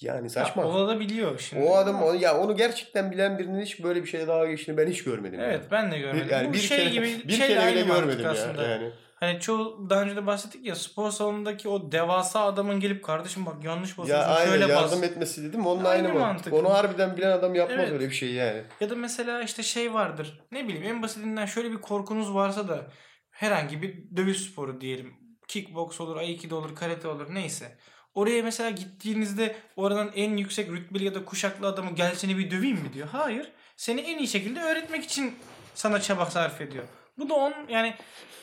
Yani 0.00 0.30
saçma. 0.30 0.62
Ya, 0.62 0.68
olabiliyor 0.68 1.38
şimdi. 1.38 1.64
o 1.64 1.76
adam 1.76 2.02
o- 2.02 2.12
ya 2.14 2.38
onu 2.40 2.56
gerçekten 2.56 3.10
bilen 3.10 3.38
birinin 3.38 3.62
hiç 3.62 3.82
böyle 3.84 4.02
bir 4.02 4.08
şeye 4.08 4.28
daha 4.28 4.46
geçtiğini 4.46 4.76
ben 4.76 4.86
hiç 4.86 5.04
görmedim. 5.04 5.40
Evet 5.40 5.60
yani. 5.60 5.70
ben 5.70 5.92
de 5.92 5.98
görmedim. 5.98 6.26
Bir, 6.26 6.30
yani 6.32 6.48
Bu 6.48 6.52
bir 6.52 6.58
şey 6.58 6.78
kere, 6.78 6.88
gibi 6.90 7.28
bir 7.28 7.32
şey 7.32 7.46
kere 7.48 7.72
bile 7.72 7.82
görmedim 7.82 8.24
ya. 8.24 8.30
aslında. 8.30 8.62
Yani. 8.62 8.90
Hani 9.20 9.40
çoğu 9.40 9.90
daha 9.90 10.02
önce 10.02 10.16
de 10.16 10.26
bahsettik 10.26 10.66
ya 10.66 10.74
spor 10.74 11.10
salonundaki 11.10 11.68
o 11.68 11.92
devasa 11.92 12.40
adamın 12.40 12.80
gelip 12.80 13.04
kardeşim 13.04 13.46
bak 13.46 13.64
yanlış 13.64 13.90
Ya 13.90 13.98
basıyorsun 13.98 14.30
aynen 14.30 14.50
şöyle 14.50 14.72
yardım 14.72 15.02
bas. 15.02 15.08
etmesi 15.08 15.44
dedim 15.44 15.66
onun 15.66 15.84
Aynı 15.84 16.08
aynı, 16.08 16.18
mantık. 16.18 16.52
Onu 16.52 16.70
harbiden 16.74 17.16
bilen 17.16 17.30
adam 17.30 17.54
yapmaz 17.54 17.78
Evet. 17.80 17.92
öyle 17.92 18.08
bir 18.08 18.14
şey 18.14 18.32
yani. 18.32 18.62
Ya 18.80 18.90
da 18.90 18.94
mesela 18.94 19.42
işte 19.42 19.62
şey 19.62 19.94
vardır. 19.94 20.40
Ne 20.52 20.64
bileyim 20.68 20.86
en 20.86 21.02
basitinden 21.02 21.46
şöyle 21.46 21.70
bir 21.72 21.76
korkunuz 21.80 22.34
varsa 22.34 22.68
da 22.68 22.86
herhangi 23.30 23.82
bir 23.82 24.16
dövüş 24.16 24.36
sporu 24.40 24.80
diyelim. 24.80 25.14
Kickbox 25.48 26.00
olur, 26.00 26.16
aikido 26.16 26.56
olur, 26.56 26.74
karate 26.74 27.08
olur 27.08 27.34
neyse. 27.34 27.78
Oraya 28.16 28.42
mesela 28.42 28.70
gittiğinizde 28.70 29.56
oradan 29.76 30.10
en 30.14 30.36
yüksek 30.36 30.70
rütbeli 30.70 31.04
ya 31.04 31.14
da 31.14 31.24
kuşaklı 31.24 31.66
adamı 31.66 31.94
gel 31.94 32.14
seni 32.14 32.38
bir 32.38 32.50
döveyim 32.50 32.76
mi 32.76 32.92
diyor. 32.92 33.08
Hayır. 33.08 33.52
Seni 33.76 34.00
en 34.00 34.18
iyi 34.18 34.28
şekilde 34.28 34.60
öğretmek 34.60 35.04
için 35.04 35.34
sana 35.74 36.00
çaba 36.00 36.26
sarf 36.26 36.60
ediyor. 36.60 36.84
Bu 37.18 37.28
da 37.28 37.34
on 37.34 37.54
yani 37.68 37.94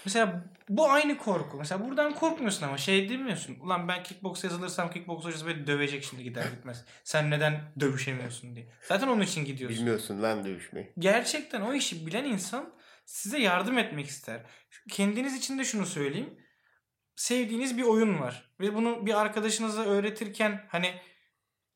mesela 0.05 0.43
bu 0.69 0.91
aynı 0.91 1.17
korku. 1.17 1.57
Mesela 1.57 1.85
buradan 1.85 2.13
korkmuyorsun 2.13 2.65
ama 2.65 2.77
şey 2.77 3.09
demiyorsun. 3.09 3.57
Ulan 3.59 3.87
ben 3.87 4.03
kickbox 4.03 4.43
yazılırsam 4.43 4.91
kickbox 4.91 5.23
hocası 5.25 5.47
beni 5.47 5.67
dövecek 5.67 6.03
şimdi 6.03 6.23
gider 6.23 6.45
gitmez. 6.55 6.85
Sen 7.03 7.31
neden 7.31 7.61
dövüşemiyorsun 7.79 8.55
diye. 8.55 8.67
Zaten 8.87 9.07
onun 9.07 9.21
için 9.21 9.45
gidiyorsun. 9.45 9.79
Bilmiyorsun 9.79 10.23
lan 10.23 10.45
dövüşmeyi. 10.45 10.93
Gerçekten 10.99 11.61
o 11.61 11.73
işi 11.73 12.07
bilen 12.07 12.23
insan 12.23 12.73
size 13.05 13.39
yardım 13.39 13.77
etmek 13.77 14.07
ister. 14.07 14.41
Kendiniz 14.89 15.37
için 15.37 15.59
de 15.59 15.63
şunu 15.63 15.85
söyleyeyim. 15.85 16.29
Sevdiğiniz 17.15 17.77
bir 17.77 17.83
oyun 17.83 18.19
var. 18.21 18.49
Ve 18.59 18.73
bunu 18.75 19.05
bir 19.05 19.13
arkadaşınıza 19.21 19.83
öğretirken 19.83 20.65
hani 20.69 21.01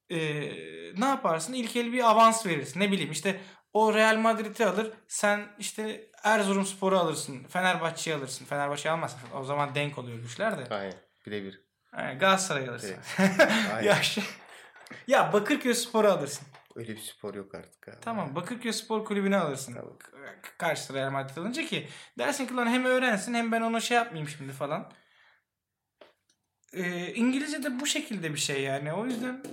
eee, 0.09 0.93
ne 0.97 1.05
yaparsın? 1.05 1.53
İlk 1.53 1.75
el 1.75 1.93
bir 1.93 2.09
avans 2.09 2.45
verirsin. 2.45 2.79
Ne 2.79 2.91
bileyim 2.91 3.11
işte 3.11 3.41
o 3.73 3.93
Real 3.93 4.15
Madrid'i 4.17 4.65
alır. 4.65 4.93
Sen 5.07 5.47
işte 5.59 6.11
Erzurumspor'u 6.23 6.97
alırsın. 6.99 7.43
Fenerbahçe'yi 7.43 8.15
alırsın. 8.17 8.45
Fenerbahçe 8.45 8.89
almazsın. 8.91 9.19
O 9.35 9.43
zaman 9.43 9.75
denk 9.75 9.97
oluyor 9.97 10.17
güçler 10.19 10.57
de. 10.57 10.75
Aynen 10.75 10.93
birebir. 11.25 11.61
Yani 11.97 12.17
Galatasaray'ı 12.19 12.69
alırsın. 12.69 12.95
Aynen. 13.73 13.83
ya, 13.87 13.95
şey- 14.03 14.23
ya 15.07 15.33
Bakırköy 15.33 15.73
Spor'u 15.73 16.07
alırsın. 16.07 16.47
Öyle 16.75 16.93
bir 16.95 17.01
spor 17.01 17.33
yok 17.35 17.55
artık 17.55 17.87
abi. 17.87 17.95
Tamam 18.01 18.35
Bakırköy 18.35 18.71
Spor 18.73 19.05
Kulübü'nü 19.05 19.37
alırsın. 19.37 19.73
K- 19.73 20.57
Karşı 20.57 20.93
Real 20.93 21.11
Madrid 21.11 21.37
alınca 21.37 21.65
ki 21.65 21.87
dersin 22.19 22.45
ki 22.47 22.55
lan 22.55 22.67
hem 22.67 22.85
öğrensin 22.85 23.33
hem 23.33 23.51
ben 23.51 23.61
ona 23.61 23.79
şey 23.79 23.97
yapmayayım 23.97 24.29
şimdi 24.29 24.51
falan. 24.53 24.91
Ee, 26.73 27.13
İngilizce 27.13 27.63
de 27.63 27.79
bu 27.79 27.85
şekilde 27.85 28.33
bir 28.33 28.39
şey 28.39 28.61
yani. 28.61 28.93
O 28.93 29.05
yüzden 29.05 29.43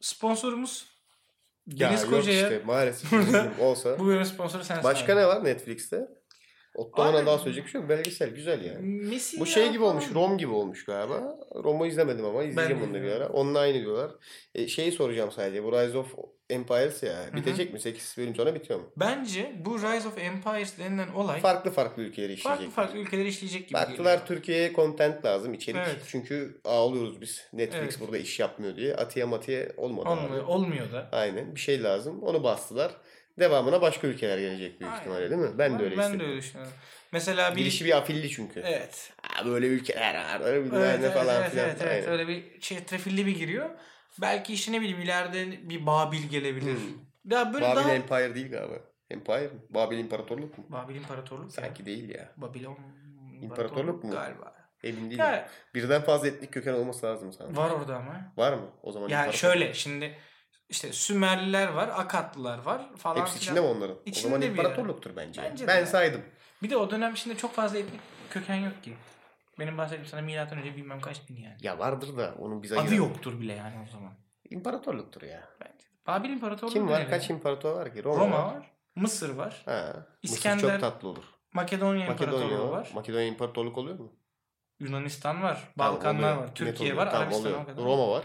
sponsorumuz 0.00 0.92
Ya 1.66 1.88
Deniz 1.90 2.06
Koca'ya 2.06 2.42
işte 2.42 2.62
maalesef 2.66 3.12
olsa. 3.60 3.98
bu 3.98 4.06
bölümün 4.06 4.24
sponsoru 4.24 4.64
sensin. 4.64 4.84
Başka 4.84 5.12
abi. 5.12 5.20
ne 5.20 5.26
var 5.26 5.44
Netflix'te? 5.44 6.08
Ottoman'a 6.74 7.26
daha 7.26 7.38
söyleyecek 7.38 7.64
bir 7.64 7.70
şey 7.70 7.80
yok. 7.80 7.90
Belgesel 7.90 8.30
güzel 8.30 8.64
yani. 8.64 8.78
Messi 8.86 9.40
Bu 9.40 9.46
şey 9.46 9.68
gibi 9.68 9.78
falan. 9.78 9.90
olmuş. 9.90 10.04
Rom 10.14 10.38
gibi 10.38 10.50
olmuş 10.52 10.84
galiba. 10.84 11.38
Rom'u 11.54 11.86
izlemedim 11.86 12.24
ama 12.24 12.42
izleyeceğim 12.44 12.82
onu 12.82 12.94
bir 12.94 13.12
ara. 13.12 13.28
Onunla 13.28 13.58
aynı 13.58 13.80
diyorlar. 13.80 14.10
E, 14.54 14.68
şeyi 14.68 14.92
soracağım 14.92 15.30
sadece. 15.32 15.64
Bu 15.64 15.72
Rise 15.72 15.98
of 15.98 16.14
Empires 16.52 17.02
ya. 17.02 17.26
hı. 17.32 17.36
Bitecek 17.36 17.72
mi? 17.72 17.80
8 17.80 18.14
bölüm 18.18 18.34
sonra 18.34 18.54
bitiyor 18.54 18.78
mu? 18.80 18.90
Bence 18.96 19.52
bu 19.64 19.78
Rise 19.78 20.08
of 20.08 20.18
Empires 20.18 20.78
denilen 20.78 21.08
olay 21.08 21.40
Farklı 21.40 21.70
farklı 21.70 22.02
ülkeleri 22.02 22.36
farklı 22.36 22.54
işleyecek. 22.54 22.76
farklı 22.76 22.98
ülkeleri 22.98 23.28
işleyecek 23.28 23.68
gibi 23.68 23.74
Baktılar 23.74 24.12
geliyor. 24.12 24.26
Türkiye'ye 24.26 24.72
content 24.72 25.24
lazım 25.24 25.54
içerik. 25.54 25.80
Evet. 25.86 25.96
Çünkü 26.08 26.60
ağlıyoruz 26.64 27.20
biz. 27.20 27.46
Netflix 27.52 27.82
Evet. 27.82 28.00
burada 28.00 28.18
iş 28.18 28.40
yapmıyor 28.40 28.76
diye. 28.76 28.94
Atiye 28.94 29.24
matiye 29.24 29.72
olmadı 29.76 30.08
abi. 30.08 30.20
Olmuyor, 30.20 30.44
olmuyor 30.46 30.92
da. 30.92 31.08
Aynen. 31.12 31.54
Bir 31.54 31.60
şey 31.60 31.82
lazım. 31.82 32.22
Onu 32.22 32.42
bastılar. 32.44 32.92
Devamına 33.38 33.80
başka 33.82 34.06
ülkeler 34.06 34.38
gelecek 34.38 34.80
büyük 34.80 34.92
Aynen. 34.92 35.00
ihtimalle 35.02 35.30
değil 35.30 35.40
mi? 35.40 35.50
Ben 35.58 35.78
de 35.78 35.82
öyle 35.82 35.90
ben 35.96 35.98
de 35.98 36.02
hissediyorum. 36.02 36.30
öyle 36.30 36.42
düşünüyorum. 36.42 36.72
Mesela 37.12 37.52
bir 37.52 37.56
Girişi 37.58 37.84
bir 37.84 37.96
afilli 37.96 38.30
çünkü. 38.30 38.60
Evet. 38.66 39.12
Ha, 39.22 39.46
böyle 39.46 39.66
ülkeler 39.66 40.14
var. 40.14 40.40
Öyle 40.44 40.64
bilmem 40.64 40.80
Evet, 40.82 41.00
ne 41.00 41.06
evet, 41.06 41.14
falan 41.16 41.40
evet, 41.42 41.50
filan. 41.50 41.68
evet, 41.68 41.78
evet. 41.82 42.08
Öyle 42.08 42.28
bir 42.28 42.60
şey 42.60 42.84
trefilli 42.84 43.26
bir 43.26 43.36
giriyor. 43.36 43.70
Belki 44.20 44.54
işte 44.54 44.72
ne 44.72 44.80
bileyim 44.80 45.00
ileride 45.00 45.68
bir 45.68 45.86
Babil 45.86 46.22
gelebilir. 46.22 46.76
Hmm. 46.76 47.32
Ya 47.32 47.52
böyle 47.52 47.64
Babil 47.66 47.76
daha... 47.76 47.92
Empire 47.92 48.34
değil 48.34 48.50
galiba. 48.50 48.74
Empire 49.10 49.40
mi? 49.40 49.60
Babil 49.70 49.98
İmparatorluk 49.98 50.58
mu? 50.58 50.64
Babil 50.68 50.94
İmparatorluk 50.94 51.44
ya. 51.44 51.50
Sanki 51.50 51.86
değil 51.86 52.08
ya. 52.08 52.32
Babilon 52.36 52.78
İmparatorluk 53.42 54.04
mu? 54.04 54.10
Galiba. 54.10 54.54
Emin 54.84 55.10
değilim. 55.10 55.18
Ya, 55.18 55.48
Birden 55.74 56.02
fazla 56.02 56.28
etnik 56.28 56.52
köken 56.52 56.72
olması 56.72 57.06
lazım 57.06 57.32
sanırım. 57.32 57.56
var 57.56 57.70
orada 57.70 57.96
ama. 57.96 58.32
Var 58.36 58.52
mı? 58.52 58.70
O 58.82 58.92
zaman 58.92 59.08
Yani 59.08 59.32
şöyle 59.32 59.74
şimdi 59.74 60.18
işte 60.68 60.92
Sümerliler 60.92 61.68
var, 61.68 61.88
Akatlılar 61.88 62.58
var 62.58 62.96
falan 62.96 63.20
Hepsi 63.20 63.36
içinde 63.36 63.60
mi 63.60 63.66
onların? 63.66 63.96
İçinde 64.06 64.26
o 64.26 64.30
zaman 64.30 64.42
imparatorluktur 64.48 65.16
bence. 65.16 65.42
Bence 65.42 65.64
de 65.64 65.68
ben 65.68 65.80
ya. 65.80 65.86
saydım. 65.86 66.20
Bir 66.62 66.70
de 66.70 66.76
o 66.76 66.90
dönem 66.90 67.16
şimdi 67.16 67.36
çok 67.36 67.54
fazla 67.54 67.78
etnik 67.78 68.00
köken 68.30 68.56
yok 68.56 68.82
ki. 68.82 68.94
Benim 69.62 69.78
bahsettiğim 69.78 70.06
sana 70.06 70.20
milattan 70.20 70.58
önce 70.58 70.76
bilmem 70.76 71.00
kaç 71.00 71.28
bin 71.28 71.36
yani. 71.36 71.56
Ya 71.60 71.78
vardır 71.78 72.16
da 72.16 72.34
onun 72.38 72.62
bize 72.62 72.78
Adı 72.80 72.94
yoktur 72.94 73.40
bile 73.40 73.52
yani 73.52 73.74
o 73.88 73.92
zaman. 73.92 74.12
İmparatorluktur 74.50 75.22
ya. 75.22 75.48
Bence. 75.60 75.86
Babil 76.06 76.30
İmparatorluğu 76.30 76.72
Kim 76.72 76.88
var? 76.88 77.08
Kaç 77.08 77.30
imparator 77.30 77.76
var 77.76 77.94
ki? 77.94 78.04
Roma, 78.04 78.24
Roma 78.24 78.36
var. 78.46 78.54
var. 78.54 78.72
Mısır 78.96 79.34
var. 79.34 79.62
Ha. 79.64 80.06
İskender- 80.22 80.54
Mısır 80.54 80.70
çok 80.70 80.80
tatlı 80.80 81.08
olur. 81.08 81.24
Makedonya 81.52 82.06
İmparatorluğu 82.06 82.70
var. 82.70 82.78
var. 82.78 82.90
Makedonya 82.94 83.26
imparatorluk 83.26 83.78
oluyor 83.78 83.98
mu? 83.98 84.12
Yunanistan 84.80 85.42
var. 85.42 85.72
Tamam, 85.78 85.94
Balkanlar 85.94 86.32
oluyor. 86.32 86.48
var. 86.48 86.54
Türkiye 86.54 86.96
var. 86.96 87.06
Tamam, 87.10 87.22
Arabistan 87.22 87.66
kadar. 87.66 87.84
Roma 87.84 88.08
var. 88.10 88.24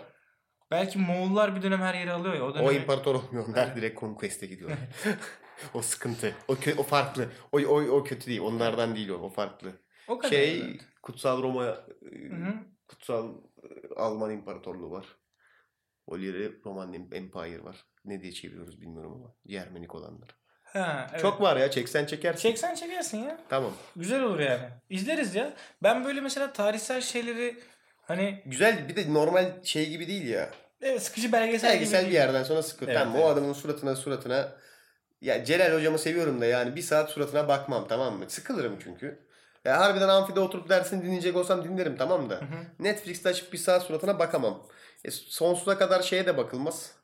Belki 0.71 0.99
Moğollar 0.99 1.55
bir 1.55 1.61
dönem 1.61 1.81
her 1.81 1.93
yeri 1.93 2.11
alıyor 2.11 2.33
ya. 2.33 2.45
O, 2.45 2.53
dönem 2.53 2.65
O 2.65 2.71
imparator 2.71 3.15
olmuyor. 3.15 3.45
Onlar 3.49 3.75
direkt 3.75 3.99
conquest'e 3.99 4.45
gidiyorlar. 4.47 4.79
o 5.73 5.81
sıkıntı. 5.81 6.35
O, 6.47 6.53
kö- 6.53 6.77
o 6.77 6.83
farklı. 6.83 7.29
O, 7.51 7.57
o, 7.59 7.81
o 7.81 8.03
kötü 8.03 8.27
değil. 8.27 8.41
Onlardan 8.41 8.95
değil 8.95 9.09
o. 9.09 9.15
O 9.17 9.29
farklı. 9.29 9.86
O 10.07 10.17
kadar. 10.17 10.31
Şey 10.31 10.61
evet. 10.61 10.81
Kutsal 11.03 11.43
Roma 11.43 11.65
e, 11.65 12.29
Hı 12.29 12.35
hı. 12.35 12.53
Kutsal 12.87 13.33
e, 13.63 13.95
Alman 13.95 14.31
İmparatorluğu 14.31 14.91
var. 14.91 15.05
Holy 16.09 16.53
Roman 16.65 16.93
Empire 16.93 17.63
var. 17.63 17.85
Ne 18.05 18.21
diye 18.21 18.31
çeviriyoruz 18.31 18.81
bilmiyorum 18.81 19.13
ama. 19.13 19.35
Cermenik 19.47 19.95
olanlar. 19.95 20.29
Ha, 20.63 21.07
evet. 21.11 21.21
Çok 21.21 21.41
var 21.41 21.57
ya. 21.57 21.71
Çeksen 21.71 22.05
çekersin. 22.05 22.41
Çeksen 22.49 22.75
çekersin 22.75 23.17
ya. 23.17 23.39
Tamam. 23.49 23.73
Güzel 23.95 24.23
olur 24.23 24.39
yani. 24.39 24.63
İzleriz 24.89 25.35
ya. 25.35 25.53
Ben 25.83 26.05
böyle 26.05 26.21
mesela 26.21 26.53
tarihsel 26.53 27.01
şeyleri 27.01 27.59
hani 28.01 28.43
Güzel 28.45 28.89
bir 28.89 28.95
de 28.95 29.13
normal 29.13 29.63
şey 29.63 29.89
gibi 29.89 30.07
değil 30.07 30.27
ya. 30.27 30.49
evet, 30.81 31.01
sıkıcı 31.03 31.31
belgesel, 31.31 31.73
Belgesel 31.73 32.01
gibi 32.01 32.09
bir 32.09 32.15
yerden 32.15 32.43
sonra 32.43 32.63
sıkıyor. 32.63 32.91
Evet, 32.91 33.01
tamam 33.01 33.15
o 33.15 33.19
evet. 33.19 33.29
adamın 33.29 33.53
suratına 33.53 33.95
suratına 33.95 34.57
ya 35.21 35.43
Celal 35.45 35.73
hocamı 35.73 35.99
seviyorum 35.99 36.41
da 36.41 36.45
yani 36.45 36.75
bir 36.75 36.81
saat 36.81 37.09
suratına 37.09 37.47
bakmam 37.47 37.87
tamam 37.87 38.17
mı? 38.17 38.25
Sıkılırım 38.29 38.79
çünkü. 38.83 39.26
Ya 39.67 39.79
harbiden 39.79 40.09
amfide 40.09 40.39
oturup 40.39 40.69
dersini 40.69 41.03
dinleyecek 41.03 41.35
olsam 41.35 41.63
dinlerim 41.63 41.97
tamam 41.97 42.29
da. 42.29 42.35
Hı 42.35 42.45
hı. 42.45 42.65
Netflix'te 42.79 43.29
açıp 43.29 43.53
bir 43.53 43.57
saat 43.57 43.83
suratına 43.83 44.19
bakamam. 44.19 44.67
E, 45.05 45.11
sonsuza 45.11 45.77
kadar 45.77 46.01
şeye 46.01 46.25
de 46.25 46.37
bakılmaz. 46.37 46.95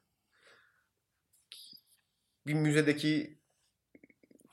Bir 2.48 2.54
müzedeki 2.54 3.40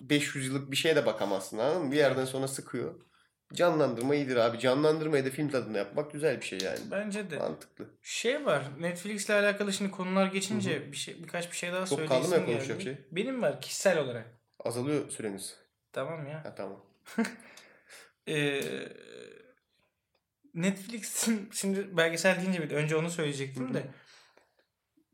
500 0.01 0.47
yıllık 0.47 0.71
bir 0.71 0.77
şeye 0.77 0.97
de 0.97 1.07
bakamazsın 1.07 1.59
anladın 1.59 1.83
mı? 1.83 1.93
Bir 1.93 1.97
yerden 1.97 2.25
sonra 2.25 2.49
sıkıyor. 2.49 2.95
Canlandırma 3.53 4.15
iyidir 4.15 4.37
abi. 4.37 4.59
Canlandırmayı 4.59 5.25
da 5.27 5.31
film 5.31 5.49
tadında 5.49 5.79
yapmak 5.79 6.13
güzel 6.13 6.41
bir 6.41 6.47
şey 6.47 6.59
yani. 6.63 6.79
Bence 6.91 7.31
de. 7.31 7.39
Mantıklı. 7.39 7.87
Şey 8.03 8.47
var. 8.47 8.65
Netflix'le 8.81 9.31
alakalı 9.31 9.73
şimdi 9.73 9.91
konular 9.91 10.27
geçince 10.27 10.93
bir 10.93 10.97
şey 10.97 11.23
birkaç 11.23 11.51
bir 11.51 11.57
şey 11.57 11.73
daha 11.73 11.87
Çok 11.87 12.09
kaldı 12.09 12.29
mı 12.29 12.47
konuşacak 12.47 12.83
şey? 12.83 12.99
Benim 13.13 13.43
var 13.43 13.61
kişisel 13.61 13.99
olarak. 13.99 14.27
Azalıyor 14.65 15.11
süremiz. 15.11 15.57
Tamam 15.93 16.27
ya. 16.27 16.45
Ha 16.45 16.55
tamam. 16.55 16.81
Ee, 18.31 18.63
Netflix'in 20.55 21.51
şimdi 21.53 21.97
belgesel 21.97 22.41
deyince 22.41 22.63
bir 22.63 22.71
önce 22.71 22.97
onu 22.97 23.11
söyleyecektim 23.11 23.65
Hı 23.65 23.71
hı. 23.71 23.75
de. 23.75 23.83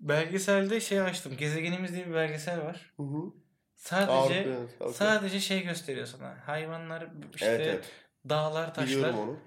Belgeselde 0.01 0.81
şey 0.81 1.01
açtım. 1.01 1.37
Gezegenimiz 1.37 1.95
diye 1.95 2.07
bir 2.07 2.15
belgesel 2.15 2.65
var. 2.65 2.93
Hı 2.97 3.03
hı. 3.03 3.33
Sadece 3.75 4.13
Avrupa, 4.13 4.85
Avrupa. 4.85 4.93
sadece 4.93 5.41
şey 5.41 5.63
gösteriyor 5.63 6.07
sana. 6.07 6.37
Hayvanlar 6.47 7.07
işte 7.35 7.47
evet 7.47 7.67
evet. 7.67 7.91
dağlar 8.29 8.75
taşlar. 8.75 8.97
Biliyorum 8.97 9.19
onu. 9.19 9.39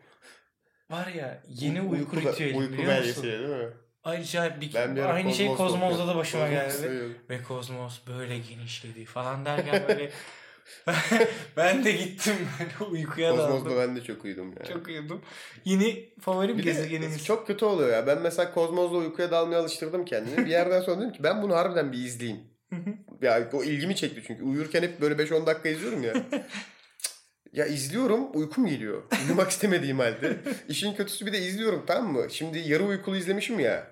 Var 0.89 1.07
ya 1.07 1.43
yeni 1.47 1.82
uyku, 1.82 2.15
uyku, 2.15 2.30
ritüeli 2.30 2.57
Uyku 2.57 2.74
biliyor 2.74 2.97
musun? 2.97 3.24
belgeseli 3.24 3.39
değil 3.39 3.63
mi? 3.63 3.74
Acayip 4.03 4.61
bir 4.61 4.74
Ben 4.74 4.95
bir 4.95 5.01
aynı 5.01 5.34
şey 5.34 5.47
Kozmos'ta 5.47 5.80
Kozmos'da 5.80 6.07
da 6.07 6.15
başıma 6.15 6.49
geldi. 6.49 7.15
Ve 7.30 7.43
Kozmos 7.43 8.07
böyle 8.07 8.39
genişledi 8.39 9.05
falan 9.05 9.45
derken 9.45 9.84
böyle 9.88 10.11
ben 11.57 11.86
de 11.86 11.91
gittim 11.91 12.36
böyle 12.59 12.91
uykuya 12.91 13.32
Kozmos'ta 13.32 13.65
daldım. 13.65 13.78
ben 13.78 13.95
de 13.95 14.03
çok 14.03 14.26
uyudum 14.26 14.53
ya. 14.59 14.65
Çok 14.65 14.88
uyudum. 14.88 15.22
Yeni 15.65 16.09
favorim 16.22 16.57
Bir 16.57 16.63
de 16.63 16.72
gezegenimiz. 16.72 17.26
çok 17.26 17.47
kötü 17.47 17.65
oluyor 17.65 17.89
ya. 17.89 18.07
Ben 18.07 18.22
mesela 18.22 18.53
Kozmos'la 18.53 18.97
uykuya 18.97 19.32
dalmaya 19.32 19.59
alıştırdım 19.59 20.05
kendimi. 20.05 20.45
Bir 20.45 20.51
yerden 20.51 20.82
sonra 20.82 21.01
dedim 21.01 21.11
ki 21.11 21.24
ben 21.24 21.41
bunu 21.41 21.55
harbiden 21.55 21.91
bir 21.91 21.97
izleyeyim. 21.97 22.39
ya 23.22 23.49
o 23.53 23.63
ilgimi 23.63 23.95
çekti 23.95 24.24
çünkü. 24.28 24.43
Uyurken 24.43 24.82
hep 24.82 25.01
böyle 25.01 25.24
5-10 25.24 25.45
dakika 25.45 25.70
izliyorum 25.70 26.03
ya. 26.03 26.13
ya 27.53 27.65
izliyorum 27.65 28.28
uykum 28.34 28.67
geliyor. 28.67 29.03
Uyumak 29.26 29.51
istemediğim 29.51 29.99
halde. 29.99 30.38
İşin 30.67 30.93
kötüsü 30.93 31.26
bir 31.26 31.34
de 31.34 31.39
izliyorum 31.39 31.84
tamam 31.88 32.13
mı? 32.13 32.28
Şimdi 32.30 32.59
yarı 32.59 32.84
uykulu 32.84 33.17
izlemişim 33.17 33.59
ya. 33.59 33.88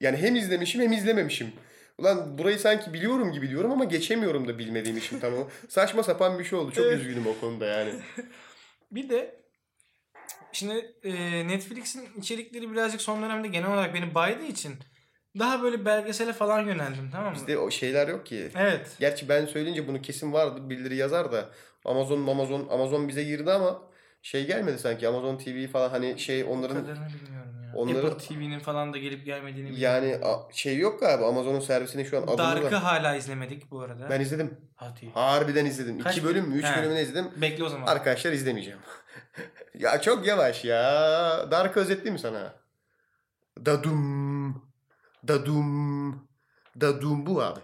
Yani 0.00 0.16
hem 0.16 0.36
izlemişim 0.36 0.80
hem 0.80 0.92
izlememişim. 0.92 1.52
Ulan 1.98 2.38
burayı 2.38 2.58
sanki 2.58 2.92
biliyorum 2.92 3.32
gibi 3.32 3.48
diyorum 3.50 3.70
ama 3.72 3.84
geçemiyorum 3.84 4.48
da 4.48 4.58
bilmediğim 4.58 4.96
için 4.96 5.20
tamam. 5.20 5.48
Saçma 5.68 6.02
sapan 6.02 6.38
bir 6.38 6.44
şey 6.44 6.58
oldu. 6.58 6.72
Çok 6.72 6.86
Evet. 6.86 7.00
üzgünüm 7.00 7.26
o 7.26 7.40
konuda 7.40 7.66
yani. 7.66 7.92
Bir 8.92 9.08
de 9.08 9.40
şimdi 10.52 10.94
e, 11.04 11.12
Netflix'in 11.48 12.08
içerikleri 12.20 12.72
birazcık 12.72 13.00
son 13.02 13.22
dönemde 13.22 13.48
genel 13.48 13.72
olarak 13.72 13.94
beni 13.94 14.14
baydığı 14.14 14.44
için 14.44 14.74
daha 15.38 15.62
böyle 15.62 15.84
belgesele 15.84 16.32
falan 16.32 16.60
yöneldim 16.66 17.10
tamam 17.12 17.32
mı? 17.32 17.34
Bizde 17.34 17.58
o 17.58 17.70
şeyler 17.70 18.08
yok 18.08 18.26
ki. 18.26 18.50
Evet. 18.56 18.96
Gerçi 19.00 19.28
ben 19.28 19.46
söyleyince 19.46 19.88
bunu 19.88 20.02
kesin 20.02 20.32
vardı 20.32 20.70
bildiri 20.70 20.96
yazar 20.96 21.32
da 21.32 21.50
Amazon 21.84 22.26
Amazon 22.26 22.68
Amazon 22.70 23.08
bize 23.08 23.22
girdi 23.22 23.50
ama 23.52 23.82
şey 24.22 24.46
gelmedi 24.46 24.78
sanki 24.78 25.08
Amazon 25.08 25.38
TV 25.38 25.66
falan 25.66 25.88
hani 25.90 26.18
şey 26.18 26.44
onların. 26.44 26.86
Onları- 27.74 28.06
Apple 28.06 28.26
TV'nin 28.26 28.58
falan 28.60 28.92
da 28.92 28.98
gelip 28.98 29.24
gelmediğini 29.26 29.80
yani 29.80 30.02
bilmiyorum. 30.02 30.28
a- 30.50 30.52
şey 30.52 30.78
yok 30.78 31.00
galiba 31.00 31.28
Amazon'un 31.28 31.60
servisinin 31.60 32.04
şu 32.04 32.18
an 32.18 32.22
adını 32.22 32.38
Dark'ı 32.38 32.70
da. 32.70 32.84
hala 32.84 33.14
izlemedik 33.16 33.70
bu 33.70 33.80
arada. 33.80 34.10
Ben 34.10 34.20
izledim. 34.20 34.58
Hadi. 34.76 35.10
Harbiden 35.14 35.64
izledim. 35.66 35.98
Kaç 36.00 36.16
İki 36.16 36.26
bölüm 36.26 36.44
mü? 36.48 36.56
Üç 36.56 36.64
He. 36.64 36.76
bölümünü 36.78 37.00
izledim. 37.00 37.30
Bekle 37.36 37.64
o 37.64 37.68
zaman. 37.68 37.86
Arkadaşlar 37.86 38.32
izlemeyeceğim. 38.32 38.78
ya 39.74 40.00
çok 40.00 40.26
yavaş 40.26 40.64
ya. 40.64 40.82
Dark 41.50 41.76
özetli 41.76 42.10
mi 42.10 42.18
sana? 42.18 42.54
Dadum. 43.66 44.62
Dadum. 45.28 46.28
Dadum 46.80 47.26
bu 47.26 47.42
abi. 47.42 47.60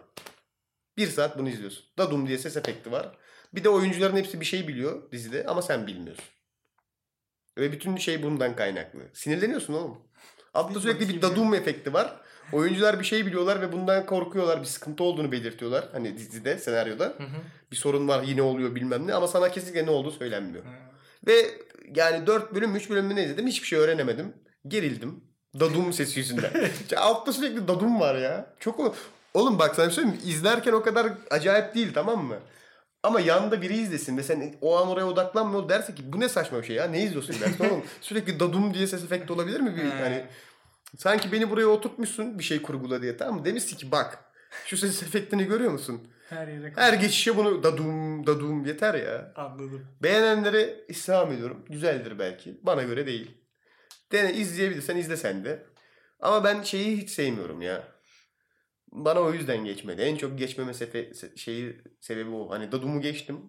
Bir 0.96 1.06
saat 1.06 1.38
bunu 1.38 1.48
izliyorsun. 1.48 1.84
Dadum 1.98 2.28
diye 2.28 2.38
ses 2.38 2.56
efekti 2.56 2.92
var. 2.92 3.16
Bir 3.54 3.64
de 3.64 3.68
oyuncuların 3.68 4.16
hepsi 4.16 4.40
bir 4.40 4.44
şey 4.44 4.68
biliyor 4.68 5.12
dizide 5.12 5.44
ama 5.48 5.62
sen 5.62 5.86
bilmiyorsun. 5.86 6.24
Ve 7.58 7.72
bütün 7.72 7.96
şey 7.96 8.22
bundan 8.22 8.56
kaynaklı. 8.56 9.00
Sinirleniyorsun 9.12 9.74
oğlum. 9.74 9.98
Altta 10.54 10.80
sürekli 10.80 11.08
bir 11.08 11.22
dadum 11.22 11.54
efekti 11.54 11.92
var. 11.92 12.20
Oyuncular 12.52 13.00
bir 13.00 13.04
şey 13.04 13.26
biliyorlar 13.26 13.60
ve 13.60 13.72
bundan 13.72 14.06
korkuyorlar. 14.06 14.60
Bir 14.60 14.66
sıkıntı 14.66 15.04
olduğunu 15.04 15.32
belirtiyorlar. 15.32 15.88
Hani 15.92 16.18
dizide, 16.18 16.58
senaryoda. 16.58 17.04
Hı 17.04 17.22
hı. 17.22 17.36
Bir 17.70 17.76
sorun 17.76 18.08
var 18.08 18.22
yine 18.22 18.42
oluyor 18.42 18.74
bilmem 18.74 19.06
ne. 19.06 19.14
Ama 19.14 19.28
sana 19.28 19.48
kesinlikle 19.50 19.86
ne 19.86 19.90
olduğu 19.90 20.10
söylenmiyor. 20.10 20.64
Hı. 20.64 20.68
Ve 21.26 21.50
yani 21.94 22.26
4 22.26 22.54
bölüm 22.54 22.76
3 22.76 22.90
bölümünü 22.90 23.20
izledim. 23.20 23.46
Hiçbir 23.46 23.66
şey 23.66 23.78
öğrenemedim. 23.78 24.32
Gerildim. 24.68 25.24
Dadum 25.60 25.92
sesi 25.92 26.18
yüzünden. 26.18 26.50
Altta 26.96 27.32
sürekli 27.32 27.68
dadum 27.68 28.00
var 28.00 28.14
ya. 28.14 28.54
Çok. 28.60 28.96
Oğlum 29.34 29.58
bak 29.58 29.74
sana 29.74 29.86
bir 29.86 29.92
şey 29.92 30.04
söyleyeyim 30.04 30.24
mi? 30.24 30.30
İzlerken 30.30 30.72
o 30.72 30.82
kadar 30.82 31.12
acayip 31.30 31.74
değil 31.74 31.90
tamam 31.94 32.24
mı? 32.24 32.36
Ama 33.04 33.20
yanında 33.20 33.62
biri 33.62 33.76
izlesin 33.76 34.16
ve 34.16 34.22
sen 34.22 34.54
o 34.60 34.76
an 34.78 34.88
oraya 34.88 35.04
odaklanmıyor 35.04 35.68
derse 35.68 35.94
ki 35.94 36.12
bu 36.12 36.20
ne 36.20 36.28
saçma 36.28 36.58
bir 36.58 36.66
şey 36.66 36.76
ya 36.76 36.84
ne 36.84 37.02
izliyorsun 37.02 37.40
dersin 37.40 37.64
oğlum. 37.64 37.84
Sürekli 38.00 38.40
dadum 38.40 38.74
diye 38.74 38.86
ses 38.86 39.04
efekti 39.04 39.32
olabilir 39.32 39.60
mi? 39.60 39.76
Bir, 39.76 39.90
hani 39.90 40.24
sanki 40.98 41.32
beni 41.32 41.50
buraya 41.50 41.66
oturtmuşsun 41.66 42.38
bir 42.38 42.44
şey 42.44 42.62
kurgula 42.62 43.02
diye 43.02 43.16
tamam 43.16 43.38
mı? 43.38 43.44
Demişsin 43.44 43.76
ki 43.76 43.92
bak 43.92 44.18
şu 44.66 44.76
ses 44.76 45.02
efektini 45.02 45.44
görüyor 45.44 45.70
musun? 45.70 46.08
Her 46.30 46.48
yere 46.48 46.72
Her 46.76 46.92
geçişe 46.92 47.36
bunu 47.36 47.62
dadum 47.62 48.26
dadum 48.26 48.64
yeter 48.64 48.94
ya. 48.94 49.32
anladım. 49.36 49.86
Beğenenlere 50.02 50.84
istirham 50.88 51.32
ediyorum. 51.32 51.64
Güzeldir 51.68 52.18
belki. 52.18 52.58
Bana 52.62 52.82
göre 52.82 53.06
değil. 53.06 53.30
Dene 54.12 54.32
izleyebilirsen 54.32 54.96
izle 54.96 55.16
sen 55.16 55.44
de. 55.44 55.62
Ama 56.20 56.44
ben 56.44 56.62
şeyi 56.62 56.96
hiç 56.96 57.10
sevmiyorum 57.10 57.62
ya. 57.62 57.93
Bana 58.94 59.20
o 59.20 59.32
yüzden 59.32 59.64
geçmedi. 59.64 60.02
En 60.02 60.16
çok 60.16 60.38
geçmeme 60.38 60.72
sefe- 60.72 61.10
se- 61.10 61.38
şeyi 61.38 61.80
sebebi 62.00 62.30
o. 62.30 62.50
Hani 62.50 62.72
Dadum'u 62.72 63.00
geçtim. 63.00 63.40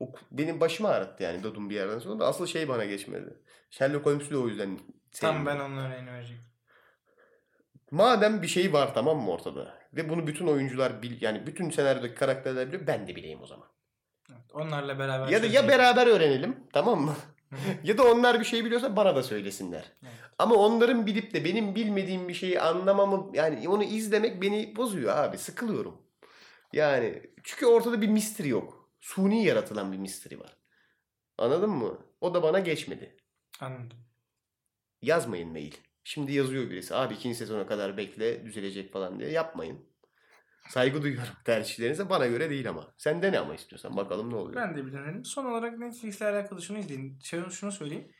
O 0.00 0.12
benim 0.30 0.60
başımı 0.60 0.88
ağrıttı 0.88 1.22
yani 1.22 1.42
Dadum 1.44 1.70
bir 1.70 1.74
yerden 1.74 1.98
sonra 1.98 2.24
asıl 2.24 2.46
şey 2.46 2.68
bana 2.68 2.84
geçmedi. 2.84 3.38
Sherlock 3.70 4.06
Holmes'u 4.06 4.34
da 4.34 4.38
o 4.38 4.48
yüzden 4.48 4.76
Tam 4.76 4.84
sevmiyorum. 5.12 5.46
ben 5.46 5.60
örneğini 5.60 6.12
verecektim. 6.12 6.46
Madem 7.90 8.42
bir 8.42 8.46
şey 8.48 8.72
var 8.72 8.94
tamam 8.94 9.18
mı 9.18 9.30
ortada 9.30 9.78
ve 9.92 10.08
bunu 10.08 10.26
bütün 10.26 10.46
oyuncular 10.46 11.02
bil 11.02 11.22
yani 11.22 11.46
bütün 11.46 11.70
senaryodaki 11.70 12.14
karakterler 12.14 12.68
biliyor 12.68 12.86
ben 12.86 13.08
de 13.08 13.16
bileyim 13.16 13.42
o 13.42 13.46
zaman. 13.46 13.68
Evet, 14.30 14.40
onlarla 14.52 14.98
beraber 14.98 15.28
Ya 15.28 15.42
da 15.42 15.46
ya 15.46 15.68
beraber 15.68 16.06
öğrenelim 16.06 16.56
tamam 16.72 17.00
mı? 17.00 17.16
Ya 17.84 17.98
da 17.98 18.12
onlar 18.12 18.40
bir 18.40 18.44
şey 18.44 18.64
biliyorsa 18.64 18.96
bana 18.96 19.16
da 19.16 19.22
söylesinler. 19.22 19.92
Evet. 20.02 20.12
Ama 20.38 20.54
onların 20.54 21.06
bilip 21.06 21.34
de 21.34 21.44
benim 21.44 21.74
bilmediğim 21.74 22.28
bir 22.28 22.34
şeyi 22.34 22.60
anlamamı 22.60 23.30
yani 23.36 23.68
onu 23.68 23.84
izlemek 23.84 24.42
beni 24.42 24.76
bozuyor 24.76 25.16
abi. 25.16 25.38
Sıkılıyorum. 25.38 26.02
Yani 26.72 27.22
çünkü 27.42 27.66
ortada 27.66 28.00
bir 28.00 28.08
mystery 28.08 28.48
yok. 28.48 28.90
Suni 29.00 29.44
yaratılan 29.44 29.92
bir 29.92 29.98
mystery 29.98 30.38
var. 30.38 30.56
Anladın 31.38 31.70
mı? 31.70 31.98
O 32.20 32.34
da 32.34 32.42
bana 32.42 32.58
geçmedi. 32.60 33.16
Anladım. 33.60 33.98
Yazmayın 35.02 35.52
mail. 35.52 35.74
Şimdi 36.04 36.32
yazıyor 36.32 36.70
birisi. 36.70 36.94
Abi 36.94 37.14
ikinci 37.14 37.36
sezona 37.36 37.66
kadar 37.66 37.96
bekle 37.96 38.44
düzelecek 38.44 38.92
falan 38.92 39.18
diye. 39.18 39.30
Yapmayın. 39.30 39.91
Saygı 40.68 41.02
duyuyorum 41.02 41.34
tercihlerinize. 41.44 42.10
Bana 42.10 42.26
göre 42.26 42.50
değil 42.50 42.68
ama. 42.68 42.94
Sen 42.98 43.22
de 43.22 43.32
ne 43.32 43.38
ama 43.38 43.54
istiyorsan. 43.54 43.96
Bakalım 43.96 44.30
ne 44.30 44.36
oluyor. 44.36 44.56
Ben 44.62 44.76
de 44.76 44.86
bir 44.86 44.92
denedim. 44.92 45.24
Son 45.24 45.44
olarak 45.44 45.78
Netflix'le 45.78 46.22
alakalı 46.22 46.62
şunu 46.62 46.78
izleyin. 46.78 47.18
Şey, 47.20 47.40
şunu 47.50 47.72
söyleyeyim. 47.72 48.12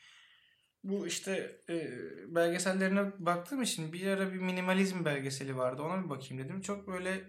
Bu 0.84 1.06
işte 1.06 1.60
e, 1.68 1.90
belgesellerine 2.34 3.12
baktığım 3.18 3.62
için 3.62 3.92
bir 3.92 4.06
ara 4.06 4.32
bir 4.32 4.38
minimalizm 4.38 5.04
belgeseli 5.04 5.56
vardı. 5.56 5.82
Ona 5.82 6.04
bir 6.04 6.10
bakayım 6.10 6.44
dedim. 6.44 6.60
Çok 6.60 6.88
böyle 6.88 7.24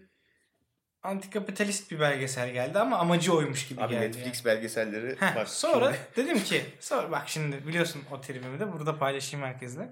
antikapitalist 1.04 1.92
bir 1.92 2.00
belgesel 2.00 2.52
geldi 2.54 2.80
ama 2.80 2.98
amacı 2.98 3.34
oymuş 3.34 3.68
gibi 3.68 3.82
Abi 3.82 3.94
geldi. 3.94 4.06
Netflix 4.06 4.46
belgeselleri 4.46 5.16
Heh, 5.20 5.36
bak 5.36 5.50
sonra 5.50 5.94
şimdi- 5.94 6.08
dedim 6.28 6.44
ki 6.44 6.62
sonra 6.80 7.12
bak 7.12 7.30
şimdi 7.30 7.68
biliyorsun 7.68 8.02
o 8.12 8.22
tribimi 8.22 8.60
de 8.60 8.74
burada 8.74 9.00
paylaşayım 9.00 9.46
herkesle. 9.46 9.90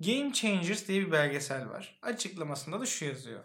Game 0.00 0.32
Changers 0.32 0.88
diye 0.88 1.00
bir 1.06 1.12
belgesel 1.12 1.68
var. 1.68 1.98
Açıklamasında 2.02 2.80
da 2.80 2.86
şu 2.86 3.04
yazıyor. 3.04 3.40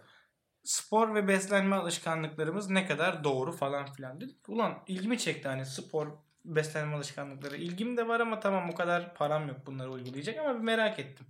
Spor 0.68 1.16
ve 1.16 1.28
beslenme 1.28 1.76
alışkanlıklarımız 1.76 2.70
ne 2.70 2.88
kadar 2.88 3.24
doğru 3.24 3.52
falan 3.52 3.94
filan. 3.94 4.22
Dedim 4.22 4.36
ulan 4.48 4.84
ilgimi 4.88 5.20
çekti 5.20 5.48
hani 5.48 5.66
spor 5.66 6.08
beslenme 6.46 6.96
alışkanlıkları. 6.96 7.58
İlgim 7.58 7.98
de 7.98 8.08
var 8.08 8.20
ama 8.20 8.40
tamam 8.40 8.70
o 8.70 8.76
kadar 8.76 9.16
param 9.16 9.48
yok 9.48 9.58
bunları 9.66 9.92
uygulayacak 9.92 10.38
ama 10.38 10.56
bir 10.56 10.64
merak 10.64 11.00
ettim. 11.00 11.28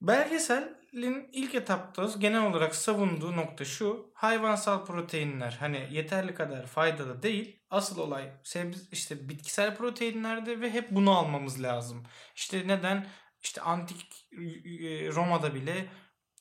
Belgeselin 0.00 1.28
ilk 1.32 1.54
etapta 1.54 2.10
genel 2.18 2.46
olarak 2.46 2.74
savunduğu 2.74 3.36
nokta 3.36 3.64
şu. 3.64 4.12
Hayvansal 4.14 4.84
proteinler 4.84 5.56
hani 5.60 5.88
yeterli 5.90 6.34
kadar 6.34 6.66
faydalı 6.66 7.22
değil. 7.22 7.60
Asıl 7.70 7.98
olay 7.98 8.32
sebze 8.44 8.80
işte 8.92 9.28
bitkisel 9.28 9.76
proteinlerde 9.76 10.60
ve 10.60 10.70
hep 10.70 10.90
bunu 10.90 11.18
almamız 11.18 11.62
lazım. 11.62 12.06
İşte 12.34 12.68
neden? 12.68 13.06
İşte 13.42 13.60
antik 13.60 14.26
e, 14.32 14.38
Roma'da 15.12 15.54
bile 15.54 15.88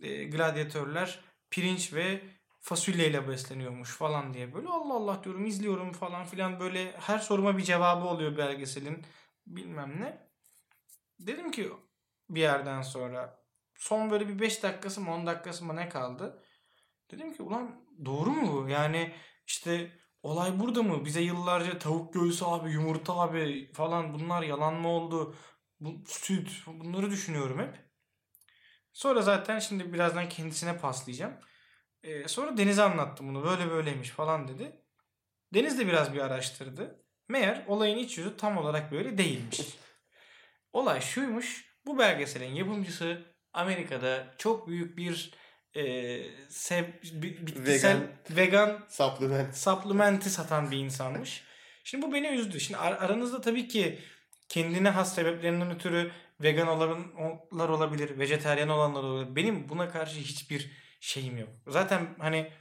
e, 0.01 0.23
gladyatörler 0.23 1.19
pirinç 1.49 1.93
ve 1.93 2.21
fasulyeyle 2.59 3.27
besleniyormuş 3.27 3.97
falan 3.97 4.33
diye 4.33 4.53
böyle 4.53 4.69
Allah 4.69 4.93
Allah 4.93 5.23
diyorum 5.23 5.45
izliyorum 5.45 5.93
falan 5.93 6.25
filan 6.25 6.59
böyle 6.59 6.91
her 6.91 7.19
soruma 7.19 7.57
bir 7.57 7.63
cevabı 7.63 8.05
oluyor 8.05 8.37
belgeselin 8.37 9.05
bilmem 9.47 10.01
ne. 10.01 10.29
Dedim 11.19 11.51
ki 11.51 11.71
bir 12.29 12.41
yerden 12.41 12.81
sonra 12.81 13.43
son 13.75 14.11
böyle 14.11 14.27
bir 14.27 14.39
5 14.39 14.63
dakikası 14.63 15.01
mı 15.01 15.13
10 15.13 15.27
dakikası 15.27 15.65
mı 15.65 15.75
ne 15.75 15.89
kaldı? 15.89 16.43
Dedim 17.11 17.33
ki 17.33 17.43
ulan 17.43 17.85
doğru 18.05 18.29
mu 18.31 18.53
bu? 18.53 18.69
Yani 18.69 19.13
işte 19.47 19.91
olay 20.23 20.59
burada 20.59 20.83
mı? 20.83 21.05
Bize 21.05 21.21
yıllarca 21.21 21.79
tavuk 21.79 22.13
göğsü 22.13 22.45
abi, 22.45 22.71
yumurta 22.71 23.15
abi 23.15 23.71
falan 23.73 24.13
bunlar 24.13 24.43
yalan 24.43 24.73
mı 24.75 24.87
oldu? 24.89 25.35
Bu, 25.79 26.03
süt 26.07 26.51
bunları 26.67 27.11
düşünüyorum 27.11 27.59
hep. 27.59 27.90
Sonra 28.93 29.21
zaten 29.21 29.59
şimdi 29.59 29.93
birazdan 29.93 30.29
kendisine 30.29 30.77
paslayacağım. 30.77 31.33
Ee, 32.03 32.27
sonra 32.27 32.57
Deniz'e 32.57 32.81
anlattım 32.81 33.29
bunu. 33.29 33.43
Böyle 33.43 33.69
böyleymiş 33.69 34.09
falan 34.09 34.47
dedi. 34.47 34.81
Deniz 35.53 35.79
de 35.79 35.87
biraz 35.87 36.13
bir 36.13 36.19
araştırdı. 36.19 37.03
Meğer 37.29 37.65
olayın 37.67 37.97
iç 37.97 38.17
yüzü 38.17 38.37
tam 38.37 38.57
olarak 38.57 38.91
böyle 38.91 39.17
değilmiş. 39.17 39.61
Olay 40.73 41.01
şuymuş. 41.01 41.71
Bu 41.85 41.97
belgeselin 41.99 42.55
yapımcısı 42.55 43.21
Amerika'da 43.53 44.33
çok 44.37 44.67
büyük 44.67 44.97
bir 44.97 45.33
e, 45.75 45.83
sev, 46.49 46.83
bi- 47.03 47.47
bitkisel 47.47 47.97
Vegan. 47.97 48.07
vegan 48.29 48.85
Supplement. 48.89 49.57
supplementi 49.57 50.29
satan 50.29 50.71
bir 50.71 50.77
insanmış. 50.77 51.43
Şimdi 51.83 52.05
bu 52.07 52.13
beni 52.13 52.27
üzdü. 52.27 52.59
Şimdi 52.59 52.77
ar- 52.79 53.01
aranızda 53.05 53.41
tabii 53.41 53.67
ki 53.67 53.99
kendine 54.49 54.89
has 54.89 55.15
sebeplerinden 55.15 55.71
ötürü 55.71 56.11
vegan 56.43 56.67
olanlar 56.67 57.69
olabilir, 57.69 58.19
vejeteryan 58.19 58.69
olanlar 58.69 59.03
olabilir. 59.03 59.35
Benim 59.35 59.69
buna 59.69 59.89
karşı 59.89 60.19
hiçbir 60.19 60.71
şeyim 60.99 61.37
yok. 61.37 61.49
Zaten 61.67 62.15
hani 62.19 62.51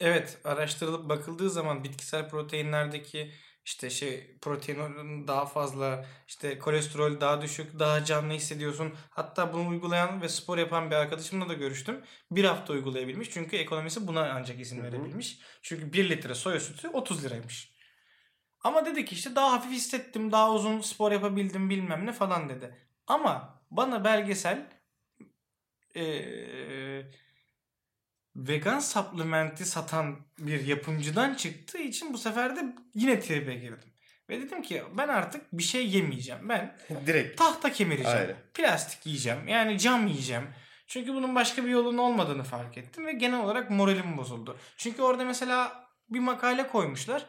evet 0.00 0.38
araştırılıp 0.44 1.08
bakıldığı 1.08 1.50
zaman 1.50 1.84
bitkisel 1.84 2.28
proteinlerdeki 2.28 3.32
işte 3.64 3.90
şey 3.90 4.38
protein 4.42 5.28
daha 5.28 5.46
fazla, 5.46 6.06
işte 6.28 6.58
kolesterol 6.58 7.20
daha 7.20 7.42
düşük, 7.42 7.78
daha 7.78 8.04
canlı 8.04 8.32
hissediyorsun. 8.32 8.94
Hatta 9.10 9.52
bunu 9.52 9.68
uygulayan 9.68 10.22
ve 10.22 10.28
spor 10.28 10.58
yapan 10.58 10.90
bir 10.90 10.96
arkadaşımla 10.96 11.48
da 11.48 11.54
görüştüm. 11.54 12.02
Bir 12.30 12.44
hafta 12.44 12.72
uygulayabilmiş. 12.72 13.30
Çünkü 13.30 13.56
ekonomisi 13.56 14.06
buna 14.06 14.32
ancak 14.32 14.60
izin 14.60 14.82
verebilmiş. 14.82 15.38
Çünkü 15.62 15.92
1 15.92 16.10
litre 16.10 16.34
soya 16.34 16.60
sütü 16.60 16.88
30 16.88 17.24
liraymış. 17.24 17.75
Ama 18.64 18.86
dedi 18.86 19.04
ki 19.04 19.14
işte 19.14 19.34
daha 19.34 19.52
hafif 19.52 19.72
hissettim, 19.72 20.32
daha 20.32 20.52
uzun 20.52 20.80
spor 20.80 21.12
yapabildim 21.12 21.70
bilmem 21.70 22.06
ne 22.06 22.12
falan 22.12 22.48
dedi. 22.48 22.74
Ama 23.06 23.62
bana 23.70 24.04
belgesel 24.04 24.66
ee, 25.96 27.02
vegan 28.36 28.78
supplementi 28.78 29.64
satan 29.64 30.16
bir 30.38 30.66
yapımcıdan 30.66 31.34
çıktığı 31.34 31.78
için 31.78 32.12
bu 32.12 32.18
sefer 32.18 32.56
de 32.56 32.74
yine 32.94 33.20
tribe 33.20 33.54
girdim. 33.54 33.92
Ve 34.28 34.40
dedim 34.40 34.62
ki 34.62 34.82
ben 34.98 35.08
artık 35.08 35.52
bir 35.52 35.62
şey 35.62 35.88
yemeyeceğim. 35.88 36.48
Ben 36.48 36.76
Direkt. 37.06 37.38
tahta 37.38 37.72
kemireceğim. 37.72 38.18
Aynen. 38.18 38.36
Plastik 38.54 39.06
yiyeceğim. 39.06 39.48
Yani 39.48 39.78
cam 39.78 40.06
yiyeceğim. 40.06 40.48
Çünkü 40.86 41.14
bunun 41.14 41.34
başka 41.34 41.64
bir 41.64 41.68
yolunun 41.68 41.98
olmadığını 41.98 42.42
fark 42.42 42.78
ettim 42.78 43.06
ve 43.06 43.12
genel 43.12 43.40
olarak 43.40 43.70
moralim 43.70 44.16
bozuldu. 44.16 44.58
Çünkü 44.76 45.02
orada 45.02 45.24
mesela 45.24 45.86
bir 46.08 46.20
makale 46.20 46.68
koymuşlar. 46.68 47.26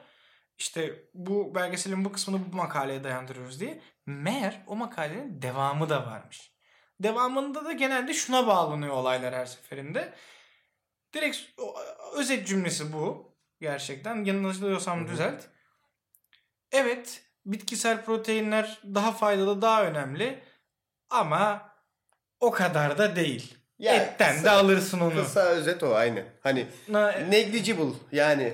İşte 0.57 0.93
bu 1.13 1.55
belgeselin 1.55 2.05
bu 2.05 2.11
kısmını 2.11 2.51
bu 2.51 2.55
makaleye 2.55 3.03
dayandırıyoruz 3.03 3.59
diye. 3.59 3.81
Meğer 4.05 4.63
o 4.67 4.75
makalenin 4.75 5.41
devamı 5.41 5.89
da 5.89 6.05
varmış. 6.05 6.51
Devamında 6.99 7.65
da 7.65 7.71
genelde 7.71 8.13
şuna 8.13 8.47
bağlanıyor 8.47 8.93
olaylar 8.93 9.33
her 9.35 9.45
seferinde. 9.45 10.13
Direkt 11.13 11.37
özet 12.15 12.47
cümlesi 12.47 12.93
bu. 12.93 13.35
Gerçekten 13.61 14.23
yanılıyorsam 14.25 15.07
düzelt. 15.07 15.43
Evet 16.71 17.21
bitkisel 17.45 18.05
proteinler 18.05 18.79
daha 18.83 19.11
faydalı 19.11 19.61
daha 19.61 19.83
önemli 19.83 20.43
ama 21.09 21.69
o 22.39 22.51
kadar 22.51 22.97
da 22.97 23.15
değil. 23.15 23.57
Ya, 23.79 23.93
Etten 23.95 24.35
kısa- 24.35 24.43
de 24.43 24.49
alırsın 24.49 24.99
onu. 24.99 25.23
Kısa 25.23 25.39
özet 25.41 25.83
o 25.83 25.95
aynı. 25.95 26.25
Hani 26.43 26.67
Na- 26.87 27.11
negligible 27.11 27.93
yani 28.11 28.53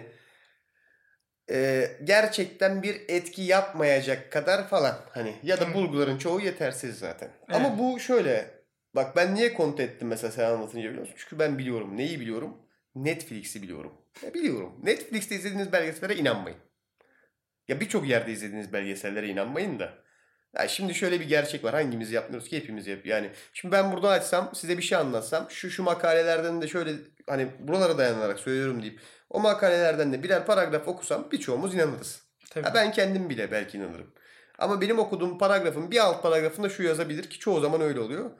e, 1.50 1.88
gerçekten 2.04 2.84
bir 2.84 3.02
etki 3.08 3.41
yapmayacak 3.41 4.32
kadar 4.32 4.68
falan 4.68 4.96
hani 5.12 5.36
ya 5.44 5.60
da 5.62 5.74
bulguların 5.74 6.18
çoğu 6.18 6.41
yetersiz 6.41 7.00
zaten. 7.00 7.30
Evet. 7.50 7.56
Ama 7.56 7.80
bu 7.80 8.00
şöyle 8.00 8.52
bak 8.96 9.16
ben 9.16 9.36
niye 9.36 9.54
kont 9.54 9.80
ettim 9.80 10.08
mesela 10.08 10.32
sen 10.32 10.46
anlatınca 10.46 10.89
biliyor 10.89 11.02
musun? 11.02 11.16
Çünkü 11.18 11.39
ben 11.39 11.58
biliyorum. 11.58 11.98
Neyi 11.98 12.20
biliyorum? 12.20 12.58
Netflix'i 12.96 13.62
biliyorum. 13.62 13.91
Ya 14.24 14.34
biliyorum. 14.34 14.80
Netflix'te 14.84 15.36
izlediğiniz 15.36 15.72
belgesellere 15.72 16.16
inanmayın. 16.16 16.58
Ya 17.68 17.80
birçok 17.80 18.08
yerde 18.08 18.32
izlediğiniz 18.32 18.74
belgesellere 18.74 19.28
inanmayın 19.28 19.80
da. 19.80 20.04
Ya 20.56 20.68
şimdi 20.68 20.96
şöyle 20.96 21.20
bir 21.20 21.26
gerçek 21.26 21.64
var. 21.64 21.74
Hangimiz 21.74 22.12
yapmıyoruz 22.12 22.50
ki 22.50 22.58
hepimiz 22.58 22.88
yap. 22.88 23.06
Yani 23.06 23.30
şimdi 23.54 23.72
ben 23.72 23.91
burada 23.91 24.10
açsam 24.10 24.52
size 24.56 24.78
bir 24.78 24.84
şey 24.84 24.98
anlatsam 24.98 25.48
şu 25.50 25.70
şu 25.70 25.84
makalelerden 25.84 26.62
de 26.62 26.68
şöyle 26.68 26.91
hani 27.28 27.48
buralara 27.60 27.98
dayanarak 27.98 28.39
söylüyorum 28.39 28.82
deyip 28.82 29.00
o 29.30 29.39
makalelerden 29.39 30.13
de 30.13 30.24
birer 30.24 30.45
paragraf 30.45 30.88
okusam 30.88 31.32
birçoğumuz 31.32 31.76
inanırız. 31.76 32.24
Tabii. 32.49 32.65
Ha 32.65 32.74
ben 32.74 32.91
kendim 32.91 33.30
bile 33.30 33.51
belki 33.51 33.78
inanırım. 33.78 34.13
Ama 34.59 34.82
benim 34.82 34.99
okuduğum 34.99 35.38
paragrafın 35.38 35.91
bir 35.91 35.99
alt 35.99 36.24
paragrafında 36.24 36.69
şu 36.69 36.84
yazabilir 36.84 37.30
ki 37.30 37.39
çoğu 37.39 37.59
zaman 37.59 37.82
öyle 37.82 37.99
oluyor. 37.99 38.32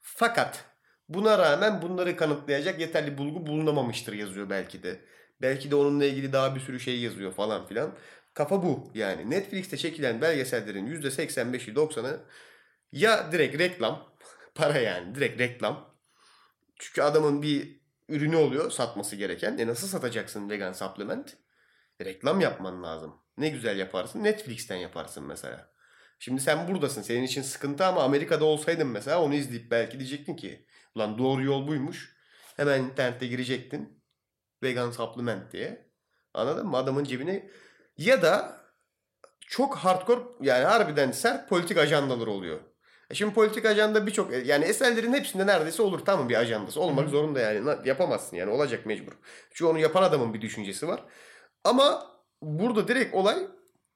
Fakat 0.00 0.64
buna 1.08 1.38
rağmen 1.38 1.82
bunları 1.82 2.16
kanıtlayacak 2.16 2.80
yeterli 2.80 3.18
bulgu 3.18 3.46
bulunamamıştır 3.46 4.12
yazıyor 4.12 4.50
belki 4.50 4.82
de. 4.82 5.00
Belki 5.42 5.70
de 5.70 5.74
onunla 5.74 6.04
ilgili 6.04 6.32
daha 6.32 6.54
bir 6.54 6.60
sürü 6.60 6.80
şey 6.80 7.00
yazıyor 7.00 7.32
falan 7.32 7.66
filan. 7.66 7.94
Kafa 8.34 8.62
bu 8.62 8.90
yani. 8.94 9.30
Netflix'te 9.30 9.76
çekilen 9.76 10.20
belgesellerin 10.20 10.86
%85'i 10.86 11.74
90'ı 11.74 12.20
ya 12.92 13.32
direkt 13.32 13.58
reklam. 13.58 14.14
Para 14.54 14.78
yani 14.78 15.14
direkt 15.14 15.40
reklam. 15.40 15.94
Çünkü 16.78 17.02
adamın 17.02 17.42
bir 17.42 17.80
ürünü 18.08 18.36
oluyor 18.36 18.70
satması 18.70 19.16
gereken. 19.16 19.58
E 19.58 19.66
nasıl 19.66 19.88
satacaksın 19.88 20.50
vegan 20.50 20.72
supplement? 20.72 21.36
Reklam 22.00 22.40
yapman 22.40 22.82
lazım. 22.82 23.14
Ne 23.38 23.48
güzel 23.48 23.78
yaparsın. 23.78 24.24
Netflix'ten 24.24 24.76
yaparsın 24.76 25.24
mesela. 25.24 25.74
Şimdi 26.18 26.40
sen 26.40 26.68
buradasın. 26.68 27.02
Senin 27.02 27.22
için 27.22 27.42
sıkıntı 27.42 27.86
ama 27.86 28.02
Amerika'da 28.02 28.44
olsaydın 28.44 28.86
mesela 28.86 29.22
onu 29.22 29.34
izleyip 29.34 29.70
belki 29.70 29.98
diyecektin 29.98 30.36
ki 30.36 30.66
ulan 30.94 31.18
doğru 31.18 31.44
yol 31.44 31.68
buymuş. 31.68 32.16
Hemen 32.56 32.82
internette 32.82 33.26
girecektin. 33.26 34.04
Vegan 34.62 34.90
supplement 34.90 35.52
diye. 35.52 35.90
Anladın 36.34 36.66
mı? 36.66 36.76
Adamın 36.76 37.04
cebine 37.04 37.50
ya 37.96 38.22
da 38.22 38.60
çok 39.40 39.76
hardcore 39.76 40.20
yani 40.40 40.64
harbiden 40.64 41.10
sert 41.10 41.48
politik 41.48 41.76
ajandalar 41.76 42.26
oluyor. 42.26 42.60
E 43.10 43.14
şimdi 43.14 43.34
politik 43.34 43.64
ajanda 43.64 44.06
birçok 44.06 44.46
yani 44.46 44.64
eserlerin 44.64 45.12
hepsinde 45.12 45.46
neredeyse 45.46 45.82
olur 45.82 45.98
tamam 45.98 46.28
bir 46.28 46.34
ajandası. 46.34 46.80
Olmak 46.80 47.08
zorunda 47.08 47.40
yani. 47.40 47.70
Yapamazsın 47.84 48.36
yani 48.36 48.50
olacak 48.50 48.86
mecbur. 48.86 49.12
Çünkü 49.50 49.70
onu 49.70 49.78
yapan 49.78 50.02
adamın 50.02 50.34
bir 50.34 50.40
düşüncesi 50.40 50.88
var. 50.88 51.00
Ama 51.64 52.06
burada 52.42 52.88
direkt 52.88 53.14
olay 53.14 53.36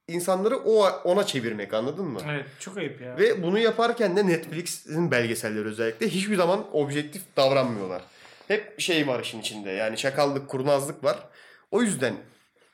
insanları 0.08 0.56
o 0.56 0.88
ona 1.04 1.26
çevirmek 1.26 1.74
anladın 1.74 2.04
mı? 2.04 2.20
Evet 2.30 2.46
çok 2.60 2.76
ayıp 2.76 3.00
ya. 3.00 3.18
Ve 3.18 3.42
bunu 3.42 3.58
yaparken 3.58 4.16
de 4.16 4.26
Netflix'in 4.26 5.10
belgeselleri 5.10 5.64
özellikle 5.64 6.08
hiçbir 6.08 6.36
zaman 6.36 6.66
objektif 6.76 7.22
davranmıyorlar. 7.36 8.02
Hep 8.48 8.80
şey 8.80 9.06
var 9.08 9.20
işin 9.20 9.40
içinde 9.40 9.70
yani 9.70 9.96
çakallık, 9.96 10.48
kurnazlık 10.48 11.04
var. 11.04 11.28
O 11.70 11.82
yüzden 11.82 12.14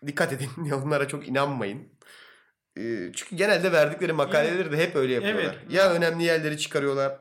dikkat 0.07 0.33
edin 0.33 0.71
onlara 0.85 1.09
çok 1.09 1.29
inanmayın. 1.29 1.89
Ee, 2.79 3.13
Çünkü 3.15 3.37
genelde 3.37 3.73
verdikleri 3.73 4.13
makaleleri 4.13 4.73
de 4.73 4.77
hep 4.77 4.97
öyle 4.97 5.13
yapıyorlar. 5.15 5.43
Evet. 5.45 5.73
Ya 5.73 5.93
önemli 5.93 6.25
yerleri 6.25 6.59
çıkarıyorlar. 6.59 7.19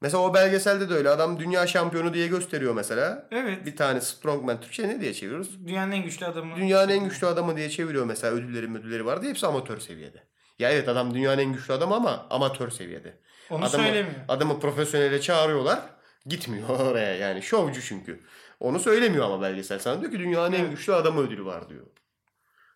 Mesela 0.00 0.22
o 0.22 0.34
belgeselde 0.34 0.90
de 0.90 0.94
öyle. 0.94 1.08
Adam 1.10 1.38
dünya 1.40 1.66
şampiyonu 1.66 2.14
diye 2.14 2.26
gösteriyor 2.26 2.74
mesela. 2.74 3.28
Evet. 3.30 3.66
Bir 3.66 3.76
tane 3.76 4.00
strongman 4.00 4.60
Türkçe 4.60 4.88
ne 4.88 5.00
diye 5.00 5.14
çeviriyoruz? 5.14 5.66
Dünyanın 5.66 5.92
en 5.92 6.02
güçlü 6.04 6.26
adamı. 6.26 6.56
Dünyanın 6.56 6.88
en 6.92 7.04
güçlü 7.08 7.26
adamı 7.26 7.56
diye 7.56 7.70
çeviriyor 7.70 8.04
mesela 8.04 8.34
ödülleri 8.34 8.72
ödülleri 8.74 9.06
vardı. 9.06 9.26
Hepsi 9.28 9.46
amatör 9.46 9.78
seviyede. 9.80 10.22
Ya 10.58 10.70
evet 10.70 10.88
adam 10.88 11.14
dünyanın 11.14 11.38
en 11.38 11.52
güçlü 11.52 11.74
adamı 11.74 11.94
ama 11.94 12.26
amatör 12.30 12.70
seviyede. 12.70 13.18
Onu 13.50 13.64
Adamı, 13.64 13.84
söylemiyor. 13.84 14.16
adamı 14.28 14.60
profesyonele 14.60 15.20
çağırıyorlar. 15.20 15.80
Gitmiyor 16.26 16.68
oraya 16.90 17.14
yani. 17.16 17.42
Şovcu 17.42 17.82
çünkü. 17.82 18.20
Onu 18.60 18.80
söylemiyor 18.80 19.24
ama 19.24 19.42
belgesel. 19.42 19.78
Sana 19.78 20.00
diyor 20.00 20.12
ki 20.12 20.18
dünyanın 20.18 20.52
en 20.52 20.60
Evet. 20.60 20.70
güçlü 20.70 20.94
adamı 20.94 21.20
ödülü 21.20 21.44
var 21.44 21.68
diyor. 21.68 21.86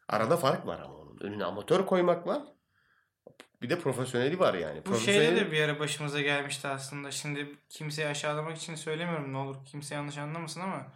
Arada 0.08 0.36
fark 0.36 0.66
var 0.66 0.80
ama. 0.84 1.05
Önüne 1.20 1.44
amatör 1.44 1.86
koymak 1.86 2.26
var. 2.26 2.42
Bir 3.62 3.70
de 3.70 3.78
profesyoneli 3.78 4.38
var 4.38 4.54
yani. 4.54 4.78
Bu 4.78 4.84
Profesyoneli... 4.84 5.26
şeyde 5.26 5.40
de 5.40 5.52
bir 5.52 5.62
ara 5.62 5.78
başımıza 5.80 6.20
gelmişti 6.20 6.68
aslında. 6.68 7.10
Şimdi 7.10 7.56
kimseyi 7.68 8.08
aşağılamak 8.08 8.56
için 8.56 8.74
söylemiyorum 8.74 9.32
ne 9.32 9.36
olur 9.36 9.56
kimse 9.66 9.94
yanlış 9.94 10.18
anlamasın 10.18 10.60
ama 10.60 10.92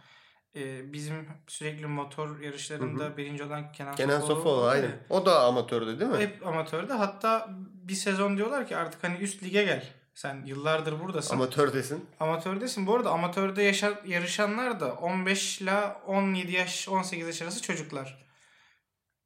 e, 0.55 0.93
bizim 0.93 1.29
sürekli 1.47 1.85
motor 1.85 2.39
yarışlarında 2.39 3.17
birinci 3.17 3.43
olan 3.43 3.71
Kenan, 3.71 3.95
Kenan 3.95 4.21
var 4.21 4.63
ya. 4.63 4.69
aynen. 4.69 4.91
O 5.09 5.25
da 5.25 5.43
amatördü 5.43 5.99
değil 5.99 6.11
mi? 6.11 6.17
Hep 6.17 6.47
amatördü. 6.47 6.93
Hatta 6.93 7.49
bir 7.73 7.93
sezon 7.93 8.37
diyorlar 8.37 8.67
ki 8.67 8.77
artık 8.77 9.03
hani 9.03 9.17
üst 9.17 9.43
lige 9.43 9.63
gel. 9.63 9.93
Sen 10.13 10.45
yıllardır 10.45 10.99
buradasın. 10.99 11.35
Amatördesin. 11.35 12.05
Amatördesin. 12.19 12.87
Bu 12.87 12.95
arada 12.95 13.11
amatörde 13.11 13.63
yaşa- 13.63 14.01
yarışanlar 14.05 14.79
da 14.79 14.93
15 14.93 15.61
ile 15.61 15.85
17 16.07 16.51
yaş 16.51 16.89
18 16.89 17.27
yaş 17.27 17.41
arası 17.41 17.61
çocuklar. 17.61 18.25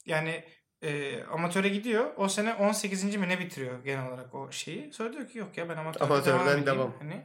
Yani 0.06 0.44
e, 0.86 1.24
amatöre 1.24 1.70
gidiyor. 1.70 2.12
O 2.18 2.28
sene 2.28 2.54
18. 2.54 3.04
mi 3.16 3.30
ne 3.30 3.40
bitiriyor 3.40 3.84
genel 3.84 4.08
olarak 4.08 4.36
o 4.36 4.52
şeyi. 4.52 4.94
Sonra 4.94 5.14
diyor 5.14 5.28
ki 5.28 5.38
yok 5.38 5.58
ya 5.58 5.70
ben 5.70 5.78
amatörde 5.78 6.04
Amatörden 6.04 6.66
devam 6.66 6.66
devam. 6.66 6.94
Hani, 7.00 7.22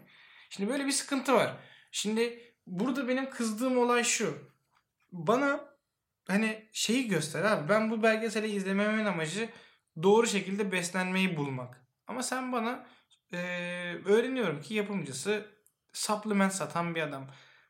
şimdi 0.50 0.70
böyle 0.70 0.86
bir 0.86 0.92
sıkıntı 0.92 1.34
var. 1.34 1.56
Şimdi 1.92 2.54
burada 2.66 3.08
benim 3.08 3.30
kızdığım 3.30 3.78
olay 3.78 4.04
şu. 4.04 4.50
Bana 5.12 5.60
hani 6.26 6.68
şeyi 6.72 7.08
göster 7.08 7.42
abi. 7.44 7.68
Ben 7.68 7.90
bu 7.90 8.02
belgeseli 8.02 8.48
izlememin 8.48 9.04
amacı 9.04 9.48
doğru 10.02 10.26
şekilde 10.26 10.72
beslenmeyi 10.72 11.36
bulmak. 11.36 11.84
Ama 12.06 12.22
sen 12.22 12.52
bana 12.52 12.86
eee, 13.32 14.04
öğreniyorum 14.04 14.62
ki 14.62 14.74
yapımcısı 14.74 15.46
supplement 15.92 16.54
satan 16.54 16.94
bir 16.94 17.02
adam. 17.02 17.26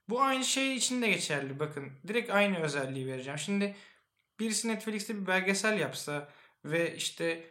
Bu 0.09 0.23
aynı 0.23 0.45
şey 0.45 0.77
için 0.77 1.03
de 1.03 1.09
geçerli. 1.09 1.59
Bakın 1.59 1.93
direkt 2.09 2.31
aynı 2.31 2.59
özelliği 2.59 3.07
vereceğim. 3.07 3.39
Şimdi 3.39 3.77
birisi 4.41 4.69
Netflix'te 4.69 5.15
bir 5.23 5.27
belgesel 5.27 5.79
yapsa 5.79 6.29
ve 6.65 6.97
işte 6.97 7.45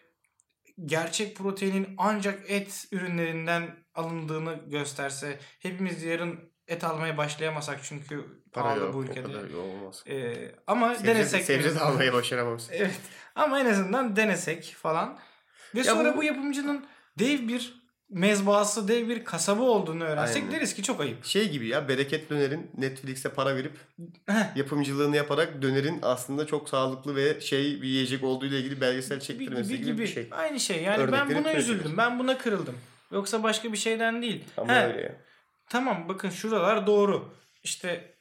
gerçek 0.86 1.36
proteinin 1.38 1.96
ancak 1.98 2.52
et 2.52 2.88
ürünlerinden 2.92 3.76
alındığını 3.96 4.60
gösterse 4.68 5.40
hepimiz 5.60 6.04
yarın 6.04 6.40
et 6.68 6.84
almaya 6.84 7.18
başlayamasak 7.18 7.80
çünkü 7.84 8.26
Para 8.52 8.64
pahalı 8.66 8.80
yok. 8.80 8.94
bu 8.94 8.98
o 8.98 9.04
ülkede. 9.04 9.22
kadar 9.24 9.50
olmaz. 9.54 10.04
Ee, 10.08 10.52
ama 10.68 10.96
Sebze, 10.96 11.08
denesek. 11.16 11.46
sebze 11.46 11.76
de 11.76 11.80
almayı 11.80 12.14
başaramamışsın. 12.14 12.74
Evet. 12.78 13.00
Ama 13.36 13.60
en 13.60 13.66
azından 13.66 14.16
denesek 14.16 14.76
falan. 14.78 15.20
Ve 15.76 15.80
Ya 15.80 15.84
sonra 15.86 16.14
bu- 16.14 16.18
bu... 16.18 16.24
yapımcının 16.24 16.86
dev 17.20 17.48
bir 17.48 17.79
mezbahası, 18.10 18.88
dev 18.88 19.10
bir 19.10 19.26
kasabı 19.26 19.62
olduğunu 19.62 20.04
öğrensek 20.04 20.44
Aynen. 20.44 20.56
deriz 20.56 20.74
ki 20.74 20.84
çok 20.84 21.02
ayıp. 21.02 21.26
Şey 21.26 21.50
gibi 21.50 21.68
ya 21.68 21.88
Bereket 21.88 22.30
Döner'in 22.30 22.72
Netflix'e 22.78 23.30
para 23.30 23.56
verip 23.56 23.78
yapımcılığını 24.56 25.16
yaparak 25.16 25.62
dönerin 25.62 26.00
aslında 26.02 26.48
çok 26.48 26.70
sağlıklı 26.70 27.16
ve 27.16 27.42
şey 27.42 27.82
bir 27.82 27.88
yiyecek 27.88 28.24
olduğu 28.24 28.46
ile 28.46 28.60
ilgili 28.60 28.82
belgesel 28.82 29.18
Bir, 29.20 29.24
çektirmesi 29.24 29.70
gibi, 29.70 29.78
gibi, 29.78 29.92
gibi. 29.92 30.02
bir 30.02 30.08
şey. 30.08 30.28
Aynı 30.32 30.60
şey. 30.60 30.84
Yani 30.84 31.12
ben 31.12 31.20
Örnekleri 31.20 31.44
buna 31.44 31.54
üzüldüm. 31.54 31.98
Ben 31.98 32.20
buna 32.20 32.38
kırıldım. 32.38 32.76
Yoksa 33.12 33.44
başka 33.44 33.74
bir 33.74 33.78
şeyden 33.78 34.22
değil. 34.22 34.44
Ama 34.58 34.74
He, 34.74 34.88
öyle 34.88 35.02
ya. 35.02 35.16
Tamam 35.70 36.10
bakın 36.10 36.30
şuralar 36.30 36.88
doğru. 36.88 37.34
İşte 37.64 38.16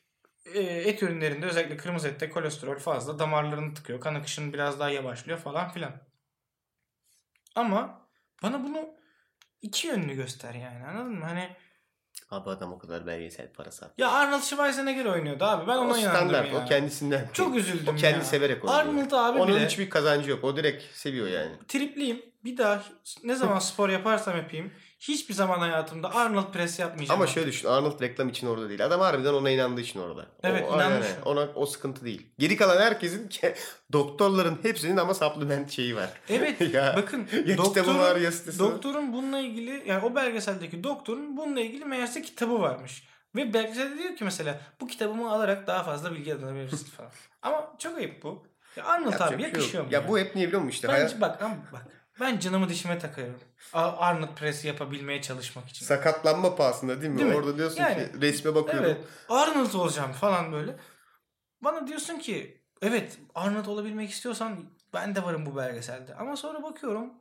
e, 0.55 0.61
et 0.61 1.03
ürünlerinde 1.03 1.47
özellikle 1.47 1.77
kırmızı 1.77 2.09
ette 2.09 2.31
kolesterol 2.31 2.79
fazla. 2.79 3.19
Damarlarını 3.19 3.75
tıkıyor. 3.75 4.01
Kan 4.01 4.15
akışın 4.15 4.53
biraz 4.53 4.81
daha 4.81 4.91
yavaşlıyor 4.91 5.39
falan 5.39 5.73
filan. 5.73 5.93
Ama 7.55 8.09
bana 8.43 8.65
bunu 8.65 8.98
iki 9.63 9.87
yönlü 9.87 10.15
göster 10.15 10.55
yani 10.55 10.85
anladın 10.87 11.13
mı? 11.19 11.25
Hani 11.25 11.49
Abi 12.31 12.51
adam 12.51 12.73
o 12.73 12.79
kadar 12.79 13.07
belgesel 13.07 13.53
parası 13.53 13.85
attı. 13.87 13.95
ya 13.99 14.11
Arnold 14.11 14.41
Schwarzenegger 14.43 15.05
oynuyordu 15.05 15.45
abi. 15.45 15.67
Ben 15.67 15.77
o 15.77 15.81
ona 15.81 15.99
inandım 15.99 16.17
standart. 16.17 16.53
ya. 16.53 16.65
O 16.65 16.65
kendisinden. 16.65 17.29
Çok 17.33 17.57
üzüldüm 17.57 17.95
O 17.95 17.97
kendi 17.97 18.19
ya. 18.19 18.25
severek 18.25 18.65
oynuyor. 18.65 18.81
Arnold 18.81 19.13
abi 19.13 19.39
Onun 19.39 19.57
bile 19.57 19.67
hiçbir 19.67 19.91
kazancı 19.91 20.31
yok. 20.31 20.45
O 20.45 20.57
direkt 20.57 20.83
seviyor 20.97 21.29
yani. 21.29 21.53
tripliyim. 21.69 22.23
Bir 22.45 22.57
daha 22.57 22.83
ne 23.25 23.35
zaman 23.35 23.59
spor 23.69 23.89
yaparsam 23.89 24.37
yapayım 24.37 24.73
hiçbir 24.99 25.35
zaman 25.35 25.59
hayatımda 25.59 26.15
Arnold 26.15 26.53
press 26.53 26.79
yapmayacağım. 26.79 27.21
Ama 27.21 27.27
şöyle 27.31 27.47
düşün. 27.47 27.69
Arnold 27.69 28.01
reklam 28.01 28.29
için 28.29 28.47
orada 28.47 28.69
değil. 28.69 28.85
Adam 28.85 29.01
harbiden 29.01 29.33
ona 29.33 29.51
inandığı 29.51 29.81
için 29.81 30.01
orada. 30.01 30.27
Evet, 30.43 30.65
o, 30.71 30.75
inanmış. 30.75 31.07
yani 31.07 31.25
ona 31.25 31.49
o 31.55 31.67
sıkıntı 31.67 32.05
değil. 32.05 32.31
Geri 32.39 32.57
kalan 32.57 32.81
herkesin 32.81 33.29
ke- 33.29 33.55
doktorların 33.93 34.59
hepsinin 34.63 34.97
ama 34.97 35.15
supplement 35.15 35.71
şeyi 35.71 35.97
var. 35.97 36.11
Evet 36.29 36.61
ya, 36.75 36.95
bakın 36.97 37.29
ya 37.47 37.57
kitabı 37.57 37.99
var 37.99 38.17
ya 38.17 38.33
sitesi 38.33 38.59
doktorun 38.59 39.13
bununla 39.13 39.39
ilgili 39.39 39.83
yani 39.87 40.05
o 40.05 40.15
belgeseldeki 40.15 40.85
doktorun 40.85 41.37
bununla 41.37 41.61
ilgili 41.61 41.85
meğerse 41.85 42.23
kitabı 42.23 42.61
varmış. 42.61 43.09
Ve 43.37 43.55
belgeselde 43.55 43.99
diyor 43.99 44.17
ki 44.17 44.25
mesela 44.25 44.61
bu 44.81 44.87
kitabımı 44.87 45.31
alarak 45.31 45.67
daha 45.67 45.83
fazla 45.83 46.13
bilgi 46.13 46.31
edinebilirsin 46.31 46.91
falan. 46.91 47.11
Ama 47.43 47.73
çok 47.79 47.99
ayıp 47.99 48.23
bu. 48.23 48.47
Ya 48.77 48.85
Arnold 48.85 49.13
Yapacak 49.13 49.33
abi 49.33 49.43
şey 49.43 49.51
yakışıyor 49.53 49.85
mu? 49.85 49.91
Ya 49.93 50.09
bu 50.09 50.19
hep 50.19 50.35
niye 50.35 50.47
biliyor 50.47 50.63
musun 50.63 50.75
işte? 50.75 50.89
ben, 50.89 50.93
Hayat, 50.93 51.21
bak 51.21 51.43
ama 51.43 51.57
bak 51.73 51.87
ben 52.21 52.39
canımı 52.39 52.69
dişime 52.69 52.99
takıyorum. 52.99 53.41
Arnold 53.73 54.35
press 54.35 54.65
yapabilmeye 54.65 55.23
çalışmak 55.23 55.69
için. 55.69 55.87
sakatlanma 55.87 56.57
pahasında 56.57 57.03
değil 57.03 57.13
mi? 57.13 57.19
Değil 57.19 57.31
mi? 57.31 57.37
Orada 57.37 57.57
diyorsun 57.57 57.81
Yani, 57.81 57.95
ki 57.95 58.21
resme 58.21 58.55
bakıyorum. 58.55 58.85
Evet. 58.85 59.05
Arnold 59.29 59.75
olacağım 59.75 60.13
falan 60.13 60.53
böyle. 60.53 60.77
Bana 61.61 61.87
diyorsun 61.87 62.19
ki 62.19 62.63
evet 62.83 63.19
Arnold 63.35 63.67
olabilmek 63.67 64.11
istiyorsan 64.11 64.57
ben 64.95 65.15
de 65.15 65.23
varım 65.23 65.47
bu 65.47 65.57
belgeselde. 65.57 66.15
Ama 66.15 66.37
sonra 66.37 66.63
bakıyorum 66.63 67.13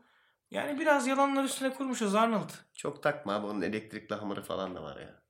yani 0.51 0.79
biraz 0.79 1.07
yalanlar 1.07 1.43
üstüne 1.43 1.73
kurmuşuz 1.73 2.15
Arnold. 2.15 2.49
Çok 2.73 3.03
takma 3.03 3.33
abi 3.33 3.45
onun 3.45 3.61
elektrikli 3.61 4.15
hamuru 4.15 4.43
falan 4.43 4.75
da 4.75 4.83
var 4.83 4.99
ya. 4.99 5.21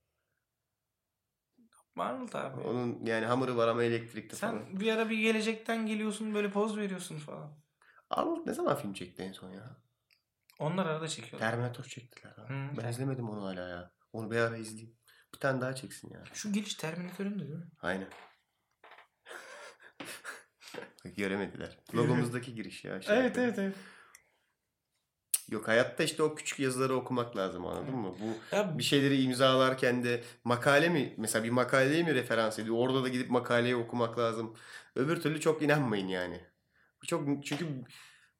Arnold 1.97 2.33
abi. 2.33 2.61
Onun 2.61 3.05
yani 3.05 3.25
hamuru 3.25 3.57
var 3.57 3.67
ama 3.67 3.83
elektrikli 3.83 4.35
Sen 4.35 4.51
falan. 4.51 4.79
bir 4.79 4.93
ara 4.93 5.09
bir 5.09 5.17
gelecekten 5.17 5.87
geliyorsun 5.87 6.33
böyle 6.33 6.51
poz 6.51 6.77
veriyorsun 6.77 7.19
falan. 7.19 7.49
Arnold 8.09 8.47
ne 8.47 8.53
zaman 8.53 8.75
film 8.77 8.93
çekti 8.93 9.23
en 9.23 9.31
son 9.31 9.49
ya? 9.49 9.77
Onlar 10.59 10.85
arada 10.85 11.07
çekiyorlar. 11.07 11.51
Terminator 11.51 11.83
çektiler. 11.83 12.31
Ha. 12.35 12.43
Hı, 12.49 12.77
ben 12.77 12.89
izlemedim 12.89 13.29
onu 13.29 13.45
hala 13.45 13.69
ya. 13.69 13.91
Onu 14.13 14.31
bir 14.31 14.37
ara 14.37 14.57
izleyeyim. 14.57 14.97
Bir 15.33 15.39
tane 15.39 15.61
daha 15.61 15.75
çeksin 15.75 16.09
ya. 16.13 16.23
Şu 16.33 16.51
giriş 16.51 16.75
Terminator'ın 16.75 17.39
da 17.39 17.43
değil 17.43 17.55
mi? 17.55 17.67
Aynen. 17.81 18.07
Göremediler. 21.17 21.79
Logomuzdaki 21.95 22.55
giriş 22.55 22.85
ya. 22.85 23.01
şey 23.01 23.15
yapıyor. 23.17 23.53
evet. 23.57 23.75
Yok 25.49 25.67
hayatta 25.67 26.03
işte 26.03 26.23
o 26.23 26.35
küçük 26.35 26.59
yazıları 26.59 26.95
okumak 26.95 27.37
lazım 27.37 27.65
anladın 27.65 27.95
mı? 27.95 28.15
Bu 28.21 28.55
Ya 28.55 28.77
bir 28.77 28.83
şeyleri 28.83 29.21
imzalarken 29.21 30.03
de 30.03 30.23
makale 30.43 30.89
mi 30.89 31.13
mesela 31.17 31.43
bir 31.43 31.49
makaleye 31.49 32.03
mi 32.03 32.15
referans 32.15 32.59
ediyor? 32.59 32.75
Orada 32.79 33.03
da 33.03 33.09
gidip 33.09 33.29
makaleyi 33.29 33.75
okumak 33.75 34.19
lazım. 34.19 34.55
Öbür 34.95 35.21
türlü 35.21 35.39
çok 35.39 35.61
inanmayın 35.61 36.07
yani. 36.07 36.41
Çok 37.05 37.45
çünkü 37.45 37.65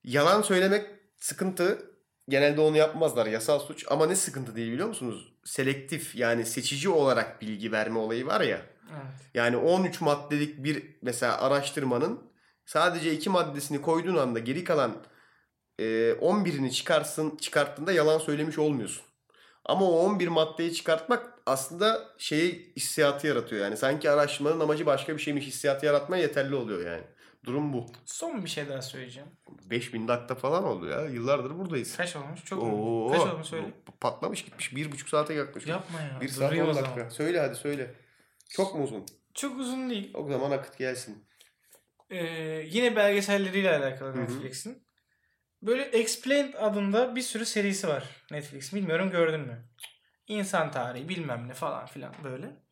yalan 0.03 0.41
söylemek 0.41 0.85
sıkıntı. 1.17 1.91
Genelde 2.29 2.61
onu 2.61 2.77
yapmazlar 2.77 3.25
yasal 3.25 3.59
suç 3.59 3.85
ama 3.89 4.07
ne 4.07 4.15
sıkıntı 4.15 4.55
değil 4.55 4.71
biliyor 4.71 4.88
musunuz? 4.88 5.34
Selektif 5.45 6.15
yani 6.15 6.45
seçici 6.45 6.89
olarak 6.89 7.41
bilgi 7.41 7.71
verme 7.71 7.99
olayı 7.99 8.25
var 8.25 8.41
ya. 8.41 8.61
evet. 8.91 9.31
Yani 9.34 9.57
13 9.57 10.01
maddelik 10.01 10.63
bir 10.63 10.97
mesela 11.01 11.41
araştırmanın 11.41 12.31
sadece 12.65 13.13
iki 13.13 13.29
maddesini 13.29 13.81
koyduğun 13.81 14.15
anda 14.17 14.39
geri 14.39 14.63
kalan 14.63 15.03
e, 15.79 15.84
11'ini 16.11 16.71
çıkarsın 16.71 17.38
çıkarttığında 17.38 17.91
yalan 17.91 18.17
söylemiş 18.17 18.57
olmuyorsun. 18.57 19.03
Ama 19.65 19.85
o 19.85 19.99
11 19.99 20.27
maddeyi 20.27 20.73
çıkartmak 20.73 21.34
aslında 21.45 22.07
şeyi 22.17 22.73
hissiyatı 22.75 23.27
yaratıyor. 23.27 23.61
Yani 23.63 23.77
sanki 23.77 24.09
araştırmanın 24.09 24.59
amacı 24.59 24.85
başka 24.85 25.13
bir 25.17 25.21
şeymiş 25.21 25.45
hissiyatı 25.45 25.85
yaratmaya 25.85 26.21
yeterli 26.21 26.55
oluyor 26.55 26.91
yani. 26.91 27.03
Durum 27.48 27.74
bu. 27.74 27.86
Son 28.06 28.44
bir 28.45 28.49
şey 28.49 28.69
daha 28.69 28.82
söyleyeceğim. 28.82 29.30
5000 29.69 30.07
dakika 30.07 30.36
falan 30.36 30.64
oldu 30.64 30.88
ya. 30.90 31.02
Yıllardır 31.02 31.57
buradayız. 31.57 31.98
Kaç 31.98 32.15
olmuş? 32.15 32.45
Çok 32.45 32.64
Oo? 32.64 33.11
Kaç 33.11 33.22
olmuş 33.22 33.48
söyle. 33.48 33.65
Patlamış 34.02 34.45
gitmiş. 34.45 34.76
Bir 34.76 34.91
buçuk 34.91 35.10
saate 35.10 35.34
yaklaşık. 35.34 35.69
Yapma 35.69 36.02
ya. 36.02 36.22
Bir 36.22 36.28
saat 36.28 36.52
Durayım 36.52 36.68
10 36.68 36.72
o 36.72 36.76
dakika. 36.76 36.95
zaman. 36.95 37.10
Söyle 37.10 37.40
hadi 37.40 37.56
söyle. 37.56 37.94
Çok 38.49 38.76
mu 38.76 38.84
uzun? 38.84 39.06
Çok 39.34 39.60
uzun 39.60 39.90
değil. 39.90 40.11
O 40.14 40.28
zaman 40.32 40.52
akıt 40.52 40.78
gelsin. 40.78 41.28
Ee, 42.10 42.18
yine 42.68 42.95
belgeselleriyle 42.95 43.78
alakalı. 43.78 44.22
Netflix'in. 44.22 44.88
Böyle 45.61 45.84
Explained 45.84 46.53
adında 46.53 47.15
bir 47.15 47.22
sürü 47.22 47.45
serisi 47.45 47.88
var 47.88 48.26
Netflix. 48.32 48.74
Bilmiyorum 48.74 49.11
gördün 49.11 49.40
mü? 49.40 49.65
İnsan 50.28 50.72
tarihi 50.72 51.10
bilmem 51.10 51.48
ne 51.48 51.53
falan 51.53 51.86
filan 51.86 52.14
böyle. 52.24 52.66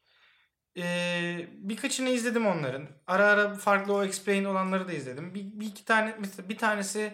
Ee, 0.78 1.48
birkaçını 1.52 2.10
izledim 2.10 2.48
onların. 2.48 2.88
Ara 3.08 3.26
ara 3.26 3.54
farklı 3.54 3.94
o 3.94 4.04
Explained 4.04 4.46
olanları 4.46 4.88
da 4.88 4.94
izledim. 4.94 5.34
Bir, 5.34 5.60
bir 5.60 5.66
iki 5.66 5.86
tane 5.86 6.16
mesela 6.20 6.50
bir 6.50 6.58
tanesi 6.58 7.14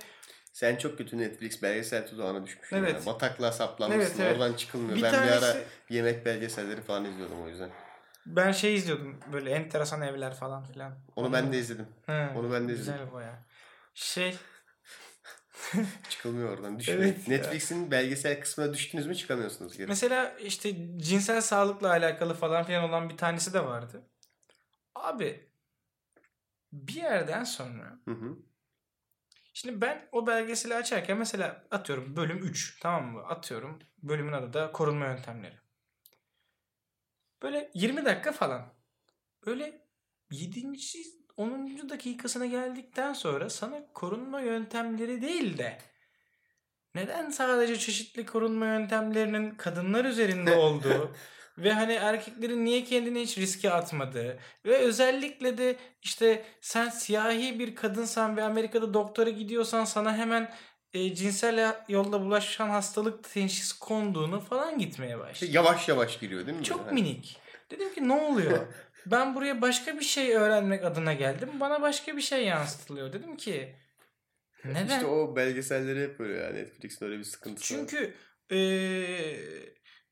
Sen 0.53 0.75
çok 0.75 0.97
kötü 0.97 1.17
Netflix 1.17 1.63
belgesel 1.63 2.07
tuzağına 2.07 2.45
düşmüşsün. 2.45 2.75
Evet. 2.77 2.99
Ya. 2.99 3.13
Bataklığa 3.13 3.51
saplanmışsın. 3.51 4.01
Evet, 4.01 4.15
evet. 4.19 4.33
Oradan 4.35 4.53
çıkılmıyor. 4.53 4.97
bir 4.97 5.03
ben 5.03 5.11
tanesi 5.11 5.41
bir 5.41 5.47
ara 5.47 5.57
yemek 5.89 6.25
belgeselleri 6.25 6.81
falan 6.81 7.05
izliyordum 7.05 7.43
o 7.43 7.47
yüzden. 7.47 7.69
ben 8.25 8.51
şey 8.51 8.75
izliyordum 8.75 9.19
böyle 9.33 9.51
enteresan 9.51 10.01
evler 10.01 10.33
falan 10.35 10.63
filan. 10.63 10.93
Onu 11.15 11.33
ben 11.33 11.53
de 11.53 11.57
izledim. 11.57 11.87
He, 12.05 12.29
onu 12.35 12.53
ben 12.53 12.69
de 12.69 12.73
izledim. 12.73 12.93
Güzel 12.93 13.13
baya. 13.13 13.43
Şey 13.93 14.37
Çıkılmıyor 16.09 16.49
oradan. 16.49 16.79
Düşün. 16.79 16.93
Evet 16.93 17.27
ya. 17.27 17.37
Netflix'in 17.37 17.91
belgesel 17.91 18.41
kısmına 18.41 18.73
düştünüz 18.73 19.07
mü 19.07 19.15
çıkamıyorsunuz 19.15 19.77
geri. 19.77 19.87
Mesela 19.87 20.37
işte 20.39 20.97
cinsel 20.97 21.41
sağlıkla 21.41 21.89
alakalı 21.89 22.33
falan 22.33 22.63
filan 22.63 22.89
olan 22.89 23.09
bir 23.09 23.17
tanesi 23.17 23.53
de 23.53 23.65
vardı. 23.65 24.09
Abi 24.95 25.51
bir 26.73 26.93
yerden 26.93 27.43
sonra 27.43 27.99
Hı 28.05 28.11
hı. 28.11 28.37
şimdi 29.53 29.81
ben 29.81 30.09
o 30.11 30.27
belgeseli 30.27 30.75
açarken 30.75 31.17
mesela 31.17 31.67
atıyorum 31.71 32.15
bölüm 32.15 32.37
3 32.37 32.79
tamam 32.79 33.11
mı? 33.11 33.23
Atıyorum 33.23 33.79
bölümün 34.03 34.33
adı 34.33 34.53
da 34.53 34.71
korunma 34.71 35.05
yöntemleri. 35.05 35.55
Böyle 37.41 37.71
20 37.73 38.05
dakika 38.05 38.31
falan. 38.31 38.73
Böyle 39.45 39.87
7. 40.31 40.77
10. 41.41 41.89
dakikasına 41.89 42.45
geldikten 42.45 43.13
sonra 43.13 43.49
sana 43.49 43.83
korunma 43.93 44.41
yöntemleri 44.41 45.21
değil 45.21 45.57
de 45.57 45.77
neden 46.95 47.29
sadece 47.29 47.79
çeşitli 47.79 48.25
korunma 48.25 48.65
yöntemlerinin 48.65 49.51
kadınlar 49.51 50.05
üzerinde 50.05 50.55
olduğu 50.55 51.11
ve 51.57 51.73
hani 51.73 51.93
erkeklerin 51.93 52.65
niye 52.65 52.83
kendini 52.83 53.21
hiç 53.21 53.37
riske 53.37 53.71
atmadığı 53.71 54.39
ve 54.65 54.77
özellikle 54.77 55.57
de 55.57 55.75
işte 56.01 56.45
sen 56.61 56.89
siyahi 56.89 57.59
bir 57.59 57.75
kadınsan 57.75 58.37
ve 58.37 58.43
Amerika'da 58.43 58.93
doktora 58.93 59.29
gidiyorsan 59.29 59.85
sana 59.85 60.17
hemen 60.17 60.51
e, 60.93 61.15
cinsel 61.15 61.75
yolla 61.89 62.21
bulaşan 62.21 62.69
hastalık 62.69 63.33
teşhis 63.33 63.73
konduğunu 63.73 64.39
falan 64.39 64.77
gitmeye 64.77 65.19
başladı. 65.19 65.51
Yavaş 65.53 65.89
yavaş 65.89 66.19
giriyor 66.19 66.47
değil 66.47 66.57
mi? 66.57 66.63
Çok 66.63 66.79
böyle? 66.79 66.91
minik. 66.91 67.37
Dedim 67.71 67.93
ki 67.93 68.07
ne 68.07 68.13
oluyor? 68.13 68.67
Ben 69.05 69.35
buraya 69.35 69.61
başka 69.61 69.95
bir 69.99 70.03
şey 70.05 70.35
öğrenmek 70.35 70.83
adına 70.85 71.13
geldim. 71.13 71.49
Bana 71.59 71.81
başka 71.81 72.17
bir 72.17 72.21
şey 72.21 72.45
yansıtılıyor. 72.45 73.13
Dedim 73.13 73.37
ki 73.37 73.75
neden? 74.65 74.87
İşte 74.87 75.05
o 75.05 75.35
belgeselleri 75.35 76.03
hep 76.03 76.19
böyle 76.19 76.37
ya. 76.37 76.49
Netflix'in 76.49 77.05
öyle 77.05 77.17
bir 77.19 77.23
sıkıntısı 77.23 77.73
var. 77.73 77.79
Çünkü 77.79 78.13
eee, 78.49 79.39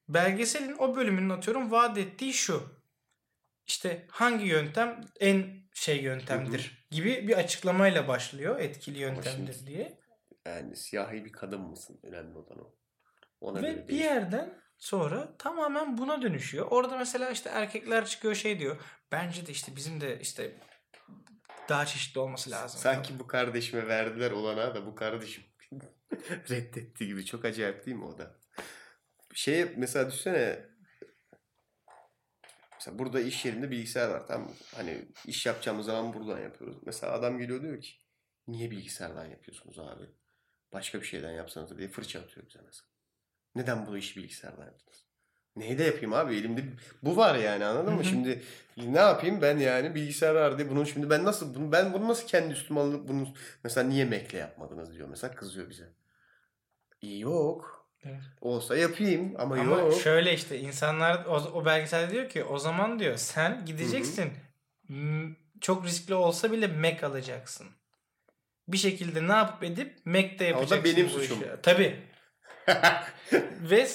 belgeselin 0.08 0.76
o 0.80 0.96
bölümünün 0.96 1.30
atıyorum 1.30 1.72
vaat 1.72 1.98
ettiği 1.98 2.34
şu. 2.34 2.80
İşte 3.68 4.06
hangi 4.12 4.46
yöntem 4.46 5.02
en 5.20 5.60
şey 5.74 6.02
yöntemdir 6.02 6.88
gibi 6.92 7.28
bir 7.28 7.38
açıklamayla 7.38 8.08
başlıyor. 8.08 8.60
Etkili 8.60 9.00
yöntemdir 9.00 9.54
şimdi- 9.54 9.68
diye. 9.68 10.00
Yani 10.46 10.76
siyahi 10.76 11.26
bir 11.26 11.32
kadın 11.32 11.62
mısın? 11.62 12.00
Önemli 12.04 12.38
olan 12.38 12.60
o. 12.60 12.76
Ona 13.42 13.62
Ve 13.62 13.84
bir 13.84 13.88
değişiyor. 13.88 14.14
yerden 14.14 14.62
sonra 14.80 15.38
tamamen 15.38 15.98
buna 15.98 16.22
dönüşüyor. 16.22 16.68
Orada 16.70 16.98
mesela 16.98 17.30
işte 17.30 17.50
erkekler 17.50 18.06
çıkıyor 18.06 18.36
şey 18.36 18.60
diyor. 18.60 18.78
Bence 19.12 19.48
de 19.48 19.52
işte 19.52 19.76
bizim 19.76 20.02
de 20.02 20.20
işte 20.20 20.60
daha 21.70 21.86
çeşitli 21.86 22.20
olması 22.20 22.52
lazım. 22.52 22.82
Sanki 22.82 23.20
bu 23.20 23.28
kardeşime 23.28 23.88
verdiler 23.88 24.32
olana 24.32 24.76
da 24.76 24.86
bu 24.86 24.96
kardeşim 24.96 25.44
reddetti 26.50 27.08
gibi. 27.08 27.26
Çok 27.26 27.46
acayip 27.46 27.86
değil 27.86 27.98
mi 27.98 28.06
o 28.06 28.18
da? 28.18 28.40
Şey 29.34 29.66
mesela 29.78 30.08
düşünsene 30.08 30.70
mesela 32.74 33.00
burada 33.00 33.22
iş 33.22 33.46
yerinde 33.46 33.72
bilgisayar 33.72 34.10
var 34.10 34.28
tamam 34.28 34.48
mı? 34.48 34.56
Hani 34.76 35.06
iş 35.26 35.46
yapacağımız 35.46 35.86
zaman 35.86 36.14
buradan 36.14 36.40
yapıyoruz. 36.40 36.78
Mesela 36.86 37.14
adam 37.14 37.38
geliyor 37.38 37.62
diyor 37.62 37.82
ki 37.82 37.92
niye 38.48 38.72
bilgisayardan 38.72 39.26
yapıyorsunuz 39.26 39.80
abi? 39.80 40.04
Başka 40.74 41.02
bir 41.02 41.06
şeyden 41.06 41.32
yapsanız 41.32 41.78
diye 41.78 41.88
fırça 41.88 42.20
atıyor 42.20 42.48
bize 42.48 42.60
mesela. 42.66 42.89
Neden 43.60 43.88
bu 43.88 43.98
işi 43.98 44.16
bilgisayardan 44.16 44.66
yaptınız? 44.66 45.06
Neyi 45.56 45.78
de 45.78 45.84
yapayım 45.84 46.14
abi 46.14 46.36
elimde 46.36 46.64
bu 47.04 47.18
var 47.18 47.36
yani 47.36 47.66
anladın 47.66 47.94
mı? 47.94 48.06
Şimdi 48.06 48.42
ne 48.78 49.00
yapayım 49.00 49.42
ben 49.42 49.58
yani 49.58 49.96
bilgisayar 49.96 50.36
var 50.36 50.58
diye 50.58 50.70
bunu 50.70 50.86
şimdi 50.86 51.10
ben 51.10 51.26
nasıl 51.26 51.56
bunu 51.56 51.72
ben 51.72 51.94
bunu 51.94 52.08
nasıl 52.08 52.28
kendi 52.28 52.54
üstüme 52.54 52.80
alıp 52.80 53.08
bunu 53.08 53.28
mesela 53.64 53.88
niye 53.88 54.06
Mac'le 54.06 54.34
yapmadınız 54.34 54.94
diyor 54.96 55.08
mesela 55.10 55.36
kızıyor 55.36 55.70
bize. 55.70 55.90
İyi 57.02 57.20
yok. 57.20 57.90
Evet. 58.04 58.22
Olsa 58.42 58.78
yapayım 58.78 59.36
ama, 59.40 59.56
Ama 59.56 59.80
yok. 59.80 59.94
şöyle 60.02 60.34
işte 60.34 60.60
insanlar 60.60 61.26
o, 61.26 61.36
o 61.36 61.66
belgeselde 61.66 62.12
diyor 62.12 62.30
ki 62.30 62.44
o 62.44 62.60
zaman 62.60 63.00
diyor 63.00 63.18
sen 63.18 63.66
gideceksin. 63.66 64.32
Çok 65.62 65.86
riskli 65.86 66.14
olsa 66.14 66.52
bile 66.52 66.68
Mac 66.68 67.06
alacaksın. 67.06 67.68
Bir 68.68 68.78
şekilde 68.78 69.28
ne 69.28 69.32
yapıp 69.32 69.64
edip 69.64 70.06
Mac'te 70.06 70.46
yapacaksın. 70.46 70.96
benim 70.96 71.06
bu 71.06 71.10
suçum. 71.10 71.38
işi. 71.42 71.50
Tabii. 71.64 72.09
Ve 73.62 73.88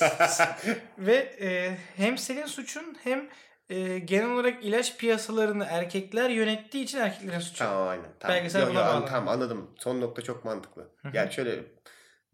ve 0.98 1.14
e, 1.40 1.76
hem 1.96 2.18
senin 2.18 2.46
suçun 2.46 2.96
hem 3.04 3.28
e, 3.68 3.98
genel 3.98 4.30
olarak 4.30 4.64
ilaç 4.64 4.96
piyasalarını 4.96 5.66
erkekler 5.70 6.30
yönettiği 6.30 6.84
için 6.84 6.98
erkeklerin 6.98 7.38
suçu. 7.38 7.58
Tamam 7.58 7.88
aynen. 7.88 8.10
Tamam. 8.20 8.36
Belgesel 8.36 8.60
Yo, 8.60 8.70
buna 8.70 8.80
yo, 8.80 8.86
bağlanıyor. 8.86 9.08
Tamam 9.08 9.28
anladım. 9.28 9.70
Son 9.78 10.00
nokta 10.00 10.22
çok 10.22 10.44
mantıklı. 10.44 10.88
Yani 11.12 11.32
şöyle 11.32 11.60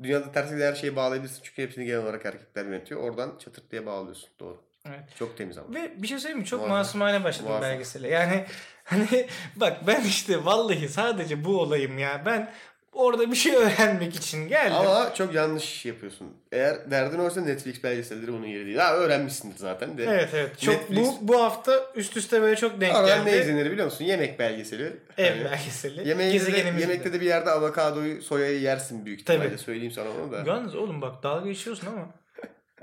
dünyada 0.02 0.32
tersiyle 0.32 0.66
her 0.66 0.74
şeyi 0.74 0.96
bağlayabilirsin 0.96 1.40
çünkü 1.42 1.62
hepsini 1.62 1.84
genel 1.84 2.02
olarak 2.02 2.26
erkekler 2.26 2.64
yönetiyor. 2.64 3.00
Oradan 3.00 3.38
çatırt 3.38 3.70
diye 3.70 3.86
bağlıyorsun. 3.86 4.28
Doğru. 4.40 4.62
Evet. 4.86 5.00
Çok 5.18 5.36
temiz 5.36 5.58
ama. 5.58 5.74
Ve 5.74 6.02
bir 6.02 6.08
şey 6.08 6.18
söyleyeyim 6.18 6.38
mi? 6.38 6.46
Çok 6.46 6.60
Muazzam. 6.60 6.76
masumane 6.78 7.24
başladım 7.24 7.50
Muazzam. 7.50 7.70
belgesele. 7.70 8.08
Yani 8.08 8.44
hani 8.84 9.26
bak 9.56 9.86
ben 9.86 10.04
işte 10.04 10.44
vallahi 10.44 10.88
sadece 10.88 11.44
bu 11.44 11.60
olayım 11.60 11.98
ya. 11.98 12.22
Ben 12.26 12.52
orada 12.92 13.30
bir 13.30 13.36
şey 13.36 13.54
öğrenmek 13.56 14.16
için 14.16 14.48
geldim. 14.48 14.76
Ama 14.76 15.14
çok 15.14 15.34
yanlış 15.34 15.86
yapıyorsun. 15.86 16.36
Eğer 16.52 16.90
derdin 16.90 17.18
oysa 17.18 17.40
Netflix 17.40 17.84
belgeselleri 17.84 18.32
bunun 18.32 18.46
yeri 18.46 18.66
değil. 18.66 18.78
Ha 18.78 18.94
öğrenmişsindir 18.94 19.58
zaten 19.58 19.98
de. 19.98 20.04
Evet 20.04 20.28
evet. 20.34 20.60
Çok 20.60 20.74
Netflix- 20.74 20.96
bu 21.04 21.28
bu 21.28 21.42
hafta 21.42 21.72
üst 21.94 22.16
üste 22.16 22.42
böyle 22.42 22.56
çok 22.56 22.80
denk 22.80 22.94
Aradan 22.94 23.26
ne 23.26 23.30
geldi. 23.30 23.40
izlenir 23.42 23.70
biliyor 23.70 23.84
musun? 23.84 24.04
Yemek 24.04 24.38
belgeseli. 24.38 24.96
Ev 25.18 25.30
Hani 25.34 25.44
belgeseli. 25.44 26.08
Yemeğinde 26.08 26.34
de, 26.34 26.38
Gezegenimizde. 26.38 26.80
yemekte 26.80 27.12
de 27.12 27.20
bir 27.20 27.26
yerde 27.26 27.50
avokadoyu, 27.50 28.22
soyayı 28.22 28.60
yersin 28.60 29.06
büyük 29.06 29.26
Tabii. 29.26 29.36
ihtimalle. 29.38 29.58
Söyleyeyim 29.58 29.92
sana 29.92 30.08
onu 30.10 30.32
da. 30.32 30.42
Yalnız 30.46 30.74
oğlum 30.74 31.02
bak 31.02 31.22
dalga 31.22 31.46
geçiyorsun 31.48 31.86
ama 31.86 32.06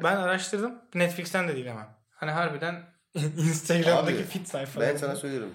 ben 0.03 0.15
araştırdım. 0.15 0.75
Netflix'ten 0.95 1.47
de 1.47 1.55
değil 1.55 1.71
ama. 1.71 1.87
Hani 2.09 2.31
harbiden 2.31 2.75
Instagram'daki 3.37 4.17
Abi, 4.17 4.23
fit 4.23 4.47
sayfaları. 4.47 4.89
Ben 4.91 4.97
sana 4.97 5.15
söylüyorum. 5.15 5.51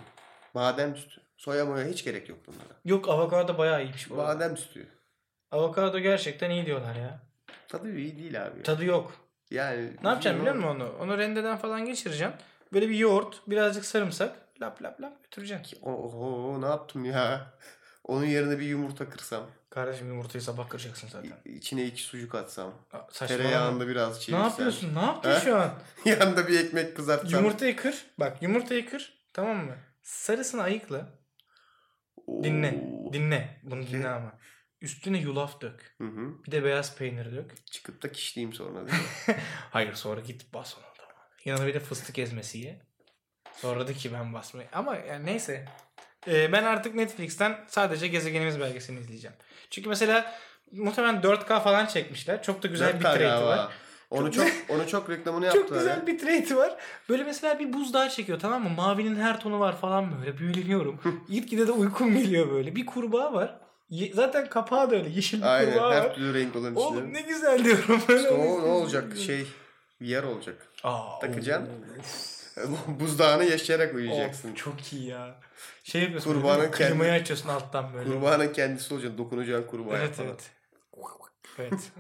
Badem 0.54 0.96
sütü. 0.96 1.20
Soya 1.44 1.64
moya 1.64 1.86
hiç 1.86 2.04
gerek 2.04 2.28
yok 2.28 2.38
bunlara. 2.46 2.76
Yok 2.84 3.08
avokado 3.08 3.58
bayağı 3.58 3.82
iyiymiş 3.82 4.10
bu. 4.10 4.20
arada. 4.20 4.34
Badem 4.36 4.56
sütü. 4.56 4.86
Avokado 5.50 5.98
gerçekten 5.98 6.50
iyi 6.50 6.66
diyorlar 6.66 6.94
ya. 6.96 7.20
Tadı 7.68 7.96
iyi 7.96 8.18
değil 8.18 8.46
abi. 8.46 8.62
Tadı 8.62 8.84
yok. 8.84 9.12
yani 9.50 9.90
Ne 10.02 10.08
yapacağım 10.08 10.38
biliyor 10.40 10.54
musun 10.54 10.68
onu? 10.68 10.92
Onu 11.00 11.18
rendeden 11.18 11.56
falan 11.58 11.84
geçireceğim. 11.84 12.32
Böyle 12.72 12.88
bir 12.88 12.94
yoğurt, 12.96 13.40
birazcık 13.46 13.84
sarımsak, 13.84 14.36
lap 14.62 14.82
lap 14.82 15.00
lap 15.00 15.22
götüreceksin. 15.24 15.78
Oho 15.82 16.60
ne 16.62 16.66
yaptım 16.66 17.04
ya? 17.04 17.46
Onun 18.04 18.24
yerine 18.24 18.58
bir 18.58 18.64
yumurta 18.66 19.08
kırsam. 19.08 19.42
Kardeşim 19.70 20.08
yumurtayı 20.08 20.42
sabah 20.42 20.68
kıracaksın 20.68 21.08
zaten. 21.08 21.30
i- 21.44 21.52
içine 21.56 21.84
iki 21.84 22.02
sucuk 22.02 22.34
atsam. 22.34 22.72
Saçmalama. 23.10 23.42
Tereyağında 23.44 23.88
biraz 23.88 24.14
Ne 24.14 24.20
çevirsem. 24.20 24.44
yapıyorsun? 24.48 24.94
Ne 24.94 25.00
yaptın 25.02 25.38
şu 25.44 25.56
an? 25.56 25.70
Yanında 26.04 26.48
bir 26.48 26.60
ekmek 26.60 26.96
kızartsam. 26.96 27.30
Yumurtayı 27.44 27.76
kır. 27.76 28.06
Bak 28.18 28.42
yumurtayı 28.42 28.90
kır. 28.90 29.12
Tamam 29.32 29.56
mı? 29.56 29.76
Sarısını 30.02 30.62
ayıkla. 30.62 31.06
Dinle. 32.28 32.84
Dinle. 33.12 33.60
Bunu 33.62 33.86
dinle 33.86 34.08
ama. 34.08 34.38
Üstüne 34.80 35.18
yulaf 35.18 35.60
dök. 35.60 35.94
Hı 35.98 36.04
hı. 36.04 36.44
Bir 36.46 36.52
de 36.52 36.64
beyaz 36.64 36.96
peynir 36.96 37.32
dök. 37.36 37.66
Çıkıp 37.66 38.02
da 38.02 38.12
kişleyeyim 38.12 38.52
sonra 38.52 38.86
değil 38.86 38.98
mi? 38.98 39.36
Hayır 39.70 39.94
sonra 39.94 40.20
git 40.20 40.54
bas 40.54 40.76
onu 40.78 40.84
da. 40.84 41.12
Yanına 41.44 41.66
bir 41.66 41.74
de 41.74 41.80
fıstık 41.80 42.18
ezmesi 42.18 42.58
ye. 42.58 42.82
Sonra 43.52 43.88
da 43.88 43.92
ki 43.92 44.12
ben 44.12 44.34
basmayı. 44.34 44.68
Ama 44.72 44.96
yani 44.96 45.26
neyse. 45.26 45.64
Ee, 46.28 46.52
ben 46.52 46.64
artık 46.64 46.94
Netflix'ten 46.94 47.64
sadece 47.68 48.08
Gezegenimiz 48.08 48.60
belgeselini 48.60 49.00
izleyeceğim. 49.00 49.36
Çünkü 49.70 49.88
mesela 49.88 50.34
muhtemelen 50.72 51.20
4K 51.22 51.62
falan 51.62 51.86
çekmişler. 51.86 52.42
Çok 52.42 52.62
da 52.62 52.68
güzel 52.68 52.94
bir 52.94 52.98
bitrate'i 52.98 53.44
var. 53.44 53.72
Onu 54.12 54.32
Çok- 54.32 54.46
onu 54.68 54.88
çok 54.88 55.10
reklamını 55.10 55.44
yaptılar. 55.44 55.68
Çok 55.68 55.78
güzel 55.78 55.96
ya. 55.98 56.06
bir 56.06 56.12
bitrate'i 56.12 56.56
var. 56.56 56.76
Böyle 57.08 57.24
mesela 57.24 57.58
bir 57.58 57.72
buzdağı 57.72 58.08
çekiyor 58.10 58.40
tamam 58.40 58.62
mı? 58.62 58.70
Mavinin 58.70 59.16
her 59.16 59.40
tonu 59.40 59.60
var 59.60 59.76
falan 59.80 60.18
böyle. 60.20 60.38
Büyüleniyorum. 60.38 61.00
Gitgide 61.30 61.66
de 61.66 61.72
uykum 61.72 62.14
geliyor 62.16 62.50
böyle. 62.50 62.76
Bir 62.76 62.86
kurbağa 62.86 63.32
var. 63.32 63.58
Ye- 63.90 64.12
zaten 64.14 64.48
kapağı 64.48 64.90
da 64.90 64.94
öyle. 64.96 65.08
Yeşil 65.08 65.38
bir 65.42 65.46
Aynen 65.46 65.72
kurbağa 65.72 65.94
her 65.94 66.04
var. 66.04 66.14
türlü 66.14 66.34
renk 66.34 66.56
olan 66.56 66.74
Oğlum 66.76 66.98
içinde. 66.98 67.12
ne 67.18 67.22
güzel 67.22 67.64
diyorum. 67.64 68.02
Böyle 68.08 68.20
İşte 68.22 68.34
o 68.34 68.44
ne 68.62 68.70
olacak 68.72 69.04
şey 69.26 69.46
yer 70.00 70.22
olacak. 70.22 70.56
Aa, 70.84 71.18
Takacaksın. 71.20 71.68
of. 72.00 72.42
Buzdağını 73.00 73.44
yaşayarak 73.44 73.94
uyuyacaksın. 73.94 74.50
Of, 74.52 74.56
çok 74.56 74.92
iyi 74.92 75.06
ya. 75.08 75.34
Şey 75.84 76.02
yapıyorsun. 76.02 76.32
Kurbanın 76.34 76.60
böyle, 76.60 76.70
kendi- 76.70 76.90
Klimayı 76.92 77.12
açıyorsun 77.12 77.48
alttan 77.48 77.94
böyle. 77.94 78.10
Kurbanın 78.10 78.52
kendisi 78.52 78.94
olacaksın. 78.94 79.18
Dokunacağın 79.18 79.62
kurbağaya 79.62 80.02
Evet 80.04 80.14
falan. 80.14 80.28
evet. 80.28 80.50
Evet. 81.58 81.92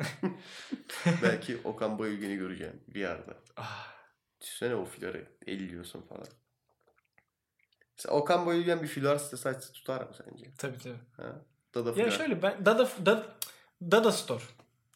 Belki 1.22 1.58
Okan 1.64 1.98
Bayülgen'i 1.98 2.36
göreceksin 2.36 2.82
bir 2.88 3.00
yerde. 3.00 3.32
Ah, 3.56 3.92
Düşünsene 4.40 4.74
o 4.74 4.84
fiları 4.84 5.26
elliyorsun 5.46 6.02
falan. 6.02 6.26
Mesela 7.98 8.14
Okan 8.14 8.46
Bayülgen 8.46 8.82
bir 8.82 8.88
filar 8.88 9.16
sitesi 9.16 9.48
açsa 9.48 9.72
tutar 9.72 10.00
mı 10.00 10.10
sence? 10.24 10.50
tabii 10.58 10.78
tabii. 10.78 10.98
Ha? 11.16 11.42
Dada 11.74 11.88
Ya 11.88 11.94
filar. 11.94 12.10
şöyle 12.10 12.42
ben 12.42 12.66
Dada 12.66 12.88
Dada, 13.06 13.36
Dada 13.82 14.12
Store. 14.12 14.42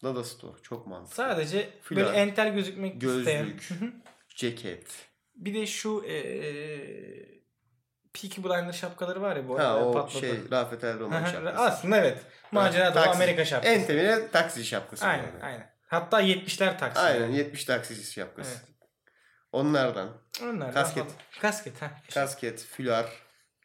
Dada 0.03 0.23
Store. 0.23 0.61
Çok 0.61 0.87
mantıklı. 0.87 1.15
Sadece 1.15 1.69
Filar. 1.81 2.05
böyle 2.05 2.17
entel 2.17 2.53
gözükmek 2.53 3.03
isteyen. 3.03 3.45
Gözlük. 3.45 3.69
Ceket. 4.29 5.07
Bir 5.35 5.53
de 5.53 5.65
şu 5.67 6.03
eee 6.07 7.41
Peaky 8.21 8.41
Blinder 8.41 8.73
şapkaları 8.73 9.21
var 9.21 9.35
ya 9.35 9.47
bu 9.47 9.59
Ha 9.59 9.63
arada 9.63 9.85
o 9.85 9.93
patladı. 9.93 10.19
şey 10.19 10.39
Rafet 10.51 10.83
Aha, 10.83 11.31
şapkası. 11.31 11.61
Aslında 11.61 11.97
evet. 11.97 12.17
Macera 12.51 12.95
dolu. 12.95 13.03
Amerika 13.03 13.45
şapkası. 13.45 13.73
En 13.73 13.85
temine 13.85 14.27
taksi 14.31 14.65
şapkası. 14.65 15.05
Aynen 15.05 15.23
yani. 15.23 15.43
aynen. 15.43 15.69
Hatta 15.87 16.21
70'ler 16.21 16.77
taksi. 16.77 16.99
Aynen 16.99 17.31
70 17.31 17.65
taksici 17.65 18.11
şapkası. 18.11 18.49
Evet. 18.49 18.77
Onlardan. 19.51 20.09
Onlar 20.43 20.73
Kasket. 20.73 21.05
Kasket 21.41 21.81
ha. 21.81 21.91
Kasket, 22.13 22.65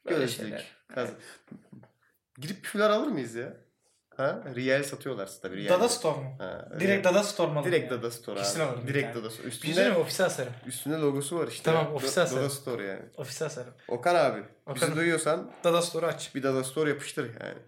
Böyle 0.06 0.18
gözlük. 0.18 0.60
Kaz... 0.94 1.10
Gidip 2.38 2.62
bir 2.62 2.68
fülar 2.68 2.90
alır 2.90 3.06
mıyız 3.06 3.34
ya? 3.34 3.56
Ha? 4.16 4.42
Riel 4.54 4.82
satıyorlar 4.84 5.28
tabii. 5.42 5.56
Riel. 5.56 5.68
Dada 5.72 5.88
Store 5.88 6.18
mu? 6.18 6.34
Ha, 6.38 6.68
Direkt. 6.80 7.04
Dada 7.06 7.22
Store 7.22 7.46
mu? 7.52 7.58
alırım 7.58 7.72
Direkt 7.72 7.90
yani? 7.92 8.00
Dada 8.02 8.10
Store 8.10 8.38
Kesin 8.38 8.60
abi. 8.60 8.68
alırım 8.68 8.82
bir 8.82 8.88
Direkt 8.94 9.12
tane. 9.12 9.22
Dada 9.24 9.30
Store. 9.30 9.42
Şey 9.42 9.48
Üstünde, 9.50 9.74
söyleyeyim 9.74 9.96
mi? 9.98 10.02
Ofise 10.02 10.24
asarım. 10.24 10.52
üstünde 10.66 10.96
logosu 10.96 11.38
var 11.38 11.48
işte. 11.48 11.62
Tamam, 11.64 11.94
ofise 11.94 12.20
asarım. 12.20 12.42
Dada 12.42 12.50
Store 12.50 12.84
yani. 12.84 13.02
Ofise 13.16 13.44
asarım. 13.44 13.72
Okan 13.88 14.14
abi 14.14 14.42
bizi 14.74 14.84
Okan. 14.84 14.96
duyuyorsan 14.96 15.50
Dada 15.64 15.82
Store'u 15.82 16.08
aç. 16.08 16.34
bir 16.34 16.42
Dada 16.42 16.64
Store 16.64 16.88
yapıştır 16.90 17.24
yani. 17.40 17.58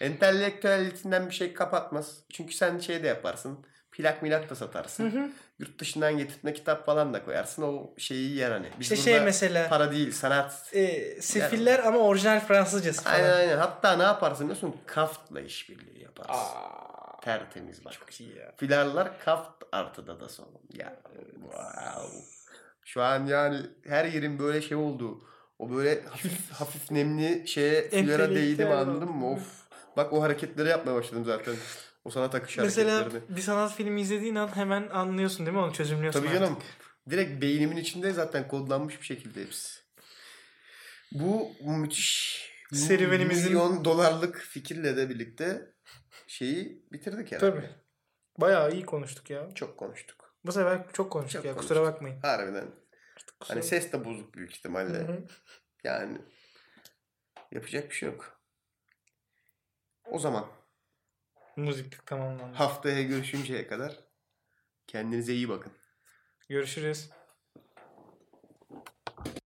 Entelektüellitinden 0.00 1.26
bir 1.28 1.34
şey 1.34 1.54
kapatmaz. 1.54 2.18
Çünkü 2.32 2.54
sen 2.54 2.78
şey 2.78 3.02
de 3.02 3.06
yaparsın. 3.06 3.58
Plak 4.00 4.22
milak 4.22 4.50
da 4.50 4.54
satarsın. 4.54 5.34
Yurt 5.58 5.78
dışından 5.78 6.18
getirtme 6.18 6.52
kitap 6.52 6.86
falan 6.86 7.14
da 7.14 7.24
koyarsın. 7.24 7.62
O 7.62 7.90
şeyi 7.98 8.36
yer 8.36 8.50
hani. 8.50 8.66
Biz 8.80 8.92
İşte 8.92 8.96
şey 8.96 9.20
mesela 9.20 9.68
para 9.68 9.92
değil 9.92 10.12
sanat. 10.12 10.68
e, 10.72 11.22
sefiller 11.22 11.78
ama 11.78 11.98
orijinal 11.98 12.40
Fransızcası 12.40 13.02
falan. 13.02 13.14
Aynen 13.14 13.30
aynen. 13.32 13.58
Hatta 13.58 13.96
ne 13.96 14.02
yaparsın 14.02 14.48
biliyor 14.50 14.62
musun? 14.62 14.80
Kaft'la 14.86 15.40
işbirliği 15.40 16.02
yaparsın. 16.02 16.32
Aa, 16.34 17.20
Tertemiz 17.20 17.84
bak. 17.84 17.92
çok 17.92 18.20
iyi 18.20 18.36
ya. 18.36 18.52
Filarlar 18.56 19.20
kaft 19.24 19.64
artı 19.72 20.06
da 20.06 20.28
son. 20.28 20.48
Ya 20.72 20.96
wow. 21.34 22.18
Şu 22.84 23.02
an 23.02 23.26
yani 23.26 23.60
her 23.88 24.04
yerin 24.04 24.38
böyle 24.38 24.62
şey 24.62 24.76
oldu. 24.76 25.18
O 25.58 25.70
böyle 25.70 26.02
hafif 26.02 26.50
hafif 26.52 26.90
nemli 26.90 27.48
şeye 27.48 27.90
filara 27.90 28.30
değdim 28.30 28.70
anladın 28.70 29.10
mı? 29.10 29.32
Of. 29.32 29.60
Bak 29.96 30.12
o 30.12 30.22
hareketleri 30.22 30.68
yapmaya 30.68 30.94
başladım 30.94 31.24
zaten. 31.26 31.54
O 32.04 32.10
sanat 32.10 32.34
akışı 32.34 32.60
Mesela 32.60 32.96
hareketlerini. 32.96 33.36
bir 33.36 33.40
sanat 33.42 33.74
filmi 33.74 34.00
izlediğin 34.00 34.34
an 34.34 34.56
hemen 34.56 34.88
anlıyorsun 34.88 35.46
değil 35.46 35.56
mi? 35.56 35.62
Onu 35.62 35.72
çözümlüyorsun 35.72 36.20
Tabii 36.20 36.28
artık. 36.28 36.40
canım. 36.40 36.58
Direkt 37.10 37.42
beynimin 37.42 37.76
içinde 37.76 38.12
zaten 38.12 38.48
kodlanmış 38.48 39.00
bir 39.00 39.06
şekilde 39.06 39.42
hepsi. 39.44 39.80
Bu 41.12 41.52
müthiş 41.64 42.40
Serüvenimizin- 42.72 43.44
milyon 43.48 43.84
dolarlık 43.84 44.36
fikirle 44.38 44.96
de 44.96 45.08
birlikte 45.08 45.74
şeyi 46.26 46.86
bitirdik 46.92 47.32
herhalde. 47.32 47.50
Tabii. 47.60 47.70
Bayağı 48.38 48.72
iyi 48.72 48.86
konuştuk 48.86 49.30
ya. 49.30 49.48
Çok 49.54 49.76
konuştuk. 49.78 50.34
Bu 50.44 50.52
sefer 50.52 50.86
çok 50.92 51.12
konuştuk 51.12 51.32
Çok 51.32 51.44
ya. 51.44 51.52
konuştuk. 51.52 51.68
Kusura 51.76 51.92
bakmayın. 51.92 52.20
Harbiden. 52.20 52.66
Kusura- 53.40 53.54
Hani 53.56 53.62
ses 53.62 53.92
de 53.92 54.04
bozuk 54.04 54.34
büyük 54.34 54.52
ihtimalle. 54.56 55.20
Yani 55.84 56.18
yapacak 57.52 57.90
bir 57.90 57.94
şey 57.94 58.08
yok. 58.08 58.40
O 60.04 60.18
zaman 60.18 60.46
Müzik 61.60 62.06
tamamlandı. 62.06 62.56
haftaya 62.56 63.02
görüşünceye 63.02 63.66
kadar 63.66 63.98
kendinize 64.86 65.34
iyi 65.34 65.48
bakın. 65.48 65.72
Görüşürüz. 66.48 67.10